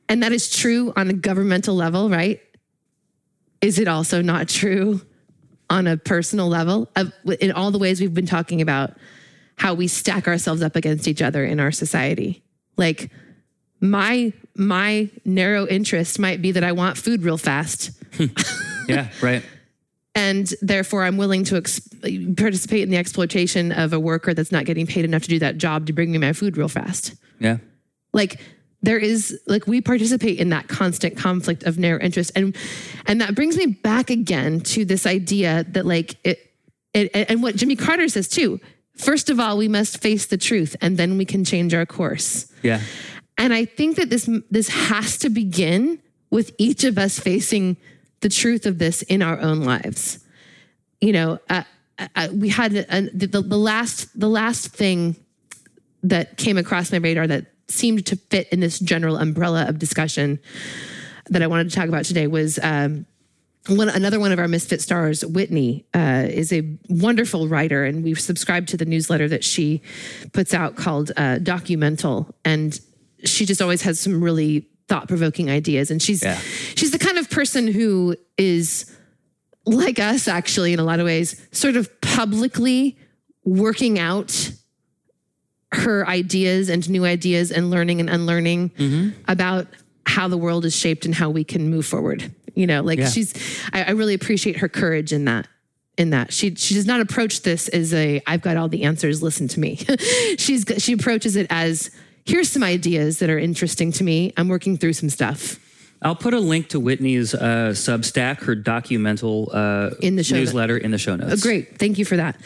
And 0.08 0.22
that 0.22 0.32
is 0.32 0.48
true 0.48 0.92
on 0.96 1.10
a 1.10 1.12
governmental 1.12 1.74
level, 1.74 2.08
right? 2.08 2.40
Is 3.60 3.78
it 3.78 3.86
also 3.86 4.22
not 4.22 4.48
true 4.48 5.02
on 5.68 5.86
a 5.86 5.98
personal 5.98 6.48
level? 6.48 6.90
Of, 6.96 7.12
in 7.40 7.52
all 7.52 7.70
the 7.70 7.78
ways 7.78 8.00
we've 8.00 8.14
been 8.14 8.24
talking 8.24 8.62
about 8.62 8.96
how 9.56 9.74
we 9.74 9.86
stack 9.86 10.26
ourselves 10.26 10.62
up 10.62 10.74
against 10.74 11.06
each 11.06 11.20
other 11.20 11.44
in 11.44 11.60
our 11.60 11.72
society. 11.72 12.42
Like 12.78 13.10
my 13.80 14.32
my 14.54 15.10
narrow 15.24 15.66
interest 15.66 16.18
might 16.18 16.40
be 16.40 16.52
that 16.52 16.64
I 16.64 16.72
want 16.72 16.96
food 16.96 17.22
real 17.22 17.36
fast. 17.38 17.90
Yeah. 18.88 19.10
Right. 19.20 19.42
And 20.18 20.52
therefore, 20.62 21.04
I'm 21.04 21.16
willing 21.16 21.44
to 21.44 21.56
ex- 21.56 21.80
participate 22.36 22.82
in 22.82 22.90
the 22.90 22.96
exploitation 22.96 23.70
of 23.72 23.92
a 23.92 24.00
worker 24.00 24.34
that's 24.34 24.50
not 24.50 24.64
getting 24.64 24.86
paid 24.86 25.04
enough 25.04 25.22
to 25.22 25.28
do 25.28 25.38
that 25.38 25.58
job 25.58 25.86
to 25.86 25.92
bring 25.92 26.10
me 26.10 26.18
my 26.18 26.32
food 26.32 26.56
real 26.56 26.68
fast 26.68 27.14
Yeah. 27.40 27.58
like 28.12 28.40
there 28.82 28.98
is 28.98 29.38
like 29.46 29.66
we 29.66 29.80
participate 29.80 30.38
in 30.38 30.50
that 30.50 30.68
constant 30.68 31.16
conflict 31.16 31.62
of 31.64 31.78
narrow 31.78 32.00
interest 32.00 32.30
and 32.36 32.56
and 33.06 33.20
that 33.20 33.34
brings 33.34 33.56
me 33.56 33.66
back 33.66 34.08
again 34.10 34.60
to 34.60 34.84
this 34.84 35.04
idea 35.06 35.64
that 35.70 35.84
like 35.84 36.14
it, 36.24 36.38
it 36.94 37.10
and 37.30 37.42
what 37.42 37.56
jimmy 37.56 37.74
carter 37.76 38.08
says 38.08 38.28
too 38.28 38.60
first 38.96 39.30
of 39.30 39.40
all 39.40 39.56
we 39.58 39.66
must 39.68 40.00
face 40.00 40.26
the 40.26 40.36
truth 40.38 40.76
and 40.80 40.96
then 40.96 41.18
we 41.18 41.24
can 41.24 41.44
change 41.44 41.74
our 41.74 41.84
course 41.86 42.46
Yeah. 42.62 42.80
and 43.36 43.52
i 43.52 43.64
think 43.64 43.96
that 43.96 44.10
this 44.10 44.28
this 44.50 44.68
has 44.68 45.18
to 45.18 45.28
begin 45.28 46.00
with 46.30 46.52
each 46.58 46.84
of 46.84 46.98
us 46.98 47.18
facing 47.18 47.76
the 48.20 48.28
truth 48.28 48.66
of 48.66 48.78
this 48.78 49.02
in 49.02 49.22
our 49.22 49.38
own 49.40 49.62
lives. 49.62 50.18
You 51.00 51.12
know 51.12 51.38
uh, 51.48 51.62
uh, 52.14 52.28
we 52.32 52.48
had 52.48 52.74
a, 52.74 53.02
the, 53.12 53.26
the 53.26 53.58
last 53.58 54.18
the 54.18 54.28
last 54.28 54.68
thing 54.68 55.16
that 56.02 56.36
came 56.36 56.56
across 56.56 56.92
my 56.92 56.98
radar 56.98 57.26
that 57.26 57.46
seemed 57.68 58.06
to 58.06 58.16
fit 58.16 58.48
in 58.50 58.60
this 58.60 58.78
general 58.78 59.16
umbrella 59.16 59.68
of 59.68 59.78
discussion 59.78 60.38
that 61.28 61.42
I 61.42 61.46
wanted 61.46 61.70
to 61.70 61.76
talk 61.76 61.88
about 61.88 62.04
today 62.04 62.26
was 62.26 62.58
um, 62.62 63.04
one 63.68 63.88
another 63.88 64.18
one 64.18 64.32
of 64.32 64.38
our 64.38 64.48
misfit 64.48 64.80
stars 64.80 65.24
whitney 65.24 65.84
uh, 65.92 66.24
is 66.28 66.52
a 66.52 66.78
wonderful 66.88 67.48
writer 67.48 67.84
and 67.84 68.02
we've 68.02 68.20
subscribed 68.20 68.68
to 68.68 68.76
the 68.76 68.86
newsletter 68.86 69.28
that 69.28 69.44
she 69.44 69.82
puts 70.32 70.54
out 70.54 70.76
called 70.76 71.10
uh, 71.16 71.36
documental. 71.36 72.32
And 72.44 72.78
she 73.24 73.44
just 73.44 73.60
always 73.60 73.82
has 73.82 74.00
some 74.00 74.22
really 74.22 74.66
thought-provoking 74.88 75.50
ideas 75.50 75.90
and 75.90 76.02
she's 76.02 76.22
Yeah. 76.22 76.38
she's 76.74 76.90
the 76.90 76.98
kind 76.98 77.18
of 77.18 77.28
person 77.30 77.68
who 77.68 78.16
is 78.36 78.90
like 79.66 79.98
us 79.98 80.28
actually 80.28 80.72
in 80.72 80.78
a 80.80 80.84
lot 80.84 80.98
of 80.98 81.04
ways 81.06 81.40
sort 81.52 81.76
of 81.76 82.00
publicly 82.00 82.96
working 83.44 83.98
out 83.98 84.50
her 85.72 86.06
ideas 86.08 86.68
and 86.70 86.88
new 86.88 87.04
ideas 87.04 87.50
and 87.52 87.70
learning 87.70 88.00
and 88.00 88.08
unlearning 88.08 88.70
mm-hmm. 88.70 89.10
about 89.28 89.66
how 90.06 90.26
the 90.26 90.38
world 90.38 90.64
is 90.64 90.74
shaped 90.74 91.04
and 91.04 91.14
how 91.14 91.28
we 91.28 91.44
can 91.44 91.68
move 91.68 91.84
forward. 91.84 92.32
You 92.54 92.66
know, 92.66 92.82
like 92.82 92.98
Yeah. 92.98 93.08
she's 93.08 93.34
I, 93.72 93.84
I 93.84 93.90
really 93.90 94.14
appreciate 94.14 94.56
her 94.58 94.68
courage 94.68 95.12
in 95.12 95.26
that. 95.26 95.46
In 95.98 96.10
that 96.10 96.32
she 96.32 96.54
she 96.54 96.74
does 96.74 96.86
not 96.86 97.00
approach 97.00 97.42
this 97.42 97.66
as 97.68 97.92
a 97.92 98.22
I've 98.26 98.40
got 98.40 98.56
all 98.56 98.68
the 98.68 98.84
answers. 98.84 99.20
Listen 99.22 99.48
to 99.48 99.60
me. 99.60 99.76
she's 100.38 100.64
she 100.78 100.92
approaches 100.92 101.34
it 101.34 101.48
as 101.50 101.90
here's 102.28 102.50
some 102.50 102.62
ideas 102.62 103.18
that 103.18 103.30
are 103.30 103.38
interesting 103.38 103.90
to 103.92 104.04
me. 104.04 104.32
I'm 104.36 104.48
working 104.48 104.76
through 104.76 104.92
some 104.92 105.08
stuff. 105.08 105.58
I'll 106.00 106.14
put 106.14 106.32
a 106.32 106.38
link 106.38 106.68
to 106.68 106.78
Whitney's 106.78 107.34
uh, 107.34 107.70
Substack, 107.72 108.44
her 108.44 108.54
documental 108.54 109.48
uh, 109.52 109.96
In 110.00 110.14
the 110.14 110.20
notes. 110.20 110.30
newsletter 110.30 110.76
in 110.76 110.92
the 110.92 110.98
show 110.98 111.16
notes. 111.16 111.44
Oh, 111.44 111.48
great. 111.48 111.76
Thank 111.76 111.98
you 111.98 112.04
for 112.04 112.16
that. 112.16 112.36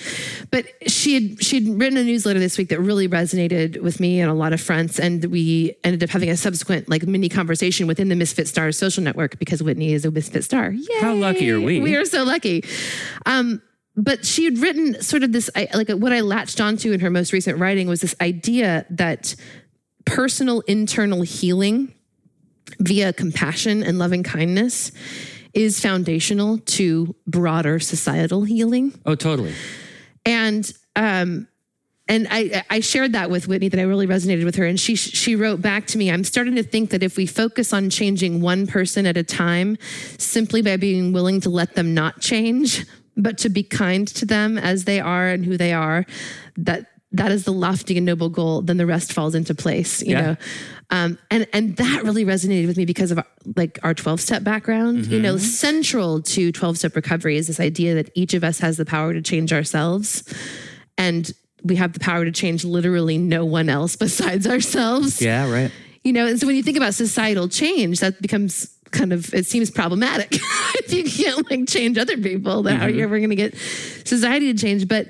But 0.51 0.65
she 0.91 1.13
had 1.15 1.45
she 1.45 1.61
had 1.63 1.79
written 1.79 1.99
a 1.99 2.05
newsletter 2.05 2.39
this 2.41 2.57
week 2.57 2.71
that 2.71 2.81
really 2.81 3.09
resonated 3.09 3.83
with 3.83 4.01
me 4.01 4.23
on 4.23 4.31
a 4.31 4.35
lot 4.35 4.55
of 4.55 4.61
fronts. 4.63 4.99
And 4.99 5.23
we 5.27 5.77
ended 5.85 6.03
up 6.03 6.09
having 6.09 6.31
a 6.31 6.37
subsequent 6.37 6.89
like 6.89 7.07
mini 7.07 7.29
conversation 7.29 7.87
within 7.87 8.09
the 8.09 8.17
Misfit 8.17 8.49
Stars 8.49 8.79
social 8.79 9.03
network 9.05 9.39
because 9.39 9.63
Whitney 9.63 9.93
is 9.93 10.07
a 10.07 10.11
Misfit 10.11 10.45
Star. 10.45 10.71
Yay! 10.71 11.01
How 11.01 11.13
lucky 11.13 11.51
are 11.51 11.61
we? 11.61 11.81
We 11.81 11.95
are 11.97 12.07
so 12.07 12.25
lucky. 12.25 12.65
Um, 13.27 13.61
but 13.97 14.25
she 14.25 14.47
had 14.47 14.59
written 14.59 15.03
sort 15.03 15.23
of 15.23 15.33
this 15.33 15.51
like 15.75 15.91
what 15.91 16.13
I 16.13 16.21
latched 16.21 16.61
onto 16.61 16.93
in 16.93 17.01
her 17.01 17.11
most 17.11 17.35
recent 17.35 17.59
writing 17.59 17.87
was 17.87 18.01
this 18.01 18.15
idea 18.21 18.87
that 18.89 19.37
personal 20.05 20.61
internal 20.63 21.23
healing 21.23 21.93
via 22.79 23.13
compassion 23.13 23.83
and 23.83 23.99
loving 23.99 24.23
kindness 24.23 24.93
is 25.55 25.81
foundational 25.81 26.59
to 26.59 27.15
broader 27.27 27.79
societal 27.79 28.43
healing 28.45 28.95
Oh, 29.05 29.15
totally. 29.15 29.55
and 30.25 30.71
um 30.97 31.49
and 32.09 32.27
I, 32.31 32.65
I 32.69 32.81
shared 32.81 33.13
that 33.13 33.31
with 33.31 33.47
Whitney 33.47 33.69
that 33.69 33.79
I 33.79 33.85
really 33.85 34.09
resonated 34.09 34.45
with 34.45 34.57
her. 34.57 34.67
And 34.67 34.79
she 34.79 34.97
she 34.97 35.37
wrote 35.37 35.63
back 35.63 35.87
to 35.87 35.99
me, 35.99 36.11
I'm 36.11 36.25
starting 36.25 36.57
to 36.57 36.63
think 36.65 36.91
that 36.91 37.03
if 37.03 37.17
we 37.17 37.27
focus 37.27 37.73
on 37.73 37.91
changing 37.91 38.41
one 38.43 38.67
person 38.67 39.07
at 39.07 39.17
a 39.17 39.23
time, 39.23 39.79
simply 40.19 40.63
by 40.63 40.77
being 40.77 41.13
willing 41.13 41.41
to 41.43 41.49
let 41.49 41.75
them 41.75 41.95
not 41.95 42.21
change, 42.21 42.85
but 43.17 43.39
to 43.39 43.49
be 43.49 43.63
kind 43.63 44.09
to 44.09 44.27
them 44.27 44.59
as 44.59 44.85
they 44.85 44.99
are 44.99 45.29
and 45.29 45.47
who 45.47 45.57
they 45.57 45.73
are, 45.73 46.05
that 46.57 46.92
that 47.13 47.31
is 47.33 47.45
the 47.45 47.53
lofty 47.53 47.97
and 47.97 48.07
noble 48.07 48.29
goal, 48.29 48.63
then 48.63 48.77
the 48.77 48.87
rest 48.87 49.13
falls 49.13 49.35
into 49.35 49.55
place, 49.55 50.03
you 50.03 50.13
Yeah. 50.13 50.21
know. 50.23 50.37
Um, 50.91 51.19
and 51.31 51.47
and 51.53 51.77
that 51.77 52.05
really 52.05 52.25
resonated 52.25 52.67
with 52.67 52.77
me 52.77 52.85
because 52.85 53.11
of 53.11 53.19
our, 53.19 53.27
like 53.57 53.79
our 53.83 53.95
12 53.95 54.21
step 54.21 54.45
background. 54.45 55.07
You 55.07 55.21
know, 55.21 55.37
central 55.39 56.21
to 56.23 56.53
12 56.53 56.79
step 56.79 56.97
recovery 56.97 57.37
is 57.37 57.47
this 57.47 57.61
idea 57.61 57.95
that 57.95 58.11
each 58.15 58.35
of 58.35 58.45
us 58.45 58.59
has 58.61 58.77
the 58.77 58.85
power 58.85 59.13
to 59.15 59.23
change 59.23 59.53
ourselves 59.53 60.23
and 60.99 61.33
we 61.65 61.77
have 61.77 61.93
the 61.93 62.01
power 62.01 62.25
to 62.25 62.33
change 62.33 62.65
literally 62.65 63.17
no 63.19 63.45
one 63.45 63.69
else 63.69 63.97
besides 64.07 64.47
ourselves. 64.47 65.23
Yeah, 65.23 65.51
right. 65.51 65.71
You 66.05 66.13
know, 66.13 66.27
and 66.27 66.39
so 66.39 66.47
when 66.47 66.57
you 66.57 66.63
think 66.63 66.77
about 66.77 66.95
societal 66.95 67.49
change, 67.49 68.01
that 68.01 68.21
becomes 68.21 68.69
kind 68.91 69.13
of 69.13 69.33
it 69.33 69.47
seems 69.47 69.71
problematic. 69.71 70.29
if 70.35 70.93
you 70.93 71.05
can't 71.05 71.49
like 71.51 71.67
change 71.69 71.97
other 71.97 72.17
people, 72.19 72.63
then 72.65 72.77
how 72.77 72.87
are 72.87 72.91
you 72.91 73.03
ever 73.05 73.19
gonna 73.21 73.35
get 73.37 73.55
society 74.05 74.53
to 74.53 74.59
change? 74.59 74.87
But 74.89 75.09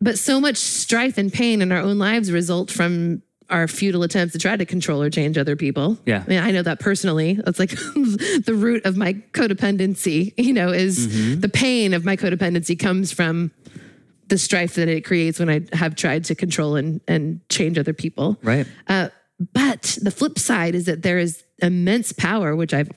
but 0.00 0.18
so 0.18 0.40
much 0.40 0.56
strife 0.56 1.18
and 1.18 1.32
pain 1.32 1.62
in 1.62 1.72
our 1.72 1.80
own 1.80 1.98
lives 1.98 2.32
result 2.32 2.70
from 2.70 3.22
our 3.50 3.66
futile 3.66 4.02
attempts 4.02 4.32
to 4.32 4.38
try 4.38 4.56
to 4.56 4.64
control 4.64 5.02
or 5.02 5.10
change 5.10 5.36
other 5.36 5.56
people. 5.56 5.98
Yeah. 6.06 6.22
I 6.24 6.28
mean, 6.28 6.38
I 6.38 6.50
know 6.52 6.62
that 6.62 6.78
personally. 6.78 7.34
That's 7.34 7.58
like 7.58 7.70
the 7.94 8.54
root 8.56 8.84
of 8.86 8.96
my 8.96 9.14
codependency, 9.32 10.32
you 10.36 10.52
know, 10.52 10.68
is 10.68 11.40
the 11.40 11.48
pain 11.48 11.92
of 11.92 12.04
my 12.04 12.16
codependency 12.16 12.78
comes 12.78 13.12
from 13.12 13.50
the 14.28 14.38
strife 14.38 14.76
that 14.76 14.88
it 14.88 15.04
creates 15.04 15.40
when 15.40 15.50
I 15.50 15.62
have 15.72 15.96
tried 15.96 16.24
to 16.26 16.34
control 16.34 16.76
and, 16.76 17.00
and 17.08 17.40
change 17.48 17.78
other 17.78 17.92
people. 17.92 18.38
Right. 18.42 18.66
Uh, 18.86 19.08
but 19.52 19.98
the 20.00 20.10
flip 20.10 20.38
side 20.38 20.74
is 20.74 20.86
that 20.86 21.02
there 21.02 21.18
is 21.18 21.42
immense 21.60 22.12
power, 22.12 22.54
which 22.54 22.72
I've 22.72 22.90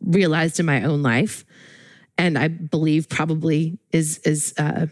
realized 0.00 0.58
in 0.58 0.66
my 0.66 0.82
own 0.82 1.02
life, 1.02 1.44
and 2.18 2.38
I 2.38 2.48
believe 2.48 3.08
probably 3.08 3.78
is 3.92 4.18
is 4.18 4.54
uh, 4.58 4.86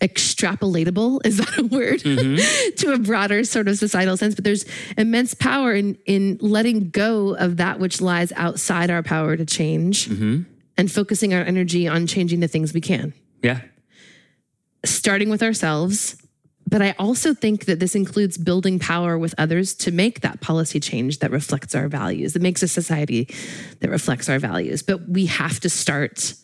extrapolatable. 0.00 1.20
Is 1.24 1.38
that 1.38 1.58
a 1.58 1.64
word 1.64 2.00
mm-hmm. 2.00 2.74
to 2.76 2.92
a 2.92 2.98
broader 2.98 3.44
sort 3.44 3.68
of 3.68 3.78
societal 3.78 4.16
sense? 4.16 4.34
But 4.34 4.44
there's 4.44 4.64
immense 4.96 5.34
power 5.34 5.74
in 5.74 5.96
in 6.06 6.38
letting 6.40 6.90
go 6.90 7.34
of 7.36 7.56
that 7.58 7.78
which 7.80 8.00
lies 8.00 8.32
outside 8.32 8.90
our 8.90 9.02
power 9.02 9.36
to 9.36 9.44
change, 9.44 10.08
mm-hmm. 10.08 10.42
and 10.76 10.90
focusing 10.92 11.34
our 11.34 11.42
energy 11.42 11.88
on 11.88 12.06
changing 12.06 12.40
the 12.40 12.48
things 12.48 12.72
we 12.72 12.80
can 12.80 13.12
Yeah. 13.42 13.60
starting 14.84 15.30
with 15.30 15.42
ourselves. 15.42 16.16
But 16.70 16.82
I 16.82 16.94
also 16.98 17.32
think 17.32 17.64
that 17.64 17.80
this 17.80 17.94
includes 17.94 18.36
building 18.36 18.78
power 18.78 19.16
with 19.18 19.34
others 19.38 19.74
to 19.76 19.90
make 19.90 20.20
that 20.20 20.42
policy 20.42 20.78
change 20.78 21.20
that 21.20 21.30
reflects 21.30 21.74
our 21.74 21.88
values, 21.88 22.34
that 22.34 22.42
makes 22.42 22.62
a 22.62 22.68
society 22.68 23.26
that 23.80 23.88
reflects 23.88 24.28
our 24.28 24.38
values. 24.38 24.82
But 24.82 25.08
we 25.08 25.24
have 25.26 25.60
to 25.60 25.70
start, 25.70 26.34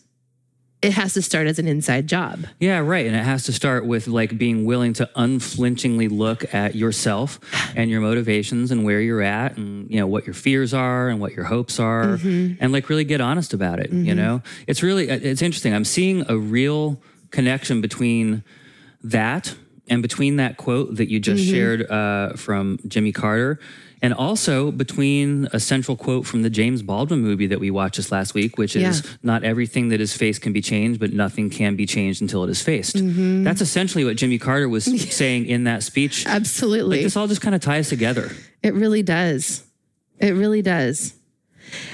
it 0.85 0.93
has 0.93 1.15
to 1.15 1.23
start 1.23 1.47
as 1.47 1.59
an 1.59 1.67
inside 1.67 2.07
job. 2.07 2.47
Yeah, 2.61 2.79
right. 2.79 3.07
And 3.07 3.17
it 3.17 3.25
has 3.25 3.45
to 3.45 3.53
start 3.53 3.87
with 3.87 4.07
like 4.07 4.37
being 4.37 4.65
willing 4.65 4.93
to 4.95 5.09
unflinchingly 5.17 6.09
look 6.09 6.53
at 6.55 6.75
yourself 6.75 7.41
and 7.75 7.91
your 7.91 8.01
motivations 8.01 8.71
and 8.71 8.85
where 8.85 9.01
you're 9.01 9.23
at 9.23 9.57
and 9.57 9.91
you 9.91 9.99
know 9.99 10.07
what 10.07 10.27
your 10.27 10.35
fears 10.35 10.75
are 10.75 11.09
and 11.09 11.21
what 11.21 11.33
your 11.33 11.47
hopes 11.47 11.81
are 11.81 12.19
mm-hmm. 12.19 12.63
and 12.63 12.73
like 12.73 12.89
really 12.89 13.05
get 13.05 13.21
honest 13.21 13.55
about 13.55 13.81
it, 13.81 13.91
you 13.91 14.05
mm-hmm. 14.05 14.17
know? 14.17 14.43
It's 14.67 14.83
really 14.83 15.11
uh, 15.11 15.19
it's 15.23 15.43
interesting. 15.43 15.75
I'm 15.75 15.85
seeing 15.85 16.29
a 16.31 16.37
real 16.37 17.01
connection 17.31 17.81
between 17.81 18.45
that 19.03 19.55
and 19.89 20.03
between 20.03 20.37
that 20.37 20.57
quote 20.57 20.97
that 20.97 21.11
you 21.11 21.19
just 21.19 21.45
mm-hmm. 21.45 21.55
shared 21.55 21.91
uh, 21.91 22.35
from 22.35 22.79
Jimmy 22.87 23.13
Carter 23.13 23.59
and 24.05 24.13
also 24.13 24.71
between 24.71 25.49
a 25.55 25.59
central 25.59 25.97
quote 25.97 26.27
from 26.27 26.43
the 26.43 26.51
James 26.51 26.83
Baldwin 26.83 27.23
movie 27.23 27.47
that 27.47 27.59
we 27.59 27.71
watched 27.71 27.97
this 27.97 28.13
last 28.13 28.35
week, 28.35 28.59
which 28.59 28.77
is 28.77 29.01
Yeah. 29.03 29.11
not 29.23 29.45
everything 29.45 29.89
that 29.89 29.99
is 29.99 30.15
faced 30.15 30.43
can 30.43 30.53
be 30.53 30.61
changed, 30.61 31.01
but 31.01 31.15
nothing 31.15 31.49
can 31.49 31.75
be 31.75 31.87
changed 31.87 32.21
until 32.21 32.45
it 32.45 32.51
is 32.51 32.61
faced. 32.61 32.97
Mm-hmm. 32.97 33.45
That's 33.45 33.63
essentially 33.63 34.05
what 34.05 34.17
Jimmy 34.17 34.39
Carter 34.39 34.69
was 34.69 34.85
saying 35.17 35.47
in 35.47 35.65
that 35.65 35.83
speech. 35.83 36.27
Absolutely. 36.27 37.03
This 37.03 37.17
all 37.17 37.27
just 37.27 37.41
kind 37.41 37.55
of 37.55 37.63
ties 37.63 37.89
together. 37.89 38.31
It 38.63 38.75
really 38.75 39.03
does. 39.03 39.65
It 40.19 40.33
really 40.33 40.61
does. 40.61 41.15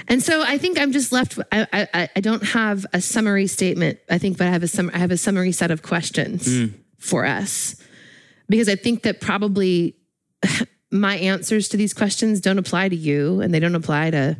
And 0.08 0.20
so 0.20 0.42
I 0.42 0.58
think 0.58 0.80
I'm 0.80 0.90
just 0.90 1.12
left. 1.12 1.38
I, 1.52 1.86
I, 1.94 2.08
I 2.16 2.20
don't 2.20 2.42
have 2.42 2.86
a 2.92 3.00
summary 3.00 3.46
statement. 3.46 4.00
I 4.10 4.18
think, 4.18 4.36
but 4.36 4.48
I 4.48 4.50
have 4.50 4.64
a 4.64 4.68
sum, 4.68 4.90
I 4.92 4.98
have 4.98 5.12
a 5.12 5.16
summary 5.16 5.52
set 5.52 5.70
of 5.70 5.82
questions 5.82 6.48
mm. 6.48 6.74
for 6.98 7.24
us 7.24 7.76
because 8.48 8.68
I 8.68 8.74
think 8.74 9.04
that 9.04 9.20
probably 9.20 9.94
my 10.90 11.16
answers 11.16 11.68
to 11.70 11.76
these 11.76 11.94
questions 11.94 12.40
don't 12.40 12.58
apply 12.58 12.88
to 12.88 12.96
you, 12.96 13.40
and 13.40 13.52
they 13.54 13.60
don't 13.60 13.74
apply 13.74 14.10
to 14.10 14.36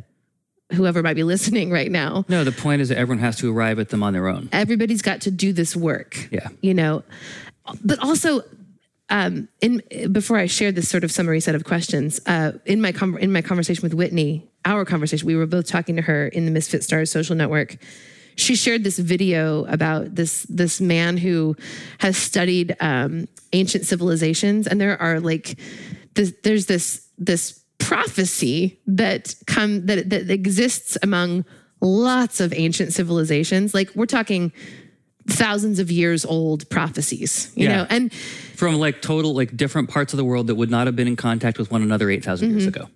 whoever 0.73 1.01
might 1.03 1.15
be 1.15 1.23
listening 1.23 1.71
right 1.79 1.91
now. 1.91 2.25
No, 2.29 2.43
the 2.43 2.51
point 2.51 2.81
is 2.81 2.89
that 2.89 2.97
everyone 2.97 3.19
has 3.23 3.37
to 3.37 3.51
arrive 3.55 3.79
at 3.79 3.89
them 3.89 4.03
on 4.03 4.13
their 4.13 4.27
own. 4.27 4.49
Everybody's 4.51 5.01
got 5.01 5.21
to 5.21 5.31
do 5.31 5.53
this 5.53 5.75
work 5.75 6.27
Yeah. 6.31 6.47
you 6.61 6.73
know 6.73 7.03
but 7.85 7.99
also 7.99 8.41
um 9.09 9.47
in 9.61 9.81
before 10.11 10.37
i 10.37 10.45
shared 10.47 10.75
this 10.75 10.89
sort 10.89 11.03
of 11.03 11.11
summary 11.11 11.39
set 11.39 11.53
of 11.55 11.63
questions 11.63 12.19
uh 12.25 12.51
in 12.65 12.81
my 12.81 12.91
com- 12.91 13.17
in 13.17 13.31
my 13.31 13.41
conversation 13.41 13.83
with 13.83 13.93
whitney 13.93 14.49
our 14.65 14.83
conversation 14.83 15.25
we 15.27 15.35
were 15.35 15.45
both 15.45 15.67
talking 15.67 15.95
to 15.95 16.01
her 16.01 16.27
in 16.27 16.45
the 16.45 16.51
misfit 16.51 16.83
stars 16.83 17.11
social 17.11 17.35
network 17.35 17.77
she 18.35 18.55
shared 18.55 18.83
this 18.83 18.97
video 18.97 19.63
about 19.65 20.15
this 20.15 20.43
this 20.49 20.81
man 20.81 21.17
who 21.17 21.55
has 21.99 22.17
studied 22.17 22.75
um 22.81 23.27
ancient 23.53 23.85
civilizations 23.85 24.65
and 24.67 24.81
there 24.81 24.99
are 25.01 25.19
like 25.19 25.57
this, 26.15 26.33
there's 26.43 26.65
this 26.65 27.07
this 27.17 27.63
prophecy 27.77 28.79
that 28.87 29.35
come 29.47 29.85
that 29.87 30.09
that 30.09 30.29
exists 30.29 30.97
among 31.03 31.45
lots 31.81 32.39
of 32.39 32.53
ancient 32.53 32.93
civilizations 32.93 33.73
like 33.73 33.89
we're 33.95 34.05
talking 34.05 34.51
thousands 35.27 35.79
of 35.79 35.91
years 35.91 36.25
old 36.25 36.67
prophecies, 36.69 37.51
you 37.55 37.65
Yeah. 37.67 37.77
know, 37.77 37.87
and 37.89 38.11
From 38.55 38.75
like 38.79 39.01
total, 39.01 39.35
like 39.35 39.55
different 39.55 39.89
parts 39.89 40.13
of 40.13 40.17
the 40.17 40.23
world 40.25 40.47
that 40.47 40.55
would 40.55 40.69
not 40.71 40.87
have 40.87 40.95
been 40.95 41.07
in 41.07 41.15
contact 41.15 41.57
with 41.59 41.69
one 41.71 41.81
another 41.83 42.09
8,000 42.09 42.49
years 42.51 42.63
mm-hmm. 42.65 42.69
ago. 42.69 42.89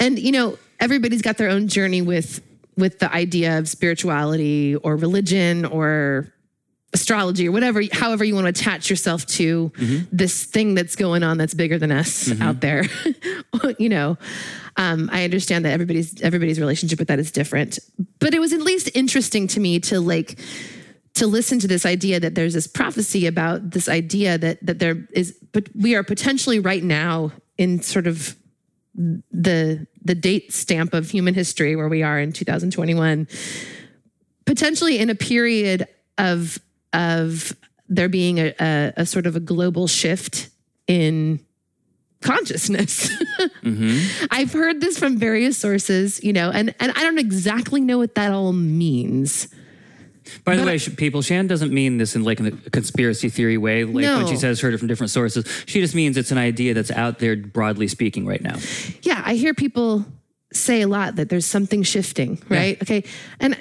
and 0.00 0.18
you 0.18 0.32
know 0.32 0.58
everybody's 0.80 1.22
got 1.22 1.36
their 1.38 1.48
own 1.48 1.68
journey 1.68 2.02
with 2.02 2.40
with 2.76 2.98
the 3.00 3.12
idea 3.14 3.58
of 3.58 3.68
spirituality 3.68 4.76
or 4.76 4.96
religion 4.96 5.64
or 5.66 6.32
astrology 6.92 7.48
or 7.48 7.52
whatever, 7.52 7.82
however 7.92 8.24
you 8.24 8.34
want 8.34 8.44
to 8.44 8.48
attach 8.50 8.90
yourself 8.90 9.24
to 9.26 9.72
this 10.12 10.44
thing 10.44 10.74
that's 10.74 10.96
going 10.96 11.22
on 11.22 11.38
that's 11.38 11.54
bigger 11.54 11.78
than 11.78 11.90
us 11.90 12.38
out 12.40 12.60
there. 12.60 12.84
you 13.78 13.88
know, 13.88 14.18
um, 14.76 15.08
I 15.12 15.24
understand 15.24 15.64
that 15.64 15.72
everybody's 15.72 16.20
everybody's 16.22 16.60
relationship 16.60 16.98
with 16.98 17.08
that 17.08 17.18
is 17.18 17.30
different, 17.30 17.78
but 18.18 18.34
it 18.34 18.40
was 18.40 18.52
at 18.52 18.60
least 18.60 18.90
interesting 18.94 19.46
to 19.48 19.60
me 19.60 19.80
to 19.80 20.00
like 20.00 20.38
to 21.14 21.26
listen 21.26 21.58
to 21.58 21.68
this 21.68 21.84
idea 21.84 22.18
that 22.20 22.34
there's 22.34 22.54
this 22.54 22.66
prophecy 22.66 23.26
about 23.26 23.70
this 23.70 23.88
idea 23.88 24.38
that 24.38 24.64
that 24.64 24.78
there 24.78 25.06
is, 25.12 25.36
but 25.52 25.68
we 25.74 25.94
are 25.94 26.02
potentially 26.02 26.58
right 26.58 26.82
now 26.82 27.32
in 27.58 27.82
sort 27.82 28.06
of 28.06 28.36
the 28.94 29.86
the 30.04 30.14
date 30.14 30.52
stamp 30.52 30.92
of 30.92 31.10
human 31.10 31.34
history 31.34 31.76
where 31.76 31.88
we 31.88 32.02
are 32.02 32.18
in 32.18 32.32
2021 32.32 33.26
potentially 34.44 34.98
in 34.98 35.08
a 35.08 35.14
period 35.14 35.86
of 36.18 36.58
of 36.92 37.56
there 37.88 38.08
being 38.08 38.38
a, 38.38 38.54
a, 38.60 38.92
a 38.98 39.06
sort 39.06 39.26
of 39.26 39.36
a 39.36 39.40
global 39.40 39.86
shift 39.86 40.50
in 40.86 41.40
consciousness. 42.20 43.10
Mm-hmm. 43.62 44.26
I've 44.30 44.52
heard 44.52 44.80
this 44.80 44.98
from 44.98 45.16
various 45.16 45.56
sources, 45.56 46.22
you 46.22 46.32
know, 46.32 46.50
and 46.50 46.74
and 46.78 46.92
I 46.92 47.02
don't 47.02 47.18
exactly 47.18 47.80
know 47.80 47.98
what 47.98 48.14
that 48.16 48.32
all 48.32 48.52
means. 48.52 49.48
By 50.44 50.56
the 50.56 50.64
way, 50.64 50.78
sh- 50.78 50.94
people, 50.96 51.22
Shan 51.22 51.46
doesn't 51.46 51.72
mean 51.72 51.98
this 51.98 52.14
in 52.14 52.24
like 52.24 52.40
a 52.40 52.50
conspiracy 52.70 53.28
theory 53.28 53.56
way. 53.58 53.84
Like 53.84 54.04
when 54.04 54.26
she 54.26 54.36
says 54.36 54.60
heard 54.60 54.74
it 54.74 54.78
from 54.78 54.88
different 54.88 55.10
sources, 55.10 55.44
she 55.66 55.80
just 55.80 55.94
means 55.94 56.16
it's 56.16 56.30
an 56.30 56.38
idea 56.38 56.74
that's 56.74 56.90
out 56.90 57.18
there 57.18 57.36
broadly 57.36 57.88
speaking 57.88 58.26
right 58.26 58.42
now. 58.42 58.56
Yeah, 59.02 59.22
I 59.24 59.34
hear 59.34 59.54
people 59.54 60.04
say 60.52 60.82
a 60.82 60.88
lot 60.88 61.16
that 61.16 61.28
there's 61.28 61.46
something 61.46 61.82
shifting, 61.82 62.42
right? 62.48 62.80
Okay, 62.82 63.04
and 63.40 63.56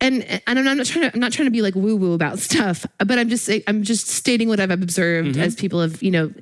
and 0.00 0.22
and 0.46 0.58
I'm 0.58 0.64
not 0.64 0.86
trying 0.86 1.08
to 1.08 1.14
I'm 1.14 1.20
not 1.20 1.32
trying 1.32 1.46
to 1.46 1.50
be 1.52 1.62
like 1.62 1.74
woo 1.74 1.96
woo 1.96 2.12
about 2.14 2.38
stuff, 2.38 2.84
but 2.98 3.18
I'm 3.18 3.28
just 3.28 3.48
I'm 3.66 3.82
just 3.82 4.08
stating 4.08 4.48
what 4.48 4.60
I've 4.60 4.70
observed 4.70 5.30
Mm-hmm. 5.30 5.40
as 5.40 5.54
people 5.54 5.80
have 5.80 6.02
you 6.02 6.10
know, 6.10 6.32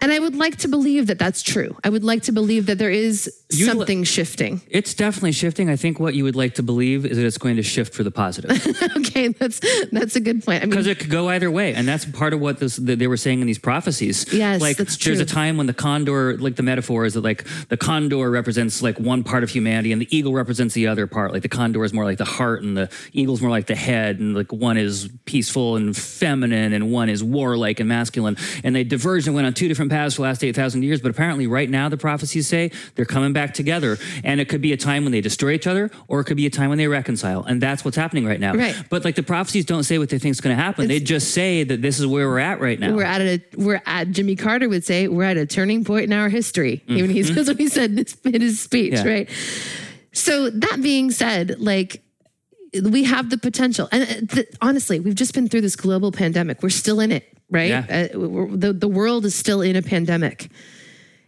and 0.00 0.12
I 0.12 0.18
would 0.18 0.34
like 0.34 0.56
to 0.58 0.68
believe 0.68 1.06
that 1.06 1.18
that's 1.18 1.42
true. 1.42 1.76
I 1.84 1.88
would 1.88 2.04
like 2.04 2.22
to 2.24 2.32
believe 2.32 2.66
that 2.66 2.78
there 2.78 2.90
is 2.90 3.32
You'd 3.50 3.66
li- 3.66 3.72
something 3.72 4.04
shifting. 4.04 4.60
It's 4.68 4.94
definitely 4.94 5.32
shifting. 5.32 5.70
I 5.70 5.76
think 5.76 6.00
what 6.00 6.14
you 6.14 6.24
would 6.24 6.36
like 6.36 6.54
to 6.56 6.62
believe 6.62 7.06
is 7.06 7.16
that 7.16 7.24
it's 7.24 7.38
going 7.38 7.56
to 7.56 7.62
shift 7.62 7.94
for 7.94 8.02
the 8.02 8.10
positive. 8.10 8.50
okay, 8.96 9.28
that's 9.28 9.60
that's 9.90 10.16
a 10.16 10.20
good 10.20 10.44
point. 10.44 10.62
I 10.62 10.66
mean, 10.66 10.70
because 10.70 10.86
it 10.86 10.98
could 10.98 11.10
go 11.10 11.28
either 11.28 11.50
way, 11.50 11.74
and 11.74 11.86
that's 11.86 12.04
part 12.04 12.32
of 12.32 12.40
what 12.40 12.58
this 12.58 12.76
they 12.76 13.06
were 13.06 13.16
saying 13.16 13.40
in 13.40 13.46
these 13.46 13.58
prophecies. 13.58 14.32
Yes, 14.32 14.60
like 14.60 14.76
that's 14.76 14.96
there's 14.96 15.20
a 15.20 15.26
time 15.26 15.56
when 15.56 15.66
the 15.66 15.74
condor, 15.74 16.36
like 16.38 16.56
the 16.56 16.62
metaphor 16.62 17.04
is 17.04 17.14
that 17.14 17.22
like 17.22 17.44
the 17.68 17.76
condor 17.76 18.30
represents 18.30 18.82
like 18.82 18.98
one 18.98 19.24
part 19.24 19.42
of 19.42 19.50
humanity, 19.50 19.92
and 19.92 20.00
the 20.00 20.16
eagle 20.16 20.32
represents 20.32 20.74
the 20.74 20.86
other 20.86 21.06
part. 21.06 21.32
Like 21.32 21.42
the 21.42 21.48
condor 21.48 21.84
is 21.84 21.92
more 21.92 22.04
like 22.04 22.18
the 22.18 22.24
heart, 22.24 22.62
and 22.62 22.76
the 22.76 22.90
eagle's 23.12 23.40
more 23.40 23.50
like 23.50 23.66
the 23.66 23.76
head, 23.76 24.18
and 24.18 24.34
like 24.34 24.52
one 24.52 24.76
is 24.76 25.08
peaceful 25.24 25.76
and 25.76 25.96
feminine, 25.96 26.72
and 26.72 26.90
one 26.90 27.08
is 27.08 27.22
warlike 27.22 27.80
and 27.80 27.88
masculine. 27.88 28.36
And 28.62 28.74
they 28.74 28.84
diverged 28.84 29.26
and 29.26 29.34
went 29.34 29.46
on 29.46 29.54
two 29.54 29.68
different 29.68 29.83
paths 29.88 30.14
for 30.14 30.22
the 30.22 30.28
last 30.28 30.42
eight 30.44 30.54
thousand 30.54 30.82
years. 30.82 31.00
But 31.00 31.10
apparently, 31.10 31.46
right 31.46 31.68
now, 31.70 31.88
the 31.88 31.96
prophecies 31.96 32.46
say 32.48 32.70
they're 32.94 33.04
coming 33.04 33.32
back 33.32 33.54
together, 33.54 33.98
and 34.22 34.40
it 34.40 34.48
could 34.48 34.60
be 34.60 34.72
a 34.72 34.76
time 34.76 35.04
when 35.04 35.12
they 35.12 35.20
destroy 35.20 35.50
each 35.52 35.66
other, 35.66 35.90
or 36.08 36.20
it 36.20 36.24
could 36.24 36.36
be 36.36 36.46
a 36.46 36.50
time 36.50 36.68
when 36.68 36.78
they 36.78 36.88
reconcile, 36.88 37.42
and 37.44 37.60
that's 37.60 37.84
what's 37.84 37.96
happening 37.96 38.24
right 38.26 38.40
now. 38.40 38.54
Right. 38.54 38.74
But 38.90 39.04
like 39.04 39.14
the 39.14 39.22
prophecies 39.22 39.64
don't 39.64 39.84
say 39.84 39.98
what 39.98 40.08
they 40.08 40.18
think 40.18 40.32
is 40.32 40.40
going 40.40 40.56
to 40.56 40.62
happen. 40.62 40.88
they 40.88 41.00
just 41.00 41.32
say 41.32 41.64
that 41.64 41.82
this 41.82 41.98
is 42.00 42.06
where 42.06 42.28
we're 42.28 42.38
at 42.38 42.60
right 42.60 42.78
now. 42.78 42.94
we're 42.94 43.04
at 43.04 43.20
a 43.20 43.42
we're 43.56 43.82
at 43.86 44.10
Jimmy 44.10 44.36
Carter 44.36 44.68
would 44.68 44.84
say 44.84 45.08
we're 45.08 45.24
at 45.24 45.36
a 45.36 45.46
turning 45.46 45.84
point 45.84 46.04
in 46.04 46.12
our 46.12 46.28
history. 46.28 46.82
Even 46.88 47.10
he's 47.10 47.34
that's 47.34 47.48
what 47.48 47.58
he 47.58 47.68
said 47.68 47.90
in 47.92 47.96
his, 47.98 48.16
in 48.24 48.40
his 48.40 48.60
speech, 48.60 48.92
Mm-hmm. 48.94 49.06
Yeah. 49.06 49.12
right? 49.14 49.30
So 50.12 50.50
that 50.50 50.78
being 50.82 51.10
said, 51.10 51.58
like 51.58 52.02
we 52.82 53.04
have 53.04 53.30
the 53.30 53.38
potential, 53.38 53.88
and 53.92 54.02
uh, 54.02 54.34
th- 54.34 54.48
honestly, 54.60 55.00
we've 55.00 55.14
just 55.14 55.34
been 55.34 55.48
through 55.48 55.60
this 55.62 55.76
global 55.76 56.10
pandemic. 56.12 56.62
We're 56.62 56.70
still 56.70 57.00
in 57.00 57.12
it, 57.12 57.33
right? 57.50 57.68
Yeah. 57.68 58.08
Uh, 58.14 58.56
the 58.56 58.72
the 58.72 58.88
world 58.88 59.24
is 59.24 59.34
still 59.34 59.60
in 59.60 59.76
a 59.76 59.82
pandemic. 59.82 60.50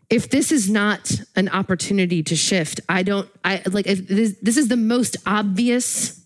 If 0.09 0.31
this 0.31 0.53
is 0.53 0.71
not 0.71 1.13
an 1.35 1.49
opportunity 1.49 2.23
to 2.25 2.37
shift, 2.37 2.81
I 2.89 3.03
don't. 3.03 3.29
I 3.45 3.63
like 3.67 3.87
if 3.87 4.07
this, 4.07 4.37
this 4.41 4.57
is 4.57 4.69
the 4.69 4.77
most 4.77 5.17
obvious 5.27 6.21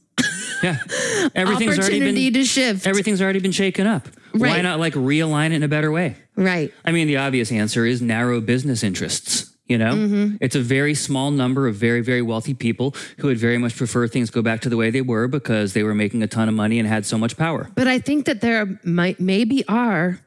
yeah, 0.62 0.76
everything's 1.34 1.78
already 1.78 1.96
opportunity 1.96 2.30
been 2.30 2.42
to 2.42 2.44
shift. 2.44 2.86
everything's 2.86 3.22
already 3.22 3.40
been 3.40 3.52
shaken 3.52 3.86
up. 3.86 4.08
Why 4.32 4.60
not 4.60 4.78
like 4.78 4.94
realign 4.94 5.46
it 5.46 5.54
in 5.54 5.62
a 5.62 5.68
better 5.68 5.90
way? 5.90 6.16
right. 6.36 6.72
I 6.84 6.92
mean, 6.92 7.06
the 7.06 7.16
obvious 7.18 7.50
answer 7.52 7.84
is 7.84 8.00
narrow 8.00 8.40
business 8.40 8.82
interests. 8.82 9.49
You 9.70 9.78
know, 9.78 9.94
Mm-hmm. 9.94 10.36
it's 10.40 10.56
a 10.56 10.60
very 10.60 10.94
small 10.94 11.30
number 11.30 11.68
of 11.68 11.76
very, 11.76 12.00
very 12.00 12.22
wealthy 12.22 12.54
people 12.54 12.92
who 13.18 13.28
would 13.28 13.38
very 13.38 13.56
much 13.56 13.76
prefer 13.76 14.08
things 14.08 14.28
go 14.28 14.42
back 14.42 14.60
to 14.62 14.68
the 14.68 14.76
way 14.76 14.90
they 14.90 15.00
were 15.00 15.28
because 15.28 15.74
they 15.74 15.84
were 15.84 15.94
making 15.94 16.24
a 16.24 16.26
ton 16.26 16.48
of 16.48 16.54
money 16.54 16.80
and 16.80 16.88
had 16.88 17.06
so 17.06 17.16
much 17.16 17.36
power. 17.36 17.70
But 17.76 17.86
I 17.86 18.00
think 18.00 18.24
that 18.26 18.40
there 18.40 18.80
might 18.82 19.20
maybe 19.20 19.62
are 19.68 20.18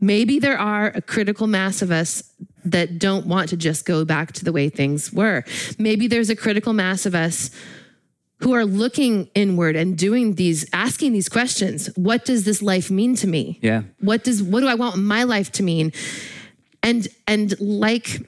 maybe 0.00 0.40
there 0.40 0.58
are 0.58 0.88
a 0.92 1.00
critical 1.00 1.46
mass 1.46 1.82
of 1.82 1.92
us 1.92 2.24
that 2.64 2.98
don't 2.98 3.26
want 3.26 3.48
to 3.50 3.56
just 3.56 3.86
go 3.86 4.04
back 4.04 4.32
to 4.32 4.44
the 4.44 4.50
way 4.50 4.68
things 4.70 5.12
were. 5.12 5.44
Maybe 5.78 6.08
there's 6.08 6.28
a 6.30 6.36
critical 6.36 6.72
mass 6.72 7.06
of 7.06 7.14
us 7.14 7.50
who 8.40 8.54
are 8.54 8.64
looking 8.64 9.28
inward 9.36 9.76
and 9.76 9.96
doing 9.96 10.34
these 10.34 10.66
asking 10.72 11.12
these 11.12 11.28
questions. 11.28 11.86
What 11.94 12.24
does 12.24 12.42
this 12.44 12.60
life 12.60 12.90
mean 12.90 13.14
to 13.16 13.28
me? 13.28 13.60
Yeah. 13.62 13.82
What 14.00 14.24
does 14.24 14.42
what 14.42 14.60
do 14.60 14.66
I 14.66 14.74
want 14.74 14.96
my 14.96 15.22
life 15.22 15.52
to 15.52 15.62
mean? 15.62 15.92
And 16.82 17.06
and 17.28 17.54
like 17.60 18.20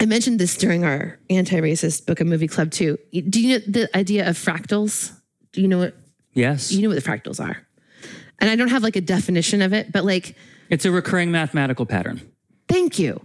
I 0.00 0.06
mentioned 0.06 0.38
this 0.40 0.56
during 0.56 0.84
our 0.84 1.18
anti-racist 1.30 2.06
book 2.06 2.20
and 2.20 2.28
movie 2.28 2.48
club 2.48 2.70
too. 2.70 2.98
Do 3.12 3.40
you 3.40 3.58
know 3.58 3.64
the 3.66 3.96
idea 3.96 4.28
of 4.28 4.36
fractals? 4.36 5.12
Do 5.52 5.60
you 5.62 5.68
know 5.68 5.78
what 5.78 5.94
Yes. 6.34 6.72
you 6.72 6.82
know 6.82 6.88
what 6.94 7.02
the 7.02 7.08
fractals 7.10 7.38
are. 7.44 7.58
And 8.40 8.50
I 8.50 8.56
don't 8.56 8.68
have 8.68 8.82
like 8.82 8.96
a 8.96 9.00
definition 9.00 9.62
of 9.62 9.72
it, 9.72 9.92
but 9.92 10.04
like, 10.04 10.34
it's 10.70 10.84
a 10.84 10.90
recurring 10.90 11.30
mathematical 11.30 11.86
pattern. 11.86 12.20
thank 12.68 12.98
you. 12.98 13.24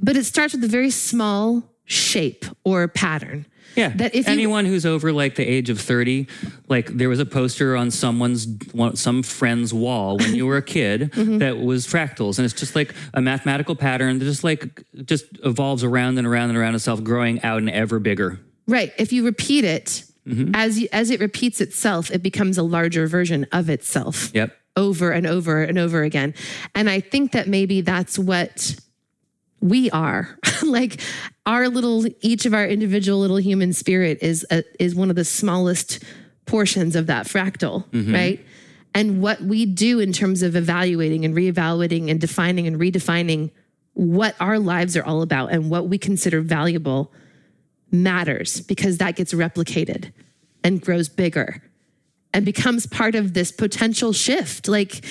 But 0.00 0.16
it 0.16 0.24
starts 0.24 0.54
with 0.54 0.64
a 0.64 0.68
very 0.68 0.90
small 0.90 1.62
shape 1.84 2.44
or 2.64 2.88
pattern. 2.88 3.46
Yeah. 3.78 3.88
That 3.96 4.14
if 4.14 4.26
you- 4.26 4.32
anyone 4.32 4.64
who's 4.64 4.84
over 4.84 5.12
like 5.12 5.36
the 5.36 5.44
age 5.46 5.70
of 5.70 5.80
30, 5.80 6.26
like 6.68 6.88
there 6.96 7.08
was 7.08 7.20
a 7.20 7.24
poster 7.26 7.76
on 7.76 7.90
someone's 7.90 8.46
some 8.94 9.22
friend's 9.22 9.72
wall 9.72 10.18
when 10.18 10.34
you 10.34 10.46
were 10.46 10.56
a 10.56 10.62
kid 10.62 11.12
Mm-hmm. 11.12 11.38
that 11.38 11.58
was 11.58 11.86
fractals 11.86 12.38
and 12.38 12.44
it's 12.44 12.54
just 12.54 12.74
like 12.74 12.94
a 13.14 13.20
mathematical 13.20 13.74
pattern 13.76 14.18
that 14.18 14.24
just 14.24 14.44
like 14.44 14.82
just 15.04 15.24
evolves 15.44 15.82
around 15.84 16.18
and 16.18 16.26
around 16.26 16.50
and 16.50 16.58
around 16.58 16.74
itself 16.74 17.02
growing 17.02 17.40
out 17.42 17.58
and 17.58 17.70
ever 17.70 17.98
bigger. 17.98 18.38
Right. 18.66 18.92
If 18.98 19.12
you 19.12 19.24
repeat 19.24 19.64
it, 19.64 20.04
Mm-hmm. 20.26 20.54
as 20.54 20.78
you, 20.78 20.88
as 20.92 21.08
it 21.10 21.20
repeats 21.20 21.58
itself, 21.62 22.10
it 22.10 22.22
becomes 22.22 22.58
a 22.58 22.62
larger 22.62 23.06
version 23.06 23.46
of 23.50 23.70
itself 23.70 24.30
Yep. 24.34 24.54
over 24.76 25.10
and 25.10 25.26
over 25.26 25.62
and 25.62 25.78
over 25.78 26.02
again. 26.02 26.34
And 26.74 26.90
I 26.90 27.00
think 27.00 27.32
that 27.32 27.48
maybe 27.48 27.80
that's 27.80 28.18
what 28.18 28.76
we 29.60 29.90
are. 29.90 30.38
like 30.62 31.00
our 31.46 31.68
little, 31.68 32.06
each 32.20 32.46
of 32.46 32.54
our 32.54 32.66
individual 32.66 33.18
little 33.18 33.40
human 33.40 33.72
spirit 33.72 34.18
is 34.22 34.46
a, 34.50 34.64
is 34.78 34.94
one 34.94 35.10
of 35.10 35.16
the 35.16 35.24
smallest 35.24 36.02
portions 36.46 36.96
of 36.96 37.06
that 37.06 37.26
fractal, 37.26 37.86
mm-hmm. 37.90 38.14
right? 38.14 38.44
And 38.94 39.20
what 39.20 39.40
we 39.42 39.66
do 39.66 40.00
in 40.00 40.12
terms 40.12 40.42
of 40.42 40.56
evaluating 40.56 41.24
and 41.24 41.34
reevaluating 41.34 42.10
and 42.10 42.20
defining 42.20 42.66
and 42.66 42.80
redefining 42.80 43.50
what 43.92 44.34
our 44.40 44.58
lives 44.58 44.96
are 44.96 45.04
all 45.04 45.22
about 45.22 45.50
and 45.50 45.70
what 45.70 45.88
we 45.88 45.98
consider 45.98 46.40
valuable 46.40 47.12
matters 47.90 48.60
because 48.60 48.98
that 48.98 49.16
gets 49.16 49.32
replicated 49.32 50.12
and 50.62 50.80
grows 50.80 51.08
bigger 51.08 51.62
and 52.34 52.44
becomes 52.44 52.86
part 52.86 53.14
of 53.14 53.34
this 53.34 53.50
potential 53.50 54.12
shift. 54.12 54.68
Like, 54.68 55.04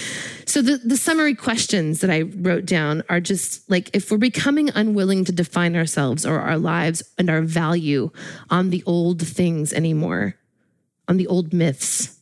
so 0.46 0.62
the, 0.62 0.78
the 0.78 0.98
summary 0.98 1.36
questions 1.36 2.02
that 2.02 2.10
I 2.10 2.22
wrote 2.22 2.66
down 2.66 3.04
are 3.10 3.20
just 3.20 3.70
like 3.70 3.90
if 3.94 4.12
we're 4.12 4.18
becoming 4.18 4.70
unwilling 4.70 5.26
to 5.26 5.32
define 5.32 5.76
ourselves 5.76 6.26
or 6.26 6.40
our 6.40 6.58
lives 6.58 7.04
and 7.18 7.30
our 7.30 7.42
value 7.42 8.12
on 8.50 8.70
the 8.70 8.84
old 8.86 9.26
things 9.26 9.74
anymore, 9.74 10.36
on 11.08 11.18
the 11.18 11.28
old 11.28 11.54
myths, 11.54 12.20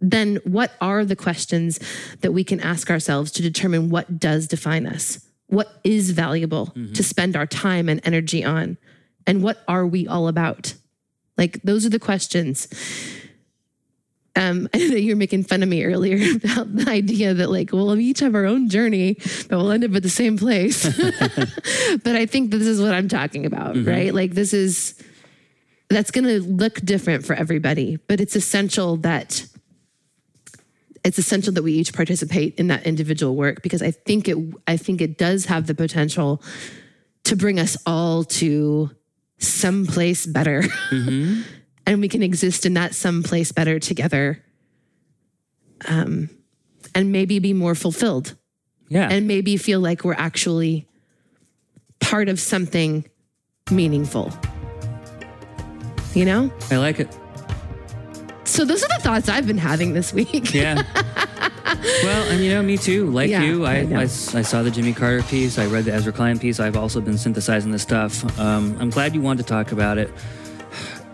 then 0.00 0.36
what 0.44 0.72
are 0.80 1.04
the 1.04 1.16
questions 1.16 1.80
that 2.20 2.32
we 2.32 2.44
can 2.44 2.60
ask 2.60 2.90
ourselves 2.90 3.32
to 3.32 3.42
determine 3.42 3.88
what 3.88 4.18
does 4.18 4.46
define 4.46 4.86
us? 4.86 5.24
What 5.46 5.80
is 5.84 6.10
valuable 6.10 6.66
mm-hmm. 6.66 6.92
to 6.92 7.02
spend 7.02 7.36
our 7.36 7.46
time 7.46 7.88
and 7.88 8.00
energy 8.04 8.44
on? 8.44 8.76
And 9.26 9.42
what 9.42 9.62
are 9.66 9.86
we 9.86 10.06
all 10.06 10.28
about? 10.28 10.74
Like, 11.38 11.62
those 11.62 11.86
are 11.86 11.90
the 11.90 11.98
questions. 11.98 12.68
Um, 14.36 14.68
I 14.74 14.78
know 14.78 14.88
that 14.88 15.02
you 15.02 15.14
were 15.14 15.18
making 15.18 15.44
fun 15.44 15.62
of 15.62 15.68
me 15.68 15.84
earlier 15.84 16.16
about 16.44 16.74
the 16.74 16.88
idea 16.88 17.34
that, 17.34 17.50
like, 17.50 17.72
well, 17.72 17.96
we 17.96 18.04
each 18.04 18.20
have 18.20 18.34
our 18.34 18.44
own 18.44 18.68
journey, 18.68 19.14
but 19.48 19.58
we'll 19.58 19.72
end 19.72 19.84
up 19.84 19.94
at 19.94 20.02
the 20.02 20.08
same 20.08 20.38
place. 20.38 20.84
but 22.04 22.16
I 22.16 22.26
think 22.26 22.50
this 22.50 22.66
is 22.66 22.80
what 22.80 22.92
I'm 22.92 23.08
talking 23.08 23.46
about, 23.46 23.76
right? 23.84 24.14
Like, 24.14 24.34
this 24.34 24.52
is 24.52 25.02
that's 25.88 26.10
going 26.10 26.24
to 26.24 26.42
look 26.42 26.80
different 26.80 27.24
for 27.24 27.34
everybody, 27.34 27.96
but 28.08 28.20
it's 28.20 28.34
essential 28.34 28.96
that 28.98 29.46
it's 31.04 31.18
essential 31.18 31.52
that 31.52 31.62
we 31.62 31.72
each 31.72 31.92
participate 31.92 32.56
in 32.56 32.66
that 32.66 32.84
individual 32.84 33.36
work 33.36 33.62
because 33.62 33.80
I 33.80 33.92
think 33.92 34.28
it 34.28 34.36
I 34.66 34.76
think 34.76 35.00
it 35.00 35.16
does 35.16 35.46
have 35.46 35.68
the 35.68 35.74
potential 35.74 36.42
to 37.24 37.36
bring 37.36 37.60
us 37.60 37.76
all 37.86 38.24
to 38.24 38.90
someplace 39.38 40.26
better. 40.26 40.64
And 41.86 42.00
we 42.00 42.08
can 42.08 42.22
exist 42.22 42.66
in 42.66 42.74
that 42.74 42.94
someplace 42.94 43.52
better 43.52 43.78
together 43.78 44.42
um, 45.88 46.28
and 46.94 47.12
maybe 47.12 47.38
be 47.38 47.52
more 47.52 47.74
fulfilled 47.74 48.34
Yeah. 48.88 49.08
and 49.10 49.26
maybe 49.28 49.56
feel 49.56 49.80
like 49.80 50.04
we're 50.04 50.14
actually 50.14 50.86
part 52.00 52.28
of 52.28 52.38
something 52.40 53.04
meaningful. 53.70 54.32
You 56.14 56.24
know? 56.24 56.52
I 56.70 56.76
like 56.76 56.98
it. 57.00 57.08
So 58.44 58.64
those 58.64 58.82
are 58.84 58.88
the 58.88 59.00
thoughts 59.02 59.28
I've 59.28 59.46
been 59.46 59.58
having 59.58 59.92
this 59.92 60.12
week. 60.14 60.54
Yeah. 60.54 60.82
well, 62.04 62.30
and 62.30 62.42
you 62.42 62.50
know, 62.50 62.62
me 62.62 62.76
too. 62.78 63.06
Like 63.10 63.28
Yeah, 63.28 63.42
you, 63.42 63.66
I, 63.66 63.74
I. 63.80 63.94
I, 63.98 64.02
I 64.02 64.06
saw 64.06 64.62
the 64.62 64.70
Jimmy 64.70 64.92
Carter 64.94 65.22
piece. 65.24 65.58
I 65.58 65.66
read 65.66 65.84
the 65.84 65.92
Ezra 65.92 66.12
Klein 66.12 66.38
piece. 66.38 66.58
I've 66.60 66.76
also 66.76 67.00
been 67.00 67.18
synthesizing 67.18 67.70
this 67.72 67.82
stuff. 67.82 68.38
Um, 68.38 68.76
I'm 68.80 68.88
glad 68.90 69.14
you 69.14 69.20
wanted 69.20 69.42
to 69.42 69.48
talk 69.48 69.72
about 69.72 69.98
it. 69.98 70.10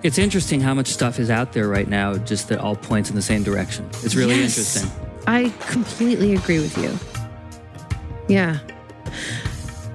It's 0.02 0.18
interesting 0.18 0.60
how 0.60 0.74
much 0.74 0.88
stuff 0.88 1.20
is 1.20 1.30
out 1.30 1.52
there 1.52 1.68
right 1.68 1.86
now, 1.88 2.16
just 2.16 2.48
that 2.48 2.58
all 2.58 2.74
points 2.74 3.08
in 3.08 3.14
the 3.16 3.22
same 3.22 3.42
direction. 3.44 3.88
It's 4.02 4.14
really 4.16 4.34
Yes. 4.34 4.58
interesting. 4.58 4.90
I 5.26 5.52
completely 5.68 6.34
agree 6.34 6.58
with 6.58 6.76
you. 6.76 6.98
Yeah. 8.28 8.58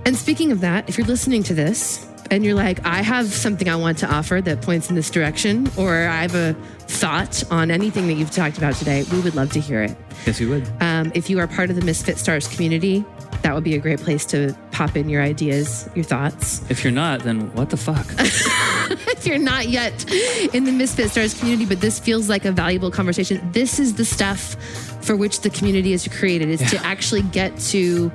And 0.05 0.15
speaking 0.15 0.51
of 0.53 0.61
that, 0.61 0.87
if 0.87 0.97
you're 0.97 1.07
listening 1.07 1.43
to 1.43 1.53
this 1.53 2.05
and 2.31 2.45
you're 2.45 2.53
like, 2.55 2.85
I 2.85 3.01
have 3.01 3.27
something 3.33 3.67
I 3.67 3.75
want 3.75 3.97
to 3.99 4.09
offer 4.13 4.39
that 4.41 4.61
points 4.61 4.89
in 4.89 4.95
this 4.95 5.09
direction, 5.09 5.69
or 5.75 5.93
I 6.07 6.21
have 6.21 6.35
a 6.35 6.55
thought 6.87 7.43
on 7.51 7.69
anything 7.69 8.07
that 8.07 8.13
you've 8.13 8.31
talked 8.31 8.57
about 8.57 8.75
today, 8.75 9.03
we 9.11 9.19
would 9.19 9.35
love 9.35 9.51
to 9.53 9.59
hear 9.59 9.83
it. 9.83 9.95
Yes, 10.25 10.39
we 10.39 10.45
would. 10.45 10.65
Um, 10.79 11.11
if 11.15 11.29
you 11.29 11.39
are 11.39 11.47
part 11.47 11.69
of 11.69 11.75
the 11.75 11.81
Misfit 11.81 12.17
Stars 12.17 12.47
community, 12.47 13.03
that 13.41 13.53
would 13.53 13.63
be 13.63 13.75
a 13.75 13.79
great 13.79 13.99
place 13.99 14.25
to 14.27 14.55
pop 14.71 14.95
in 14.95 15.09
your 15.09 15.21
ideas, 15.21 15.89
your 15.95 16.03
thoughts. 16.03 16.61
If 16.69 16.83
you're 16.83 16.91
not, 16.91 17.21
then 17.21 17.53
what 17.53 17.69
the 17.69 17.77
fuck? 17.77 18.05
if 18.19 19.25
you're 19.25 19.37
not 19.37 19.69
yet 19.69 20.09
in 20.53 20.65
the 20.65 20.71
Misfit 20.71 21.11
Stars 21.11 21.37
community, 21.37 21.65
but 21.65 21.81
this 21.81 21.99
feels 21.99 22.29
like 22.29 22.45
a 22.45 22.51
valuable 22.51 22.91
conversation, 22.91 23.51
this 23.51 23.79
is 23.79 23.95
the 23.95 24.05
stuff 24.05 24.55
for 25.03 25.15
which 25.15 25.41
the 25.41 25.49
community 25.49 25.93
is 25.93 26.07
created, 26.07 26.49
is 26.49 26.71
to 26.71 26.77
actually 26.85 27.21
get 27.21 27.57
to 27.59 28.11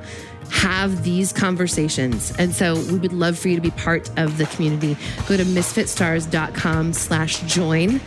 have 0.50 1.02
these 1.02 1.32
conversations. 1.32 2.32
And 2.38 2.54
so 2.54 2.74
we 2.74 2.98
would 2.98 3.12
love 3.12 3.38
for 3.38 3.48
you 3.48 3.56
to 3.56 3.62
be 3.62 3.70
part 3.70 4.10
of 4.18 4.36
the 4.36 4.44
community. 4.46 4.96
Go 5.26 5.36
to 5.36 5.44
misfitstars.com 5.44 6.92
slash 6.92 7.40
join. 7.42 8.00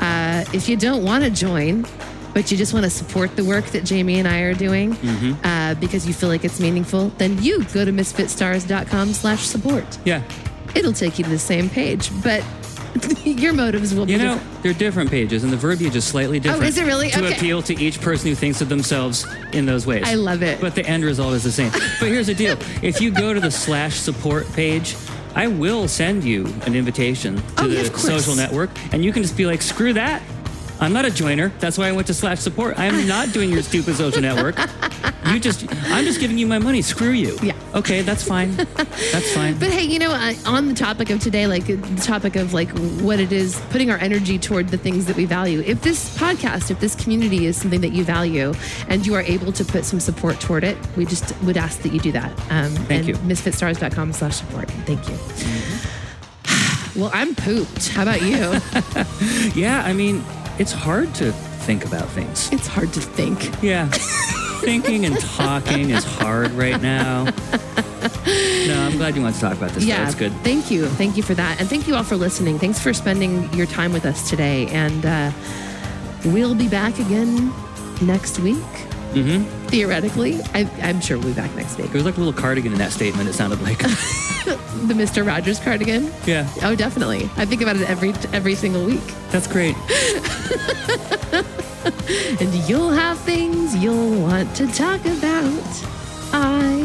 Uh, 0.00 0.44
if 0.52 0.68
you 0.68 0.76
don't 0.76 1.04
want 1.04 1.24
to 1.24 1.30
join, 1.30 1.86
but 2.34 2.50
you 2.50 2.56
just 2.58 2.72
want 2.74 2.84
to 2.84 2.90
support 2.90 3.34
the 3.36 3.44
work 3.44 3.64
that 3.66 3.84
Jamie 3.84 4.18
and 4.18 4.28
I 4.28 4.40
are 4.40 4.54
doing 4.54 4.92
uh, 5.44 5.74
because 5.80 6.06
you 6.06 6.12
feel 6.12 6.28
like 6.28 6.44
it's 6.44 6.60
meaningful, 6.60 7.08
then 7.18 7.40
you 7.42 7.64
go 7.66 7.84
to 7.84 7.92
misfitstars.com 7.92 9.12
slash 9.14 9.42
support 9.46 9.84
yeah. 10.04 10.22
it'll 10.74 10.92
take 10.92 11.18
you 11.18 11.24
to 11.24 11.30
the 11.30 11.38
same 11.38 11.70
page, 11.70 12.10
but 12.22 12.44
your 13.24 13.52
motives 13.52 13.92
will 13.94 14.02
You 14.02 14.06
be 14.06 14.12
You 14.12 14.18
know, 14.28 14.34
different. 14.34 14.62
they're 14.62 14.72
different 14.72 15.10
pages, 15.10 15.42
and 15.44 15.52
the 15.52 15.56
verbiage 15.56 15.96
is 15.96 16.04
slightly 16.04 16.38
different. 16.38 16.62
Oh, 16.62 16.66
is 16.66 16.78
it 16.78 16.84
really? 16.84 17.10
To 17.10 17.24
Okay. 17.24 17.36
appeal 17.36 17.60
to 17.62 17.74
each 17.82 18.00
person 18.00 18.28
who 18.28 18.34
thinks 18.36 18.60
of 18.60 18.68
themselves 18.68 19.26
in 19.52 19.66
those 19.66 19.84
ways. 19.86 20.04
I 20.06 20.14
love 20.14 20.42
it. 20.44 20.60
But 20.60 20.74
the 20.76 20.86
end 20.86 21.04
result 21.04 21.34
is 21.34 21.42
the 21.42 21.50
same. 21.50 21.72
But 21.72 22.08
here's 22.08 22.28
the 22.28 22.34
deal 22.34 22.56
if 22.82 23.00
you 23.00 23.10
go 23.10 23.34
to 23.34 23.40
the 23.40 23.50
slash 23.50 23.94
support 23.96 24.46
page, 24.52 24.94
I 25.34 25.48
will 25.48 25.88
send 25.88 26.22
you 26.22 26.46
an 26.66 26.76
invitation 26.76 27.36
to 27.36 27.42
Oh, 27.64 27.66
the 27.68 27.88
course. 27.90 28.02
social 28.02 28.36
network, 28.36 28.70
and 28.92 29.04
you 29.04 29.12
can 29.12 29.22
just 29.24 29.36
be 29.36 29.46
like, 29.46 29.60
screw 29.62 29.92
that. 29.94 30.22
I'm 30.84 30.92
not 30.92 31.06
a 31.06 31.10
joiner. 31.10 31.48
That's 31.60 31.78
why 31.78 31.88
I 31.88 31.92
went 31.92 32.08
to 32.08 32.14
slash 32.14 32.40
support. 32.40 32.78
I 32.78 32.84
am 32.84 33.08
not 33.08 33.32
doing 33.32 33.50
your 33.50 33.62
stupid 33.62 33.96
social 33.96 34.20
network. 34.20 34.58
You 35.26 35.40
just, 35.40 35.66
I'm 35.86 36.04
just 36.04 36.20
giving 36.20 36.36
you 36.36 36.46
my 36.46 36.58
money. 36.58 36.82
Screw 36.82 37.10
you. 37.10 37.38
Yeah. 37.42 37.56
Okay, 37.74 38.02
that's 38.02 38.22
fine. 38.22 38.54
That's 38.56 39.32
fine. 39.32 39.58
But 39.58 39.70
hey, 39.70 39.82
you 39.82 39.98
know, 39.98 40.10
uh, 40.10 40.34
on 40.44 40.68
the 40.68 40.74
topic 40.74 41.08
of 41.08 41.20
today, 41.20 41.46
like 41.46 41.64
the 41.64 42.02
topic 42.04 42.36
of 42.36 42.52
like 42.52 42.68
what 43.00 43.18
it 43.18 43.32
is, 43.32 43.58
putting 43.70 43.90
our 43.90 43.96
energy 43.96 44.38
toward 44.38 44.68
the 44.68 44.76
things 44.76 45.06
that 45.06 45.16
we 45.16 45.24
value. 45.24 45.60
If 45.60 45.80
this 45.80 46.16
podcast, 46.18 46.70
if 46.70 46.80
this 46.80 46.94
community 46.94 47.46
is 47.46 47.56
something 47.56 47.80
that 47.80 47.92
you 47.92 48.04
value, 48.04 48.52
and 48.88 49.06
you 49.06 49.14
are 49.14 49.22
able 49.22 49.52
to 49.52 49.64
put 49.64 49.86
some 49.86 50.00
support 50.00 50.38
toward 50.40 50.64
it, 50.64 50.76
we 50.96 51.06
just 51.06 51.34
would 51.42 51.56
ask 51.56 51.80
that 51.80 51.92
you 51.94 52.00
do 52.00 52.12
that. 52.12 52.30
Um, 52.50 52.70
Thank 52.74 52.90
and 52.90 53.08
you. 53.08 53.14
Misfitstars.com/support. 53.14 54.70
Thank 54.84 55.08
you. 55.08 55.18
well, 57.00 57.10
I'm 57.14 57.34
pooped. 57.34 57.88
How 57.88 58.02
about 58.02 58.20
you? 58.20 58.60
yeah, 59.60 59.82
I 59.84 59.94
mean, 59.94 60.22
it's 60.58 60.72
hard 60.72 61.14
to 61.16 61.32
think 61.32 61.84
about 61.84 62.08
things. 62.08 62.50
it's 62.52 62.66
hard 62.66 62.92
to 62.92 63.00
think. 63.00 63.50
Yeah. 63.62 63.88
Thinking 64.60 65.04
and 65.04 65.18
talking 65.20 65.90
is 65.90 66.04
hard 66.04 66.50
right 66.52 66.80
now. 66.80 67.24
No, 67.24 68.80
I'm 68.80 68.96
glad 68.96 69.14
you 69.14 69.20
want 69.22 69.34
to 69.34 69.40
talk 69.40 69.56
about 69.58 69.70
this. 69.72 69.82
though. 69.82 69.88
Yeah, 69.88 70.06
It's 70.06 70.14
good. 70.14 70.32
Thank 70.42 70.70
you. 70.70 70.86
Thank 70.86 71.16
you 71.18 71.22
for 71.22 71.34
that. 71.34 71.60
And 71.60 71.68
thank 71.68 71.86
you 71.86 71.94
all 71.94 72.02
for 72.02 72.16
listening. 72.16 72.58
Thanks 72.58 72.78
for 72.78 72.94
spending 72.94 73.52
your 73.52 73.66
time 73.66 73.92
with 73.92 74.06
us 74.06 74.28
today. 74.30 74.66
And 74.68 75.04
uh, 75.04 75.32
we'll 76.26 76.54
be 76.54 76.68
back 76.68 76.98
again 76.98 77.52
next 78.00 78.38
week. 78.38 78.62
Mm-hmm. 79.14 79.66
Theoretically, 79.68 80.40
I, 80.54 80.68
I'm 80.82 81.00
sure 81.00 81.18
we'll 81.18 81.28
be 81.28 81.34
back 81.34 81.54
next 81.54 81.76
week. 81.78 81.86
There 81.86 81.94
was 81.96 82.04
like 82.04 82.16
a 82.16 82.20
little 82.20 82.32
cardigan 82.32 82.72
in 82.72 82.78
that 82.78 82.92
statement, 82.92 83.28
it 83.28 83.32
sounded 83.34 83.60
like. 83.62 83.80
The 84.44 84.92
Mr. 84.92 85.26
Rogers 85.26 85.58
cardigan. 85.58 86.12
yeah, 86.26 86.46
Oh, 86.62 86.74
definitely. 86.76 87.30
I 87.38 87.46
think 87.46 87.62
about 87.62 87.76
it 87.76 87.88
every 87.88 88.10
every 88.34 88.54
single 88.54 88.84
week. 88.84 89.00
that's 89.30 89.46
great. 89.46 89.74
And 92.40 92.52
you'll 92.68 92.90
have 92.90 93.18
things 93.20 93.74
you'll 93.76 94.20
want 94.22 94.54
to 94.56 94.66
talk 94.68 95.00
about. 95.04 95.84
I 96.32 96.80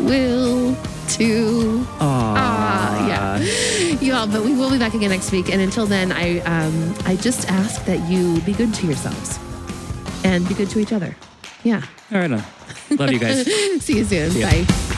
will 0.00 0.74
too. 1.08 1.84
Aww. 1.98 2.34
Ah, 2.36 3.06
yeah. 3.08 3.38
You 4.00 4.14
all, 4.14 4.26
but 4.28 4.44
we 4.44 4.54
will 4.54 4.70
be 4.70 4.78
back 4.78 4.94
again 4.94 5.10
next 5.10 5.30
week. 5.32 5.50
And 5.52 5.60
until 5.60 5.86
then, 5.86 6.12
I 6.12 6.38
um, 6.40 6.94
I 7.04 7.16
just 7.16 7.48
ask 7.50 7.84
that 7.86 8.08
you 8.08 8.40
be 8.42 8.52
good 8.52 8.72
to 8.74 8.86
yourselves 8.86 9.38
and 10.24 10.46
be 10.48 10.54
good 10.54 10.70
to 10.70 10.78
each 10.78 10.92
other. 10.92 11.14
Yeah. 11.64 11.82
All 12.12 12.18
right 12.18 12.30
on. 12.30 12.42
Love 12.90 13.10
you 13.12 13.18
guys. 13.18 13.44
See 13.82 13.96
you 13.98 14.04
soon. 14.04 14.32
ya. 14.32 14.48
Bye. 14.50 14.93